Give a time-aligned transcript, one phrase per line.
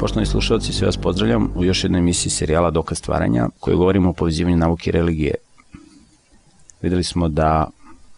[0.00, 4.12] Poštovani slušalci, sve vas pozdravljam u još jednoj emisiji serijala Dokaz stvaranja koju govorimo o
[4.12, 5.34] povezivanju nauke i religije.
[6.82, 7.70] Videli smo da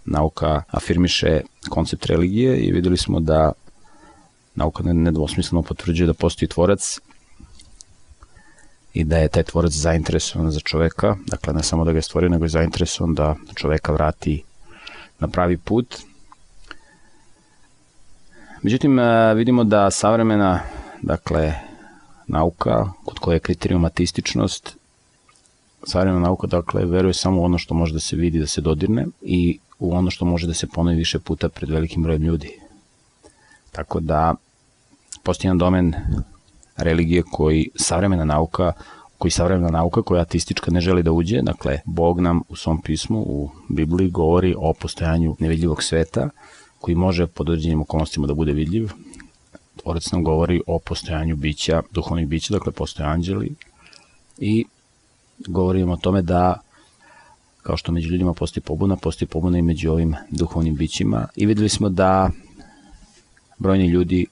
[0.04, 3.52] nauka afirmiše koncept religije i videli smo da
[4.54, 6.98] nauka nedvosmisleno potvrđuje da postoji tvorac
[8.94, 12.28] i da je taj tvorac zainteresovan za čoveka, dakle ne samo da ga je stvorio,
[12.28, 14.42] nego je zainteresovan da čoveka vrati
[15.18, 15.96] na pravi put.
[18.62, 20.60] Međutim, e, vidimo da savremena,
[21.02, 21.71] dakle,
[22.32, 24.76] nauka, kod koje je kriterijum atističnost,
[25.86, 29.06] savremena nauka, dakle, veruje samo u ono što može da se vidi, da se dodirne
[29.22, 32.58] i u ono što može da se ponovi više puta pred velikim brojem ljudi.
[33.72, 34.34] Tako da,
[35.22, 35.94] postoji jedan domen
[36.76, 38.72] religije koji savremena nauka
[39.22, 43.18] koji savremena nauka koja atistička ne želi da uđe, dakle Bog nam u svom pismu
[43.18, 46.28] u Bibliji govori o postojanju nevidljivog sveta
[46.80, 48.90] koji može pod određenim okolnostima da bude vidljiv.
[49.76, 53.54] Tvorac nam govori o postojanju bića, duhovnih bića, dakle postoje anđeli
[54.38, 54.64] i
[55.38, 56.60] govorimo o tome da
[57.62, 61.68] kao što među ljudima postoji pobuna, postoji pobuna i među ovim duhovnim bićima i videli
[61.68, 62.30] smo da
[63.58, 64.26] brojni ljudi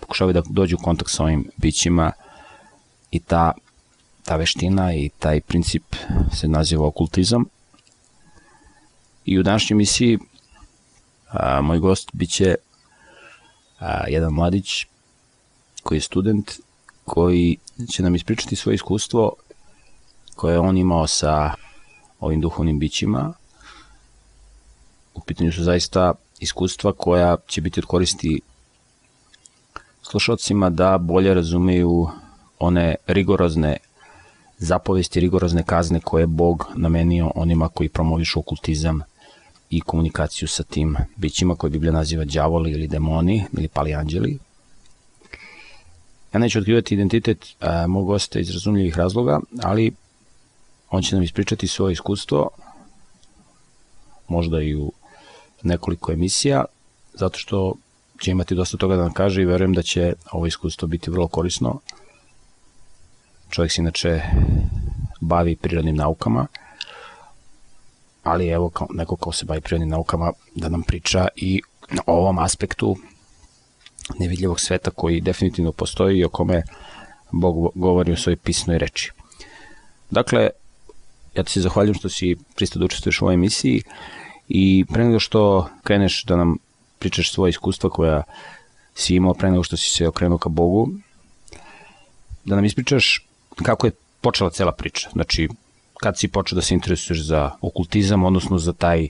[0.00, 2.12] pokušavaju da dođu u kontakt sa ovim bićima
[3.10, 3.52] i ta,
[4.24, 5.82] ta veština i taj princip
[6.32, 7.44] se naziva okultizam.
[9.24, 10.18] I u današnjoj misiji
[11.28, 12.54] a, moj gost biće
[13.78, 14.86] a, jedan mladić
[15.82, 16.50] koji je student
[17.04, 17.56] koji
[17.90, 19.32] će nam ispričati svoje iskustvo
[20.36, 21.50] koje on imao sa
[22.20, 23.32] ovim duhovnim bićima.
[25.14, 28.40] U pitanju su zaista iskustva koja će biti od koristi
[30.02, 32.08] slušalcima da bolje razumeju
[32.58, 33.76] one rigorozne
[34.58, 39.00] zapovesti, rigorozne kazne koje je Bog namenio onima koji promovišu okultizam
[39.76, 44.38] i komunikaciju sa tim bićima koje Biblija naziva đavoli ili demoni ili pali anđeli.
[46.34, 49.92] Ja neću otkrivati identitet a, mog gosta iz razumljivih razloga, ali
[50.90, 52.50] on će nam ispričati svoje iskustvo,
[54.28, 54.92] možda i u
[55.62, 56.64] nekoliko emisija,
[57.14, 57.74] zato što
[58.20, 61.28] će imati dosta toga da nam kaže i verujem da će ovo iskustvo biti vrlo
[61.28, 61.80] korisno.
[63.50, 64.22] Čovjek se inače
[65.20, 66.46] bavi prirodnim naukama,
[68.24, 71.62] ali evo kao, neko kao se bavi prirodnim naukama da nam priča i
[72.06, 72.96] o ovom aspektu
[74.18, 76.62] nevidljivog sveta koji definitivno postoji i o kome
[77.30, 79.12] Bog govori u svojoj pisnoj reči.
[80.10, 80.50] Dakle,
[81.34, 83.82] ja ti se zahvaljujem što si pristao da učestvuješ u ovoj emisiji
[84.48, 86.56] i pre nego što kreneš da nam
[86.98, 88.22] pričaš svoje iskustva koja
[88.94, 90.88] si imao pre nego što si se okrenuo ka Bogu,
[92.44, 93.26] da nam ispričaš
[93.62, 95.10] kako je počela cela priča.
[95.12, 95.48] Znači,
[96.00, 99.08] kad si počeo da se interesuješ za okultizam, odnosno za taj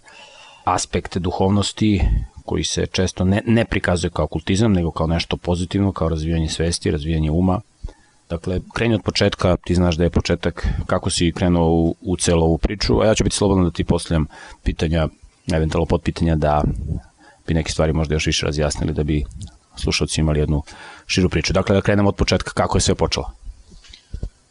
[0.65, 2.03] aspekt duhovnosti
[2.45, 6.91] koji se često ne, ne prikazuje kao okultizam, nego kao nešto pozitivno, kao razvijanje svesti,
[6.91, 7.61] razvijanje uma.
[8.31, 12.45] Dakle, kreni od početka, ti znaš da je početak kako si krenuo u, u celu
[12.45, 14.27] ovu priču, a ja ću biti slobodno da ti postavljam
[14.63, 15.09] pitanja,
[15.53, 16.63] eventualno potpitanja da
[17.47, 19.25] bi neke stvari možda još više razjasnili da bi
[19.77, 20.63] slušalci imali jednu
[21.07, 21.53] širu priču.
[21.53, 23.44] Dakle, da krenemo od početka, kako je sve počelo?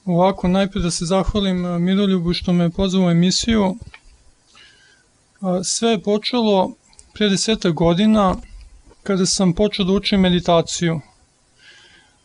[0.05, 3.75] Ovako, najpre da se zahvalim Miroljubu što me pozvao u emisiju.
[5.63, 6.73] Sve je počelo
[7.13, 8.35] pre deseta godina
[9.03, 11.01] kada sam počeo da učim meditaciju.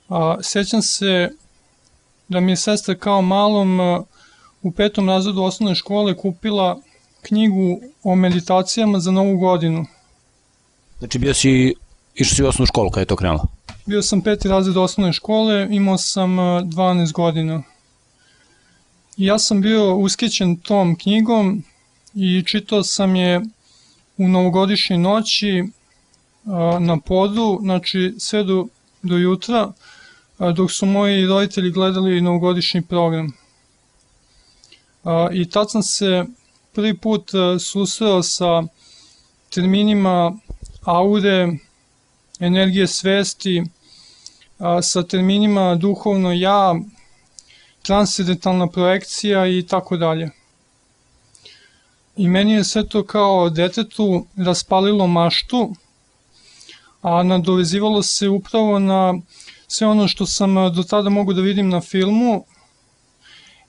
[0.08, 1.30] A, sećam se
[2.28, 3.80] da mi je sestra kao malom
[4.62, 6.80] u petom razredu osnovne škole kupila
[7.22, 9.86] knjigu o meditacijama za novu godinu–
[10.98, 11.74] Znači bio si,
[12.14, 13.46] išao si u osnovnu školu kada je to krenulo?
[13.88, 17.62] Bio sam peti razred osnovne škole, imao sam 12 godina.
[19.16, 21.64] Ja sam bio uskećen tom knjigom
[22.14, 23.40] i čitao sam je
[24.16, 25.64] u novogodišnjoj noći
[26.80, 28.66] na podu, znači sve do,
[29.02, 29.72] do jutra,
[30.56, 33.32] dok su moji roditelji gledali novogodišnji program.
[35.32, 36.24] I tad sam se
[36.72, 38.62] prvi put susreo sa
[39.50, 40.32] terminima
[40.84, 41.48] aure,
[42.40, 43.64] energije svesti,
[44.58, 46.74] a, sa terminima duhovno ja,
[47.82, 50.30] transcendentalna projekcija i tako dalje.
[52.16, 55.74] I meni je sve to kao detetu raspalilo maštu,
[57.02, 59.14] a nadovezivalo se upravo na
[59.68, 62.44] sve ono što sam do tada mogu da vidim na filmu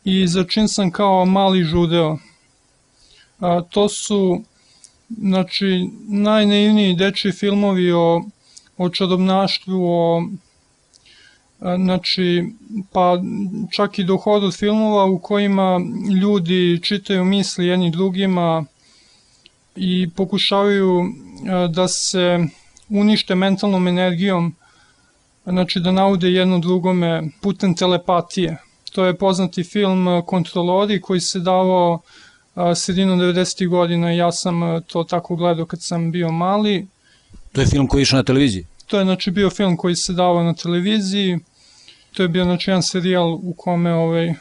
[0.04, 2.18] i za čim sam kao mali žudeo.
[3.40, 4.42] A, to su
[5.18, 8.24] znači, najnaivniji dečji filmovi o,
[8.78, 10.24] o čarobnaštvu, o,
[11.60, 12.44] znači,
[12.92, 13.22] pa
[13.72, 15.80] čak i dohod od filmova u kojima
[16.22, 18.66] ljudi čitaju misli jedni drugima
[19.76, 21.04] i pokušavaju
[21.70, 22.40] da se
[22.90, 24.56] unište mentalnom energijom
[25.44, 28.58] znači da naude jedno drugome putem telepatije.
[28.92, 32.00] To je poznati film Kontrolori koji se davao
[32.76, 33.68] sredinom 90.
[33.68, 36.88] godina ja sam to tako gledao kad sam bio mali.
[37.52, 38.66] To je film koji je išao na televiziji?
[38.88, 41.40] To je znači bio film koji se davao na televiziji.
[42.14, 44.34] To je bio znači jedan serijal u kome ovaj,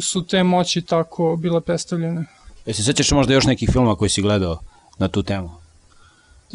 [0.00, 2.24] su te moći tako bile predstavljene.
[2.66, 4.58] E se sećaš možda još nekih filmova koji si gledao
[4.98, 5.50] na tu temu?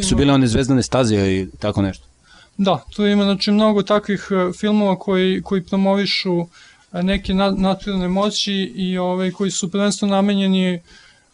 [0.01, 2.06] Su bile one zvezdane staze i tako nešto?
[2.57, 8.54] Da, tu ima znači mnogo takvih e, filmova koji, koji promovišu e, neke naturalne moći
[8.75, 10.81] i ovaj, koji su prvenstveno namenjeni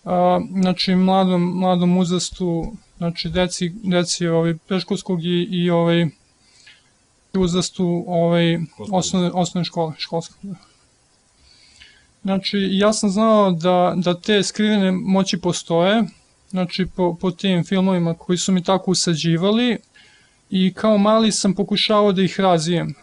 [0.06, 6.08] a, znači mladom, mladom uzrastu, znači deci, deci ovaj, preškolskog i, i ovaj,
[7.34, 8.60] uzrastu ovaj,
[8.92, 10.34] osnovne, osnovne škole, školske.
[12.24, 16.04] Znači, ja sam znao da, da te skrivene moći postoje,
[16.50, 19.78] znači po, po tim filmovima koji su mi tako usađivali
[20.50, 22.94] i kao mali sam pokušavao da ih razvijem.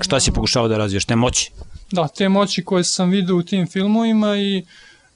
[0.00, 1.50] Šta si pokušavao da razviješ, te moći?
[1.92, 4.64] Da, te moći koje sam vidio u tim filmovima i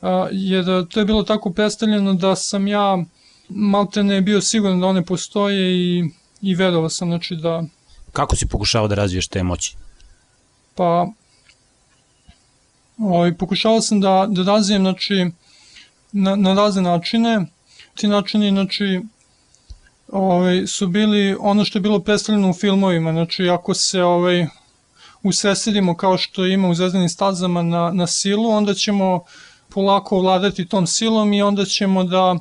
[0.03, 3.05] a, jer to je bilo tako predstavljeno da sam ja
[3.49, 6.05] malte ne bio siguran da one postoje i,
[6.43, 7.65] i verovao sam znači da...
[8.17, 9.77] Kako si pokušavao da razviješ te moći?
[10.75, 11.07] Pa,
[12.99, 15.27] ovaj, pokušavao sam da, da razvijem znači,
[16.13, 17.47] na, na razne načine.
[17.95, 19.01] Ti načini znači,
[20.09, 23.13] ovaj, su bili ono što je bilo predstavljeno u filmovima.
[23.13, 24.47] Znači, ako se ovaj,
[25.23, 29.25] usresedimo kao što ima u zvezdanim stazama na, na silu, onda ćemo
[29.69, 32.37] polako vladati tom silom i onda ćemo da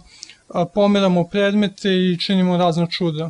[0.73, 3.29] pomeramo predmete i činimo razna čuda.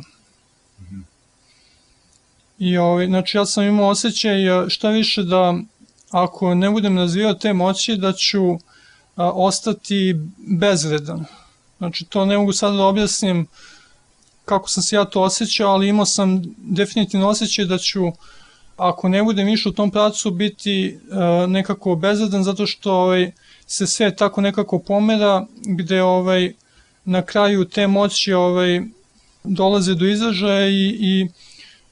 [2.58, 4.36] I ovaj, znači ja sam imao osjećaj
[4.68, 5.54] šta više da
[6.10, 8.54] ako ne budem razvijao te moći da ću
[9.16, 11.24] a, ostati bezredan.
[11.78, 13.46] Znači to ne mogu sad da objasnim
[14.44, 18.00] kako sam se ja to osjećao, ali imao sam definitivno osjećaj da ću
[18.76, 23.32] ako ne budem išao u tom pracu biti a, nekako bezredan zato što ovaj,
[23.66, 26.52] se sve tako nekako pomera gde ovaj
[27.04, 28.80] na kraju te moći ovaj
[29.44, 31.28] dolaze do izražaja i, i,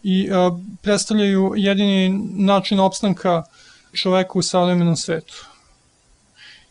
[0.05, 0.51] i a,
[0.83, 3.43] predstavljaju jedini način opstanka
[3.93, 5.47] čoveka u savremenom svetu.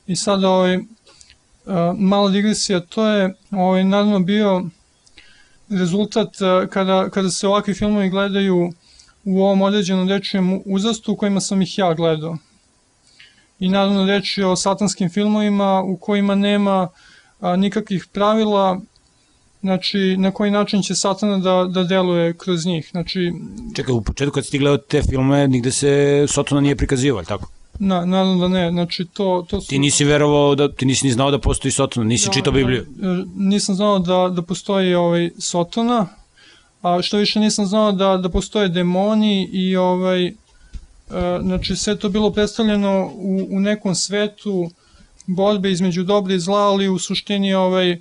[0.08, 0.80] I sad ovaj,
[1.98, 4.64] mala digresija, to je ovaj, naravno bio
[5.70, 6.30] rezultat
[6.70, 8.74] kada, kada se ovakvi filmovi gledaju
[9.24, 12.38] u ovom određenom rečijem uzrastu u kojima sam ih ja gledao.
[13.60, 16.90] I naravno reč je o satanskim filmovima u kojima nema
[17.40, 18.82] a, nikakvih pravila
[19.63, 22.89] znači na koji način će satana da, da deluje kroz njih.
[22.92, 23.33] Znači,
[23.75, 27.50] Čekaj, u početku kad si ti gledao te filme, nigde se Satana nije prikazivao, tako?
[27.80, 29.68] Na, naravno da ne, znači to, to su...
[29.68, 32.86] Ti nisi verovao, da, ti nisi ni znao da postoji Sotona, nisi da, čitao Bibliju.
[32.89, 36.07] Da, nisam znao da, da postoji ovaj Sotona,
[36.81, 40.33] a što više nisam znao da, da postoje demoni i ovaj, e,
[41.42, 44.69] znači sve to bilo predstavljeno u, u nekom svetu
[45.25, 47.98] borbe između dobra i zla, ali u suštini ovaj,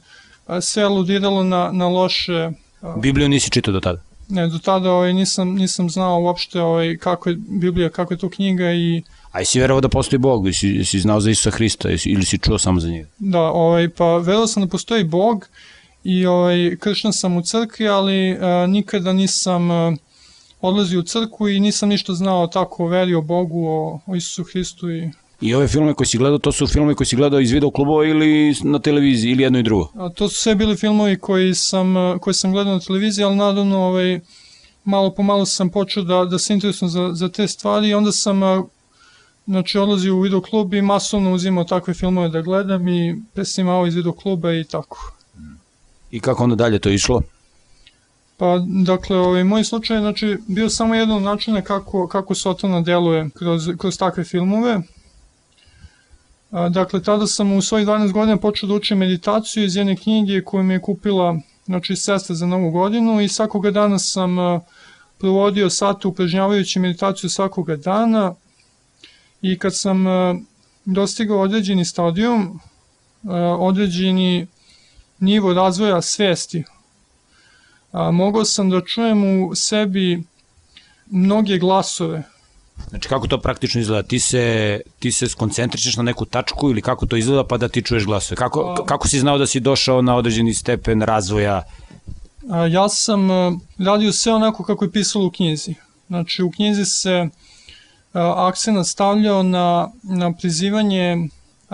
[0.60, 2.50] sve aludiralo na, na loše...
[2.96, 4.02] Bibliju nisi čitao do tada?
[4.28, 8.30] Ne, do tada ovaj, nisam, nisam znao uopšte ovaj, kako je Biblija, kako je to
[8.30, 9.02] knjiga i...
[9.32, 12.58] A jesi verovao da postoji Bog, jesi, si znao za Isusa Hrista ili si čuo
[12.58, 13.08] samo za njega?
[13.18, 15.48] Da, ovaj, pa verovao sam da postoji Bog
[16.04, 19.96] i ovaj, kršan sam u crkvi, ali a, nikada nisam a,
[20.60, 24.44] odlazio u crkvu i nisam ništa znao tako o veri, o Bogu, o, o Isusu
[24.44, 25.10] Hristu i
[25.42, 28.06] I ove filme koje si gledao, to su filme koje si gledao iz video klubova
[28.06, 29.88] ili na televiziji, ili jedno i drugo?
[29.94, 33.78] A, to su sve bili filmovi koji sam, koji sam gledao na televiziji, ali naravno
[33.78, 34.20] ovaj,
[34.84, 38.12] malo po malo sam počeo da, da se interesujem za, za te stvari i onda
[38.12, 38.40] sam
[39.46, 43.94] znači, odlazio u video klub i masovno uzimao takve filmove da gledam i presnimao iz
[43.94, 45.12] video kluba i tako.
[46.10, 47.22] I kako onda dalje to išlo?
[48.36, 53.30] Pa, dakle, ovaj, moj slučaj znači, bio samo jedan od načina kako, kako Sotona deluje
[53.34, 54.80] kroz, kroz takve filmove.
[56.52, 60.62] Dakle, tada sam u svojih 12 godina počeo da učim meditaciju iz jedne knjige koju
[60.62, 64.36] mi je kupila znači, sestra za novu godinu i svakoga dana sam
[65.18, 68.34] provodio sate upražnjavajući meditaciju svakoga dana
[69.42, 70.04] i kad sam
[70.84, 72.60] dostigao određeni stadijum,
[73.58, 74.46] određeni
[75.18, 76.64] nivo razvoja svesti,
[78.12, 80.22] mogao sam da čujem u sebi
[81.10, 82.31] mnoge glasove
[82.90, 84.08] Znači kako to praktično izgleda?
[84.08, 87.82] Ti se, ti se skoncentrišeš na neku tačku ili kako to izgleda pa da ti
[87.82, 88.36] čuješ glasove?
[88.36, 91.62] Kako, kako si znao da si došao na određeni stepen razvoja?
[92.70, 95.74] Ja sam e, radio sve onako kako je pisalo u knjizi.
[96.06, 97.28] Znači u knjizi se e,
[98.36, 101.28] akcent stavljao na, na prizivanje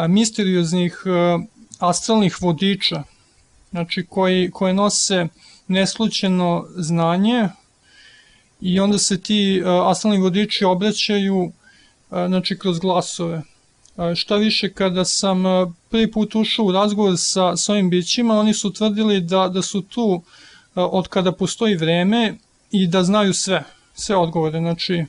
[0.09, 1.38] misterioznih e,
[1.79, 3.03] astralnih vodiča,
[3.71, 5.27] znači koji, koje nose
[5.69, 7.49] neslučeno znanje
[8.61, 11.53] i onda se ti astralni vodiči obraćaju
[12.11, 13.43] znači kroz glasove.
[14.15, 15.43] Šta više, kada sam
[15.91, 19.83] prvi put ušao u razgovor sa, sa ovim bićima, oni su tvrdili da, da su
[19.83, 20.23] tu
[20.75, 22.35] od kada postoji vreme
[22.71, 24.59] i da znaju sve, sve odgovore.
[24.59, 25.05] Znači,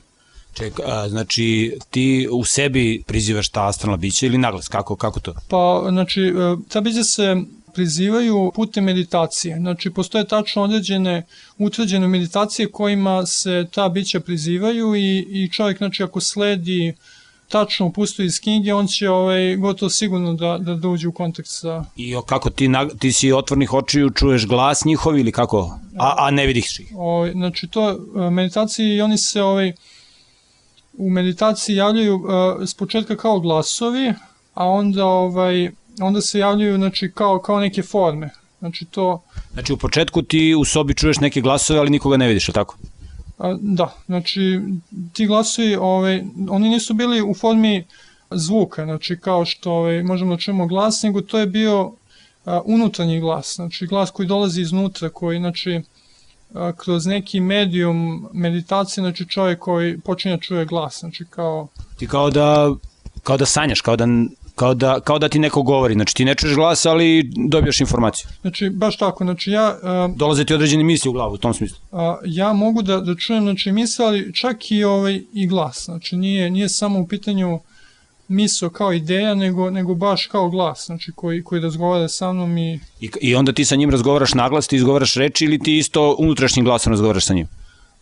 [0.54, 5.34] Ček, a, znači ti u sebi prizivaš ta astralna bića ili naglas, kako, kako to?
[5.48, 7.36] Pa, znači, e, ta bića se
[7.74, 9.56] prizivaju putem meditacije.
[9.56, 11.26] Znači, postoje tačno određene
[11.58, 16.94] utvrđene meditacije kojima se ta bića prizivaju i, i čovjek, znači, ako sledi
[17.48, 21.84] tačno upustu iz knjige, on će ovaj, gotovo sigurno da, da dođe u kontakt sa...
[21.96, 25.78] I o, kako ti, na, ti si otvornih očiju, čuješ glas njihov ili kako?
[25.98, 26.92] A, a ne vidiš ih?
[26.96, 29.72] Ovaj, znači, to e, meditacije i oni se ovaj,
[30.92, 32.22] u meditaciji javljaju uh,
[32.68, 34.12] s početka kao glasovi,
[34.54, 35.70] a onda ovaj
[36.00, 38.30] onda se javljaju znači kao kao neke forme.
[38.60, 42.46] Znači to Znači u početku ti u sobi čuješ neke glasove, ali nikoga ne vidiš,
[42.46, 42.76] tako?
[43.38, 44.60] A, da, znači
[45.12, 47.84] ti glasovi, ovaj oni nisu bili u formi
[48.30, 51.92] zvuka, znači kao što ovaj možemo da čujemo glas, nego to je bio
[52.44, 55.80] a, unutrašnji glas, znači glas koji dolazi iznutra, koji znači
[56.76, 61.68] kroz neki medijum meditacije, znači čovjek koji počinje da čuje glas, znači kao...
[61.96, 62.74] Ti kao da,
[63.22, 64.06] kao da sanjaš, kao da,
[64.60, 68.28] kao da, kao da ti neko govori, znači ti ne čuješ glas, ali dobijaš informaciju.
[68.40, 69.78] Znači, baš tako, znači ja...
[69.82, 71.78] Uh, Dolaze ti određene misli u glavu, u tom smislu.
[71.90, 76.16] Uh, ja mogu da, da čujem, znači, misle, ali čak i, ovaj, i glas, znači
[76.16, 77.60] nije, nije samo u pitanju
[78.28, 82.80] miso kao ideja, nego, nego baš kao glas, znači koji, koji razgovara sa mnom i...
[83.00, 86.64] I, I onda ti sa njim razgovaraš naglas, ti izgovaraš reči ili ti isto unutrašnjim
[86.64, 87.48] glasom razgovaraš sa njim?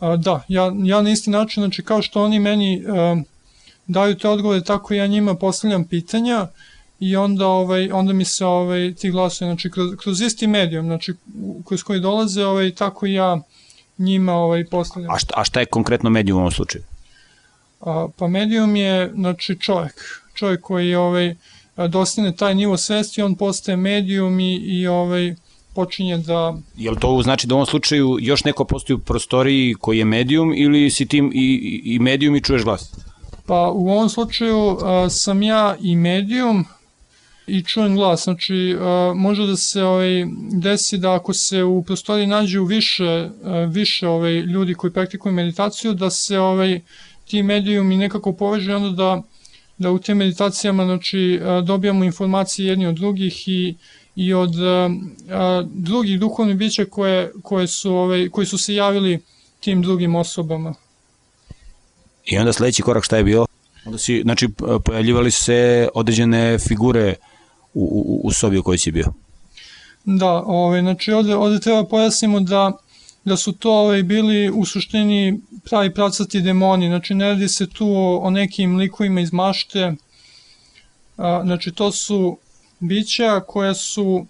[0.01, 3.23] A, da, ja, ja na isti način, znači kao što oni meni a,
[3.89, 6.47] daju te odgovore, tako ja njima postavljam pitanja
[7.01, 11.15] i onda ovaj onda mi se ovaj ti glasovi znači kroz, kroz isti medijum znači
[11.65, 13.41] kroz koji dolaze ovaj tako ja
[13.99, 15.11] njima ovaj postavljam.
[15.15, 16.85] A šta, a šta je konkretno medijum u ovom slučaju?
[17.81, 21.35] A, pa medijum je znači čovjek, čovjek koji ovaj
[21.77, 25.35] dostigne taj nivo svesti, on postaje medijum i, i ovaj
[25.75, 26.57] počinje da...
[26.77, 30.55] Jel to znači da u ovom slučaju još neko postoji u prostoriji koji je medijum
[30.57, 32.93] ili si tim i, i medijum i čuješ glas?
[33.49, 36.65] Pa u ovom slučaju a, sam ja i medijum
[37.47, 38.25] i čujem glas.
[38.25, 43.31] Znači, a, može da se ovaj, desi da ako se u prostoriji nađe u više,
[43.45, 46.81] a, više ovaj, ljudi koji praktikuju meditaciju, da se ovaj,
[47.25, 49.23] ti medijumi nekako povežu onda da,
[49.79, 53.75] da u tim meditacijama znači, dobijamo informacije jedni od drugih i,
[54.17, 54.55] i od
[55.31, 59.19] a, drugih duhovnih bića koje, koje su, ovaj, koji su se javili
[59.61, 60.75] tim drugim osobama.
[62.31, 63.47] I onda sledeći korak šta je bio?
[63.85, 64.49] Onda si, znači,
[64.85, 67.15] pojavljivali se određene figure
[67.75, 69.13] u, u, u sobi u kojoj si bio.
[70.05, 72.73] Da, ovaj, znači ovde, ovde treba pojasnimo da
[73.25, 77.89] da su to ovaj, bili u suštini pravi pravcati demoni, znači ne radi se tu
[77.89, 79.93] o, o nekim likovima iz mašte,
[81.17, 82.39] a, znači to su
[82.81, 84.27] bića koja su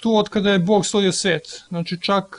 [0.00, 2.38] tu od kada je Bog stvorio svet, znači čak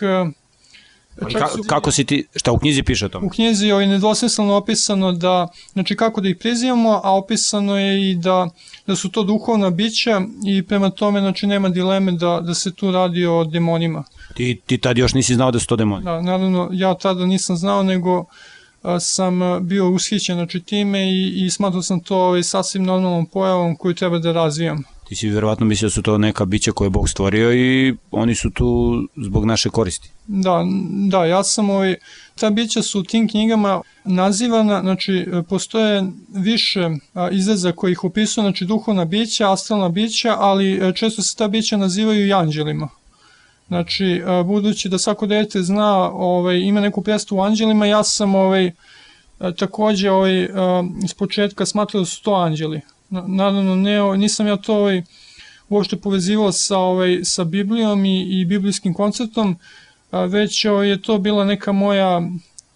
[1.32, 3.28] Čak su, kako si ti, šta u knjizi piše o tome?
[3.28, 8.16] U knjizi je nedvosmisleno opisano da, znači kako da ih prizivamo, a opisano je i
[8.16, 8.50] da,
[8.88, 12.92] da su to duhovna bića i prema tome znači nema dileme da, da se tu
[12.92, 14.04] radi o demonima.
[14.34, 16.06] Ti, ti tad još nisi znao da su to demoni?
[16.06, 18.26] Da, naravno, ja tada nisam znao, nego
[18.82, 23.76] a, sam bio ushićen znači, time i, i smatrao sam to ovaj, sasvim normalnom pojavom
[23.76, 24.84] koju treba da razvijam.
[25.10, 28.36] Ti si vjerovatno mislio da su to neka bića koje je Bog stvorio i oni
[28.36, 30.10] su tu zbog naše koristi.
[30.28, 30.66] Da,
[31.10, 31.96] da, ja sam ovaj,
[32.36, 36.90] ta bića su u tim knjigama nazivana, znači postoje više
[37.32, 41.78] izraza koji ih opisuju, znači duhovna bića, astralna bića, ali e, često se ta bića
[41.78, 42.90] nazivaju i anđelima.
[43.68, 48.72] Znači, budući da svako dete zna, ovaj, ima neku predstavu u anđelima, ja sam ovaj,
[49.58, 50.50] takođe ovaj,
[51.04, 52.82] iz početka smatrao da su to anđeli.
[53.10, 55.04] Naravno, ne, nisam ja to ovaj,
[55.70, 59.58] uopšte povezivao sa, ovaj, sa Biblijom i, i biblijskim konceptom,
[60.12, 62.22] već ovaj, je to bila neka moja,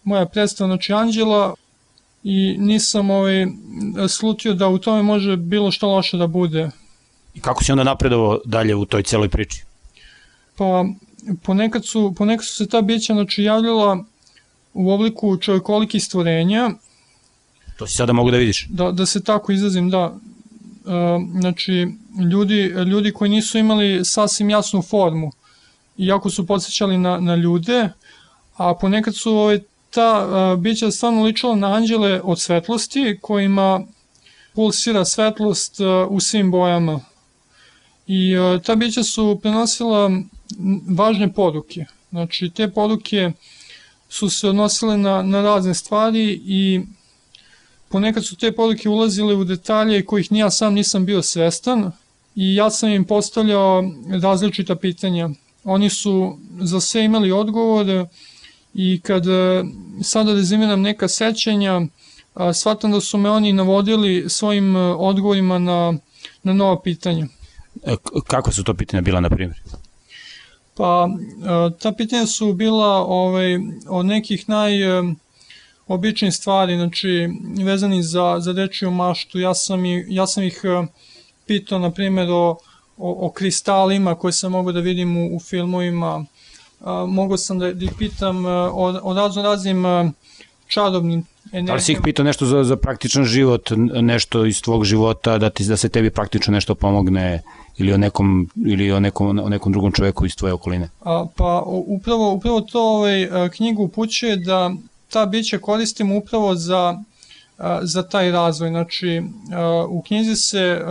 [0.03, 1.53] moja predstava, znači anđela,
[2.23, 3.47] i nisam ovaj,
[4.09, 6.69] slutio da u tome može bilo što loše da bude.
[7.33, 9.63] I kako si onda napredovao dalje u toj celoj priči?
[10.57, 10.85] pa
[11.43, 14.03] ponekad su, ponekad su se ta bića znači, javljala
[14.73, 16.69] u obliku čovjekolikih stvorenja.
[17.77, 18.67] To si sada mogu da vidiš?
[18.69, 20.15] Da, da se tako izrazim, da.
[20.85, 20.89] E,
[21.39, 21.87] znači,
[22.31, 22.61] ljudi,
[22.91, 25.31] ljudi koji nisu imali sasvim jasnu formu,
[25.97, 27.89] iako su podsjećali na, na ljude,
[28.55, 33.81] a ponekad su ovaj, ta a, bića stvarno ličila na anđele od svetlosti, kojima
[34.53, 36.99] pulsira svetlost a, u svim bojama.
[38.07, 40.11] I a, ta bića su prenosila
[40.89, 41.85] važne poruke.
[42.09, 43.31] Znači, te poruke
[44.09, 46.81] su se odnosile na, na razne stvari i
[47.93, 51.91] ponekad su te poruke ulazile u detalje kojih ni ja sam nisam bio svestan
[52.35, 53.83] i ja sam im postavljao
[54.21, 55.29] različita pitanja.
[55.63, 58.05] Oni su za sve imali odgovor
[58.73, 59.63] i kad e,
[60.03, 61.81] sada rezimiram neka sećanja,
[62.53, 65.93] shvatam da su me oni navodili svojim e, odgovorima na,
[66.43, 67.27] na nova pitanja.
[67.83, 67.95] E,
[68.27, 69.59] kako su to pitanja bila, na primjer?
[70.77, 71.09] Pa,
[71.79, 74.73] ta pitanja su bila ovaj, od nekih naj
[75.87, 77.29] običnih stvari, znači
[77.65, 79.39] vezani za, za dečiju maštu.
[79.39, 80.61] Ja sam, i, ja sam ih
[81.47, 82.57] pitao, na primjer, o,
[82.97, 86.25] o, o kristalima koje sam mogu da vidim u, u filmovima.
[87.07, 89.83] mogu sam da, da ih pitam o, o razno raznim
[90.67, 91.67] čarobnim energijama.
[91.67, 93.69] Da li si ih pitao nešto za, za praktičan život,
[94.01, 97.41] nešto iz tvog života, da, ti, da se tebi praktično nešto pomogne
[97.77, 100.89] ili o nekom, ili o nekom, o nekom drugom čoveku iz tvoje okoline?
[101.01, 104.71] A, pa upravo, upravo to ovaj, knjigu upućuje da
[105.13, 106.97] ta bića koristimo upravo za,
[107.81, 108.69] za taj razvoj.
[108.69, 109.21] Znači,
[109.89, 110.81] u knjizi se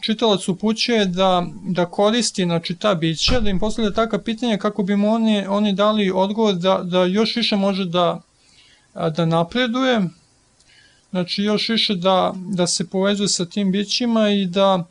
[0.00, 4.96] čitalac upućuje da, da koristi znači, ta bića, da im postavlja takva pitanja kako bi
[4.96, 8.20] mu oni, oni dali odgovor da, da još više može da,
[9.16, 10.02] da napreduje,
[11.10, 14.84] znači još više da, da se povezuje sa tim bićima i da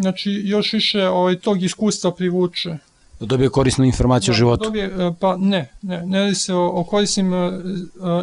[0.00, 2.78] znači, još više ovaj, tog iskustva privuče.
[3.20, 4.64] Da dobije korisnu informaciju da, o životu?
[4.64, 7.52] Dobije, e, pa ne, ne, ne radi se o, o korisnim uh,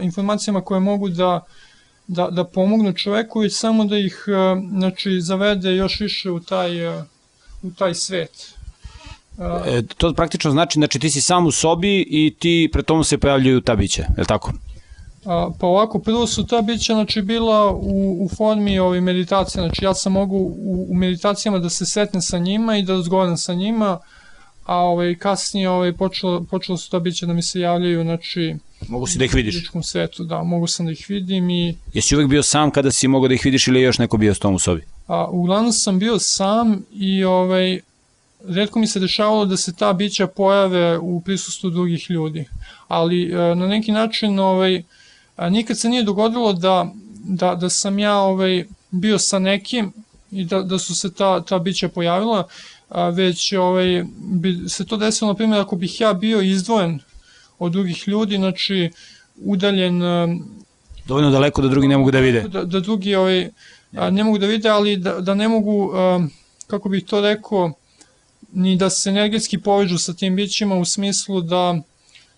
[0.01, 1.45] informacijama koje mogu da,
[2.07, 6.87] da, da pomognu čoveku, već samo da ih uh, znači, zavede još više u taj,
[6.87, 7.03] uh,
[7.63, 8.57] u taj svet.
[9.65, 13.17] E, to praktično znači, znači ti si sam u sobi i ti pre tomu se
[13.17, 14.51] pojavljuju ta bića, je li tako?
[15.25, 19.85] A, pa ovako, prvo su ta bića znači, bila u, u formi ove meditacije, znači
[19.85, 23.53] ja sam mogu u, u meditacijama da se setnem sa njima i da razgovaram sa
[23.53, 23.99] njima,
[24.67, 28.55] a ovaj, kasnije ovaj, počelo, počelo su ta bića da mi se javljaju, znači,
[28.87, 29.55] Mogu si da ih vidiš?
[29.55, 31.75] U fizičkom svetu, da, mogu sam da ih vidim i...
[31.93, 34.33] Jesi uvek bio sam kada si mogao da ih vidiš ili je još neko bio
[34.33, 34.81] s tom u sobi?
[35.07, 37.79] A, uglavnom sam bio sam i ovaj,
[38.47, 42.45] redko mi se dešavalo da se ta bića pojave u prisustvu drugih ljudi,
[42.87, 44.83] ali e, na neki način ovaj,
[45.35, 46.91] a, nikad se nije dogodilo da,
[47.23, 49.93] da, da sam ja ovaj, bio sa nekim
[50.31, 52.47] i da, da su se ta, ta bića pojavila,
[52.89, 56.99] a, već ovaj, bi se to desilo, na primjer, ako bih ja bio izdvojen
[57.59, 58.91] od drugih ljudi, znači
[59.35, 60.01] udaljen...
[61.05, 62.41] Dovoljno daleko da drugi ne mogu da vide.
[62.41, 63.49] Da, da drugi ovaj,
[63.95, 66.27] a, ne mogu da vide, ali da, da ne mogu, a,
[66.67, 67.73] kako bih to rekao,
[68.53, 71.81] ni da se energetski povežu sa tim bićima u smislu da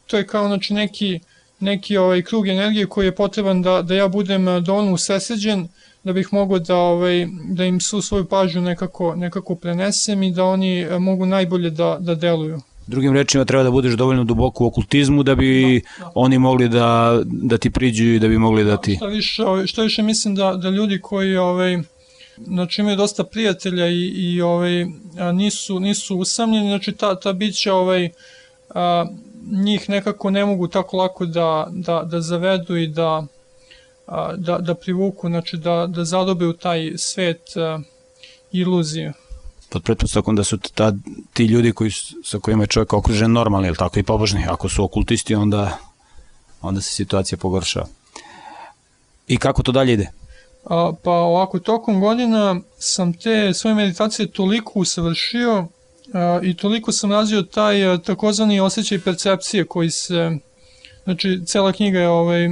[0.07, 1.19] to je kao znači neki
[1.59, 5.67] neki ovaj krug energije koji je potreban da, da ja budem eh, dovoljno usreseđen
[6.03, 10.43] da bih mogao da, ovaj, da im su svoju pažnju nekako, nekako prenesem i da
[10.43, 12.61] oni eh, mogu najbolje da, da deluju.
[12.87, 16.11] Drugim rečima treba da budeš dovoljno duboko u okultizmu da bi da, da.
[16.15, 18.95] oni mogli da, da ti priđu i da bi mogli da, da ti...
[18.95, 21.77] Šta više, ovaj, šta više mislim da, da ljudi koji ovaj,
[22.37, 24.85] znači imaju dosta prijatelja i, i ovaj,
[25.33, 28.09] nisu, nisu usamljeni, znači ta, ta bića ovaj,
[28.69, 29.05] a,
[29.51, 33.25] njih nekako ne mogu tako lako da, da, da zavedu i da,
[34.37, 37.41] da, da privuku, znači da, da zadobe u taj svet
[38.51, 39.13] iluzije.
[39.69, 40.93] Pod pretpostavkom da su ta,
[41.33, 41.91] ti ljudi koji,
[42.23, 44.45] sa kojima je čovjek okružen normalni, ili tako i pobožni.
[44.49, 45.77] Ako su okultisti, onda,
[46.61, 47.87] onda se situacija pogoršava.
[49.27, 50.09] I kako to dalje ide?
[50.65, 55.67] A, pa ovako, tokom godina sam te svoje meditacije toliko usavršio
[56.43, 60.37] i toliko sam razvio taj takozvani osjećaj percepcije koji se,
[61.03, 62.49] znači cela knjiga je ovaj,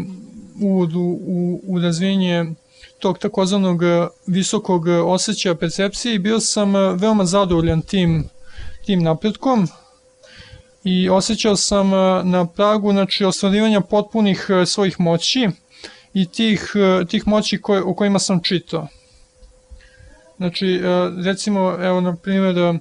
[0.62, 2.46] uvod u, u, u razvijenje
[3.00, 3.82] tog takozvanog
[4.28, 8.30] visokog osjećaja percepcije i bio sam veoma zadovoljan tim,
[8.86, 9.68] tim napretkom
[10.84, 11.90] i osjećao sam
[12.24, 15.50] na pragu znači, ostvarivanja potpunih svojih moći
[16.14, 16.74] i tih,
[17.10, 18.88] tih moći koje, o kojima sam čitao.
[20.38, 20.82] Znači,
[21.26, 22.80] recimo, evo, na primjer,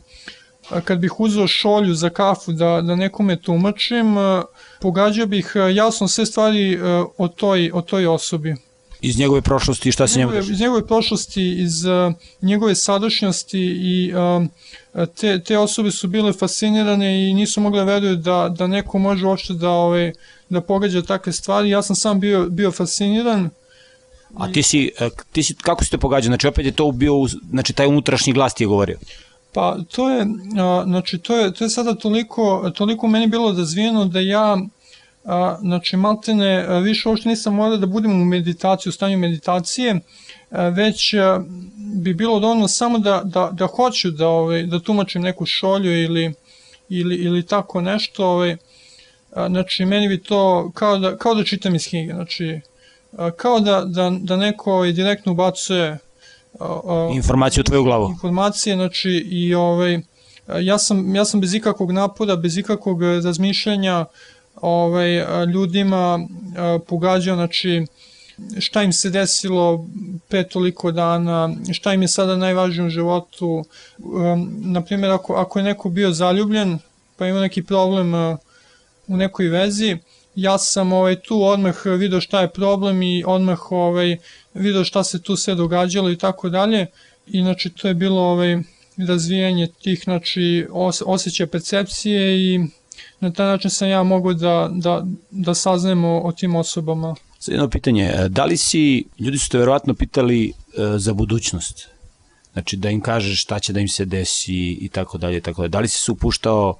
[0.84, 4.16] kad bih uzeo šolju za kafu da, da nekome tumačim,
[4.80, 6.78] pogađao bih jasno sve stvari
[7.18, 8.54] o toj, o toj osobi.
[9.00, 10.52] Iz njegove prošlosti šta se njemu dešava?
[10.52, 11.84] Iz njegove prošlosti, iz
[12.42, 14.12] njegove sadašnjosti i
[15.16, 19.54] te, te osobe su bile fascinirane i nisu mogle veruju da, da neko može uopšte
[19.54, 20.12] da, ovaj,
[20.48, 21.70] da pogađa takve stvari.
[21.70, 23.50] Ja sam sam bio, bio fasciniran.
[24.36, 24.90] A ti si,
[25.32, 26.26] ti si, kako si te pogađao?
[26.26, 27.12] Znači opet je to bio,
[27.50, 28.98] znači taj unutrašnji glas ti je govorio?
[29.56, 30.26] Pa to je,
[30.86, 34.56] znači to je, to je sada toliko, toliko meni bilo razvijeno da ja
[35.60, 40.00] znači maltene više uopšte nisam morao da budem u meditaciji, u stanju meditacije,
[40.50, 41.14] već
[41.76, 46.34] bi bilo dovoljno samo da, da, da hoću da, ovaj, da tumačim neku šolju ili,
[46.88, 48.56] ili, ili tako nešto, ovaj,
[49.30, 52.60] znači meni bi to kao da, kao da čitam iz knjige, znači
[53.36, 55.98] kao da, da, da neko ovaj, direktno ubacuje
[57.12, 58.10] informacije u tvoju glavu.
[58.10, 60.00] Informacije, znači i ovaj,
[60.60, 64.04] ja sam, ja sam bez ikakvog napora, bez ikakvog razmišljanja
[64.56, 66.28] ovaj, ljudima
[66.86, 67.86] pogađao, znači
[68.58, 69.86] šta im se desilo
[70.28, 73.64] pre toliko dana, šta im je sada najvažnije u životu.
[73.98, 76.78] Um, naprimjer, ako, ako je neko bio zaljubljen,
[77.16, 78.14] pa ima neki problem
[79.06, 79.96] u nekoj vezi,
[80.34, 84.16] ja sam ovaj, tu odmah video šta je problem i odmah ovaj,
[84.56, 86.86] video šta se tu sve događalo i tako dalje.
[87.26, 88.58] Inače, to je bilo ovaj,
[88.96, 92.60] razvijanje tih znači, os, osjećaja percepcije i
[93.20, 97.14] na taj način sam ja mogu da, da, da saznajem o, o tim osobama.
[97.38, 100.52] Sad jedno pitanje, e, da li si, ljudi su te verovatno pitali e,
[100.98, 101.88] za budućnost,
[102.52, 105.70] znači da im kažeš šta će da im se desi i tako dalje, tako dalje.
[105.70, 106.74] Da li si se upuštao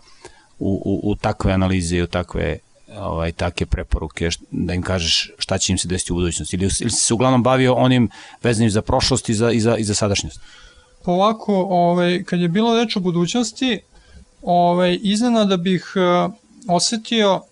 [0.59, 2.59] u, u, u takve analize i u takve
[2.99, 6.57] ovaj, take preporuke, da im kažeš šta će im se desiti u budućnosti?
[6.57, 8.11] Ili, ili si se uglavnom bavio onim
[8.43, 10.41] vezanim za prošlost i za, i za, i za sadašnjost?
[11.05, 13.81] Ovako, ovaj, kad je bilo reč o budućnosti,
[14.43, 16.33] ovaj, iznenada bih uh,
[16.69, 17.43] osetio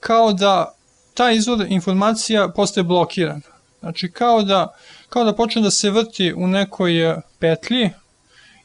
[0.00, 0.74] kao da
[1.14, 3.40] taj izvod informacija postaje blokiran.
[3.80, 4.74] Znači kao da,
[5.08, 7.90] kao da počne da se vrti u nekoj e, petlji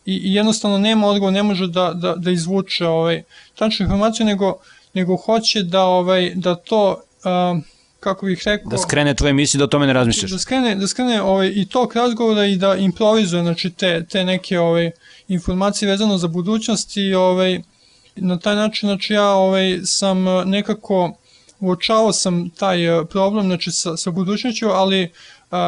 [0.06, 3.24] i, i jednostavno nema odgovor, ne može da, da, da izvuče ovaj,
[3.56, 4.58] tačnu informaciju, nego,
[4.94, 7.02] nego hoće da, ovaj, da to,
[7.52, 7.64] um,
[8.00, 8.70] kako bih rekao...
[8.70, 10.32] Da skrene tvoje misli, da o tome ne razmišljaš.
[10.32, 14.60] Da skrene, da skrene ovaj, i tog razgovora i da improvizuje znači, te, te neke
[14.60, 14.92] ovaj,
[15.28, 17.62] informacije vezano za budućnost i ovaj,
[18.16, 21.14] na taj način znači, ja ovaj, sam nekako
[21.60, 25.12] uočavao sam taj e, problem znači sa, sa budućnošću, ali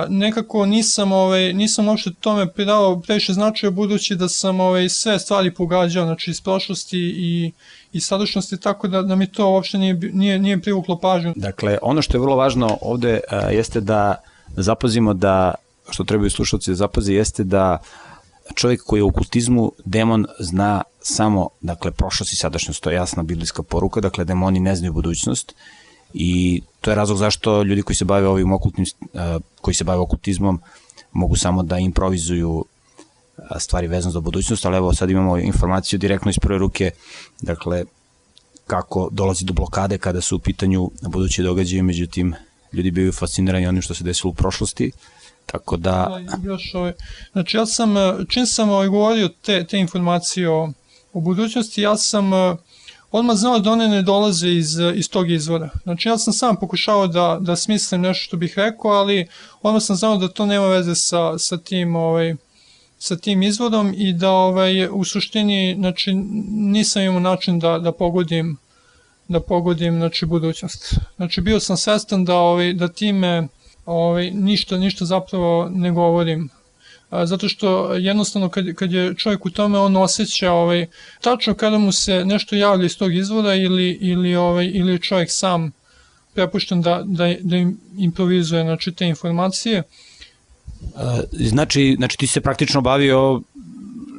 [0.10, 5.54] nekako nisam ovaj nisam uopšte tome pridao previše značaja budući da sam ovaj sve stvari
[5.54, 7.52] pogađao znači iz prošlosti i
[7.94, 11.34] i sadašnjosti tako da da mi to uopšte nije nije nije privuklo pažnju.
[11.36, 14.16] Dakle, ono što je vrlo važno ovde a, jeste da
[14.56, 15.54] zapazimo da
[15.90, 17.78] što trebaju slušalci da zapaze jeste da
[18.56, 23.24] čovjek koji je u kultizmu, demon zna samo, dakle, prošlost i sadašnjost, to je jasna
[23.24, 25.56] biblijska poruka, dakle, demoni ne znaju budućnost
[26.14, 28.86] i to je razlog zašto ljudi koji se bave ovim okultnim,
[29.62, 30.62] koji se bave okultizmom
[31.12, 32.66] mogu samo da improvizuju
[33.60, 36.92] stvari vezano za budućnost, ali evo sad imamo informaciju direktno iz prve ruke,
[37.42, 37.84] dakle,
[38.68, 42.36] kako dolazi do blokade kada su u pitanju buduće događaje, međutim,
[42.74, 44.92] ljudi bivaju fascinirani onim što se desilo u prošlosti,
[45.46, 46.20] tako da...
[46.28, 46.94] da još ovaj,
[47.32, 47.96] znači ja sam,
[48.30, 50.70] čim sam ovaj govorio te, te informacije o,
[51.14, 52.32] o budućnosti, ja sam
[53.14, 55.70] odmah znao da one ne dolaze iz, iz tog izvora.
[55.84, 59.28] Znači ja sam sam pokušao da, da smislim nešto što bih rekao, ali
[59.62, 62.36] odmah sam znao da to nema veze sa, sa tim ovaj,
[63.00, 66.14] sa tim izvodom i da ovaj u suštini znači
[66.50, 68.58] nisam imao način da da pogodim
[69.28, 70.96] da pogodim znači budućnost.
[71.16, 73.48] Znači bio sam svestan da ovaj da time
[73.86, 76.50] ovaj ništa ništa zapravo ne govorim
[77.26, 80.88] zato što jednostavno kad, kad je čovjek u tome on osjeća ovaj,
[81.22, 85.72] tačno kada mu se nešto javlja iz tog izvora ili, ili, ovaj, ili čovjek sam
[86.34, 89.84] prepušten da, da, da im improvizuje znači, te informacije.
[91.32, 93.42] Znači, znači ti se praktično bavio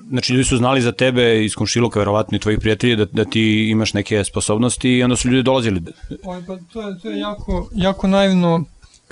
[0.08, 3.68] znači ljudi su znali za tebe iz komšiluka, verovatno i tvoji prijatelji, da, da ti
[3.70, 5.82] imaš neke sposobnosti i onda su ljudi dolazili.
[6.24, 8.64] Oj, pa to je, to je jako, jako naivno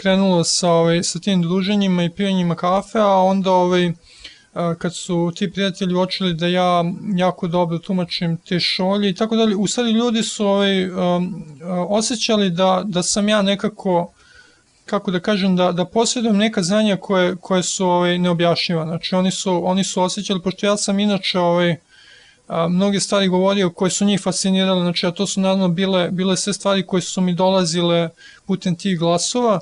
[0.03, 3.93] krenulo sa, ovaj, sa tim druženjima i pijanjima kafe, a onda ovaj,
[4.79, 6.85] kad su ti prijatelji uočili da ja
[7.17, 11.45] jako dobro tumačim te šolje i tako dalje, u stvari ljudi su ovaj, um,
[11.89, 14.13] osjećali da, da sam ja nekako
[14.87, 18.85] kako da kažem, da, da posjedujem neka znanja koje, koje su ovaj, neobjašnjiva.
[18.85, 21.77] Znači, oni su, oni su osjećali, pošto ja sam inače ovaj,
[22.49, 26.37] a, mnoge stvari govorio koje su njih fascinirale, znači, a to su naravno bile, bile
[26.37, 28.09] sve stvari koje su mi dolazile
[28.47, 29.61] putem tih glasova,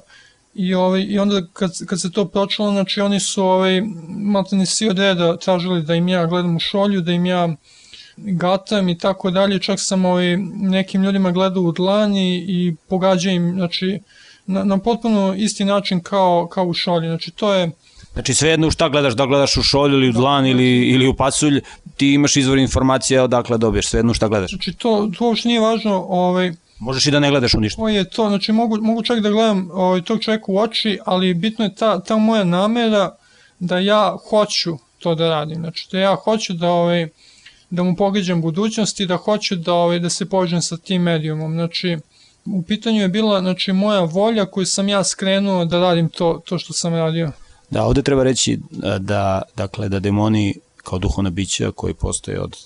[0.54, 4.66] I, ovaj, I onda kad, kad se to pročalo, znači oni su ovaj, malo ne
[4.66, 7.48] svi od reda tražili da im ja gledam u šolju, da im ja
[8.16, 13.52] gatam i tako dalje, čak sam ovaj, nekim ljudima gledao u dlan i, pogađa im,
[13.54, 14.00] znači,
[14.46, 17.70] na, na potpuno isti način kao, kao u šolju, znači to je...
[18.12, 21.14] Znači svejedno u šta gledaš, da gledaš u šolju ili u dlan ili, ili u
[21.14, 21.60] pasulj,
[21.96, 24.50] ti imaš izvor informacija odakle dobiješ, svejedno u šta gledaš.
[24.50, 27.80] Znači to, to uopšte nije važno, ovaj, Možeš i da ne gledaš u ništa.
[27.80, 31.34] To je to, znači mogu, mogu čak da gledam ovaj, tog čovjeka u oči, ali
[31.34, 33.16] bitno je ta, ta moja namera
[33.58, 35.58] da ja hoću to da radim.
[35.58, 37.08] Znači da ja hoću da, ovaj,
[37.70, 41.52] da mu pogađam budućnost i da hoću da, ovaj, da se požem sa tim medijumom.
[41.52, 41.98] Znači,
[42.44, 46.58] u pitanju je bila znači, moja volja koju sam ja skrenuo da radim to, to
[46.58, 47.32] što sam radio.
[47.70, 48.58] Da, ovde treba reći e,
[48.98, 52.56] da, dakle, da demoni kao duhovna bića koji postoje od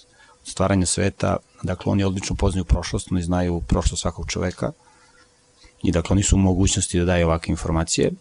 [0.45, 4.73] stvaranja sveta dakle oni odlično poznaju prošlost, oni znaju prošlost svakog čoveka
[5.83, 8.13] i dakle oni su u mogućnosti da daju ovakve informacije.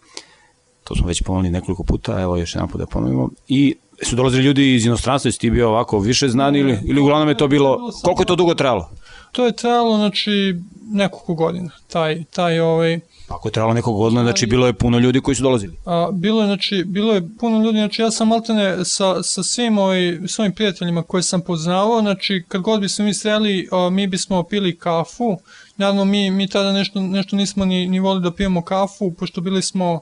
[0.84, 3.30] To smo već pomenuli nekoliko puta, evo još jedan put da ponovimo.
[3.48, 7.30] I su dolazili ljudi iz inostranstva, jesi ti bio ovako više znan ili, ili uglavnom
[7.30, 8.90] je to bilo, koliko je to dugo trajalo?
[9.34, 10.56] To je trajalo, znači,
[10.92, 15.22] nekoliko godina, taj, taj ovaj, Ako je trajalo nekog godina, znači bilo je puno ljudi
[15.22, 15.78] koji su dolazili.
[15.86, 19.78] A, bilo je znači bilo je puno ljudi znači ja sam maltene sa sa svim
[19.78, 24.44] ovaj svojim prijateljima koje sam poznavao znači kad god bismo mi sreli a, mi bismo
[24.44, 25.38] pili kafu
[25.78, 29.62] naravno mi mi tada nešto nešto nismo ni ni volili da pijemo kafu pošto bili
[29.62, 30.02] smo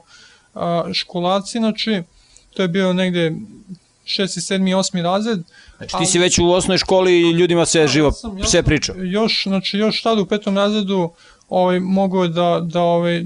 [0.54, 2.02] a, školaci znači
[2.54, 3.32] to je bio negde
[4.04, 4.54] 6.
[4.54, 4.76] 7.
[4.76, 5.02] 8.
[5.02, 5.40] razred
[5.90, 8.94] Znači ti si već u osnovnoj školi i ljudima se živo ja sve sam priča.
[8.96, 11.10] Još, znači, još tada u petom razredu
[11.48, 13.24] ovaj, mogu da, da, ovaj,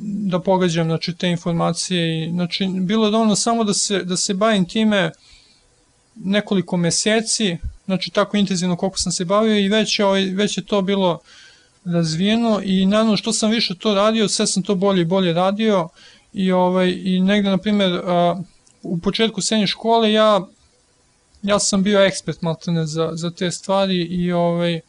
[0.00, 2.24] da pogađam znači, te informacije.
[2.24, 5.10] I, znači, bilo je dovoljno samo da se, da se bavim time
[6.14, 10.82] nekoliko meseci, znači tako intenzivno koliko sam se bavio i već, ovaj, već je to
[10.82, 11.18] bilo
[11.84, 15.88] razvijeno i naravno što sam više to radio, sve sam to bolje i bolje radio
[16.32, 18.40] i ovaj i negde na primjer a,
[18.82, 20.40] u početku srednje škole ja
[21.42, 24.80] ja sam bio ekspert maltene za, za te stvari i ovaj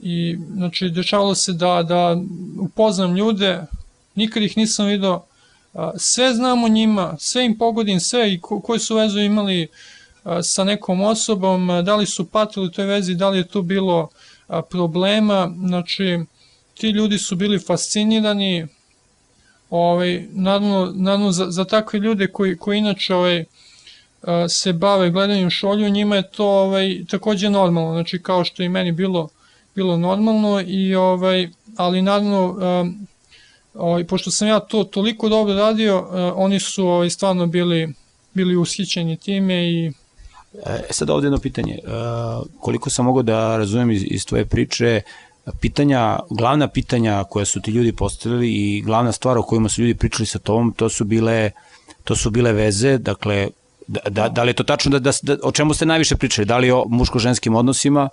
[0.00, 2.16] i znači dešavalo se da da
[2.60, 3.62] upoznam ljude
[4.14, 5.24] nikad ih nisam video
[5.96, 9.68] sve znam o njima sve im pogodim sve i ko, koji su vezu imali
[10.42, 14.08] sa nekom osobom da li su patili u toj vezi da li je tu bilo
[14.70, 16.20] problema znači
[16.74, 18.66] ti ljudi su bili fascinirani
[19.70, 23.44] ovaj naravno, naravno za, za takve ljude koji koji inače ovaj
[24.48, 28.92] se bave gledanjem šolju, njima je to ovaj takođe normalno, znači kao što i meni
[28.92, 29.28] bilo
[29.74, 32.56] bilo normalno i ovaj ali naravno
[33.74, 37.94] ovaj pošto sam ja to toliko dobro radio, oni su ovaj stvarno bili
[38.34, 39.92] bili ushićeni time i
[40.66, 41.74] E, sad ovde jedno pitanje.
[41.74, 41.80] E,
[42.60, 45.00] koliko sam mogao da razumem iz, iz tvoje priče,
[45.60, 49.94] pitanja, glavna pitanja koja su ti ljudi postavili i glavna stvar o kojima su ljudi
[49.94, 51.50] pričali sa tobom, to su bile,
[52.04, 53.48] to su bile veze, dakle,
[53.88, 56.46] da, da, da li je to tačno da, da, da o čemu ste najviše pričali?
[56.46, 58.08] Da li o muško-ženskim odnosima?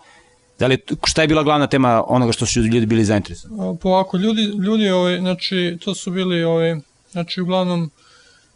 [0.60, 3.78] Da li, šta je bila glavna tema onoga što su ljudi bili zainteresovani?
[3.80, 6.76] polako ljudi ljudi ovaj znači to su bili ovaj
[7.12, 7.92] znači uglavnom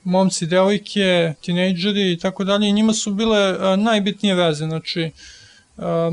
[0.03, 5.11] momci, devojke, tinejdžeri i tako dalje i njima su bile a, najbitnije veze, znači
[5.77, 6.11] a,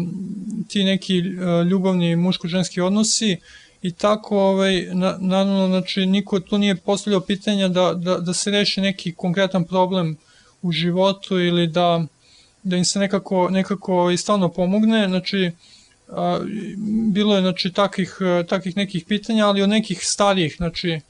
[0.68, 3.36] ti neki a, ljubavni muško-ženski odnosi
[3.82, 8.50] i tako ovaj na, naravno znači niko tu nije postavljao pitanja da, da, da se
[8.50, 10.16] reši neki konkretan problem
[10.66, 12.04] u životu ili da
[12.62, 15.50] da im se nekako nekako i stalno pomogne znači
[16.08, 16.40] a,
[17.12, 21.00] bilo je znači takih takih nekih pitanja ali od nekih starijih znači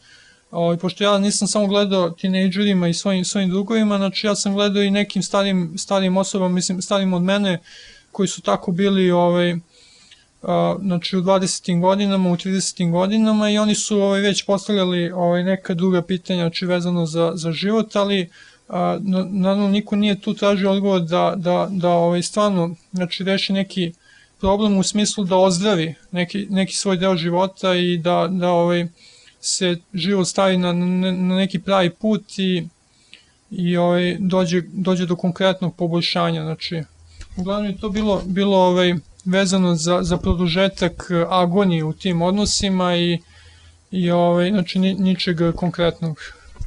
[0.51, 4.83] Ovaj, pošto ja nisam samo gledao tinejdžerima i svojim, svojim drugovima, znači ja sam gledao
[4.83, 7.59] i nekim starim, starim osobama, mislim starim od mene,
[8.12, 9.57] koji su tako bili ovaj,
[10.42, 11.81] a, znači u 20.
[11.81, 12.90] godinama, u 30.
[12.90, 17.53] godinama i oni su ovaj, već postavljali ovaj, neka druga pitanja, znači vezano za, za
[17.53, 18.31] život, ali
[18.69, 23.53] a, na- naravno niko nije tu tražio odgovor da, da, da ovaj, stvarno znači, reši
[23.53, 23.93] neki
[24.41, 28.87] problem u smislu da ozdravi neki, neki svoj deo života i da, da ovaj,
[29.41, 32.67] se život stavi na, na, na neki pravi put i,
[33.51, 36.43] i ovaj, dođe, dođe do konkretnog poboljšanja.
[36.43, 36.83] Znači,
[37.37, 42.97] uglavnom je to bilo, bilo ovaj, vezano za, za produžetak eh, agonije u tim odnosima
[42.97, 43.19] i,
[43.91, 46.19] i ovaj, znači, ni, ničeg konkretnog.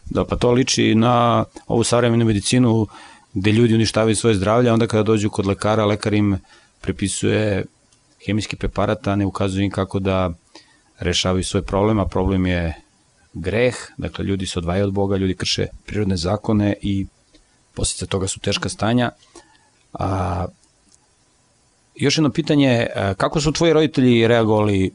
[0.10, 2.88] Da, pa to liči na ovu savremenu medicinu
[3.34, 6.38] gde ljudi uništavaju svoje zdravlje, onda kada dođu kod lekara, lekar im
[6.82, 7.65] prepisuje
[8.26, 10.32] hemijski preparat, a ne ukazuje im kako da
[11.00, 12.74] rešavaju svoj problem, a problem je
[13.34, 17.06] greh, dakle ljudi se odvajaju od Boga, ljudi krše prirodne zakone i
[17.74, 19.12] posljedice toga su teška stanja.
[19.93, 20.45] A,
[21.95, 24.91] još jedno pitanje, a, kako su tvoji roditelji reagovali?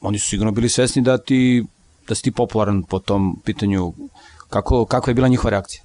[0.00, 1.64] Oni su sigurno bili svesni da ti
[2.08, 3.92] da si ti popularan po tom pitanju.
[4.50, 5.82] Kako, kako je bila njihova reakcija?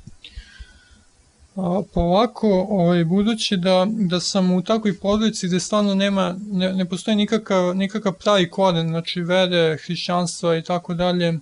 [1.55, 6.73] A, pa ovako, ovaj, budući da, da sam u takvoj porodici gde stvarno nema, ne,
[6.73, 11.39] ne postoji nikakav, nikakav pravi koren, znači vere, hrišćanstva i tako dalje,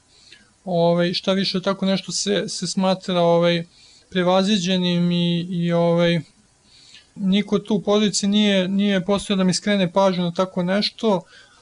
[0.65, 3.63] ovaj, šta više tako nešto se, se smatra ovaj,
[4.09, 6.19] prevaziđenim i, i ovaj,
[7.15, 11.21] niko tu u porodici nije, nije postao da mi skrene pažnju na tako nešto,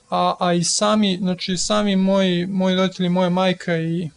[0.09, 4.09] a, a i sami, znači sami moji, moji roditelji, moja majka i,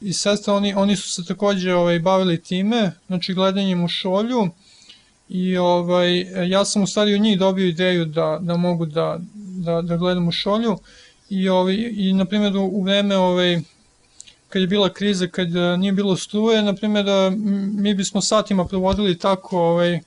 [0.00, 4.50] i sestra, oni, oni su se takođe ovaj, bavili time, znači gledanjem u šolju
[5.28, 9.82] i ovaj, ja sam u stvari od njih dobio ideju da, da mogu da, da,
[9.82, 10.78] da gledam u šolju
[11.28, 13.60] i, ovaj, i na primjer u, vreme ovaj,
[14.48, 17.30] kad je bila kriza, kad eh, nije bilo struje, na primjer eh,
[17.74, 20.00] mi bismo satima provodili tako ovaj,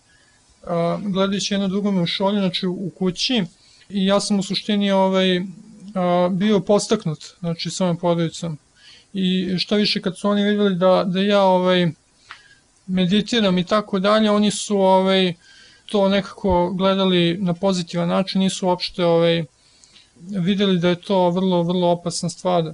[0.67, 3.43] a, gledajući jedno drugome u šolju, znači u kući
[3.89, 5.41] i ja sam u suštini ovaj,
[6.31, 8.57] bio postaknut, znači svojom porodicom.
[9.13, 11.91] I što više kad su oni videli da, da ja ovaj,
[12.87, 15.33] meditiram i tako dalje, oni su ovaj,
[15.85, 19.43] to nekako gledali na pozitivan način, nisu uopšte ovaj,
[20.29, 22.73] videli da je to vrlo, vrlo opasna stvar.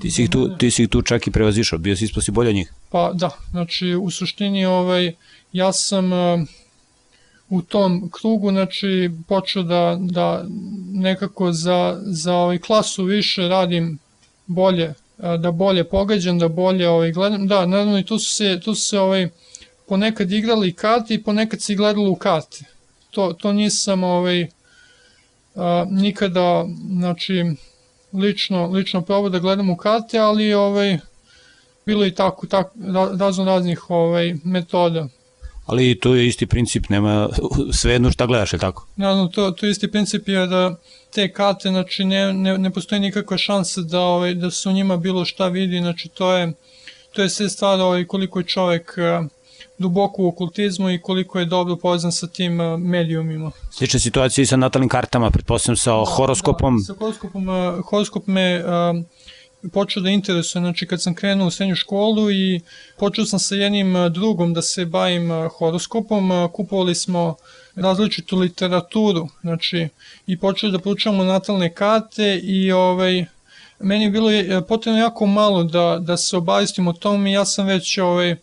[0.00, 2.52] Ti si ih tu, ti si ih tu čak i prevazišao, bio si isposti bolje
[2.52, 2.72] njih.
[2.90, 5.12] Pa da, znači u suštini ovaj,
[5.52, 6.40] ja sam uh,
[7.48, 10.44] u tom krugu znači počeo da, da
[10.92, 13.98] nekako za, za ovaj klasu više radim
[14.46, 17.46] bolje, da bolje pogađam, da bolje ovaj, gledam.
[17.46, 19.28] Da, naravno i tu su se, tu su se ovaj,
[19.88, 22.64] ponekad igrali karte i ponekad se gledalo u karte.
[23.10, 24.46] To, to nisam ovaj,
[25.54, 27.44] a, nikada, znači,
[28.12, 30.98] lično, lično probao da gledam u karte, ali ovaj,
[31.86, 32.70] bilo i tako, tako
[33.18, 35.08] razno raznih ovaj, metoda.
[35.66, 37.28] Ali to je isti princip, nema
[37.78, 38.86] sve jedno šta gledaš, je tako?
[38.96, 40.76] Naravno, to, to isti princip je da
[41.14, 44.96] te karte, znači ne, ne, ne postoji nikakva šansa da, ovaj, da se u njima
[44.96, 46.52] bilo šta vidi, znači to je,
[47.12, 49.26] to je sve stvar ovaj, koliko je čovek uh,
[49.78, 53.50] duboko u okultizmu i koliko je dobro povezan sa tim uh, medijumima.
[53.70, 56.78] Slična situacija i sa natalnim kartama, pretpostavljam sa da, horoskopom.
[56.78, 59.04] Da, sa horoskopom, uh, horoskop me uh,
[59.72, 62.60] počeo da interesuje, znači kad sam krenuo u srednju školu i
[62.98, 67.36] počeo sam sa jednim drugom da se bavim horoskopom, kupovali smo
[67.74, 69.88] različitu literaturu, znači
[70.26, 73.24] i počeo da proučavamo natalne karte i ovaj,
[73.78, 74.30] meni je bilo
[74.68, 78.36] potrebno jako malo da, da se obavistim o tom i ja sam već ovaj,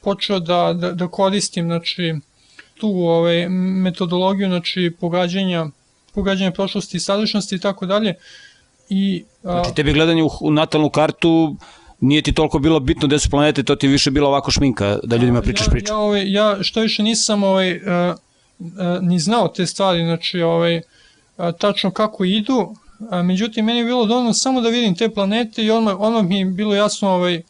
[0.00, 2.14] počeo da, da, da koristim znači,
[2.80, 5.66] tu ovaj, metodologiju znači, pogađanja,
[6.14, 8.14] pogađanja prošlosti i sadašnjosti i tako dalje.
[8.90, 9.52] I, a...
[9.52, 11.56] Znači tebi gledanje u, u natalnu kartu
[12.00, 15.16] nije ti toliko bilo bitno gde su planete, to ti više bilo ovako šminka, da
[15.16, 15.92] ljudima pričaš ja, priču.
[15.92, 17.82] Ja, ovaj, ja što više nisam ovaj, uh,
[18.58, 18.66] uh,
[19.02, 20.82] ni znao te stvari, znači ovaj, uh,
[21.58, 22.74] tačno kako idu,
[23.10, 26.38] a, međutim meni je bilo dovoljno samo da vidim te planete i odmah, odmah mi
[26.38, 27.42] je bilo jasno ovaj,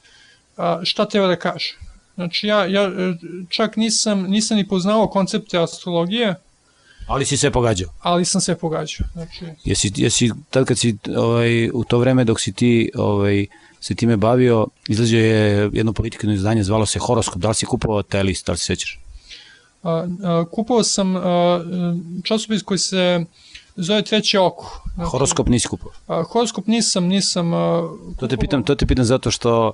[0.56, 1.78] a, šta treba da kaže.
[2.14, 2.90] Znači ja, ja
[3.48, 6.34] čak nisam, nisam ni poznao koncepte astrologije.
[7.08, 7.90] Ali si se pogađao?
[8.00, 9.08] Ali sam se pogađao.
[9.12, 9.44] Znači...
[9.64, 13.46] Jesi, jesi tad kad si ovaj, u to vreme dok si ti ovaj,
[13.80, 18.02] se time bavio, izlazio je jedno politikano izdanje, zvalo se Horoskop, da li si kupovao
[18.02, 19.00] taj list, da li se sećaš?
[19.82, 21.20] A, a, kupovao sam a,
[22.24, 23.24] časopis koji se
[23.76, 24.82] zove Treće oko.
[24.94, 25.94] Znači, horoskop nisi kupovao?
[26.06, 28.14] A, horoskop nisam, nisam a, kupovao.
[28.18, 29.72] To te pitam, to te pitam zato što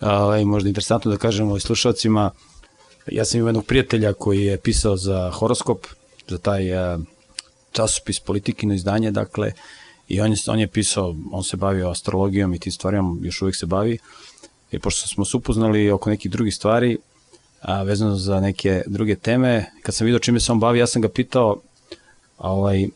[0.00, 2.30] ovaj, možda interesantno da kažemo i slušalcima,
[3.06, 5.86] ja sam imao jednog prijatelja koji je pisao za horoskop,
[6.28, 7.00] za taj uh,
[7.72, 9.52] časopis politikino izdanje, dakle,
[10.08, 13.56] i on je, on je pisao, on se bavio astrologijom i tim stvarima, još uvijek
[13.56, 13.98] se bavi,
[14.70, 16.98] i pošto smo se upoznali oko nekih drugih stvari,
[17.62, 21.02] a, vezano za neke druge teme, kad sam vidio čime se on bavi, ja sam
[21.02, 21.56] ga pitao,
[22.38, 22.86] ovaj,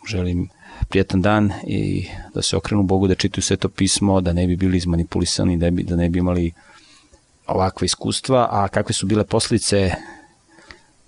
[0.08, 0.50] želim
[0.90, 4.56] prijetan dan i da se okrenu Bogu, da čitaju sve to pismo, da ne bi
[4.56, 6.52] bili izmanipulisani, da, bi, da ne bi imali
[7.48, 9.92] ovakve iskustva, a kakve su bile posljedice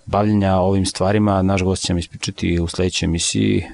[0.06, 3.64] bavljenja ovim stvarima, naš gost će mi ispričati u sledećoj emisiji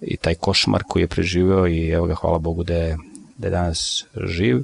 [0.00, 2.96] i taj košmar koji je preživeo i evo ga hvala Bogu da je,
[3.38, 4.58] da je danas živ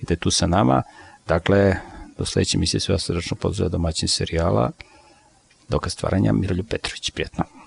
[0.00, 0.82] i da je tu sa nama.
[1.28, 1.76] Dakle,
[2.18, 4.70] do sledeće misije sve vas srdečno pozdravlja domaćin serijala
[5.68, 7.10] Dokaz stvaranja Miroljub Petrović.
[7.10, 7.63] Prijetno.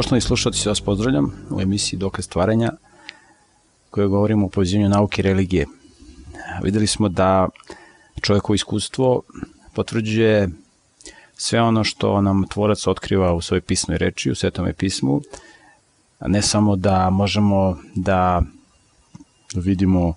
[0.00, 2.72] Poštovani slušalci, vas pozdravljam u emisiji Dokaz stvaranja
[3.90, 5.66] koje govorimo o povezivanju nauke i religije.
[6.62, 7.48] Videli smo da
[8.20, 9.22] čovjekovo iskustvo
[9.74, 10.48] potvrđuje
[11.34, 15.20] sve ono što nam tvorac otkriva u svojoj pisnoj reči, u svetome pismu,
[16.26, 18.42] ne samo da možemo da
[19.54, 20.14] vidimo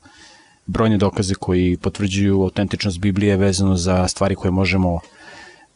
[0.66, 5.00] brojne dokaze koji potvrđuju autentičnost Biblije vezano za stvari koje možemo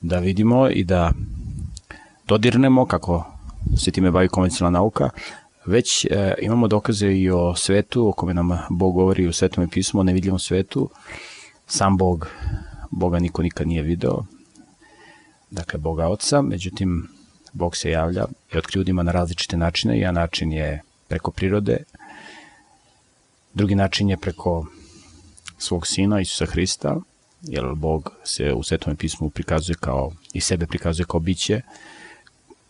[0.01, 1.11] da vidimo i da
[2.27, 3.36] dodirnemo kako
[3.77, 5.09] se time bavi konvencionalna nauka,
[5.65, 9.99] već e, imamo dokaze i o svetu, o kome nam Bog govori u svetom pismu,
[9.99, 10.89] o nevidljivom svetu.
[11.67, 12.27] Sam Bog,
[12.91, 14.25] Boga niko nikad nije video,
[15.51, 17.07] dakle Boga Oca, međutim
[17.53, 21.77] Bog se javlja i otkri ljudima na različite načine, jedan način je preko prirode,
[23.53, 24.65] drugi način je preko
[25.57, 26.97] svog sina Isusa Hrista,
[27.41, 31.61] jer Bog se u Svetom pismu prikazuje kao, i sebe prikazuje kao biće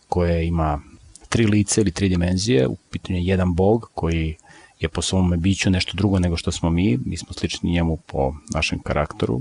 [0.08, 0.80] koje ima
[1.28, 4.36] tri lice ili tri dimenzije, u pitanju je jedan bog koji
[4.80, 8.34] je po svom biću nešto drugo nego što smo mi, mi smo slični njemu po
[8.54, 9.40] našem karakteru,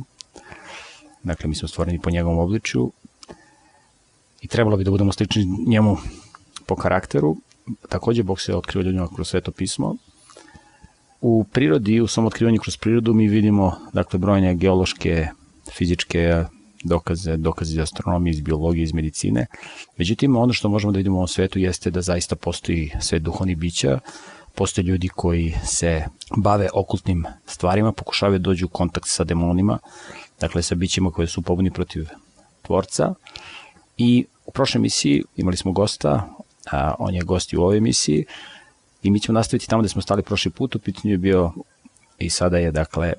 [1.23, 2.91] dakle mi smo stvoreni po njegovom obličju.
[4.41, 5.97] I trebalo bi da budemo slični njemu
[6.65, 7.38] po karakteru,
[7.89, 9.95] takođe Bog se otkriva ljudima kroz sveto pismo,
[11.21, 15.27] u prirodi, u svom otkrivanju kroz prirodu mi vidimo dakle brojne geološke,
[15.73, 16.43] fizičke,
[16.88, 19.45] dokaze, dokaze iz astronomije, iz biologije, iz medicine.
[19.97, 23.57] Međutim, ono što možemo da vidimo u ovom svetu jeste da zaista postoji svet duhovnih
[23.57, 23.99] bića,
[24.55, 26.05] postoje ljudi koji se
[26.38, 29.79] bave okultnim stvarima, pokušavaju da dođu u kontakt sa demonima,
[30.39, 32.07] dakle sa bićima koje su pobuni protiv
[32.61, 33.13] tvorca.
[33.97, 36.29] I u prošloj emisiji imali smo gosta,
[36.71, 38.25] a on je gost u ovoj emisiji,
[39.03, 41.51] i mi ćemo nastaviti tamo gde smo stali prošli put, u pitanju je bio
[42.19, 43.13] i sada je dakle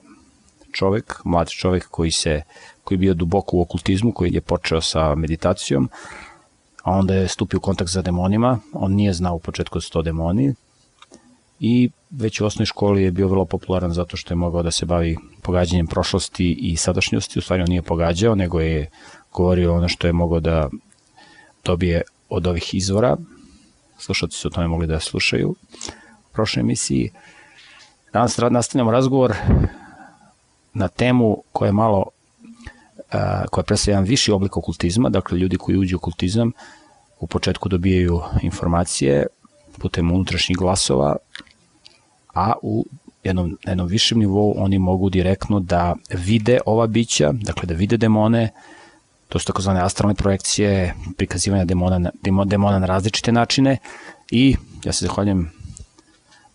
[0.73, 2.43] čovek, mlad čovek koji se
[2.89, 5.91] koji je bio duboko u okultizmu, koji je počeo sa meditacijom,
[6.83, 9.91] a onda je stupio u kontakt sa demonima, on nije znao u početku da su
[9.91, 10.55] to demoni.
[11.61, 14.87] I već u osnovnoj školi je bio vrlo popularan zato što je mogao da se
[14.87, 18.91] bavi pogađanjem prošlosti i sadašnjosti, u stvari on nije pogađao, nego je
[19.33, 20.69] govorio ono što je mogao da
[21.65, 23.17] dobije od ovih izvora,
[23.99, 27.11] slušalci su o tome mogli da slušaju u prošloj emisiji.
[28.13, 29.35] Danas nastavljamo razgovor
[30.75, 32.05] na temu koja je malo
[33.51, 36.53] koja predstavlja jedan viši oblik okultizma, dakle ljudi koji uđu u okultizam
[37.21, 39.27] u početku dobijaju informacije
[39.79, 41.17] putem unutrašnjih glasova,
[42.35, 42.87] a u
[43.25, 48.51] jednom, jednom višem nivou oni mogu direktno da vide ova bića, dakle da vide demone,
[49.29, 52.11] to su takozvane astralne projekcije, prikazivanja demona,
[52.45, 53.77] demona na različite načine.
[54.31, 55.51] I ja se zahvaljujem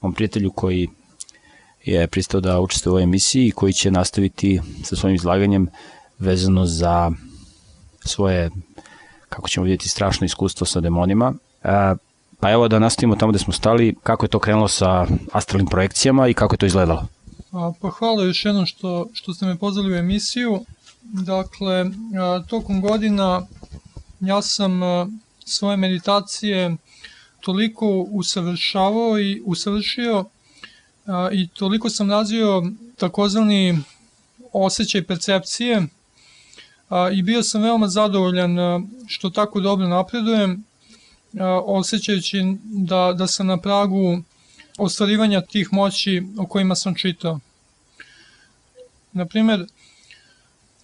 [0.02, 0.88] mom prijatelju koji
[1.86, 5.68] je pristao da učestvuje u ovoj emisiji i koji će nastaviti sa svojim izlaganjem
[6.20, 7.12] vezano za
[8.06, 8.50] svoje,
[9.30, 11.34] kako ćemo vidjeti, strašno iskustvo sa demonima.
[11.64, 11.96] E,
[12.40, 16.28] pa evo da nastavimo tamo gde smo stali, kako je to krenulo sa astralnim projekcijama
[16.28, 17.08] i kako je to izgledalo.
[17.82, 20.66] Pa hvala još jednom što, što ste me pozvali u emisiju.
[21.02, 21.86] Dakle,
[22.48, 23.42] tokom godina
[24.20, 24.82] ja sam
[25.46, 26.76] svoje meditacije
[27.42, 30.26] toliko usavršavao i usavršio
[31.32, 32.64] i toliko sam razvio
[32.98, 33.80] takozvani
[34.54, 35.88] osjećaj percepcije
[37.14, 38.58] i bio sam veoma zadovoljan
[39.08, 40.64] što tako dobro napredujem,
[41.66, 44.22] osjećajući da, da sam na pragu
[44.78, 47.40] ostvarivanja tih moći o kojima sam čitao.
[49.12, 49.66] Naprimer,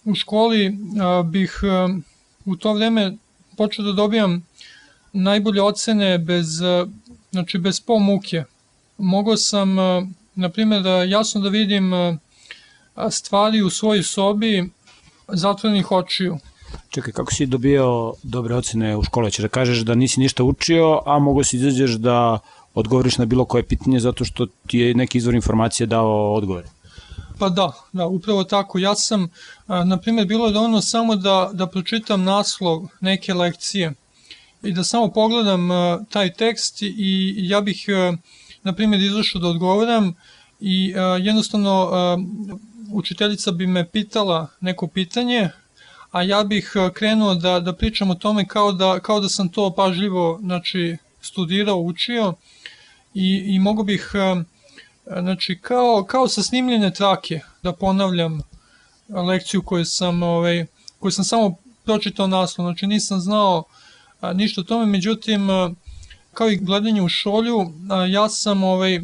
[0.04, 0.78] u školi
[1.24, 1.60] bih
[2.44, 3.16] u to vreme
[3.56, 4.46] počeo da dobijam
[5.12, 6.46] najbolje ocene bez,
[7.30, 8.44] znači bez po muke.
[8.98, 9.76] Mogao sam,
[10.34, 11.92] na primjer, da jasno da vidim
[13.10, 14.70] stvari u svojoj sobi
[15.32, 16.38] zatvorenih očiju.
[16.88, 19.30] Čekaj, kako si dobio dobre ocene u škole?
[19.30, 22.38] Ćeš da kažeš da nisi ništa učio, a mogo si izađeš da
[22.74, 26.68] odgovoriš na bilo koje pitanje zato što ti je neki izvor informacije dao odgovore?
[27.38, 28.78] Pa da, da, upravo tako.
[28.78, 29.28] Ja sam,
[29.66, 33.92] na primjer, bilo je dovoljno samo da, da pročitam naslov neke lekcije
[34.62, 35.68] i da samo pogledam
[36.10, 37.86] taj tekst i ja bih,
[38.62, 40.14] na primjer, izašao da odgovoram
[40.60, 41.90] i jednostavno
[42.92, 45.50] učiteljica bi me pitala neko pitanje,
[46.10, 49.48] a ja bih e, krenuo da, da pričam o tome kao da, kao da sam
[49.48, 52.34] to pažljivo znači, studirao, učio
[53.14, 54.42] i, i mogu bih e,
[55.20, 58.40] znači kao, kao sa snimljene trake, da ponavljam
[59.08, 60.66] lekciju koju sam, ovaj,
[60.98, 63.64] koju sam samo pročitao naslov, znači nisam znao
[64.34, 65.70] ništa o tome, međutim, a,
[66.34, 67.72] kao i gledanje u šolju,
[68.08, 69.00] ja sam ovaj,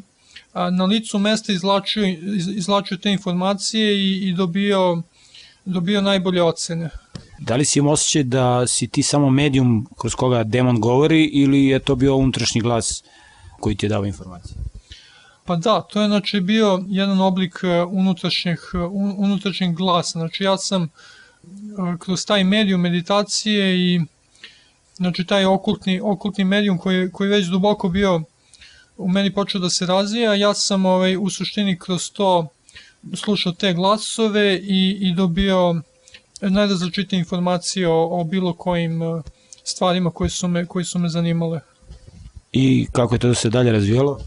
[0.71, 5.03] na licu mesta izlačio, iz, izlačio te informacije i, i dobio,
[5.65, 6.91] dobio najbolje ocene.
[7.39, 11.65] Da li si im osjećaj da si ti samo medijum kroz koga demon govori ili
[11.65, 13.03] je to bio unutrašnji glas
[13.61, 14.57] koji ti je dao informacije?
[15.45, 18.79] Pa da, to je znači bio jedan oblik e, unutrašnjeg, e,
[19.17, 20.19] unutrašnjeg glasa.
[20.19, 20.89] Znači ja sam e,
[21.99, 24.01] kroz taj medijum meditacije i
[24.97, 28.23] znači taj okultni, okultni medijum koji, koji već duboko bio
[28.97, 32.49] u meni počeo da se razvija, ja sam ovaj, u suštini kroz to
[33.15, 35.83] slušao te glasove i, i dobio
[36.41, 39.01] najrazličite informacije o, o bilo kojim
[39.65, 41.61] stvarima koje su me, koje su me zanimale.
[42.53, 44.21] I kako je to se dalje razvijalo?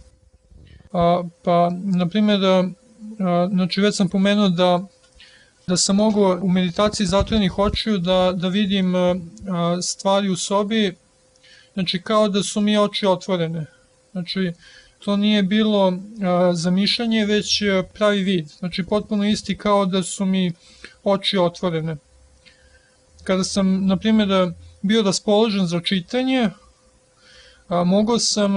[0.93, 4.85] A, pa, na primjer, a, znači već sam pomenuo da
[5.69, 9.15] da sam mogao u meditaciji zatvorenih očiju da, da vidim a,
[9.81, 10.95] stvari u sobi,
[11.73, 13.65] znači kao da su mi oči otvorene.
[14.11, 14.53] Znači,
[14.99, 15.93] to nije bilo
[16.53, 17.61] zamišljanje, već
[17.93, 18.47] pravi vid.
[18.47, 20.51] Znači, potpuno isti kao da su mi
[21.03, 21.95] oči otvorene.
[23.23, 24.29] Kada sam, na primjer,
[24.81, 26.49] bio raspoložen za čitanje,
[27.67, 28.53] a, mogao sam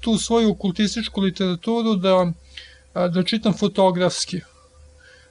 [0.00, 2.32] tu svoju okultističku literaturu da,
[2.94, 4.40] da čitam fotografski.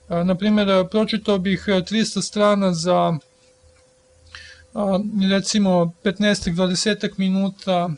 [0.09, 3.18] Naprimjer, pročitao bih 300 strana za
[5.30, 7.89] recimo 15-20 minuta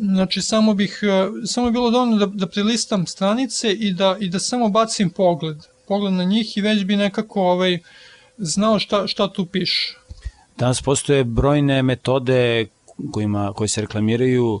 [0.00, 1.00] znači samo bih
[1.46, 5.56] samo je bilo dovoljno da, da prelistam stranice i da, i da samo bacim pogled
[5.90, 7.78] pogled na njih i već bi nekako ovaj,
[8.38, 9.96] znao šta, šta tu piše.
[10.58, 12.66] Danas postoje brojne metode
[13.12, 14.60] kojima, koje se reklamiraju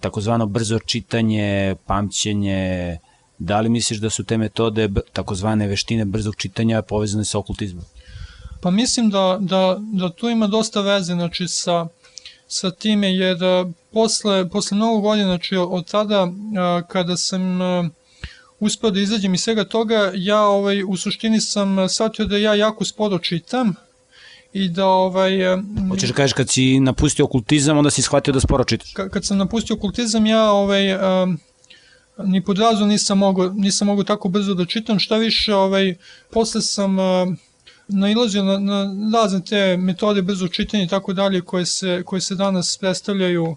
[0.00, 2.98] takozvano brzo čitanje, pamćenje,
[3.38, 7.84] da li misliš da su te metode, takozvane veštine brzog čitanja povezane sa okultizmom?
[8.62, 11.86] Pa mislim da, da, da tu ima dosta veze znači, sa,
[12.48, 13.38] sa time, jer
[13.92, 16.28] posle, posle mnogo godina, znači od tada
[16.88, 17.42] kada sam
[18.60, 22.84] uspeo da izađem iz svega toga, ja ovaj, u suštini sam shvatio da ja jako
[22.84, 23.74] sporo čitam
[24.52, 25.32] i da ovaj...
[25.88, 28.92] Hoćeš da kažeš kad si napustio okultizam, onda si shvatio da sporo čitaš?
[28.92, 31.38] Kad sam napustio okultizam, ja ovaj, um,
[32.24, 35.94] ni pod razu nisam mogu, nisam mogu tako brzo da čitam, šta više, ovaj,
[36.30, 37.04] posle sam uh,
[37.88, 42.34] nailazio na, na razne te metode brzo čitanja i tako dalje koje se, koje se
[42.34, 43.56] danas predstavljaju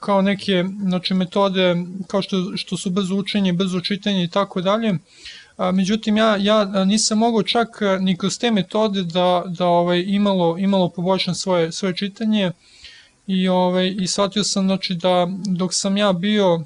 [0.00, 1.76] kao neke znači, metode
[2.06, 4.94] kao što, što su brzo učenje, brzo čitanje i tako dalje.
[5.72, 7.68] Međutim, ja, ja nisam mogao čak
[8.00, 12.52] ni kroz te metode da, da ovaj, imalo, imalo poboljšan svoje, svoje čitanje
[13.26, 16.64] i, ovaj, i shvatio sam znači, da dok sam ja bio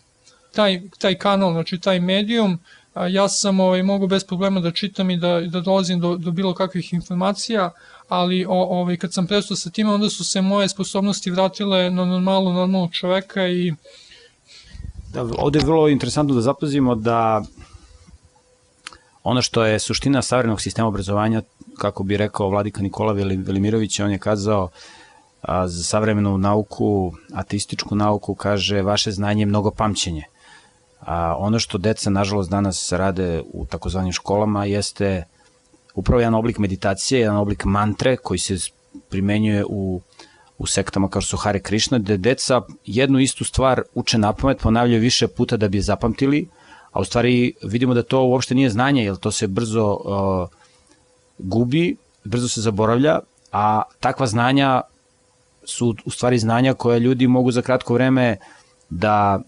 [0.53, 2.59] taj, taj kanal, znači taj medijum,
[2.95, 6.55] ja sam ovaj, mogu bez problema da čitam i da, da dolazim do, do bilo
[6.55, 7.71] kakvih informacija,
[8.09, 12.05] ali o, ovaj, kad sam prestao sa time, onda su se moje sposobnosti vratile na
[12.05, 13.73] normalno, normalnog čoveka i
[15.13, 17.43] Da, ovde je vrlo interesantno da zapazimo da
[19.25, 21.43] ono što je suština savremenog sistema obrazovanja,
[21.79, 24.69] kako bi rekao vladika Nikola Velimirović, on je kazao
[25.43, 30.25] a, za savremenu nauku, ateističku nauku, kaže vaše znanje je mnogo pamćenje.
[31.07, 35.25] A ono što deca, nažalost, danas rade u takozvanim školama jeste
[35.95, 38.57] upravo jedan oblik meditacije, jedan oblik mantre koji se
[39.09, 40.01] primenjuje u,
[40.59, 45.01] u sektama kao su Hare Krishna, gde deca jednu istu stvar uče na pamet, ponavljaju
[45.01, 46.49] više puta da bi je zapamtili,
[46.93, 50.49] a u stvari vidimo da to uopšte nije znanje, jer to se brzo uh,
[51.39, 53.19] gubi, brzo se zaboravlja,
[53.53, 54.81] a takva znanja
[55.65, 58.37] su u stvari znanja koje ljudi mogu za kratko vreme
[58.91, 59.41] da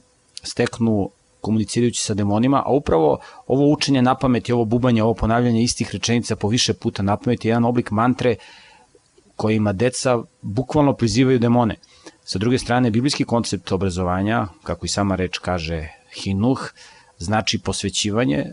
[0.43, 1.11] steknu
[1.45, 5.91] komunicirajući sa demonima, a upravo ovo učenje na pamet i ovo bubanje, ovo ponavljanje istih
[5.93, 8.37] rečenica po više puta na pamet je jedan oblik mantre
[9.37, 11.77] kojima deca bukvalno prizivaju demone.
[12.25, 16.71] Sa druge strane, biblijski koncept obrazovanja, kako i sama reč kaže hinuh,
[17.19, 18.45] znači posvećivanje,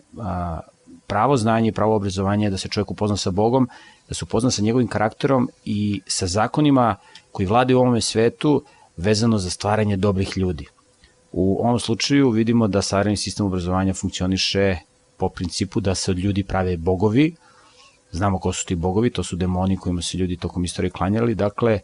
[1.08, 3.70] pravo znanje i pravo obrazovanje je da se čovjek upozna sa Bogom,
[4.10, 6.96] da se upozna sa njegovim karakterom i sa zakonima
[7.32, 8.64] koji vladaju u ovome svetu
[8.98, 10.68] vezano za stvaranje dobrih ljudi.
[11.32, 14.78] U ovom slučaju vidimo da savremeni sistem obrazovanja funkcioniše
[15.18, 17.36] po principu da se od ljudi prave bogovi,
[18.12, 21.80] znamo ko su ti bogovi, to su demoni kojima se ljudi tokom istorije klanjali, dakle,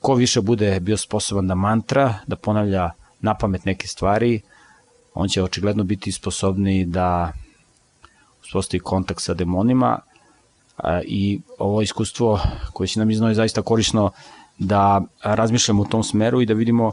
[0.00, 2.90] ko više bude bio sposoban da mantra, da ponavlja
[3.20, 4.40] na pamet neke stvari,
[5.14, 7.32] on će očigledno biti sposobni da
[8.42, 9.98] uspostavi kontakt sa demonima.
[11.04, 12.40] I ovo iskustvo
[12.72, 14.10] koje će nam iznao je zaista korisno
[14.58, 16.92] da razmišljamo u tom smeru i da vidimo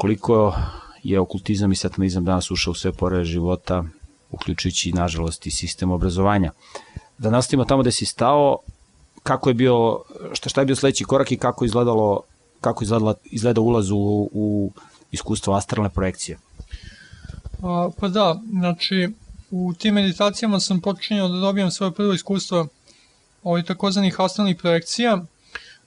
[0.00, 0.54] koliko
[1.02, 3.84] je okultizam i satanizam danas ušao u sve pore života,
[4.30, 6.52] uključujući, nažalost, i sistem obrazovanja.
[7.18, 8.58] Da nastavimo tamo gde si stao,
[9.22, 9.98] kako je bio,
[10.32, 12.22] šta, šta je bio sledeći korak i kako izgledalo
[12.60, 14.72] kako izgledala, izgleda ulaz u, u
[15.10, 16.38] iskustvo astralne projekcije?
[17.62, 19.08] A, pa da, znači
[19.50, 22.66] u tim meditacijama sam počinjao da dobijam svoje prvo iskustvo
[23.42, 25.24] ovih takozvanih astralnih projekcija.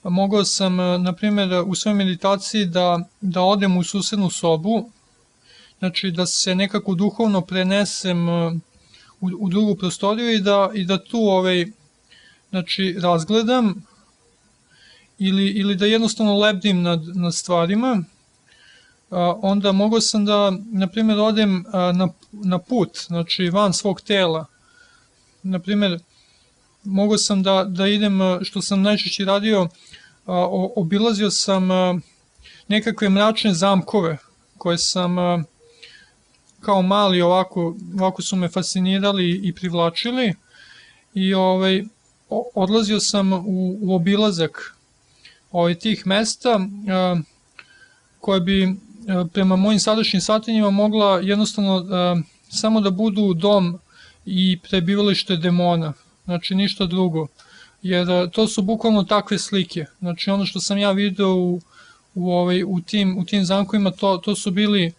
[0.03, 4.89] Mogao sam, na primjer, u svojoj meditaciji da, da odem u susednu sobu,
[5.79, 11.17] znači da se nekako duhovno prenesem u, u drugu prostoriju i da, i da tu
[11.17, 11.65] ovaj,
[12.49, 13.85] znači, razgledam
[15.17, 18.03] ili, ili da jednostavno lebdim nad, nad stvarima,
[19.41, 24.45] onda mogao sam da, na primjer, odem na, na put, znači van svog tela.
[25.43, 25.99] Na primjer,
[26.83, 29.67] mogao sam da, da idem, što sam najčešće radio,
[30.75, 31.69] obilazio sam
[32.67, 34.17] nekakve mračne zamkove
[34.57, 35.15] koje sam
[36.63, 40.33] kao mali ovako, ovako su me fascinirali i privlačili
[41.13, 41.83] i ovaj,
[42.55, 44.75] odlazio sam u, u obilazak
[45.51, 46.59] ovaj, tih mesta
[46.89, 47.15] a,
[48.19, 48.75] koje bi
[49.07, 53.79] a, prema mojim sadašnjim satinjima mogla jednostavno a, samo da budu dom
[54.25, 55.93] i prebivalište demona,
[56.25, 57.27] znači ništa drugo.
[57.81, 59.85] Jer a, to su bukvalno takve slike.
[59.99, 61.61] Znači ono što sam ja video u,
[62.15, 64.93] u, ovaj, u, tim, u tim zamkovima, to, to su bili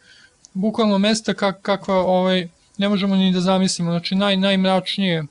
[0.54, 2.48] bukvalno mesta kak, kakva ovaj,
[2.78, 3.90] ne možemo ni da zamislimo.
[3.90, 5.24] Znači naj, najmračnije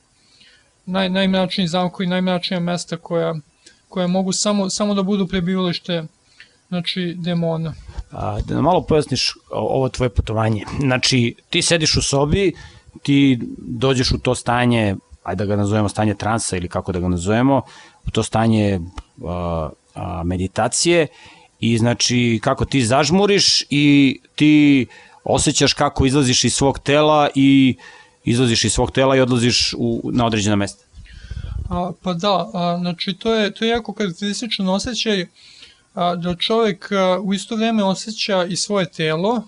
[0.86, 3.36] naj, najmračniji zamkovi, najmračnija mesta koja,
[3.90, 6.04] koje mogu samo, samo da budu prebivalište
[6.70, 7.74] znači, demona.
[8.12, 10.66] A, da nam malo pojasniš ovo tvoje putovanje.
[10.80, 12.54] Znači, ti sediš u sobi,
[13.04, 17.08] ti dođeš u to stanje, ajde da ga nazovemo stanje transa ili kako da ga
[17.08, 17.62] nazovemo,
[18.08, 18.80] u to stanje
[19.26, 21.08] a, a, meditacije
[21.60, 24.86] i znači kako ti zažmuriš i ti
[25.24, 27.76] osjećaš kako izlaziš iz svog tela i
[28.24, 30.84] izlaziš iz svog tela i odlaziš u, na određena mesta.
[31.70, 35.28] A, pa da, a, znači to je, to je jako karakterističan osjećaj
[35.94, 39.44] a, da čovek a, u isto vreme osjeća i svoje telo,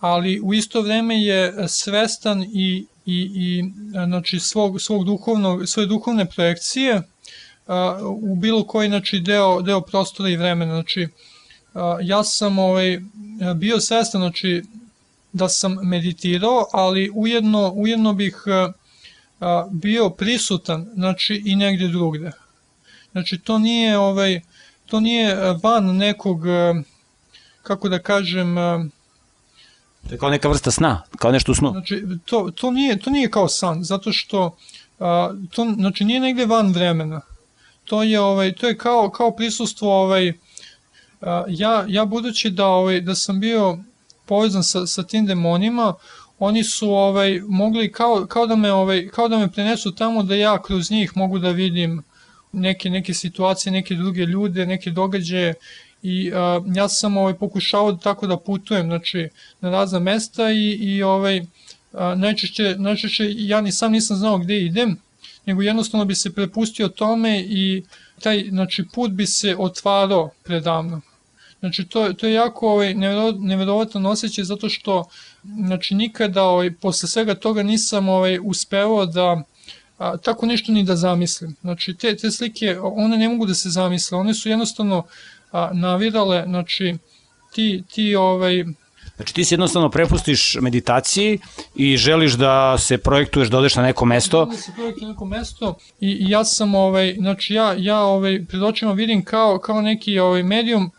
[0.00, 3.64] ali u isto vreme je svestan i, i, i
[4.06, 7.02] znači svog, svog duhovnog, svoje duhovne projekcije
[7.66, 10.74] a, u bilo koji znači, deo, deo prostora i vremena.
[10.74, 11.08] Znači,
[11.74, 13.00] a, ja sam ovaj,
[13.56, 14.62] bio svestan znači,
[15.32, 18.44] da sam meditirao, ali ujedno, ujedno bih
[19.40, 22.32] a, bio prisutan, znači i negde drugde.
[23.12, 24.40] Znači to nije ovaj
[24.86, 26.40] to nije van nekog
[27.62, 28.56] kako da kažem
[30.08, 31.70] to je kao neka vrsta sna, kao nešto u snu.
[31.70, 34.56] Znači to, to nije to nije kao san, zato što
[34.98, 37.20] a, to znači nije negde van vremena.
[37.84, 40.32] To je ovaj to je kao kao prisustvo ovaj
[41.20, 43.78] a, ja ja budući da ovaj da sam bio
[44.26, 45.94] povezan sa sa tim demonima,
[46.38, 50.34] oni su ovaj mogli kao, kao da me ovaj kao da me prenesu tamo da
[50.34, 52.02] ja kroz njih mogu da vidim
[52.52, 55.54] neke neke situacije, neke druge ljude, neke događaje
[56.06, 59.28] i a, ja sam ovaj pokušavao da tako da putujem znači
[59.60, 61.42] na razna mesta i i ovaj
[62.16, 64.96] najčešće najčešće ja ni sam nisam znao gde idem
[65.46, 67.82] nego jednostavno bi se prepustio tome i
[68.20, 71.00] taj znači put bi se otvarao predavno.
[71.60, 72.94] Znači to, to je jako ovaj,
[73.38, 75.04] neverovatan osjećaj zato što
[75.66, 79.42] znači nikada ovaj, posle svega toga nisam ovaj, uspevao da
[79.98, 81.56] a, tako nešto ni da zamislim.
[81.60, 85.02] Znači te, te slike, one ne mogu da se zamisle, one su jednostavno
[85.56, 86.94] a, navirale, znači
[87.52, 88.64] ti, ti ovaj,
[89.16, 91.38] Znači ti se jednostavno prepustiš meditaciji
[91.74, 94.44] i želiš da se projektuješ da odeš na neko mesto.
[94.44, 98.62] Da se projektuješ na neko mesto i, ja sam ovaj znači ja ja ovaj pred
[98.62, 100.90] očima vidim kao kao neki ovaj medijum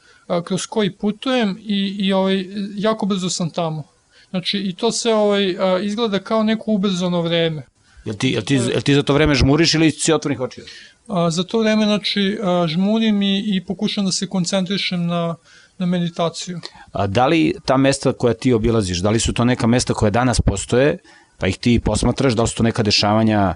[0.43, 2.45] kroz koji putujem i, i ovaj,
[2.76, 3.84] jako brzo sam tamo.
[4.30, 7.64] Znači i to sve ovaj, izgleda kao neko ubrzano vreme.
[8.05, 10.66] Jel ti, jel ti, jel ti za to vreme žmuriš ili si otvornih očiju?
[11.08, 12.38] A, za to vreme znači,
[12.68, 15.36] žmurim i, i pokušam da se koncentrišem na,
[15.78, 16.60] na meditaciju.
[16.91, 20.10] A da li ta mesta koja ti obilaziš, da li su to neka mesta koja
[20.10, 20.97] danas postoje,
[21.38, 23.55] pa ih ti posmatraš, da li su to neka dešavanja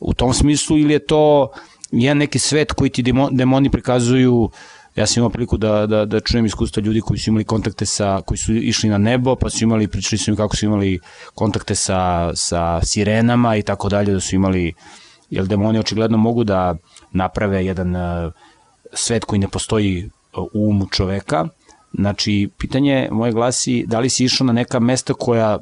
[0.00, 1.52] u tom smislu ili je to
[1.92, 4.50] jedan neki svet koji ti demoni prikazuju uh,
[4.96, 8.20] ja sam imao priliku da, da, da čujem iskustva ljudi koji su imali kontakte sa,
[8.26, 10.98] koji su išli na nebo, pa su imali, pričali su im kako su imali
[11.34, 14.72] kontakte sa, sa sirenama i tako dalje, da su imali,
[15.30, 16.76] jer demoni očigledno mogu da
[17.12, 18.32] naprave jedan uh,
[18.92, 20.10] svet koji ne postoji
[20.52, 21.46] u umu čoveka.
[21.92, 25.58] Znači, pitanje moje glasi, da li si išao na neka mesta koja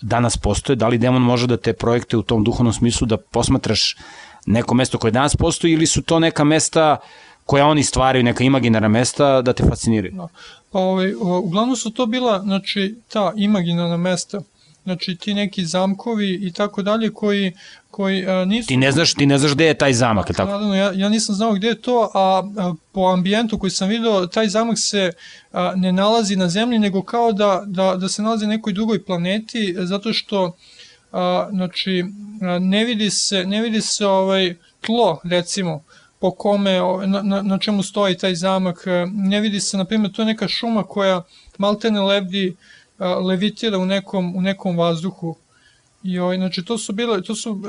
[0.00, 3.96] danas postoje, da li demon može da te projekte u tom duhovnom smislu da posmatraš
[4.46, 6.96] neko mesto koje danas postoji ili su to neka mesta
[7.44, 10.28] koja oni stvaraju, neka imaginarna mesta, da te fasciniraju?
[10.70, 14.40] Pa ovaj, uglavnom su to bila, znači, ta imaginarna mesta,
[14.84, 17.52] znači ti neki zamkovi i tako dalje koji
[17.94, 20.50] koji a, nisu Ti ne znaš, ti ne znaš gde je taj zamak, tako?
[20.50, 24.26] Naravno, ja, ja nisam znao gde je to, a, a po ambijentu koji sam video,
[24.26, 25.12] taj zamak se
[25.52, 29.04] a, ne nalazi na zemlji, nego kao da, da, da se nalazi na nekoj drugoj
[29.04, 30.56] planeti, zato što
[31.12, 32.04] a, znači,
[32.42, 35.82] a, ne vidi se, ne vidi se ovaj tlo, recimo,
[36.18, 40.22] po kome, na, na, na čemu stoji taj zamak, ne vidi se, na primjer, to
[40.22, 41.22] je neka šuma koja
[41.58, 42.56] maltene lebdi,
[42.98, 45.36] levitira u nekom, u nekom vazduhu.
[46.02, 47.60] I ovaj, znači to su bile, to su uh,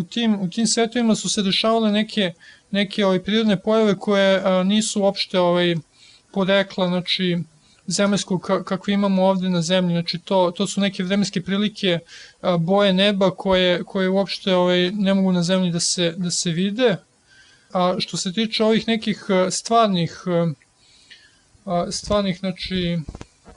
[0.00, 2.32] u tim u tim svetovima su se dešavale neke
[2.70, 5.74] neke ovaj prirodne pojave koje uh, nisu uopšte ovaj
[6.32, 7.38] porekla, znači
[7.86, 11.98] zemaljskog kakve imamo ovde na zemlji, znači to, to su neke vremenske prilike
[12.42, 16.50] uh, boje neba koje, koje uopšte ovaj, ne mogu na zemlji da se, da se
[16.50, 16.96] vide.
[17.72, 20.24] A što se tiče ovih nekih stvarnih
[21.90, 22.98] stvarnih, znači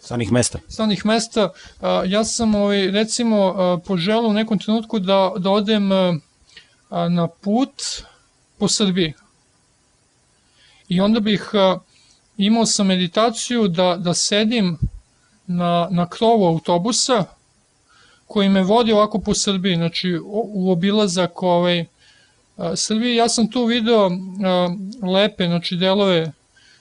[0.02, 0.60] Stranih mesta.
[0.68, 1.50] Stranih mesta.
[2.06, 5.90] Ja sam ovaj, recimo poželao u nekom trenutku da, da odem
[6.90, 7.72] na put
[8.58, 9.14] po Srbiji.
[10.90, 11.52] I onda bih
[12.38, 14.78] imao sam meditaciju da, da sedim
[15.48, 17.26] na, na krovu autobusa
[18.28, 21.86] koji me vodi ovako po Srbiji, znači u obilazak ovaj,
[22.76, 23.16] Srbiji.
[23.16, 24.10] Ja sam tu video
[25.14, 26.32] lepe, znači delove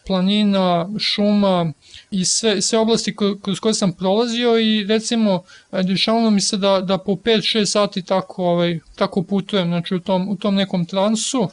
[0.07, 1.73] planina, šuma
[2.11, 5.42] i sve, sve oblasti kroz koje sam prolazio i recimo
[5.72, 10.28] dešavalo mi se da, da po 5-6 sati tako, ovaj, tako putujem znači u tom,
[10.28, 11.48] u tom nekom transu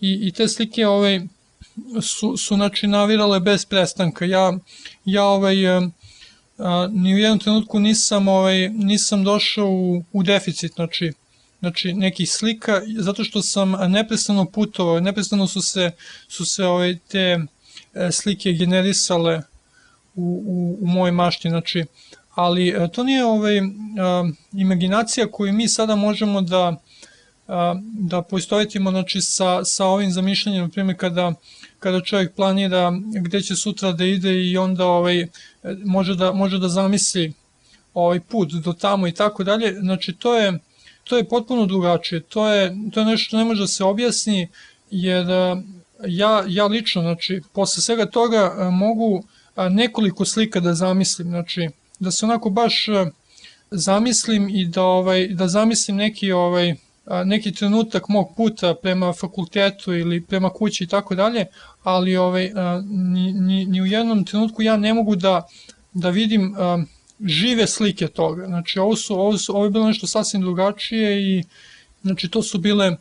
[0.00, 1.20] i, i te slike ovaj,
[2.02, 4.24] su, su znači navirale bez prestanka.
[4.24, 4.52] Ja,
[5.04, 11.12] ja ovaj, a, ni u jednom trenutku nisam, ovaj, nisam došao u, u deficit, znači
[11.60, 15.90] znači nekih slika zato što sam neprestano putovao, neprestano su se
[16.28, 17.38] su se ovaj te
[17.96, 19.42] E, slike generisale
[20.16, 21.84] u, u, mojoj mašti, znači,
[22.34, 23.60] ali e, to nije ovaj,
[24.52, 26.76] imaginacija koju mi sada možemo da
[27.92, 31.32] da poistovjetimo znači, sa, sa ovim zamišljanjem, na primjer kada,
[31.78, 35.26] kada čovjek planira gde će sutra da ide i onda ovaj,
[35.84, 37.32] može, da, može da zamisli
[37.94, 40.58] ovaj put do tamo i tako dalje, znači to je,
[41.04, 44.48] to je potpuno drugačije, to je, to je nešto što ne može da se objasni,
[44.90, 45.26] jer
[46.06, 49.24] ja, ja lično, znači, posle svega toga e, mogu
[49.70, 52.86] nekoliko slika da zamislim, znači, da se onako baš
[53.70, 56.74] zamislim i da, ovaj, da zamislim neki, ovaj,
[57.24, 61.46] neki trenutak mog puta prema fakultetu ili prema kući i tako dalje,
[61.82, 62.52] ali ovaj,
[62.84, 65.46] ni, ni, ni u jednom trenutku ja ne mogu da,
[65.92, 66.54] da vidim
[67.24, 68.46] žive slike toga.
[68.46, 71.44] Znači, ovo, su, ovo, su, ovo je bilo nešto sasvim drugačije i
[72.02, 72.96] znači, to su bile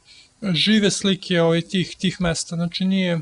[0.53, 3.19] žive slike ovaj, tih, tih mesta, znači nije...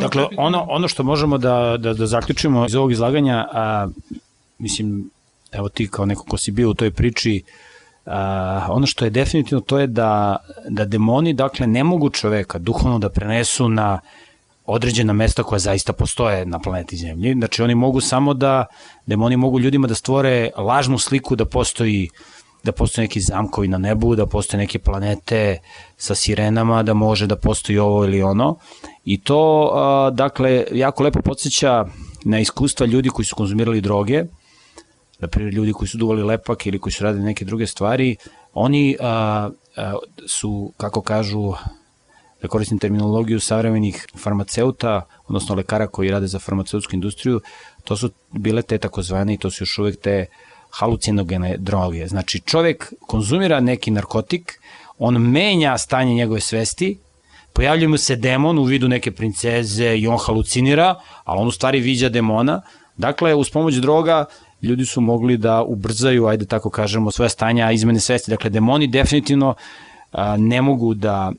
[0.00, 3.88] dakle, ono, ono što možemo da, da, da zaključimo iz ovog izlaganja, a,
[4.58, 5.10] mislim,
[5.52, 7.42] evo ti kao neko ko si bio u toj priči,
[8.06, 10.36] a, ono što je definitivno to je da,
[10.68, 14.00] da demoni, dakle, ne mogu čoveka duhovno da prenesu na
[14.66, 17.32] određena mesta koja zaista postoje na planeti Zemlji.
[17.32, 18.66] Znači oni mogu samo da,
[19.06, 22.35] demoni mogu ljudima da stvore lažnu sliku da postoji uh,
[22.66, 25.58] da postoje neki zamkovi na nebu, da postoje neke planete
[25.96, 28.56] sa sirenama, da može da postoji ovo ili ono.
[29.04, 29.40] I to,
[30.14, 31.84] dakle, jako lepo podsjeća
[32.24, 34.24] na iskustva ljudi koji su konzumirali droge,
[35.18, 38.16] na primjer ljudi koji su duvali lepak ili koji su radili neke druge stvari,
[38.54, 39.94] oni a, a,
[40.26, 41.52] su, kako kažu,
[42.42, 47.40] da koristim terminologiju savremenih farmaceuta, odnosno lekara koji rade za farmaceutsku industriju,
[47.84, 50.45] to su bile te takozvane i to su još uvek te uh,
[50.78, 52.06] halucinogene droge.
[52.06, 54.60] Znači čovek konzumira neki narkotik,
[54.98, 56.98] on menja stanje njegove svesti,
[57.52, 61.80] pojavljuje mu se demon u vidu neke princeze i on halucinira, a on u stvari
[61.80, 62.60] viđa demona.
[62.96, 64.24] Dakle, uz pomoć droga
[64.62, 68.30] ljudi su mogli da ubrzaju, ajde tako kažemo, svoje stanja izmene svesti.
[68.30, 69.54] Dakle, demoni definitivno
[70.12, 71.32] a, ne mogu da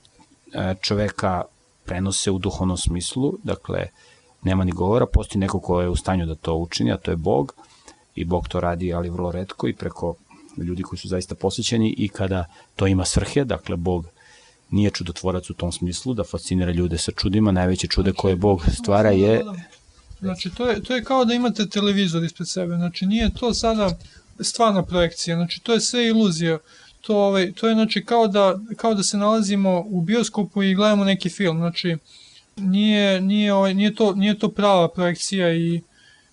[0.53, 1.43] a, čoveka
[1.85, 3.87] prenose u duhovnom smislu, dakle,
[4.43, 7.17] nema ni govora, postoji neko ko je u stanju da to učini, a to je
[7.17, 7.53] Bog
[8.17, 10.15] i Bog to radi, ali vrlo redko i preko
[10.57, 12.45] ljudi koji su zaista posvećeni i kada
[12.75, 14.07] to ima svrhe, dakle Bog
[14.71, 19.11] nije čudotvorac u tom smislu, da fascinira ljude sa čudima, najveće čude koje Bog stvara
[19.11, 19.43] je...
[20.19, 23.97] Znači, to je, to je kao da imate televizor ispred sebe, znači nije to sada
[24.39, 26.57] stvarna projekcija, znači to je sve iluzija,
[27.01, 31.03] to, ovaj, to je znači kao da, kao da se nalazimo u bioskopu i gledamo
[31.03, 31.97] neki film, znači
[32.57, 35.81] nije, nije, ovaj, nije, to, nije to prava projekcija i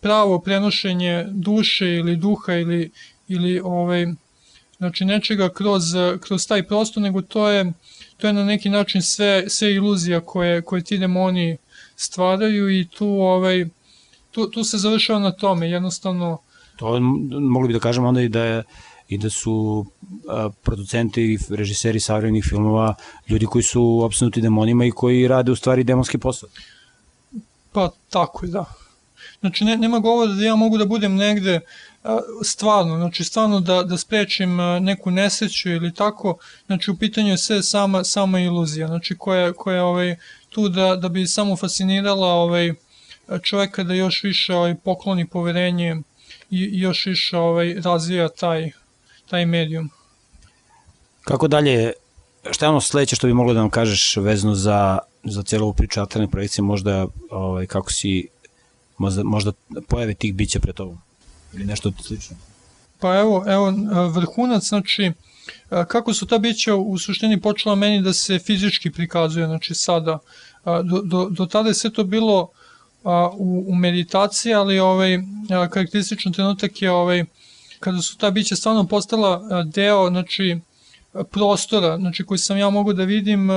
[0.04, 2.90] pravo prenošenje duše ili duha ili,
[3.28, 4.06] ili ovaj,
[4.76, 5.82] znači nečega kroz,
[6.20, 7.72] kroz taj prostor, nego to je,
[8.16, 11.56] to je na neki način sve, sve iluzija koje, koje ti demoni
[11.96, 13.64] stvaraju i tu, ovaj,
[14.30, 16.38] tu, tu se završava na tome, jednostavno
[16.76, 17.00] To
[17.40, 18.62] mogli bi da kažemo onda i da je
[19.08, 19.86] i da su
[20.28, 22.94] a, producenti i režiseri savremenih filmova
[23.28, 26.48] ljudi koji su opsnuti demonima i koji rade u stvari demonski posao.
[27.72, 28.64] Pa tako je, da.
[29.44, 31.60] Znači, ne, nema govora da ja mogu da budem negde
[32.44, 37.62] stvarno, znači stvarno da, da sprečim neku nesreću ili tako, znači u pitanju je sve
[37.62, 40.16] sama, sama iluzija, znači koja, koja je ovaj,
[40.48, 42.72] tu da, da bi samo fascinirala ovaj,
[43.42, 45.96] čoveka da još više ovaj, pokloni poverenje
[46.50, 48.70] i, još više ovaj, razvija taj,
[49.30, 49.90] taj medijum.
[51.24, 51.92] Kako dalje,
[52.50, 55.74] šta je ono sledeće što bi moglo da nam kažeš vezano za, za cijelu ovu
[55.74, 58.28] priču alterne projekcije, možda ovaj, kako si,
[58.98, 59.52] možda, možda
[59.88, 60.98] pojave tih bića pred tobom
[61.52, 62.36] ili nešto slično?
[63.00, 63.72] Pa evo, evo
[64.08, 65.12] vrhunac, znači,
[65.68, 70.18] kako su ta bića u suštini počela meni da se fizički prikazuje, znači sada,
[70.64, 72.48] do, do, do tada je sve to bilo
[73.32, 75.18] u, u meditaciji, ali ovaj,
[75.70, 77.24] karakterističan trenutak je ovaj,
[77.80, 80.58] kada su ta bića stvarno postala deo znači,
[81.30, 83.48] prostora znači, koji sam ja mogu da vidim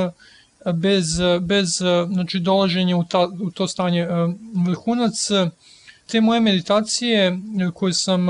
[0.73, 1.77] bez, bez
[2.07, 4.07] znači, dolaženja u, ta, u to stanje
[4.65, 5.27] vrhunac
[6.07, 7.39] te moje meditacije
[7.73, 8.27] koje sam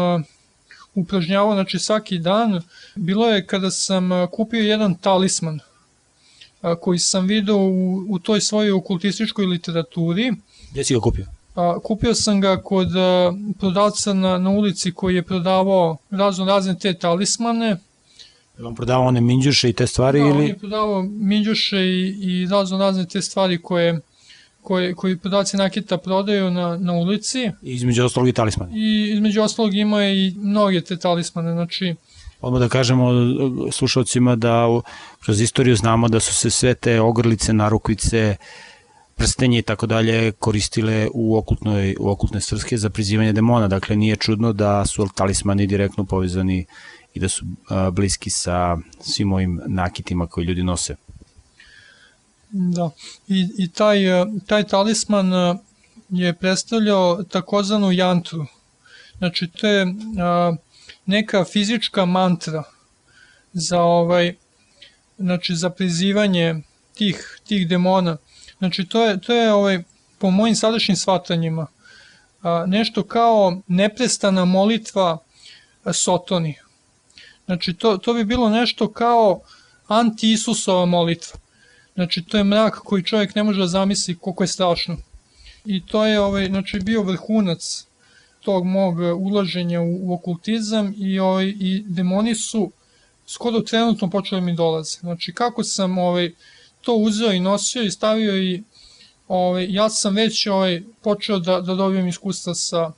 [0.96, 2.62] upražnjavao znači, svaki dan
[2.96, 5.60] bilo je kada sam kupio jedan talisman
[6.82, 10.34] koji sam video u, u toj svojoj okultističkoj literaturi
[10.72, 11.26] Gde si ga kupio?
[11.56, 16.80] A, kupio sam ga kod a, prodavca na, na ulici koji je prodavao razno razne
[16.80, 17.78] te talismane.
[18.58, 20.38] Je on prodavao one minđuše i te stvari da, ili?
[20.38, 24.00] on je prodavao minđuše i, i razno razne te stvari koje
[24.62, 27.52] koje, koji prodavci nakita prodaju na, na ulici.
[27.62, 28.72] I između ostalog i talismane.
[28.76, 31.96] I između ostalog ima i mnoge te talismane, znači
[32.42, 33.10] Odmah da kažemo
[33.72, 34.68] slušalcima da
[35.24, 38.36] kroz istoriju znamo da su se sve te ogrlice, narukvice,
[39.16, 43.68] prstenje i tako dalje koristile u okultnoj u okultne svrhe za prizivanje demona.
[43.68, 46.66] Dakle nije čudno da su talismani direktno povezani
[47.18, 47.46] i da su
[47.92, 50.96] bliski sa svim ovim nakitima koji ljudi nose.
[52.50, 52.90] Da.
[53.28, 54.00] I, i taj,
[54.48, 55.32] taj talisman
[56.10, 58.46] je predstavljao takozvanu jantru.
[59.18, 60.56] Znači to je a,
[61.06, 62.64] neka fizička mantra
[63.54, 64.36] za ovaj
[65.18, 66.56] znači za prizivanje
[66.94, 68.18] tih tih demona
[68.58, 69.84] Znači, to je, to je ovaj,
[70.18, 71.68] po mojim sadašnjim shvatanjima
[72.42, 75.18] a, nešto kao neprestana molitva
[75.94, 76.56] Sotoni.
[77.48, 79.40] Znači, to, to bi bilo nešto kao
[79.88, 81.40] anti-Isusova molitva.
[81.96, 84.98] Znači, to je mrak koji čovjek ne može da zamisli koliko je strašno.
[85.66, 87.86] I to je ovaj, znači, bio vrhunac
[88.42, 92.72] tog mog ulaženja u, u okultizam i, ovaj, i demoni su
[93.28, 95.00] skoro trenutno počeli mi dolaze.
[95.00, 96.32] Znači, kako sam ovaj,
[96.82, 98.64] to uzeo i nosio i stavio i
[99.28, 102.92] ovaj, ja sam već ovaj, počeo da, da dobijem iskustva sa,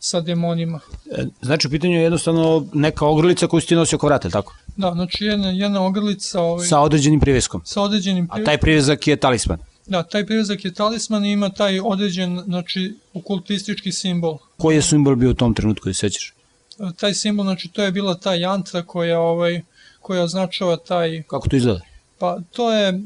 [0.00, 0.80] sa demonima.
[1.10, 4.56] E, znači, u pitanju je jednostavno neka ogrlica koju si ti nosio oko vrata, tako?
[4.76, 6.40] Da, znači jedna, jedna ogrlica...
[6.40, 7.62] Ovaj, sa određenim priveskom?
[7.64, 8.42] Sa određenim priveskom.
[8.42, 9.58] A taj privezak je talisman?
[9.86, 14.38] Da, taj privezak je talisman i ima taj određen, znači, okultistički simbol.
[14.56, 16.34] Koji je simbol bio u tom trenutku, da sećaš?
[16.78, 19.60] E, taj simbol, znači, to je bila ta jantra koja, ovaj,
[20.00, 21.22] koja označava taj...
[21.22, 21.80] Kako to izgleda?
[22.18, 23.00] Pa to je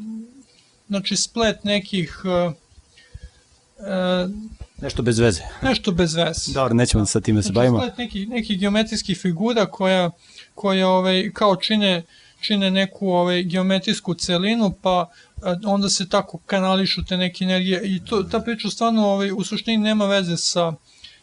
[0.89, 2.53] znači splet nekih uh,
[4.83, 5.43] nešto bez veze.
[5.63, 6.53] Nešto bez veze.
[6.53, 7.79] Dobro, nećemo sa time da se znači, bavimo.
[7.79, 10.11] Splet nekih, nekih geometrijskih figura koja,
[10.55, 12.03] koja ovaj, kao čine,
[12.41, 15.11] čine neku ovaj, geometrijsku celinu, pa
[15.67, 19.79] onda se tako kanališu te neke energije i to, ta priča stvarno ovaj, u suštini
[19.79, 20.73] nema veze sa,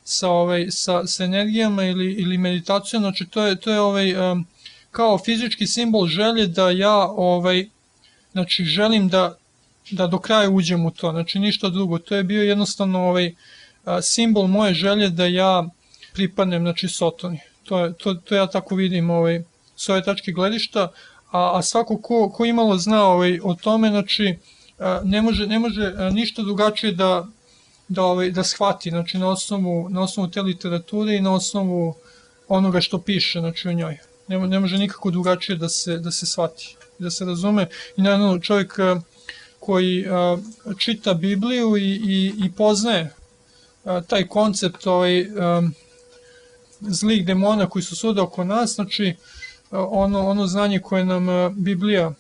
[0.04, 4.48] sa, ovaj, sa, sa energijama ili, ili meditacijom, znači to je, to je ovaj, um,
[4.92, 7.68] kao fizički simbol želje da ja ovaj,
[8.32, 9.39] znači želim da,
[9.92, 12.00] da do kraja uđem u to, znači ništa drugo.
[12.00, 13.34] To je bio jednostavno ovaj
[14.02, 15.70] simbol moje želje da ja
[16.14, 17.40] pripadnem znači Sotoni.
[17.64, 19.44] To, je, to, to ja tako vidim ovaj,
[19.76, 20.92] s ove tačke gledišta,
[21.32, 24.36] a, a svako ko, ko imalo zna ovaj, o tome, znači
[25.04, 27.28] ne može, ne može ništa drugačije da,
[27.88, 31.96] da, ovaj, da shvati, znači na osnovu, na osnovu te literature i na osnovu
[32.48, 33.98] onoga što piše znači, u njoj.
[34.28, 37.68] Ne, ne može nikako drugačije da se, da se shvati, da se razume.
[37.98, 38.80] I naravno čovjek
[39.70, 40.06] koji
[40.78, 43.14] čita Bibliju i, i, i poznaje
[44.08, 45.26] taj koncept ovaj,
[46.82, 49.14] zlih demona koji su svuda oko nas, znači
[49.72, 52.14] ono, ono znanje koje nam Biblija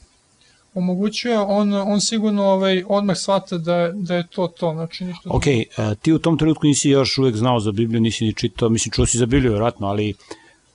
[0.73, 5.29] omogućuje, on, on sigurno ovaj, odmah shvata da, da je to to, znači ništa...
[5.29, 8.69] Ok, uh, ti u tom trenutku nisi još uvek znao za Bibliju, nisi ni čitao,
[8.69, 10.13] mislim čuo si za Bibliju vjerojatno, ali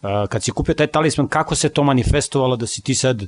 [0.05, 3.23] Uh, kad si kupio taj talisman, kako se to manifestovalo da si ti sad,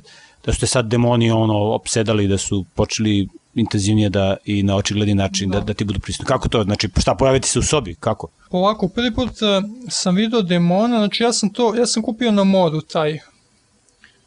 [0.47, 5.49] da ste sad demoni ono opsedali, da su počeli intenzivnije da i na očigledni način
[5.49, 6.25] da, da, da ti budu prisutni.
[6.25, 6.63] Kako to?
[6.63, 7.95] Znači, šta, pojaviti se u sobi?
[7.99, 8.27] Kako?
[8.49, 12.43] Ovako, prvi put uh, sam video demona, znači ja sam to, ja sam kupio na
[12.43, 13.19] modu taj,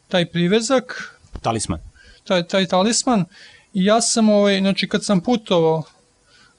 [0.07, 1.17] taj privezak.
[1.41, 1.79] Talisman.
[2.23, 3.25] Taj, taj talisman.
[3.73, 5.83] I ja sam, ovaj, znači kad sam putovao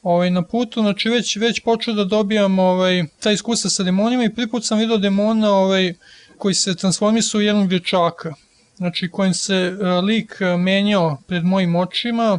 [0.03, 4.35] ovaj, na putu, znači već, već počeo da dobijam ovaj, ta iskustva sa demonima i
[4.35, 5.95] prvi put sam video demona ovaj,
[6.39, 8.35] koji se transformisao u jednog dječaka.
[8.77, 12.39] Znači kojim se uh, lik menjao pred mojim očima,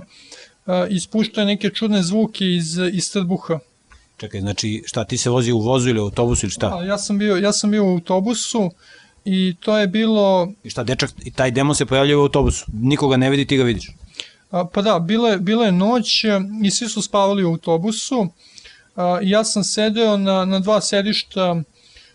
[0.66, 3.60] uh, ispuštao neke čudne zvuke iz, iz trbuha.
[4.18, 6.70] Čekaj, znači šta, ti se vozi u vozu ili u autobusu ili šta?
[6.70, 8.72] Da, ja sam bio, ja sam bio u autobusu
[9.26, 10.52] i to je bilo...
[10.64, 13.64] I šta, dečak, i taj demon se pojavljaju u autobusu, nikoga ne vidi, ti ga
[13.64, 13.92] vidiš?
[14.52, 16.24] A, pa da, bila je, bila je noć
[16.64, 18.28] i svi su spavali u autobusu.
[18.96, 21.62] A, ja sam sedeo na, na dva sedišta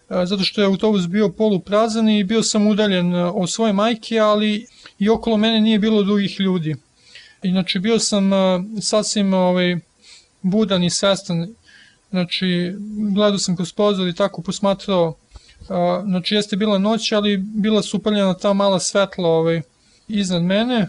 [0.08, 4.66] zato što je autobus bio poluprazan i bio sam udaljen od svoje majke, ali
[4.98, 6.76] i okolo mene nije bilo drugih ljudi.
[7.42, 9.76] Inače, bio sam a, sasvim ovaj,
[10.42, 11.54] budan i svestan.
[12.10, 12.74] Znači,
[13.14, 15.16] gledao sam kroz prozor i tako posmatrao.
[16.04, 19.60] Znači, jeste bila noć, ali bila su upaljena ta mala svetla ovaj,
[20.08, 20.88] iznad mene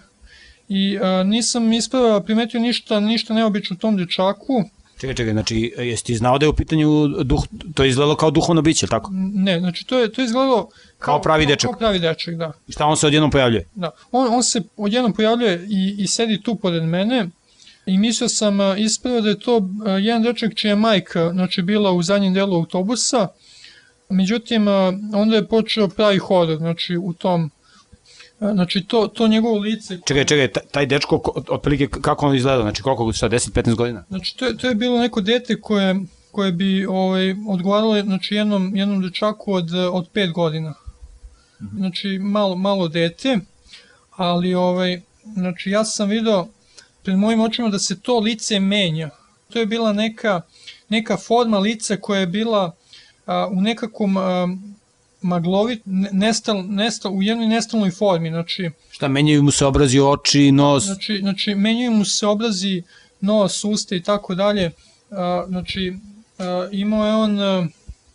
[0.69, 4.63] i a, nisam isprava primetio ništa, ništa neobično u tom dečaku.
[4.99, 7.43] Čekaj, čekaj, znači, jesi ti znao da je u pitanju duh,
[7.73, 9.11] to je izgledalo kao duhovno biće, tako?
[9.33, 11.69] Ne, znači to je, to je izgledalo kao, Kao pravi dečak.
[11.69, 12.51] Kao, pravi dečak, da.
[12.67, 13.67] I šta on se odjednom pojavljuje?
[13.75, 13.91] da.
[14.11, 17.29] On, on se odjednom pojavljuje i, i sedi tu pored mene
[17.85, 19.69] i mislio sam a, isprava da je to
[20.01, 23.27] jedan dečak čija je majka znači, bila u zadnjem delu autobusa,
[24.09, 24.67] međutim
[25.13, 27.51] onda je počeo pravi horor, znači u tom
[28.39, 29.99] Znači, to, to njegovo lice...
[30.05, 34.03] Čekaj, čekaj, taj- dečko, ko- otprilike kako on izgleda, znači koliko, šta, 10-15 godina?
[34.09, 35.95] Znači, to je, to je bilo neko dete koje,
[36.31, 40.73] koje bi ovaj, odgovaralo znači, jednom, jednom dečaku od, od 5 godina.
[41.75, 43.39] Znači, malo, malo dete,
[44.15, 45.01] ali ovaj,
[45.33, 46.47] znači, ja sam video
[47.03, 49.09] pred mojim očima da se to lice menja.
[49.49, 50.41] To je bila neka,
[50.89, 52.75] neka forma lica koja je bila
[53.25, 54.47] a, u nekakvom a,
[55.21, 60.51] maglovit, ne- nestal, nestal, u jednoj nestalnoj formi, znači, Šta, menjaju mu se obrazi oči,
[60.51, 62.83] nos, Znači, znači menjaju mu se obrazi,
[63.21, 64.71] nos, usta i tako dalje.
[65.47, 65.93] Znači,
[66.39, 67.67] a, imao je on a,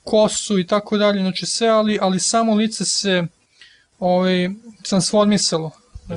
[0.04, 3.26] kosu i tako dalje, znači sve, ali, ali samo lice se
[3.98, 4.50] ovaj,
[4.82, 5.70] transformisalo.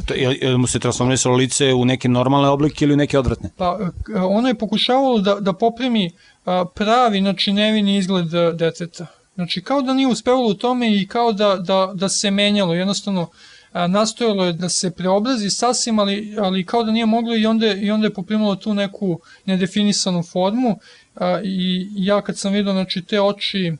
[0.05, 3.49] to, je, je mu se transformisalo lice u neke normalne oblike ili u neke odvratne?
[3.57, 3.79] Pa,
[4.15, 6.11] a, ono je pokušavalo da, da popremi
[6.45, 9.16] a, pravi, znači nevini izgled a, deteta.
[9.37, 13.29] Znači, kao da nije uspevalo u tome i kao da, da, da se menjalo, jednostavno
[13.71, 17.73] a, nastojalo je da se preobrazi sasvim, ali, ali kao da nije moglo i onda,
[17.73, 20.79] i onda je poprimalo tu neku nedefinisanu formu
[21.15, 23.73] a, i ja kad sam vidio znači, te oči,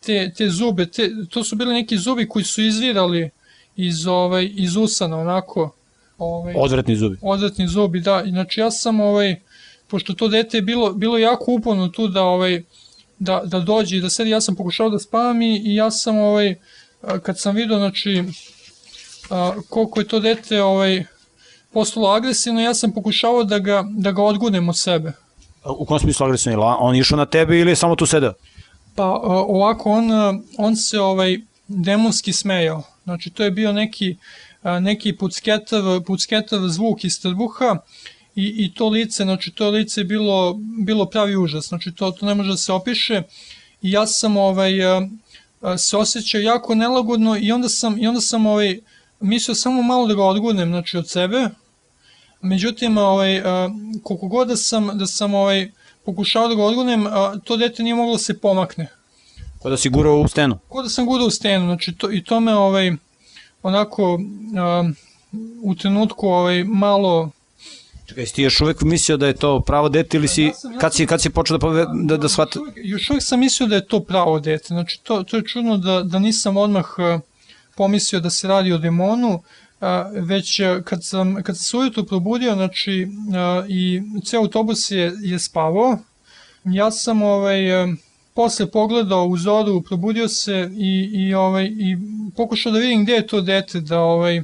[0.00, 3.30] te, te zube, te, to su bili neki zubi koji su izvirali
[3.76, 5.74] iz, ovaj, iz usana, onako.
[6.18, 7.16] Ovaj, Odvratni zubi.
[7.22, 8.24] odvratni zubi, da.
[8.26, 9.36] Znači ja sam ovaj
[9.86, 12.62] pošto to dete je bilo bilo jako uporno tu da ovaj
[13.18, 16.18] da da dođe i da sedi, ja sam pokušao da spavam i, i ja sam
[16.18, 16.54] ovaj
[17.22, 18.24] kad sam video znači
[19.30, 21.04] a, koliko je to dete ovaj
[21.72, 25.12] postalo agresivno, ja sam pokušavao da ga da ga odgunem od sebe.
[25.78, 26.56] U kom smislu agresivni?
[26.56, 28.32] La- On išao na tebe ili je samo tu sedeo?
[28.94, 29.04] Pa
[29.48, 30.10] ovako on
[30.58, 31.38] on se ovaj
[31.68, 32.82] demonski smejao.
[33.04, 34.16] Znači to je bio neki
[34.80, 37.76] neki pucketav pucketav zvuk iz trbuha
[38.36, 41.68] i, i to lice, znači to lice je bilo bilo pravi užas.
[41.68, 43.22] Znači to to ne može da se opiše.
[43.82, 45.08] I ja sam ovaj a,
[45.60, 48.78] a, se osjećao jako nelagodno i onda sam i onda sam ovaj
[49.20, 51.48] mislio samo malo da ga odgurnem znači od sebe.
[52.40, 53.70] Međutim, ovaj a,
[54.02, 55.70] koliko god da sam da sam ovaj
[56.04, 57.06] pokušao da ga odgurnem,
[57.44, 58.88] to dete nije moglo da se pomakne.
[59.62, 60.58] Kao da si gurao u stenu?
[60.72, 62.92] Kao da sam gudao u stenu, znači to, i to me ovaj,
[63.62, 64.20] onako
[64.58, 64.90] a,
[65.62, 67.30] u trenutku ovaj, malo
[68.06, 70.78] Čekaj, ti još uvek mislio da je to pravo dete ili si, Ja sam- ja
[70.78, 72.60] kad si, kad si počeo da, pove, da, da shvata?
[72.76, 76.02] Još uvijek sam mislio da je to pravo dete, znači to, to je čudno da,
[76.02, 77.20] da nisam odmah a,
[77.76, 79.42] pomislio da se radi o demonu,
[79.80, 84.90] a, već a, kad sam, kad sam se ujutro probudio, znači a, i ceo autobus
[84.90, 85.98] je, je spavao,
[86.64, 87.88] ja sam ovaj, a,
[88.34, 91.96] posle pogledao u zoru, probudio se i, i, ovaj, i
[92.36, 94.42] pokušao da vidim gde je to dete, da ovaj,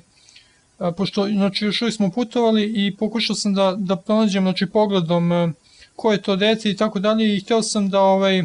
[0.97, 5.53] pošto znači, još uvijek smo putovali i pokušao sam da, da pronađem znači, pogledom a,
[5.97, 8.45] ko je to dete i tako dalje i hteo sam da ovaj,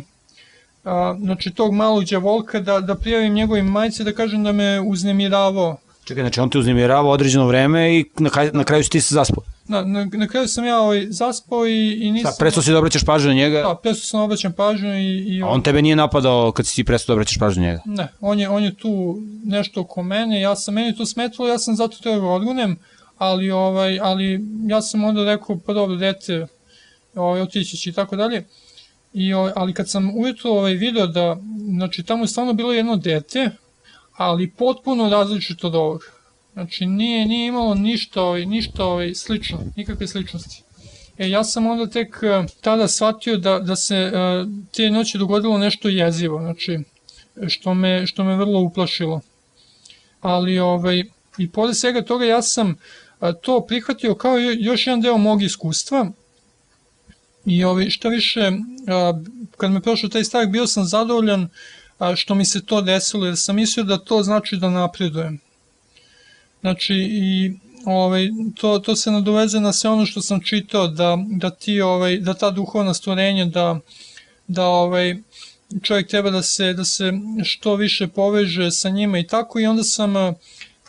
[0.83, 5.77] a, znači tog malog đavolka da, da prijavim njegovim majci da kažem da me uznemiravao.
[6.05, 9.15] Čekaj, znači on te uznemirava određeno vreme i na, kraju, na kraju si ti se
[9.15, 9.43] zaspao.
[9.67, 12.31] Na, na, na kraju sam ja ovaj, zaspao i, i nisam...
[12.31, 13.61] Šta, prestao si da obraćaš pažnju na njega?
[13.61, 15.35] Da, prestao sam da obraćam pažnju i...
[15.37, 17.81] i A on tebe nije napadao kad si ti prestao da obraćaš pažnju na njega?
[17.85, 21.57] Ne, on je, on je tu nešto oko mene, ja sam, meni to smetilo, ja
[21.57, 22.77] sam zato trebao da odgunem,
[23.17, 26.47] ali, ovaj, ali ja sam onda rekao, pa dobro, dete,
[27.15, 28.45] ovaj, otići će i tako dalje.
[29.13, 31.37] I, ovaj, ali kad sam ujutro ovaj, video da,
[31.75, 33.49] znači tamo je stvarno bilo jedno dete,
[34.17, 36.05] ali potpuno različito od ovoga.
[36.53, 40.63] Znači nije, nije imalo ništa, ovaj, ništa ovaj, slično, nikakve sličnosti.
[41.17, 45.57] E, ja sam onda tek uh, tada shvatio da, da se uh, te noći dogodilo
[45.57, 46.79] nešto jezivo, znači,
[47.47, 49.21] što me, što me vrlo uplašilo.
[50.21, 51.03] Ali, ovaj,
[51.37, 56.11] i pored svega toga ja sam uh, to prihvatio kao još jedan deo mog iskustva,
[57.45, 58.51] I ovaj, šta više,
[59.57, 61.49] kad me prošao taj strah, bio sam zadovoljan
[62.15, 65.39] što mi se to desilo, jer sam mislio da to znači da napredujem.
[66.61, 67.53] Znači, i
[67.85, 72.17] ovaj, to, to se nadoveze na sve ono što sam čitao, da, da, ti, ovaj,
[72.17, 73.79] da ta duhovna stvorenja, da,
[74.47, 75.15] da ovaj,
[75.81, 79.83] čovjek treba da se, da se što više poveže sa njima i tako, i onda
[79.83, 80.13] sam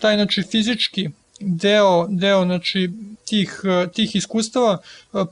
[0.01, 1.09] taj, znači, fizički
[1.41, 2.91] deo, deo znači,
[3.25, 3.61] tih,
[3.93, 4.79] tih iskustava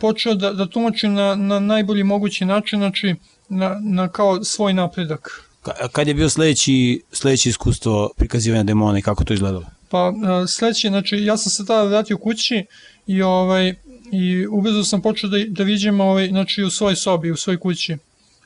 [0.00, 3.14] počeo da, da tumačim na, na najbolji mogući način, znači,
[3.48, 5.43] na, na kao svoj napredak.
[5.92, 9.64] Kad je bio sledeći, sledeće iskustvo prikazivanja demona i kako to izgledalo?
[9.88, 10.12] Pa
[10.48, 12.64] sledeće, znači ja sam se tada vratio kući
[13.06, 13.74] i ovaj
[14.12, 17.96] i ubrzo sam počeo da, da viđem ovaj, znači u svojoj sobi, u svojoj kući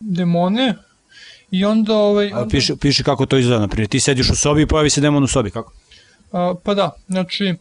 [0.01, 0.75] demone
[1.51, 1.97] i onda...
[1.97, 5.01] Ovaj, A piše, piše kako to izgleda, naprimjer, ti sediš u sobi i pojavi se
[5.01, 5.73] demon u sobi, kako?
[6.33, 7.55] A, pa da, znači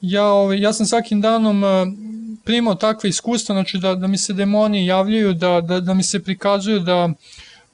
[0.00, 1.86] ja, ovaj, ja sam svakim danom a,
[2.44, 6.22] primao takve iskustva, znači da, da mi se demoni javljaju, da, da, da mi se
[6.22, 7.12] prikazuju da,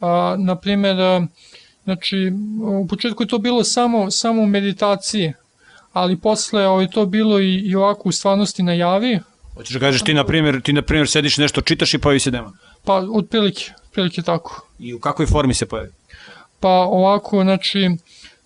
[0.00, 1.26] a, na primjer, a,
[1.84, 2.32] znači
[2.62, 5.32] u početku je to bilo samo, samo u meditaciji,
[5.92, 9.18] ali posle ovaj, to bilo i, i ovako u stvarnosti na javi.
[9.54, 12.30] Hoćeš da kažeš ti na primjer, ti na primjer sediš nešto, čitaš i pojavi se
[12.30, 12.52] demon?
[12.84, 14.66] Pa otprilike, otprilike tako.
[14.78, 15.90] I u kakvoj formi se pojavi?
[16.60, 17.90] Pa ovako, znači,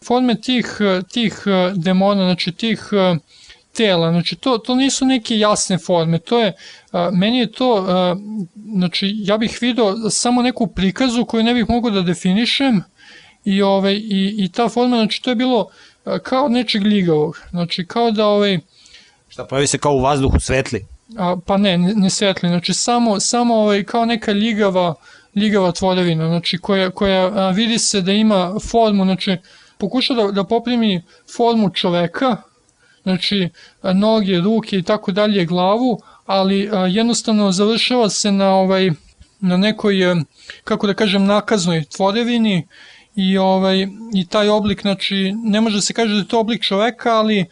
[0.04, 0.78] forme tih,
[1.12, 1.44] tih
[1.74, 2.88] demona, znači tih
[3.74, 6.52] tela, znači to, to nisu neke jasne forme, to je,
[7.12, 7.86] meni je to,
[8.74, 12.82] znači ja bih video samo neku prikazu koju ne bih mogao da definišem
[13.44, 15.70] i, ove, i, i ta forma, znači to je bilo
[16.22, 18.58] kao nečeg ligavog, znači kao da ovaj...
[19.28, 20.86] Šta, pojavi se kao u vazduhu svetli?
[21.18, 24.94] A, pa ne, ne, ne svetli, znači samo, samo ovaj, kao neka ligava,
[25.34, 29.36] ligava tvorevina, znači koja, koja a, vidi se da ima formu, znači
[29.78, 31.02] pokuša da, da poprimi
[31.36, 32.36] formu čoveka,
[33.04, 33.48] znači
[33.94, 38.90] noge, ruke i tako dalje, glavu, ali jednostavno završava se na ovaj
[39.40, 39.96] na nekoj,
[40.64, 42.66] kako da kažem, nakaznoj tvorevini
[43.14, 47.14] i ovaj i taj oblik znači ne može se kaže da je to oblik čoveka
[47.14, 47.44] ali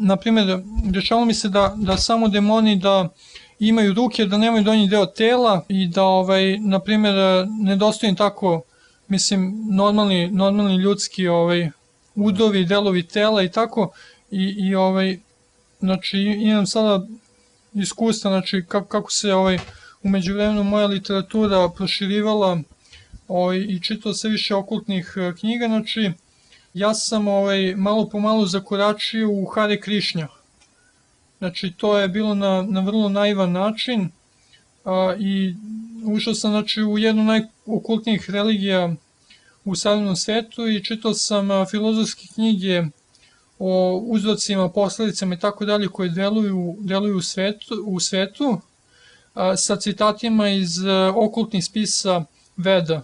[0.00, 3.08] na primjer dešavalo mi se da da samo demoni da
[3.58, 7.14] imaju ruke da nemaju donji deo tela i da ovaj na primjer
[7.62, 8.62] nedostaju tako
[9.08, 11.70] mislim normalni normalni ljudski ovaj
[12.14, 13.92] udovi delovi tela i tako
[14.30, 15.18] i i ovaj
[15.80, 17.06] znači imam sada
[17.74, 19.58] iskustva znači kako kako se ovaj
[20.02, 22.62] umeđu vremenu moja literatura proširivala
[23.28, 26.12] ovaj, i čitao sve više okultnih e, knjiga, znači
[26.74, 30.28] ja sam ovaj, malo po malo zakoračio u Hare Krišnja.
[31.38, 34.08] Znači to je bilo na, na vrlo naivan način
[34.84, 35.54] a, i
[36.04, 38.94] ušao sam znači, u jednu najokultnijih religija
[39.64, 42.82] u savremenom svetu i čitao sam a, filozofske knjige
[43.66, 48.60] o uzrocima, posledicama i tako dalje koje deluju, deluju u svetu, u svetu
[49.34, 52.24] a, sa citatima iz a, e, okultnih spisa
[52.56, 53.02] Veda.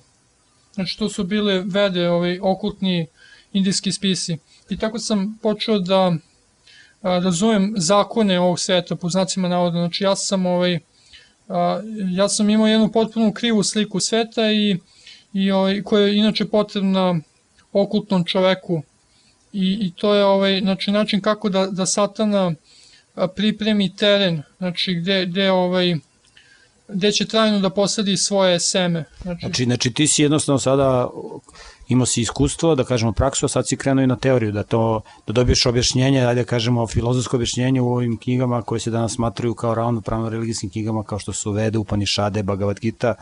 [0.74, 3.07] Znači to su bile vede, ovaj, okultni
[3.53, 4.39] indijski spisi.
[4.70, 6.12] I tako sam počeo da
[7.03, 9.78] a, razumem zakone ovog sveta, po znacima navoda.
[9.78, 10.78] Znači ja sam ovaj,
[11.49, 11.81] a,
[12.12, 14.77] ja sam imao jednu potpuno krivu sliku sveta i,
[15.32, 17.20] i ovaj, koja je inače potrebna
[17.73, 18.82] okultnom čoveku.
[19.52, 22.55] I, i to je ovaj, znači, način kako da, da satana
[23.36, 25.97] pripremi teren, znači gde, gde ovaj,
[26.89, 29.05] gde će trajno da posadi svoje seme.
[29.22, 31.09] Znači, znači, znači ti si jednostavno sada
[31.89, 35.01] imao si iskustvo, da kažemo praksu, a sad si krenuo i na teoriju, da to
[35.27, 39.74] da dobiješ objašnjenje, da kažemo filozofsko objašnjenje u ovim knjigama koje se danas smatruju kao
[39.74, 43.14] ravnopravno religijskim knjigama kao što su Vede, Upanišade, Bhagavad Gita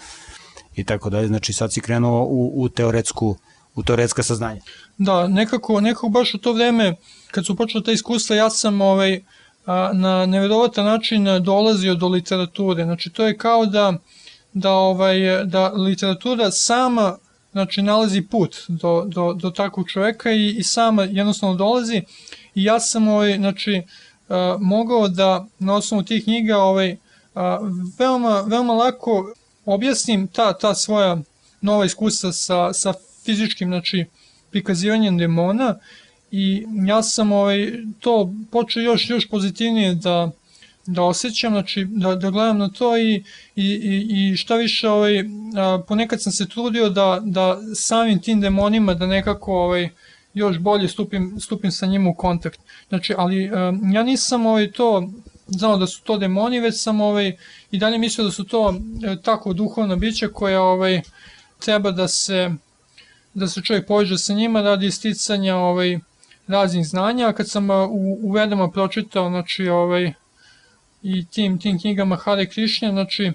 [0.76, 1.28] i tako dalje.
[1.28, 3.36] Znači sad si krenuo u, u teoretsku
[3.74, 4.60] u teoretska saznanja.
[4.98, 6.94] Da, nekako, nekako baš u to vreme,
[7.30, 9.20] kad su počela ta iskustva, ja sam ovaj,
[9.92, 12.84] na neverovatan način dolazio do literature.
[12.84, 13.98] Znači to je kao da
[14.52, 17.18] da ovaj da literatura sama
[17.52, 22.02] znači nalazi put do, do, do takvog čoveka i, i sama jednostavno dolazi
[22.54, 23.82] i ja sam ovaj, znači,
[24.60, 26.96] mogao da na osnovu tih knjiga ovaj,
[27.98, 29.32] veoma, veoma lako
[29.64, 31.18] objasnim ta, ta svoja
[31.60, 32.92] nova iskustva sa, sa
[33.24, 34.04] fizičkim znači,
[34.50, 35.74] prikazivanjem demona
[36.30, 40.30] i ja sam ovaj, to počeo još, još pozitivnije da,
[40.86, 43.24] da osjećam, znači da, da gledam na to i,
[43.56, 45.20] i, i, i šta više ovaj,
[45.56, 49.88] a, ponekad sam se trudio da, da samim tim demonima da nekako ovaj,
[50.34, 52.60] još bolje stupim, stupim sa njima u kontakt.
[52.88, 55.10] Znači, ali a, ja nisam ovaj, to
[55.46, 57.36] znao da su to demoni, već sam ovaj,
[57.70, 61.00] i dalje mislio da su to e, tako duhovna bića koja ovaj,
[61.58, 62.50] treba da se
[63.38, 65.98] da se čovjek poveže sa njima radi isticanja ovaj,
[66.46, 70.12] raznih znanja, a kad sam u, u vedama pročitao znači, ovaj,
[71.02, 73.32] i tim, tim knjigama Hare Krišnja, znači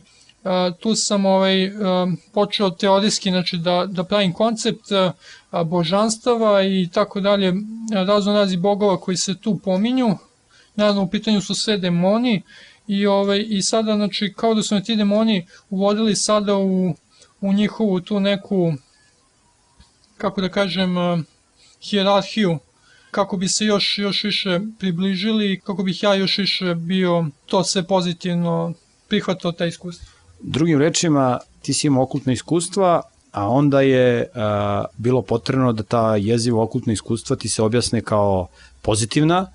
[0.79, 1.71] tu sam ovaj,
[2.33, 4.85] počeo teorijski znači, da, da pravim koncept
[5.65, 7.53] božanstava i tako dalje,
[7.93, 10.17] razno razi bogova koji se tu pominju,
[10.75, 12.41] naravno u pitanju su sve demoni
[12.87, 16.93] i, ovaj, i sada znači, kao da su me ti demoni uvodili sada u,
[17.41, 18.73] u njihovu tu neku,
[20.23, 20.95] kako da kažem,
[21.81, 22.59] hijerarhiju
[23.11, 27.63] kako bi se još, još više približili i kako bih ja još više bio to
[27.63, 28.73] sve pozitivno
[29.07, 30.07] prihvatao ta iskustva.
[30.39, 33.01] Drugim rečima, ti si imao okultno iskustva,
[33.31, 38.47] a onda je a, bilo potrebno da ta jeziva okultna iskustva ti se objasne kao
[38.81, 39.51] pozitivna.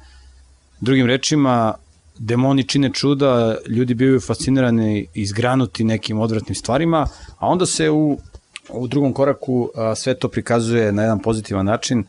[0.81, 1.75] Drugim rečima,
[2.19, 7.07] demoni čine čuda, ljudi bivaju fascinirani i izgranuti nekim odvratnim stvarima,
[7.39, 8.19] a onda se u,
[8.71, 12.05] u drugom koraku a, sve to prikazuje na jedan pozitivan način,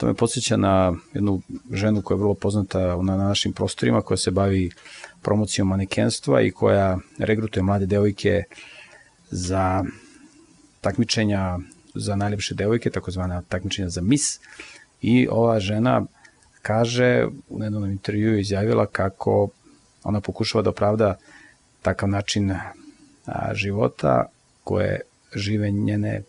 [0.00, 1.40] To me podsjeća na jednu
[1.72, 4.70] ženu koja je vrlo poznata na našim prostorima, koja se bavi
[5.22, 8.42] promocijom manekenstva i koja regrutuje mlade devojke
[9.30, 9.84] za
[10.80, 11.58] takmičenja
[11.94, 14.40] za najlepše devojke, takozvana takmičenja za mis.
[15.02, 16.02] I ova žena
[16.62, 19.48] kaže, u jednom intervju izjavila kako
[20.04, 21.16] ona pokušava da opravda
[21.82, 22.54] takav način
[23.52, 24.24] života
[24.64, 25.00] koje
[25.34, 26.22] žive njene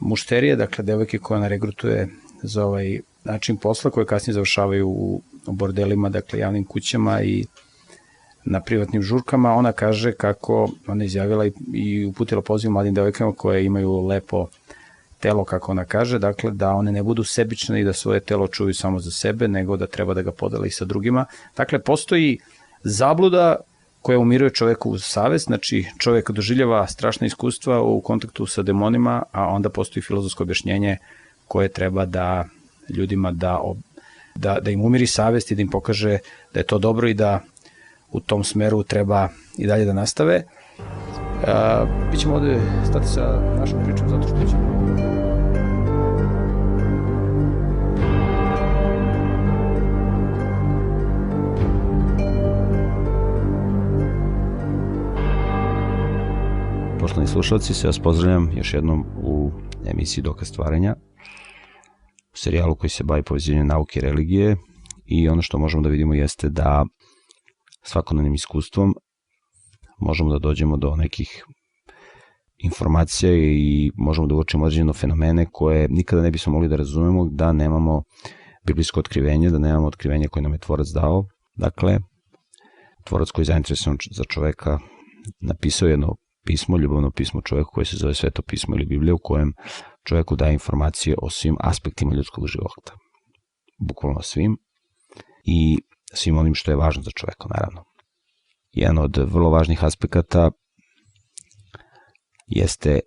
[0.00, 2.08] mušterije, dakle devojke koje ona regrutuje
[2.42, 7.44] za ovaj način posla koje kasnije završavaju u, bordelima, dakle javnim kućama i
[8.44, 14.06] na privatnim žurkama, ona kaže kako ona izjavila i, uputila poziv mladim devojkama koje imaju
[14.06, 14.48] lepo
[15.20, 18.74] telo, kako ona kaže, dakle da one ne budu sebične i da svoje telo čuju
[18.74, 21.24] samo za sebe, nego da treba da ga podele i sa drugima.
[21.56, 22.38] Dakle, postoji
[22.82, 23.56] zabluda
[24.02, 29.46] koja umiruje čoveku u savest, znači čovek doživljava strašna iskustva u kontaktu sa demonima, a
[29.46, 30.96] onda postoji filozofsko objašnjenje
[31.48, 32.44] koje treba da
[32.88, 33.60] ljudima da,
[34.34, 36.18] da, da im umiri savest i da im pokaže
[36.54, 37.40] da je to dobro i da
[38.12, 39.28] u tom smeru treba
[39.58, 40.42] i dalje da nastave.
[40.78, 42.60] Uh, mi ćemo ovde
[42.90, 44.59] stati sa našom pričom zato što ćemo
[57.00, 59.50] Poštovani slušalci, se vas pozdravljam još jednom u
[59.86, 60.94] emisiji Dokaz stvaranja,
[62.32, 64.56] u serijalu koji se bavi povezivanjem nauke i religije
[65.06, 66.84] i ono što možemo da vidimo jeste da
[67.82, 68.94] svakodnevnim iskustvom
[69.98, 71.44] možemo da dođemo do nekih
[72.58, 77.52] informacija i možemo da uočimo određeno fenomene koje nikada ne bismo mogli da razumemo da
[77.52, 78.02] nemamo
[78.66, 81.24] biblijsko otkrivenje, da nemamo otkrivenje koje nam je tvorac dao.
[81.56, 81.98] Dakle,
[83.04, 84.78] tvorac koji je zainteresovan za čoveka
[85.40, 89.52] napisao jedno pismo, ljubavno pismo čoveku koje se zove Sveto pismo ili Biblija u kojem
[90.04, 92.92] čoveku daje informacije o svim aspektima ljudskog života.
[93.78, 94.56] Bukvalno svim
[95.44, 95.78] i
[96.14, 97.84] svim onim što je važno za čoveka, naravno.
[98.72, 100.50] Jedan od vrlo važnih aspekata
[102.46, 103.00] jeste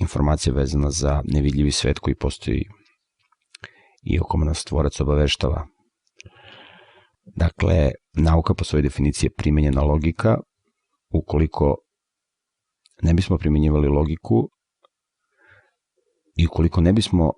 [0.00, 2.64] informacija vezana za nevidljivi svet koji postoji
[4.02, 5.66] i o kome nas tvorac obaveštava.
[7.36, 10.38] Dakle, nauka po svojoj definiciji je primenjena logika
[11.10, 11.76] ukoliko
[13.02, 14.48] ne bismo primjenjivali logiku
[16.36, 17.32] i ukoliko ne bismo,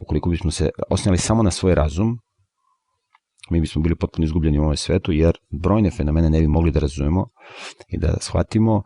[0.00, 2.18] ukoliko bismo se osnjali samo na svoj razum,
[3.50, 6.80] mi bismo bili potpuno izgubljeni u ovom svetu, jer brojne fenomene ne bi mogli da
[6.80, 7.26] razumemo
[7.88, 8.82] i da shvatimo,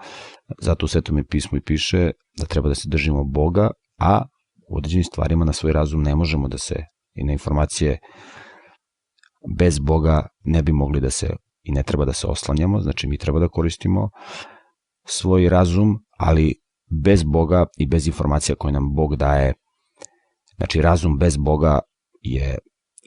[0.63, 4.23] zato u svetom je pismu i piše da treba da se držimo Boga, a
[4.69, 6.77] u određenim stvarima na svoj razum ne možemo da se
[7.15, 7.99] i na informacije
[9.59, 13.19] bez Boga ne bi mogli da se i ne treba da se oslanjamo, znači mi
[13.19, 14.11] treba da koristimo
[15.05, 16.55] svoj razum, ali
[17.05, 19.55] bez Boga i bez informacija koje nam Bog daje,
[20.57, 21.79] znači razum bez Boga
[22.23, 22.59] je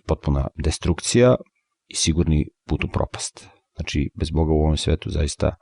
[0.07, 1.35] potpuna destrukcija
[1.87, 3.47] i sigurni put u propast.
[3.75, 5.55] Znači, bez Boga u ovom svetu zaista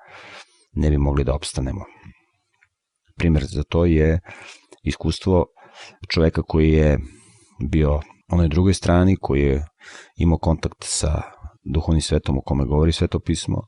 [0.74, 1.86] ne bi mogli da opstanemo.
[3.16, 4.20] Primer za to je
[4.84, 5.46] iskustvo
[6.10, 7.00] čoveka koji je
[7.70, 8.00] bio
[8.32, 9.66] onoj drugoj strani koji je
[10.16, 11.22] imao kontakt sa
[11.74, 13.62] duhovnim svetom o kome govori sveto pismo.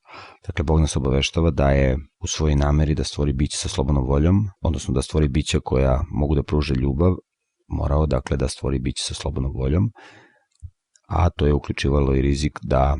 [0.48, 4.36] Dakle, Bog nas obaveštava da je u svojoj nameri da stvori biće sa slobodnom voljom,
[4.62, 7.16] odnosno da stvori bića koja mogu da pruže ljubav,
[7.68, 9.92] morao dakle da stvori biće sa slobodnom voljom,
[11.08, 12.98] a to je uključivalo i rizik da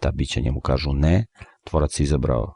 [0.00, 1.26] ta bića njemu kažu ne,
[1.64, 2.54] tvorac izabrao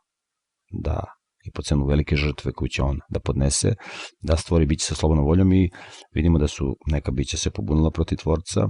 [0.83, 1.05] da
[1.47, 3.75] i po cenu velike žrtve koju će on da podnese,
[4.21, 5.71] da stvori biće sa slobodnom voljom i
[6.15, 8.69] vidimo da su neka bića se pobunila protiv tvorca,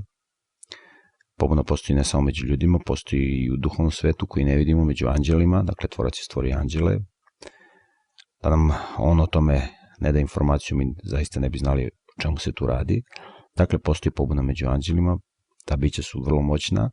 [1.39, 5.09] Pobuna postoji ne samo među ljudima, postoji i u duhovnom svetu koji ne vidimo među
[5.09, 6.97] anđelima, dakle tvorac je stvori anđele.
[8.43, 9.69] Da nam on o tome
[10.01, 13.03] ne da informaciju, mi zaista ne bi znali o čemu se tu radi.
[13.57, 15.19] Dakle, postoji pobuna među anđelima,
[15.65, 16.91] ta bića su vrlo moćna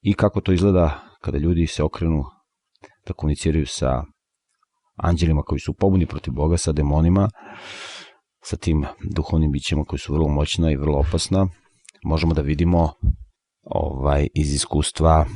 [0.00, 2.24] i kako to izgleda kada ljudi se okrenu
[3.06, 4.04] da komuniciraju sa
[4.96, 7.28] anđelima koji su pobuni protiv Boga, sa demonima,
[8.44, 8.84] sa tim
[9.14, 11.46] duhovnim bićima koji su vrlo moćna i vrlo opasna,
[12.04, 12.92] možemo da vidimo
[13.62, 15.26] ovaj, iz iskustva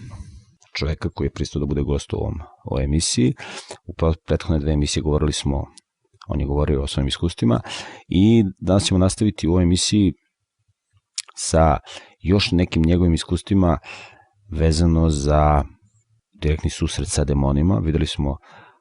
[0.76, 2.34] čoveka koji je pristao da bude gost u ovom,
[2.64, 3.34] ovoj emisiji.
[3.86, 3.94] U
[4.26, 5.64] prethodne dve emisije govorili smo,
[6.28, 7.60] on je govorio o svojim iskustvima
[8.08, 10.12] i danas ćemo nastaviti u ovoj emisiji
[11.36, 11.78] sa
[12.20, 13.78] još nekim njegovim iskustvima
[14.52, 15.64] vezano za
[16.42, 17.78] direktni susret sa demonima.
[17.78, 18.36] Videli smo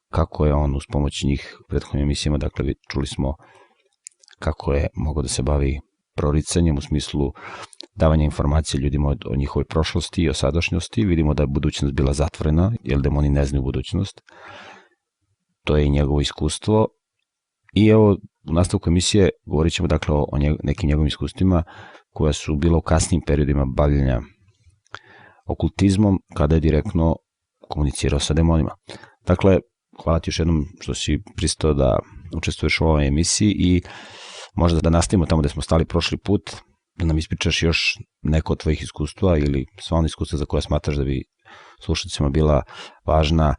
[0.10, 3.36] kako je on uz pomoć njih u prethodnim emisijama, dakle čuli smo
[4.40, 5.80] kako je mogao da se bavi
[6.16, 7.32] proricanjem u smislu
[7.96, 11.06] davanja informacije ljudima o, njihovoj prošlosti i o sadašnjosti.
[11.06, 14.22] Vidimo da je budućnost bila zatvorena, jer demoni ne znaju budućnost.
[15.64, 16.88] To je i njegovo iskustvo.
[17.74, 18.18] I evo,
[18.50, 20.26] u nastavku emisije govorit ćemo dakle o,
[20.64, 21.64] nekim njegovim iskustvima
[22.10, 24.22] koja su bila u kasnim periodima bavljenja
[25.46, 27.16] okultizmom, kada je direktno
[27.70, 28.72] komunicirao sa demonima.
[29.28, 29.60] Dakle,
[30.04, 32.00] hvala ti još jednom što si pristao da
[32.38, 33.82] učestvuješ u ovoj emisiji i
[34.56, 36.42] možda da nastavimo tamo gde smo stali prošli put,
[36.96, 40.96] da nam ispričaš još neko od tvojih iskustva ili sva ona iskustva za koja smatraš
[40.96, 41.24] da bi
[41.82, 42.64] slušacima bila
[43.06, 43.56] važna.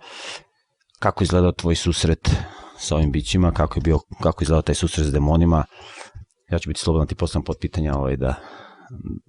[0.98, 2.30] Kako izgledao tvoj susret
[2.78, 5.64] sa ovim bićima, kako je bio, kako izgledao taj susret s demonima.
[6.50, 8.34] Ja ću biti slobodan da ti postavljam pod pitanja ovaj, da,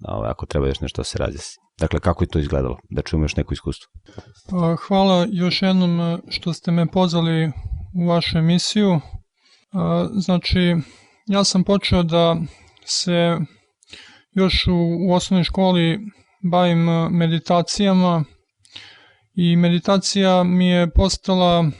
[0.08, 1.58] ovaj, ako treba još nešto da se razjesi.
[1.78, 2.78] Dakle, kako je to izgledalo?
[2.90, 3.90] Da čujemo još neko iskustvo.
[4.50, 7.52] Pa, hvala još jednom e, što ste me pozvali
[7.94, 8.90] u vašu emisiju.
[8.90, 9.00] E,
[10.12, 10.76] znači,
[11.26, 12.36] ja sam počeo da
[12.84, 13.38] se
[14.38, 14.74] još u,
[15.08, 15.98] u osnovnoj školi
[16.42, 18.24] bavim e, meditacijama
[19.34, 21.70] i meditacija mi je postala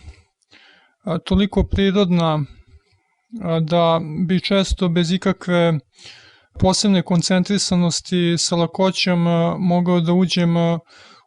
[1.04, 2.44] a, toliko prirodna
[3.42, 5.78] a, da bi često bez ikakve
[6.60, 9.26] posebne koncentrisanosti sa lakoćom
[9.58, 10.56] mogao da uđem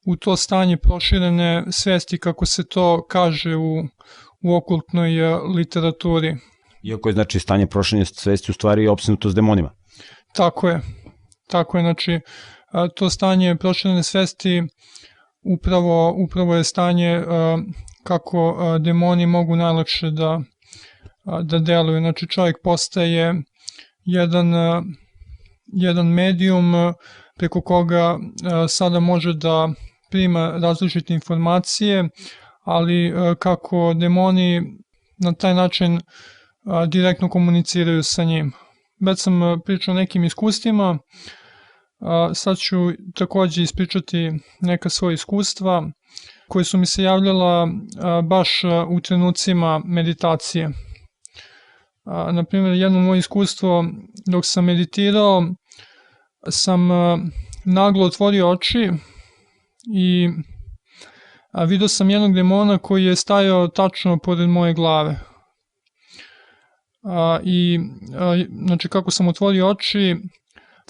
[0.06, 3.84] u to stanje proširene svesti kako se to kaže u,
[4.44, 5.12] u okultnoj
[5.56, 6.38] literaturi.
[6.84, 9.72] Iako je znači stanje proširene svesti u stvari opsenuto s demonima.
[10.34, 10.82] Tako je.
[11.52, 12.20] Tako je, znači,
[12.96, 14.64] to stanje proširene svesti
[15.56, 17.24] upravo, upravo je stanje
[18.04, 20.42] kako demoni mogu najlakše da,
[21.44, 22.00] da deluju.
[22.00, 23.34] Znači, čovjek postaje
[24.06, 24.54] jedan,
[25.66, 26.94] jedan medijum
[27.38, 28.20] preko koga
[28.70, 29.70] sada može da
[30.12, 32.10] prima različite informacije,
[32.64, 34.62] ali kako demoni
[35.18, 36.00] na taj način
[36.88, 38.52] direktno komuniciraju sa njim.
[39.06, 40.98] Već sam pričao nekim iskustvima, A,
[42.34, 42.78] sad ću
[43.16, 45.92] takođe ispričati neka svoja iskustva
[46.48, 47.68] koje su mi se javljala
[48.24, 50.70] baš u trenucima meditacije.
[52.06, 53.86] A, naprimjer, jedno moje iskustvo
[54.28, 55.44] dok sam meditirao
[56.50, 56.90] sam
[57.66, 58.90] naglo otvorio oči
[59.96, 60.30] i
[61.52, 65.20] a, vidio sam jednog demona koji je stajao tačno pored moje glave.
[67.44, 67.80] I
[68.68, 70.16] znači kako sam otvorio oči,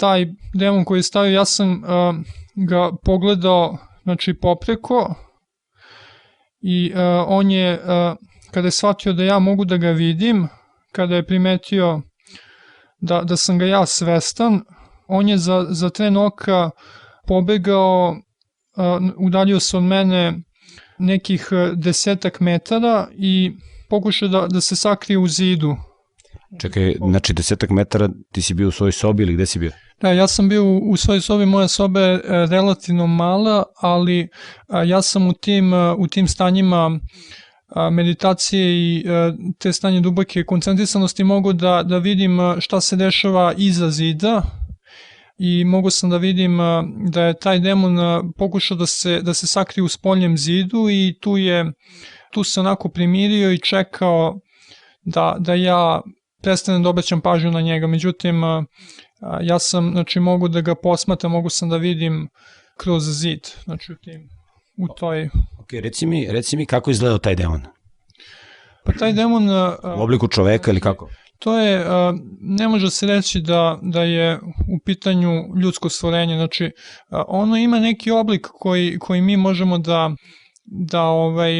[0.02, 2.16] taj demon koji je stavio, ja sam uh,
[2.56, 5.16] ga pogledao znači popreko
[6.62, 8.18] i uh, on je, uh,
[8.52, 10.48] kada je shvatio da ja mogu da ga vidim,
[10.92, 12.02] kada je primetio
[13.00, 14.62] da, da sam ga ja svestan,
[15.08, 16.70] on je za, za tren oka
[17.28, 20.34] pobegao, uh, udaljio se od mene
[21.00, 23.52] nekih desetak metara i
[23.90, 25.76] pokušao da, da se sakrije u zidu
[26.60, 29.72] Čekaj, znači desetak metara ti si bio u svojoj sobi ili gde si bio?
[30.02, 34.28] Da, ja sam bio u svojoj sobi, moja soba je e, relativno mala, ali e,
[34.86, 37.00] ja sam u tim, e, u tim stanjima
[37.92, 39.06] meditacije i
[39.60, 44.42] te stanje duboke koncentrisanosti mogu da, da vidim šta se dešava iza zida
[45.38, 46.58] i mogu sam da vidim
[47.12, 47.98] da je taj demon
[48.38, 51.72] pokušao da se, da se sakrije u spoljem zidu i tu je
[52.34, 54.40] tu se onako primirio i čekao
[55.06, 56.02] da, da ja
[56.42, 57.88] prestanem da obraćam pažnju na njega.
[57.88, 58.42] Međutim,
[59.42, 62.30] ja sam, znači mogu da ga posmatram, mogu sam da vidim
[62.78, 64.30] kroz zid, znači u tim,
[64.78, 65.30] u toj...
[65.60, 67.62] Ok, reci mi, reci mi kako izgledao taj demon?
[68.86, 69.50] Pa taj demon...
[69.50, 71.10] U obliku čoveka ili kako?
[71.40, 71.86] To je,
[72.42, 74.40] ne može se reći da, da je
[74.76, 76.72] u pitanju ljudsko stvorenje, znači
[77.28, 80.12] ono ima neki oblik koji, koji mi možemo da,
[80.66, 81.54] da ovaj,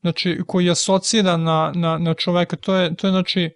[0.00, 3.50] znači, koji asocira na, na, na čoveka, to je, to je znači,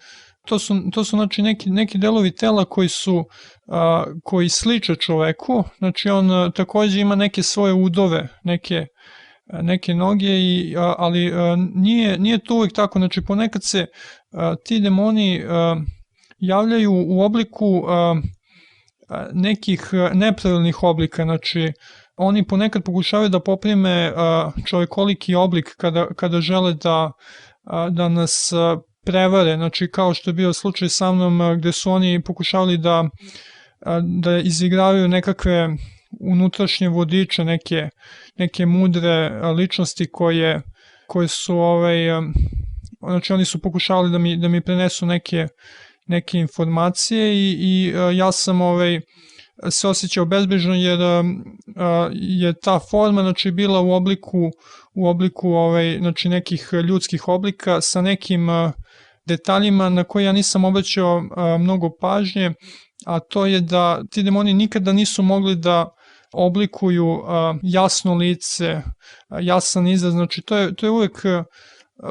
[0.47, 3.25] to su, to su znači neki, neki delovi tela koji su
[3.69, 8.87] a, koji sliče čoveku, znači on a, takođe ima neke svoje udove, neke
[9.47, 11.33] neke noge i ali
[11.75, 12.99] nije nije to uvek tako.
[12.99, 13.87] Znači ponekad se
[14.65, 15.43] ti demoni
[16.39, 17.83] javljaju u obliku
[19.33, 21.23] nekih nepravilnih oblika.
[21.23, 21.73] Znači
[22.17, 24.13] oni ponekad pokušavaju da poprime
[24.67, 27.13] čovekoliki oblik kada, kada žele da,
[27.91, 28.53] da nas
[29.05, 33.05] prevare, znači kao što je bio slučaj sa mnom gde su oni pokušavali da,
[34.03, 35.69] da izigravaju nekakve
[36.21, 37.89] unutrašnje vodiče, neke,
[38.39, 40.63] neke mudre ličnosti koje,
[41.07, 41.97] koje su ovaj,
[43.01, 45.47] znači oni su pokušavali da mi, da mi prenesu neke,
[46.07, 49.01] neke informacije i, i ja sam ovaj,
[49.71, 50.99] se osjećao bezbežno jer
[52.13, 54.51] je ta forma znači bila u obliku
[54.95, 58.49] u obliku ovaj znači nekih ljudskih oblika sa nekim
[59.27, 61.23] detaljima na koje ja nisam obraćao
[61.59, 62.55] mnogo pažnje
[63.07, 65.89] a to je da ti demoni nikada nisu mogli da
[66.33, 67.23] oblikuju
[67.63, 68.83] jasno lice,
[69.41, 71.23] jasan izraz, znači to je, to je uvek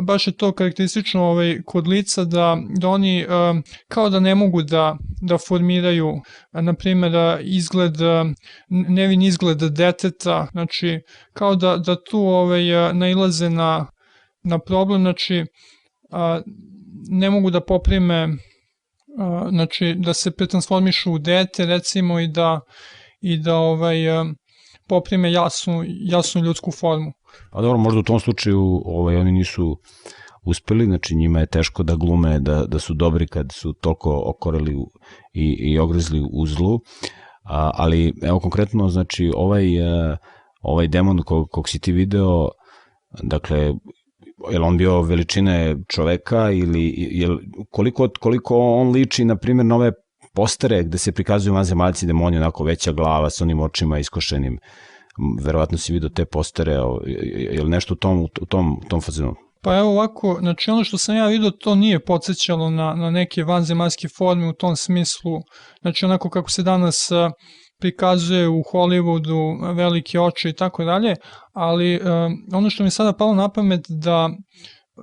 [0.02, 3.26] baš je to karakteristično ovaj, kod lica da, da oni
[3.88, 6.22] kao da ne mogu da, da formiraju
[6.52, 7.96] na primjer izgled
[8.70, 10.48] nevin izgled deteta.
[10.52, 11.00] Znači
[11.34, 13.86] kao da, da tu ovaj, nailaze na,
[14.44, 15.02] na problem.
[15.02, 15.46] Znači
[17.10, 18.28] ne mogu da poprime
[19.50, 22.60] znači da se pretransformišu u dete recimo i da
[23.22, 23.96] i da ovaj
[24.88, 27.12] poprime jasnu, jasnu ljudsku formu.
[27.52, 29.80] Pa dobro, možda u tom slučaju ovaj, oni nisu
[30.46, 34.76] uspeli, znači njima je teško da glume da, da su dobri kad su toliko okoreli
[35.34, 36.80] i, i ogrezli u zlu,
[37.44, 39.66] a, ali evo konkretno, znači ovaj,
[40.62, 42.50] ovaj demon kog, kog si ti video,
[43.24, 43.74] dakle,
[44.52, 47.28] je on bio veličine čoveka ili je,
[47.70, 49.92] koliko, koliko on liči, na primjer, na ove
[50.34, 54.60] postere gde se prikazuju vanzemaljci demoni, onako veća glava sa onim očima iskošenim.
[55.44, 56.72] Verovatno si vidio te postere,
[57.52, 59.36] je li nešto u tom, u tom, u tom fazenu?
[59.62, 63.44] Pa evo ovako, znači ono što sam ja vidio to nije podsjećalo na, na neke
[63.44, 65.32] vanzemaljske forme u tom smislu,
[65.82, 67.12] znači onako kako se danas
[67.84, 71.16] prikazuje u Hollywoodu velike oči i tako dalje,
[71.54, 74.30] ali um, ono što mi sada palo na pamet da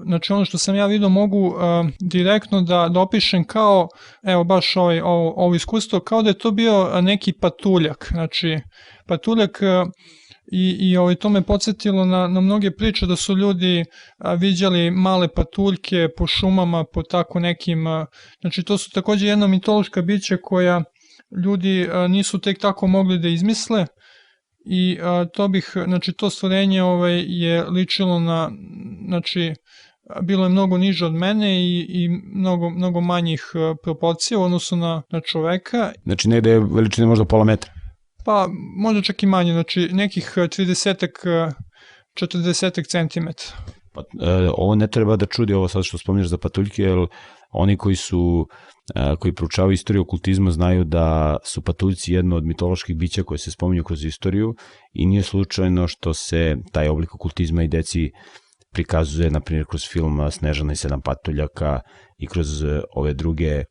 [0.06, 1.56] znači ono što sam ja vidio mogu uh,
[2.00, 3.88] direktno da, da opišem kao,
[4.22, 8.58] evo baš ovaj, ovo, ovo iskustvo, kao da je to bio neki patuljak, znači
[9.06, 9.90] patuljak uh,
[10.52, 13.84] i, i ovaj, to me podsjetilo na, na mnoge priče da su ljudi
[14.18, 18.06] a, viđali male patuljke po šumama, po tako nekim, a,
[18.40, 20.82] znači to su takođe jedna mitološka bića koja
[21.44, 23.86] ljudi a, nisu tek tako mogli da izmisle,
[24.66, 28.50] i a, to bih, znači to stvorenje ovaj, je ličilo na,
[29.08, 29.54] znači,
[30.22, 33.42] bilo je mnogo niže od mene i, i mnogo, mnogo manjih
[33.82, 35.92] proporcija u odnosu na, na čoveka.
[36.04, 37.72] Znači negde je veličine možda pola metra?
[38.24, 41.52] Pa možda čak i manje, znači nekih 30
[42.14, 43.28] 40 cm.
[43.92, 46.98] Pa, e, ovo ne treba da čudi ovo sad što spominješ za patuljke, jer
[47.50, 48.48] oni koji su
[49.18, 53.84] koji proučavaju istoriju okultizma znaju da su patuljci jedno od mitoloških bića koje se spominju
[53.84, 54.54] kroz istoriju
[54.92, 58.10] i nije slučajno što se taj oblik okultizma i deci
[58.72, 61.80] prikazuje, na primjer, kroz film Snežana i sedam patuljaka
[62.18, 63.64] i kroz e, ove druge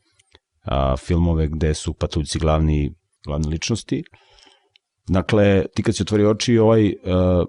[0.66, 2.94] a, filmove gde su patuljci glavni,
[3.26, 4.04] glavne ličnosti.
[5.08, 7.46] Dakle, ti kad si otvori oči, ovaj, a,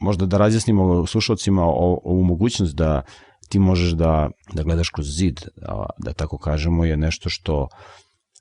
[0.00, 3.02] možda da razjasnimo slušalcima ovu mogućnost da
[3.50, 7.68] ti možeš da, da gledaš kroz zid, da, da tako kažemo, je nešto što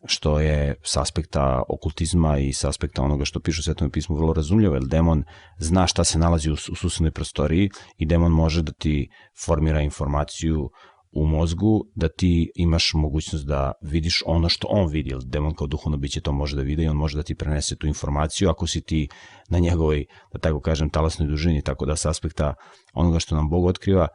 [0.05, 4.33] što je s aspekta okultizma i s aspekta onoga što piše u Svetom pismu vrlo
[4.33, 5.23] razumljivo, jer demon
[5.57, 9.09] zna šta se nalazi u, u susednoj prostoriji i demon može da ti
[9.45, 10.69] formira informaciju
[11.11, 15.67] u mozgu da ti imaš mogućnost da vidiš ono što on vidi, jer demon kao
[15.67, 18.67] duhovno biće to može da vidi i on može da ti prenese tu informaciju ako
[18.67, 19.07] si ti
[19.49, 22.53] na njegovoj, da tako kažem, talasnoj dužini, tako da s aspekta
[22.93, 24.07] onoga što nam Bog otkriva,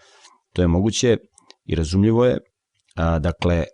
[0.55, 1.17] to je moguće
[1.65, 2.39] i razumljivo je.
[2.97, 3.65] A, dakle,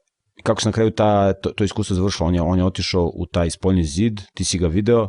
[0.43, 2.29] kako se na kraju ta, to, to iskustvo završilo?
[2.29, 5.09] On je, on je otišao u taj spoljni zid, ti si ga video?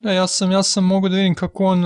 [0.00, 1.84] Da, ja sam, ja sam mogu da vidim kako on,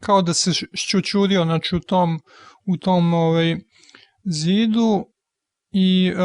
[0.00, 2.20] kao da se šćućurio, znači u tom,
[2.66, 3.56] u tom ovaj,
[4.24, 5.04] zidu
[5.72, 6.20] i uh,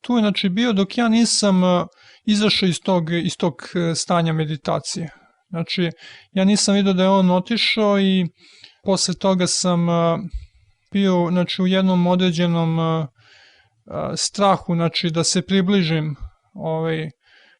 [0.00, 1.86] tu je znači bio dok ja nisam uh,
[2.24, 3.54] izašao iz tog, iz tog
[3.94, 5.10] stanja meditacije.
[5.50, 5.90] Znači,
[6.32, 8.26] ja nisam vidio da je on otišao i
[8.84, 9.88] posle toga sam
[10.94, 12.78] bio znači, u jednom određenom
[14.16, 16.16] strahu znači, da se približim
[16.54, 17.10] ovaj,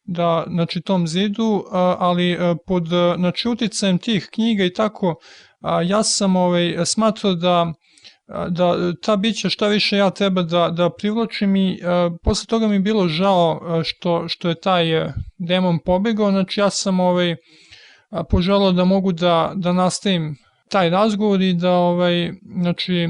[0.05, 1.63] da, znači, tom zidu,
[1.99, 2.37] ali
[2.67, 2.87] pod
[3.17, 5.15] znači, uticajem tih knjiga i tako,
[5.83, 7.73] ja sam ovaj, smatrao da
[8.49, 12.79] da ta bića šta više ja treba da, da privlačim i a, posle toga mi
[12.79, 14.85] bilo žao što, što je taj
[15.37, 17.35] demon pobegao, znači ja sam ovaj,
[18.29, 20.35] poželao da mogu da, da nastavim
[20.69, 22.31] taj razgovor i da ovaj,
[22.61, 23.07] znači,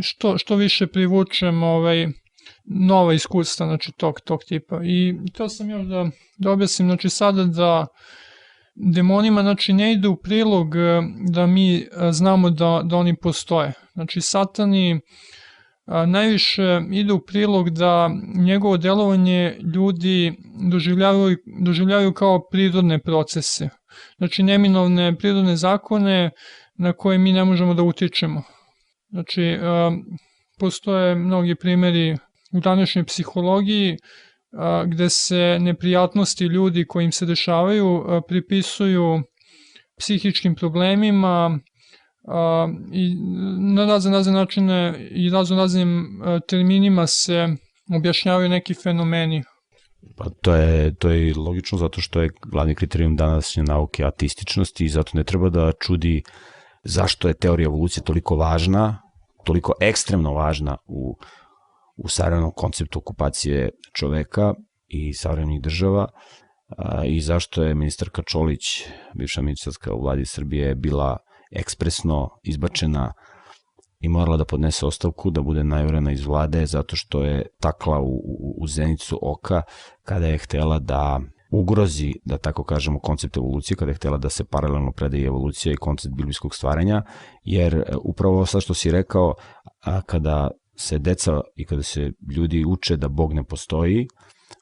[0.00, 2.06] što, što više privučem ovaj,
[2.64, 4.80] nova iskustva znači, tog, tog tipa.
[4.84, 7.86] I to sam još da, da znači sada da
[8.74, 10.74] demonima znači, ne ide u prilog
[11.32, 13.72] da mi znamo da, da oni postoje.
[13.94, 15.00] Znači satani
[15.86, 20.32] najviše ide u prilog da njegovo delovanje ljudi
[20.70, 23.68] doživljavaju, doživljavaju kao prirodne procese.
[24.18, 26.30] Znači neminovne prirodne zakone
[26.78, 28.42] na koje mi ne možemo da utičemo.
[29.08, 29.58] Znači,
[30.58, 32.16] postoje mnogi primeri
[32.52, 33.96] u današnjoj psihologiji
[34.86, 39.22] gde se neprijatnosti ljudi kojim se dešavaju pripisuju
[39.98, 41.58] psihičkim problemima
[42.92, 43.14] i
[43.60, 47.48] na razne, razne načine i razno raznim terminima se
[47.96, 49.42] objašnjavaju neki fenomeni.
[50.16, 54.88] Pa to je, to je logično zato što je glavni kriterijum današnje nauke atističnosti i
[54.88, 56.22] zato ne treba da čudi
[56.84, 59.02] zašto je teorija evolucije toliko važna,
[59.44, 61.16] toliko ekstremno važna u,
[61.96, 64.54] u savremenom konceptu okupacije čoveka
[64.88, 66.08] i savremenih država
[66.68, 68.62] a, i zašto je ministarka Čolić,
[69.14, 71.16] bivša ministarska u vladi Srbije, bila
[71.50, 73.12] ekspresno izbačena
[74.00, 78.14] i morala da podnese ostavku, da bude najurena iz vlade, zato što je takla u,
[78.14, 79.62] u, u zenicu oka
[80.02, 81.20] kada je htela da
[81.50, 85.76] ugrozi, da tako kažemo, koncept evolucije, kada je htela da se paralelno predaje evolucija i
[85.76, 87.02] koncept biblijskog stvaranja,
[87.44, 89.34] jer e, upravo sa što si rekao,
[89.84, 94.08] a kada se deca i kada se ljudi uče da Bog ne postoji,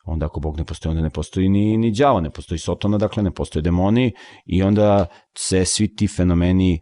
[0.05, 3.23] onda ako Bog ne postoji, onda ne postoji ni, ni đavo, ne postoji Sotona, dakle
[3.23, 4.13] ne postoje demoni
[4.47, 5.07] i onda
[5.39, 6.81] se svi ti fenomeni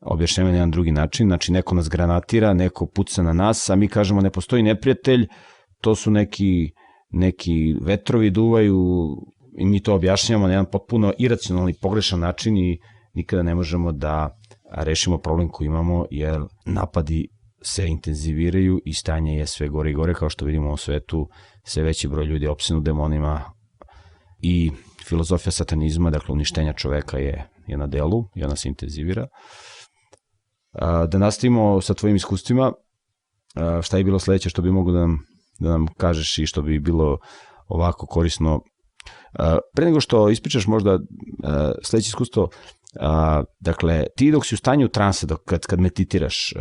[0.00, 3.88] objašnjava na jedan drugi način, znači neko nas granatira, neko puca na nas, a mi
[3.88, 5.26] kažemo ne postoji neprijatelj,
[5.80, 6.70] to su neki,
[7.10, 9.08] neki vetrovi duvaju
[9.58, 12.78] i mi to objašnjavamo na jedan potpuno iracionalni, pogrešan način i
[13.14, 14.38] nikada ne možemo da
[14.76, 17.28] rešimo problem koji imamo, jer napadi
[17.62, 21.28] se intenziviraju i stanje je sve gore i gore, kao što vidimo u svetu,
[21.64, 23.42] sve veći broj ljudi je opsenu demonima
[24.42, 24.70] i
[25.04, 29.26] filozofija satanizma, dakle uništenja čoveka je, je na delu i ona se intenzivira.
[31.08, 32.72] Da nastavimo sa tvojim iskustvima,
[33.82, 35.18] šta je bilo sledeće što bi mogo da nam,
[35.60, 37.18] da nam kažeš i što bi bilo
[37.68, 38.60] ovako korisno
[39.74, 40.98] Pre nego što ispričaš možda
[41.82, 42.48] sledeće iskustvo,
[43.60, 46.54] dakle, ti dok si u stanju transa, dok, kad, kad meditiraš,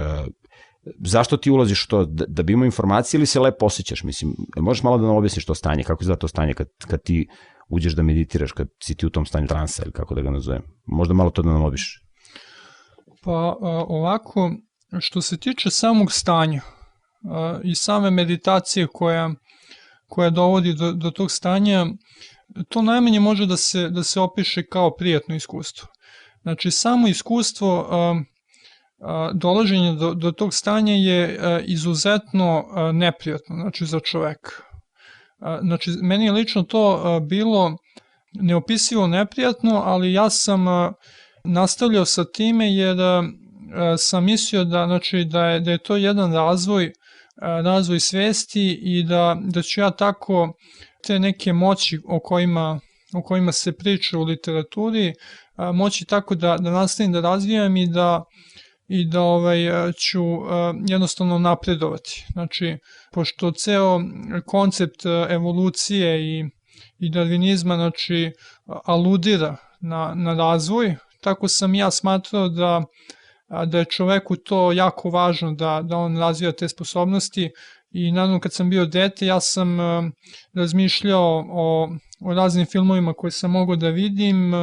[1.05, 4.83] zašto ti ulaziš to, da, da bi imao informacije ili se lepo osjećaš, mislim, možeš
[4.83, 7.27] malo da nam objasniš to stanje, kako izgleda to stanje kad, kad ti
[7.69, 10.61] uđeš da meditiraš, kad si ti u tom stanju transa ili kako da ga nazovem,
[10.85, 11.99] možda malo to da nam obiš.
[13.23, 13.55] Pa
[13.87, 14.51] ovako,
[14.99, 16.61] što se tiče samog stanja
[17.63, 19.29] i same meditacije koja,
[20.07, 21.85] koja dovodi do, do tog stanja,
[22.69, 25.87] to najmanje može da se, da se opiše kao prijatno iskustvo.
[26.41, 27.89] Znači, samo iskustvo
[29.01, 34.51] a, dolaženja do, do tog stanja je izuzetno neprijatno, znači za čoveka.
[35.61, 37.77] Znači, meni je lično to bilo
[38.33, 40.65] neopisivo neprijatno, ali ja sam
[41.43, 42.97] nastavljao sa time jer
[43.97, 46.93] sam mislio da, znači, da, je, da je to jedan razvoj
[47.41, 50.53] razvoj svesti i da, da ću ja tako
[51.07, 52.79] te neke moći o kojima,
[53.13, 55.13] o kojima se priča u literaturi,
[55.73, 58.23] moći tako da, da nastavim da razvijam i da
[58.87, 59.57] i da ovaj,
[59.93, 60.23] ću
[60.87, 62.25] jednostavno napredovati.
[62.33, 62.77] Znači,
[63.11, 63.99] pošto ceo
[64.45, 66.45] koncept evolucije i,
[66.99, 68.31] i darvinizma znači,
[68.65, 72.83] aludira na, na razvoj, tako sam ja smatrao da
[73.65, 77.51] da je čoveku to jako važno da, da on razvija te sposobnosti
[77.91, 79.77] i naravno kad sam bio dete ja sam
[80.53, 81.89] razmišljao o,
[82.21, 84.53] o raznim filmovima koje sam mogao da vidim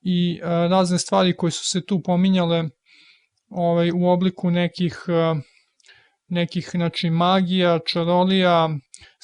[0.00, 2.64] i razne stvari koje su se tu pominjale
[3.48, 5.04] ovaj, u obliku nekih
[6.28, 8.68] nekih znači magija, čarolija,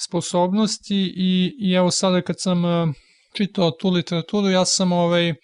[0.07, 2.63] sposobnosti i, i evo sada kad sam
[3.33, 5.35] čitao tu literaturu ja sam ovaj u,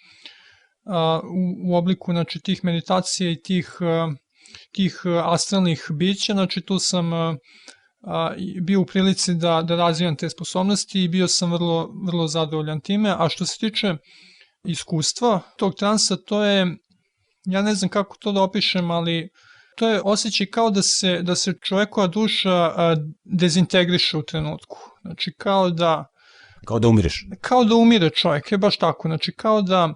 [1.66, 3.78] u obliku znači tih meditacija i tih
[4.72, 11.04] tih astralnih bića, znači tu sam a, bio u prilici da, da razvijam te sposobnosti
[11.04, 13.14] i bio sam vrlo, vrlo zadovoljan time.
[13.18, 13.94] A što se tiče
[14.64, 16.66] iskustva tog transa, to je,
[17.44, 19.28] ja ne znam kako to da opišem, ali
[19.76, 22.72] to je osjećaj kao da se, da se čovekova duša
[23.24, 24.78] dezintegriše u trenutku.
[25.02, 26.06] Znači kao da...
[26.66, 27.26] Kao da umireš.
[27.40, 29.08] Kao da umire čovjek, je baš tako.
[29.08, 29.94] Znači kao da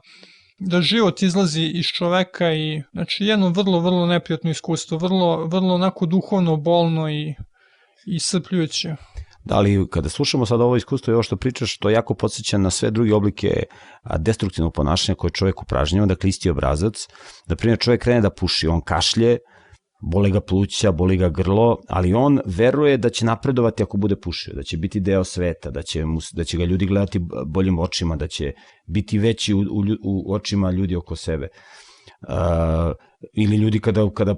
[0.59, 6.06] da život izlazi iz čoveka i znači jedno vrlo vrlo neprijatno iskustvo, vrlo vrlo onako
[6.06, 7.35] duhovno bolno i
[8.06, 8.97] i srpljujuće.
[9.47, 12.70] Da li kada slušamo sad ovo iskustvo i ovo što pričaš, to jako podsjeća na
[12.70, 13.62] sve druge oblike
[14.18, 17.06] destruktivnog ponašanja koje čovjek upražnjava, dakle isti obrazac.
[17.48, 19.39] Da primjer čovjek krene da puši, on kašlje,
[20.12, 24.55] boli ga pluća, boli ga grlo, ali on veruje da će napredovati ako bude pušio,
[24.55, 28.16] da će biti deo sveta, da će, mu, da će ga ljudi gledati boljim očima,
[28.16, 28.52] da će
[28.86, 31.48] biti veći u, u, u očima ljudi oko sebe.
[32.28, 32.35] Uh,
[33.32, 34.35] ili ljudi kada, kada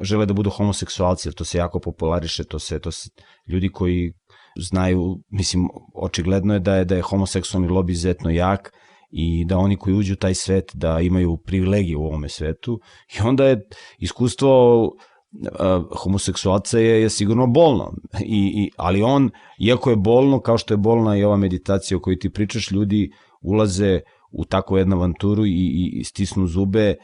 [0.00, 3.10] žele da budu homoseksualci, to se jako populariše, to se, to se
[3.46, 4.12] ljudi koji
[4.58, 8.72] znaju, mislim, očigledno je da je, da je homoseksualni lobi izuzetno jak
[9.10, 12.80] i da oni koji uđu u taj svet da imaju privilegije u ovome svetu.
[13.16, 13.68] I onda je
[13.98, 19.30] iskustvo uh, homoseksualca je, je sigurno bolno, I, i, ali on,
[19.60, 23.10] iako je bolno, kao što je bolna i ova meditacija o kojoj ti pričaš, ljudi
[23.42, 24.00] ulaze
[24.32, 26.94] u takvu jednu avanturu i, i, i stisnu zube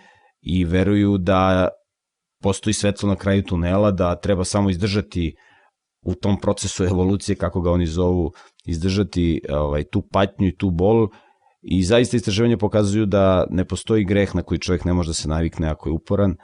[0.40, 1.68] i veruju da
[2.43, 5.35] postoji svetlo na kraju tunela, da treba samo izdržati
[6.05, 8.32] u tom procesu evolucije, kako ga oni zovu,
[8.66, 11.09] izdržati ovaj, tu patnju i tu bol.
[11.62, 15.28] I zaista istraživanja pokazuju da ne postoji greh na koji čovjek ne može da se
[15.28, 16.36] navikne ako je uporan,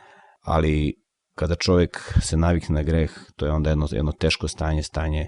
[0.43, 0.95] ali
[1.35, 5.27] kada čovjek se navikne na greh, to je onda jedno, jedno teško stanje, stanje,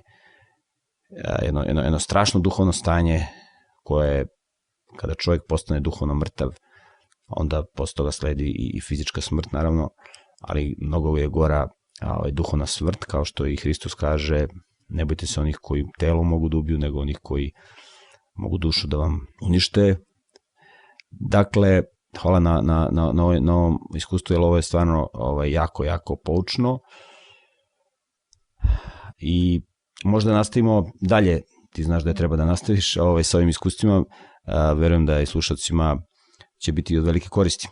[1.42, 3.26] jedno, jedno, jedno strašno duhovno stanje
[3.82, 4.26] koje
[4.96, 6.48] kada čovjek postane duhovno mrtav,
[7.28, 9.88] onda posle toga sledi i, i fizička smrt naravno,
[10.40, 11.68] ali mnogo je gora
[12.06, 14.46] ovaj, duhovna smrt, kao što i Hristos kaže,
[14.88, 17.52] ne bojte se onih koji telo mogu da ubiju, nego onih koji
[18.34, 19.96] mogu dušu da vam unište.
[21.10, 21.82] Dakle,
[22.20, 26.16] hvala na, na, na, na, na ovom iskustvu, jer ovo je stvarno ovaj, jako, jako
[26.24, 26.78] poučno.
[29.18, 29.60] I
[30.04, 31.40] možda nastavimo dalje,
[31.72, 34.04] ti znaš da je treba da nastaviš ovaj, sa ovim iskustvima,
[34.46, 35.96] a, verujem da i slušacima
[36.64, 37.68] će biti od velike koristi.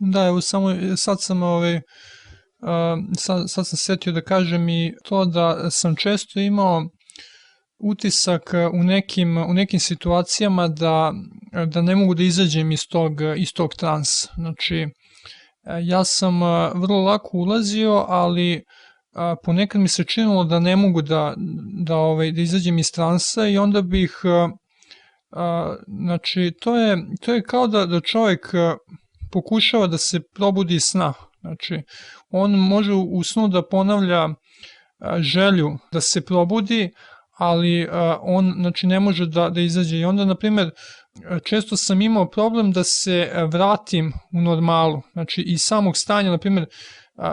[0.00, 1.80] Da, evo samo sad sam ovaj,
[3.18, 6.82] sad, sad sam setio da kažem i to da sam često imao
[7.78, 11.12] utisak u nekim, u nekim situacijama da,
[11.66, 14.28] da ne mogu da izađem iz tog, iz tog transa.
[14.36, 14.86] Znači,
[15.82, 16.40] ja sam
[16.74, 18.62] vrlo lako ulazio, ali
[19.44, 21.34] ponekad mi se činilo da ne mogu da,
[21.84, 24.20] da, ovaj, da izađem iz transa i onda bih
[25.86, 28.46] znači to je, to je kao da, da čovjek
[29.32, 31.12] pokušava da se probudi iz sna.
[31.40, 31.82] Znači,
[32.30, 34.28] on može u snu da ponavlja
[35.18, 36.90] želju da se probudi,
[37.38, 37.88] ali
[38.20, 39.96] on znači, ne može da, da izađe.
[39.96, 40.70] I onda, na primjer,
[41.44, 45.02] često sam imao problem da se vratim u normalu.
[45.12, 46.66] Znači, iz samog stanja, na primjer,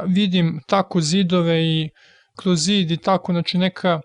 [0.07, 1.89] vidim tako zidove i
[2.35, 4.01] kroz zid i tako, znači neka,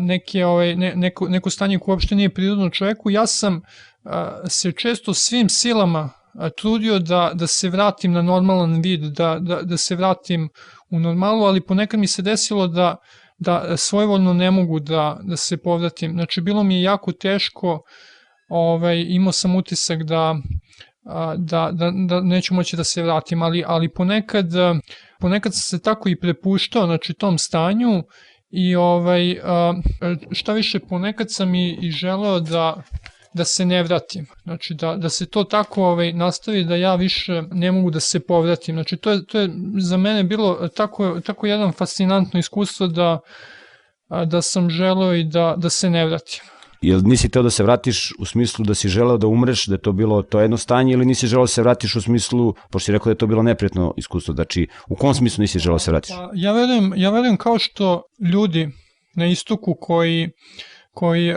[0.00, 3.10] neke, ovaj, ne, neko, neko stanje koje uopšte nije prirodno čoveku.
[3.10, 3.60] Ja sam
[4.48, 6.10] se često svim silama
[6.56, 10.48] trudio da, da se vratim na normalan vid, da, da, da se vratim
[10.90, 12.96] u normalu, ali ponekad mi se desilo da,
[13.38, 16.12] da svojvoljno ne mogu da, da se povratim.
[16.12, 17.82] Znači, bilo mi je jako teško,
[18.48, 20.36] ovaj, imao sam utisak da,
[21.36, 24.46] da, da, da neću moći da se vratim, ali, ali ponekad,
[25.20, 28.02] ponekad sam se tako i prepuštao znači, tom stanju
[28.50, 29.36] i ovaj,
[30.32, 32.82] šta više, ponekad sam i, i želeo da
[33.34, 34.26] da se ne vratim.
[34.42, 38.20] Znači da, da se to tako ovaj, nastavi da ja više ne mogu da se
[38.20, 38.74] povratim.
[38.74, 43.18] Znači to je, to je za mene bilo tako, tako jedan fascinantno iskustvo da,
[44.26, 46.40] da sam želeo i da, da se ne vratim.
[46.80, 49.80] Jel nisi teo da se vratiš u smislu da si želeo da umreš, da je
[49.80, 52.92] to bilo to jedno stanje ili nisi želeo da se vratiš u smislu, pošto si
[52.92, 55.90] rekao da je to bilo neprijatno iskustvo, znači u kom smislu nisi želeo da se
[55.90, 56.16] vratiš?
[56.34, 58.02] Ja verujem, ja verujem kao što
[58.32, 58.68] ljudi
[59.16, 60.32] na istoku koji uh,
[60.90, 61.34] koji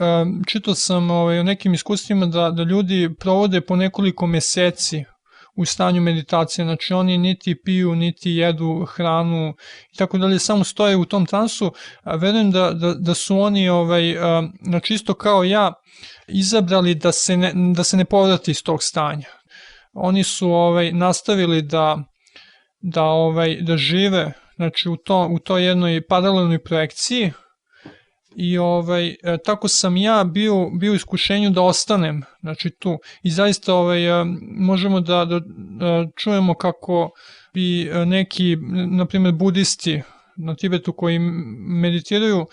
[0.47, 5.03] čitao sam ovaj, o nekim iskustvima da, da ljudi provode po nekoliko meseci
[5.55, 9.53] u stanju meditacije, znači oni niti piju, niti jedu hranu
[9.93, 11.71] i tako dalje, samo stoje u tom transu,
[12.05, 14.15] verujem da, da, da su oni, ovaj,
[14.61, 15.73] znači isto kao ja,
[16.27, 19.27] izabrali da se ne, da se ne povrati iz tog stanja.
[19.93, 22.03] Oni su ovaj, nastavili da,
[22.81, 27.31] da, ovaj, da žive znači u, to, u toj jednoj paralelnoj projekciji,
[28.35, 29.15] i ovaj, e,
[29.45, 32.97] tako sam ja bio, bio iskušenju da ostanem znači tu.
[33.23, 34.26] I zaista ovaj, e,
[34.57, 35.39] možemo da, da,
[35.80, 37.10] da čujemo kako
[37.53, 38.57] bi e, neki,
[38.91, 40.01] na primjer budisti
[40.38, 41.19] na Tibetu koji
[41.81, 42.45] meditiraju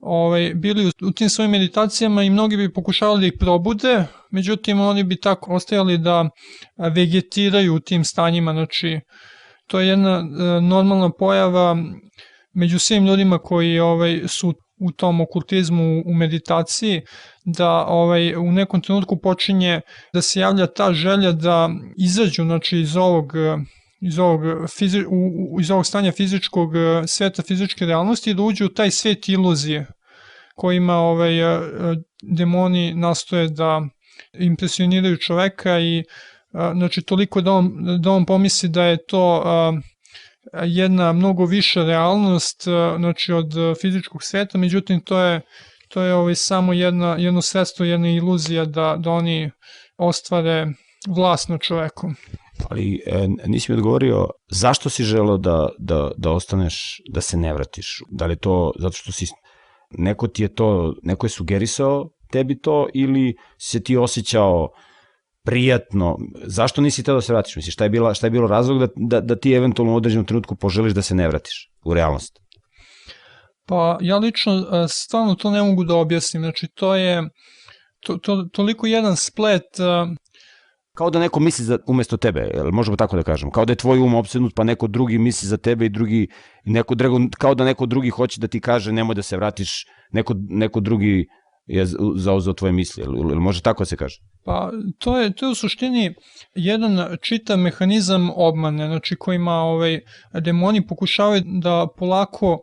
[0.00, 4.80] ovaj, bili u, u tim svojim meditacijama i mnogi bi pokušavali da ih probude, međutim
[4.80, 6.28] oni bi tako ostajali da
[6.94, 9.00] vegetiraju u tim stanjima, znači
[9.66, 10.22] to je jedna
[10.60, 11.76] normalna pojava
[12.54, 14.54] među svim ljudima koji ovaj su
[14.84, 17.02] u tom okultizmu u meditaciji
[17.44, 19.80] da ovaj u nekom trenutku počinje
[20.12, 23.32] da se javlja ta želja da izađu znači iz ovog
[24.00, 24.40] iz ovog,
[24.78, 26.70] fizi, u, iz ovog stanja fizičkog
[27.06, 29.86] sveta fizičke realnosti i da uđu u taj svet iluzije
[30.54, 31.32] kojima ovaj,
[32.22, 33.82] demoni nastoje da
[34.38, 36.04] impresioniraju čoveka i
[36.52, 39.42] znači toliko da on, da on pomisli da je to
[40.62, 42.62] jedna mnogo viša realnost
[42.98, 45.40] znači od fizičkog sveta, međutim to je
[45.88, 49.50] to je ovaj samo jedna jedno sredstvo, jedna iluzija da da oni
[49.96, 50.66] ostvare
[51.08, 52.16] vlast nad čovekom.
[52.70, 57.54] Ali e, nisi mi odgovorio zašto si želeo da, da, da ostaneš, da se ne
[57.54, 58.02] vratiš?
[58.10, 59.26] Da li to zato što si
[59.90, 64.68] neko ti je to, neko je sugerisao tebi to ili se ti osjećao
[65.44, 67.56] prijatno, zašto nisi teo da se vratiš?
[67.56, 70.26] Misliš, šta je, bila, šta je bilo razlog da, da, da ti eventualno u određenom
[70.26, 72.38] trenutku poželiš da se ne vratiš u realnost?
[73.66, 77.22] Pa ja lično e, stvarno to ne mogu da objasnim, znači to je
[78.00, 80.16] to, to, toliko jedan splet uh,
[80.96, 83.50] Kao da neko misli za, umesto tebe, možemo tako da kažem?
[83.50, 86.28] Kao da je tvoj um opsednut, pa neko drugi misli za tebe i drugi,
[86.64, 86.94] neko,
[87.38, 91.26] kao da neko drugi hoće da ti kaže nemoj da se vratiš, neko, neko drugi
[91.66, 94.20] je zauzao tvoje misli, ili može tako da se kaže?
[94.44, 96.14] Pa to je, to je u suštini
[96.54, 100.00] jedan čitav mehanizam obmane, znači kojima ovaj,
[100.40, 102.60] demoni pokušavaju da polako uh,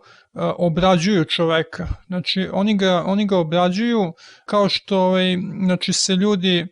[0.57, 1.87] obrađuju čoveka.
[2.07, 4.13] Znači oni ga, oni ga obrađuju
[4.45, 6.67] kao što ovaj, znači, se ljudi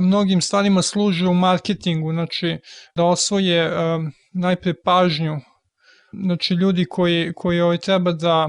[0.00, 2.58] mnogim stvarima služe u marketingu, znači
[2.96, 3.70] da osvoje
[4.32, 5.36] najpre pažnju
[6.12, 8.48] znači ljudi koji, koji ovaj, treba da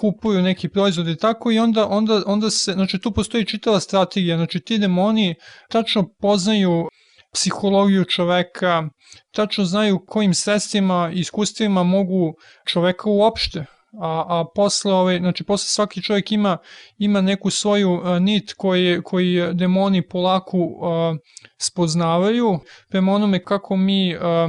[0.00, 4.36] kupuju neki proizvod i tako i onda, onda, onda se, znači tu postoji čitava strategija,
[4.36, 5.34] znači ti demoni
[5.68, 6.88] tačno poznaju
[7.32, 8.88] psihologiju čoveka,
[9.32, 12.34] tačno znaju kojim sredstvima i iskustvima mogu
[12.66, 13.66] čoveka uopšte
[13.98, 16.58] a, a posle, ovaj, znači posle svaki čovjek ima,
[16.98, 21.16] ima neku svoju a, nit koji, koji demoni polako a,
[21.58, 22.58] spoznavaju.
[22.88, 24.48] Prema onome kako mi a,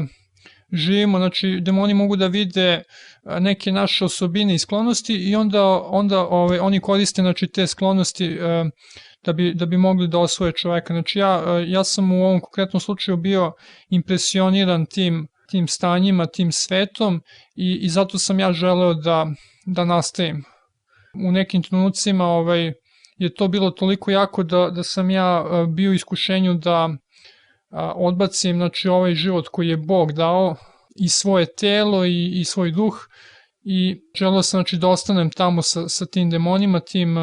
[0.71, 2.83] živimo, znači demoni mogu da vide
[3.23, 8.65] neke naše osobine i sklonosti i onda, onda ovaj, oni koriste znači, te sklonosti a,
[9.25, 10.93] da bi, da bi mogli da osvoje čoveka.
[10.93, 13.51] Znači ja, ja sam u ovom konkretnom slučaju bio
[13.89, 17.21] impresioniran tim tim stanjima, tim svetom
[17.55, 19.27] i, i zato sam ja želeo da,
[19.65, 20.43] da nastavim.
[21.27, 22.73] U nekim trenucima ovaj,
[23.17, 26.89] je to bilo toliko jako da, da sam ja bio iskušenju da
[27.95, 30.55] odbacim znači, ovaj život koji je Bog dao
[30.95, 33.07] i svoje telo i, i svoj duh
[33.63, 37.17] i želeo sam znači, da ostanem tamo sa, sa tim demonima, tim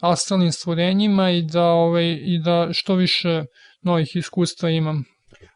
[0.00, 3.44] astralnim stvorenjima i da, ovaj, i da što više
[3.82, 5.04] novih iskustva imam.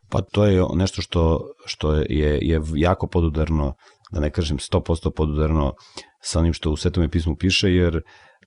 [0.08, 3.74] Pa to je nešto što, što je, je jako podudarno,
[4.12, 5.74] da ne kažem 100% podudarno
[6.20, 8.00] sa onim što u Svetom pismu piše, jer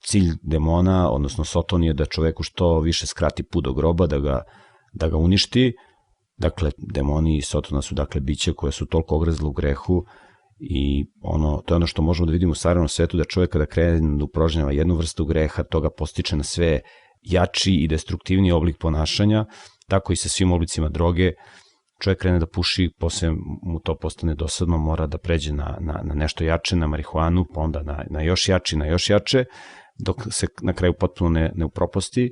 [0.04, 4.44] cilj demona, odnosno Soton je da čoveku što više skrati put do groba, da ga,
[4.94, 5.74] da ga uništi.
[6.38, 10.06] Dakle, demoni i Sotona su dakle biće koje su toliko ogrezle u grehu
[10.60, 13.66] i ono, to je ono što možemo da vidimo u savremenom svetu, da čovjek kada
[13.66, 16.80] krene da uprožnjava jednu vrstu greha, toga postiče na sve
[17.22, 19.46] jači i destruktivniji oblik ponašanja,
[19.88, 21.32] tako i sa svim oblicima droge,
[22.02, 23.32] čovjek krene da puši, posle
[23.64, 27.62] mu to postane dosadno, mora da pređe na, na, na nešto jače, na marihuanu, pa
[27.62, 29.46] onda na, na još jači, na još jače,
[30.00, 32.32] dok se na kraju potpuno ne, ne uproposti.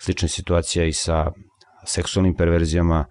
[0.00, 1.32] Slična situacija i sa
[1.86, 3.04] seksualnim perverzijama,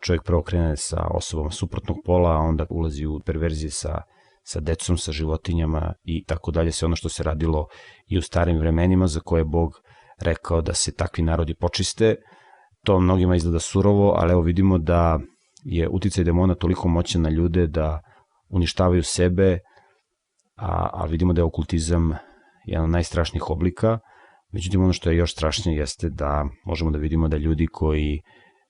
[0.00, 4.02] čovjek prvo krene sa osobama suprotnog pola, a onda ulazi u perverzije sa,
[4.42, 7.66] sa decom, sa životinjama i tako dalje, sve ono što se radilo
[8.06, 9.72] i u starim vremenima za koje Bog
[10.20, 12.16] rekao da se takvi narodi počiste,
[12.84, 15.18] to mnogima izgleda surovo, ali evo vidimo da
[15.64, 18.00] je uticaj demona toliko moćan na ljude da
[18.48, 19.58] uništavaju sebe,
[20.56, 22.12] a, a vidimo da je okultizam
[22.64, 23.98] jedan od najstrašnijih oblika.
[24.52, 28.22] Međutim, ono što je još strašnije jeste da možemo da vidimo da ljudi koji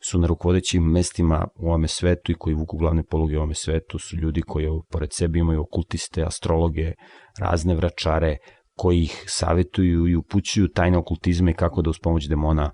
[0.05, 3.99] su na rukovodećim mestima u ovome svetu i koji vuku glavne poluge u ovome svetu
[3.99, 6.93] su ljudi koji pored sebe imaju okultiste, astrologe,
[7.39, 8.37] razne vračare,
[8.77, 12.71] koji ih savjetuju i upućuju tajne okultizme i kako da uz pomoć demona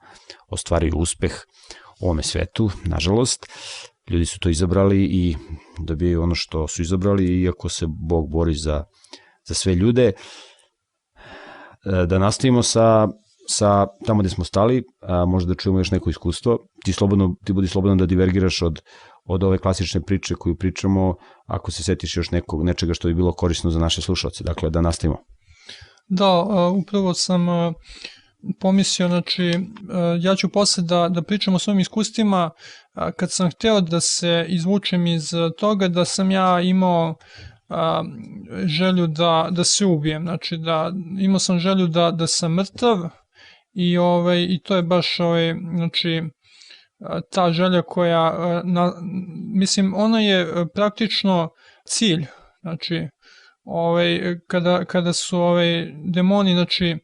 [0.49, 1.33] ostvaraju uspeh
[2.01, 3.47] u ovome svetu, nažalost.
[4.11, 5.37] Ljudi su to izabrali i
[5.79, 8.85] dobijaju ono što su izabrali, iako se Bog bori za,
[9.49, 10.07] za sve ljude.
[10.07, 10.13] E,
[12.07, 13.09] da nastavimo sa,
[13.49, 16.59] sa tamo gde smo stali, a možda da čujemo još neko iskustvo.
[16.85, 18.81] Ti, slobodno, ti budi slobodan da divergiraš od,
[19.25, 21.15] od ove klasične priče koju pričamo,
[21.47, 24.45] ako se setiš još nekog, nečega što bi bilo korisno za naše slušalce.
[24.45, 25.19] Dakle, da nastavimo.
[26.09, 26.45] Da,
[26.83, 27.47] upravo sam
[28.61, 29.53] pomislio, znači,
[30.21, 32.51] ja ću posle da, da pričam o svojim iskustvima,
[33.17, 37.15] kad sam hteo da se izvučem iz toga da sam ja imao
[37.69, 38.05] a,
[38.65, 42.99] želju da, da se ubijem, znači da imao sam želju da, da sam mrtav
[43.77, 46.23] i, ovaj, i to je baš ovaj, znači,
[47.31, 48.33] ta želja koja,
[48.65, 48.93] na,
[49.55, 51.49] mislim, ona je praktično
[51.87, 52.27] cilj,
[52.61, 53.09] znači,
[53.65, 56.97] ovaj, kada, kada su ovaj, demoni, znači,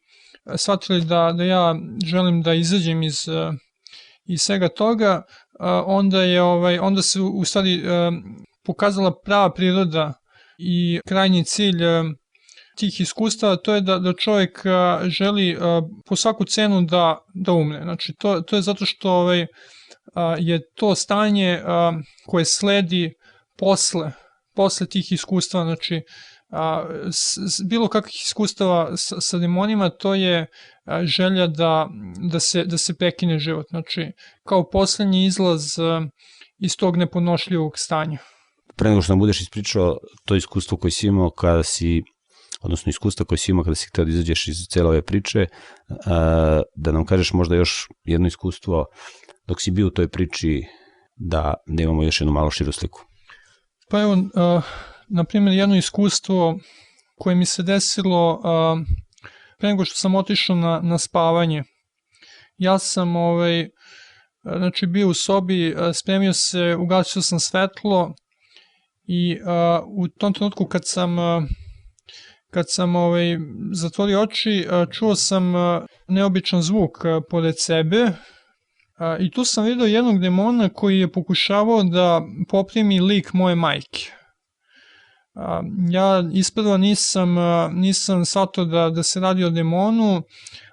[0.55, 1.75] shvatili da, da ja
[2.05, 3.19] želim da izađem iz,
[4.25, 5.21] iz svega toga,
[5.85, 7.83] onda je ovaj onda se u stvari
[8.65, 10.13] pokazala prava priroda
[10.57, 11.83] i krajnji cilj
[12.75, 14.63] tih iskustava to je da, da čovjek
[15.03, 15.57] želi
[16.05, 17.81] po svaku cenu da, da umre.
[17.83, 19.45] Znači to, to je zato što ovaj,
[20.39, 21.61] je to stanje
[22.25, 23.13] koje sledi
[23.57, 24.11] posle,
[24.55, 26.01] posle tih iskustava, znači
[26.49, 27.37] a, s,
[27.69, 30.45] bilo kakvih iskustava sa, sa demonima, to je
[30.85, 31.89] a, želja da,
[32.31, 33.65] da, se, da se prekine život.
[33.69, 34.11] Znači,
[34.43, 36.07] kao poslednji izlaz a,
[36.59, 38.17] iz tog neponošljivog stanja.
[38.75, 42.01] Pre nego što nam budeš ispričao to iskustvo koje si imao kada si
[42.63, 45.45] odnosno iskustva koje si imao kada si htio da izađeš iz cele ove priče,
[46.75, 48.85] da nam kažeš možda još jedno iskustvo
[49.47, 50.63] dok si bio u toj priči
[51.15, 53.05] da, da imamo još jednu malo širu sliku.
[53.89, 54.17] Pa evo,
[55.09, 56.59] na primjer, jedno iskustvo
[57.15, 58.41] koje mi se desilo
[59.59, 61.63] pre nego što sam otišao na, na spavanje.
[62.57, 63.69] Ja sam ovaj,
[64.43, 68.13] znači bio u sobi, spremio se, ugasio sam svetlo
[69.07, 71.47] i a, u tom trenutku kad sam a,
[72.53, 73.37] kad sam ovaj,
[73.73, 75.53] zatvorio oči, čuo sam
[76.07, 76.97] neobičan zvuk
[77.29, 78.11] pored sebe
[79.19, 84.11] i tu sam vidio jednog demona koji je pokušavao da poprimi lik moje majke.
[85.89, 87.35] Ja isprva nisam,
[87.73, 90.21] nisam sato da, da se radi o demonu,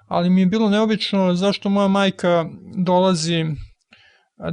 [0.07, 2.45] ali mi je bilo neobično zašto moja majka
[2.77, 3.45] dolazi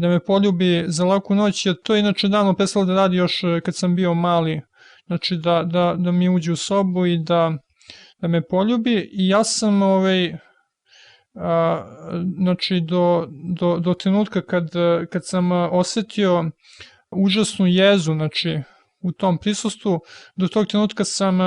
[0.01, 3.43] da me poljubi za laku noć, jer to je inače davno prestalo da radi još
[3.65, 4.61] kad sam bio mali,
[5.09, 7.53] znači da, da, da mi uđe u sobu i da,
[8.19, 10.37] da me poljubi i ja sam ovaj,
[11.35, 11.85] a,
[12.39, 13.29] znači do,
[13.59, 14.71] do, do trenutka kad,
[15.11, 16.51] kad sam osetio
[17.11, 18.61] užasnu jezu, znači
[19.01, 20.01] u tom prisustvu.
[20.37, 21.39] Do tog trenutka sam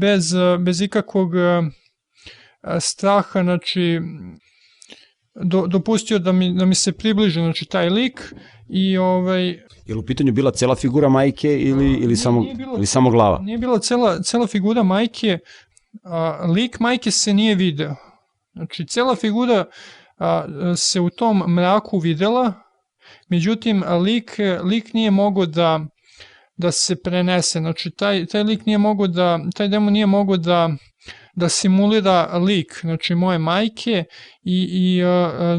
[0.00, 1.32] bez, bez ikakvog
[2.80, 4.00] straha, znači,
[5.34, 8.34] do, dopustio da mi, da mi se približi znači, taj lik
[8.68, 12.54] i ovaj Je li u pitanju bila cela figura majke ili ili nije, samo nije
[12.54, 13.38] bilo, ili samo glava?
[13.38, 15.38] Nije bila cela cela figura majke,
[16.04, 17.94] a, lik majke se nije video.
[18.52, 19.64] Znači cela figura
[20.18, 20.46] a,
[20.76, 22.52] se u tom mraku videla,
[23.28, 25.86] međutim lik lik nije mogao da
[26.56, 27.58] da se prenese.
[27.58, 30.70] Znači, taj, taj lik nije mogo da, taj demo nije mogo da,
[31.34, 34.04] da simulira lik, znači moje majke
[34.42, 35.02] i, i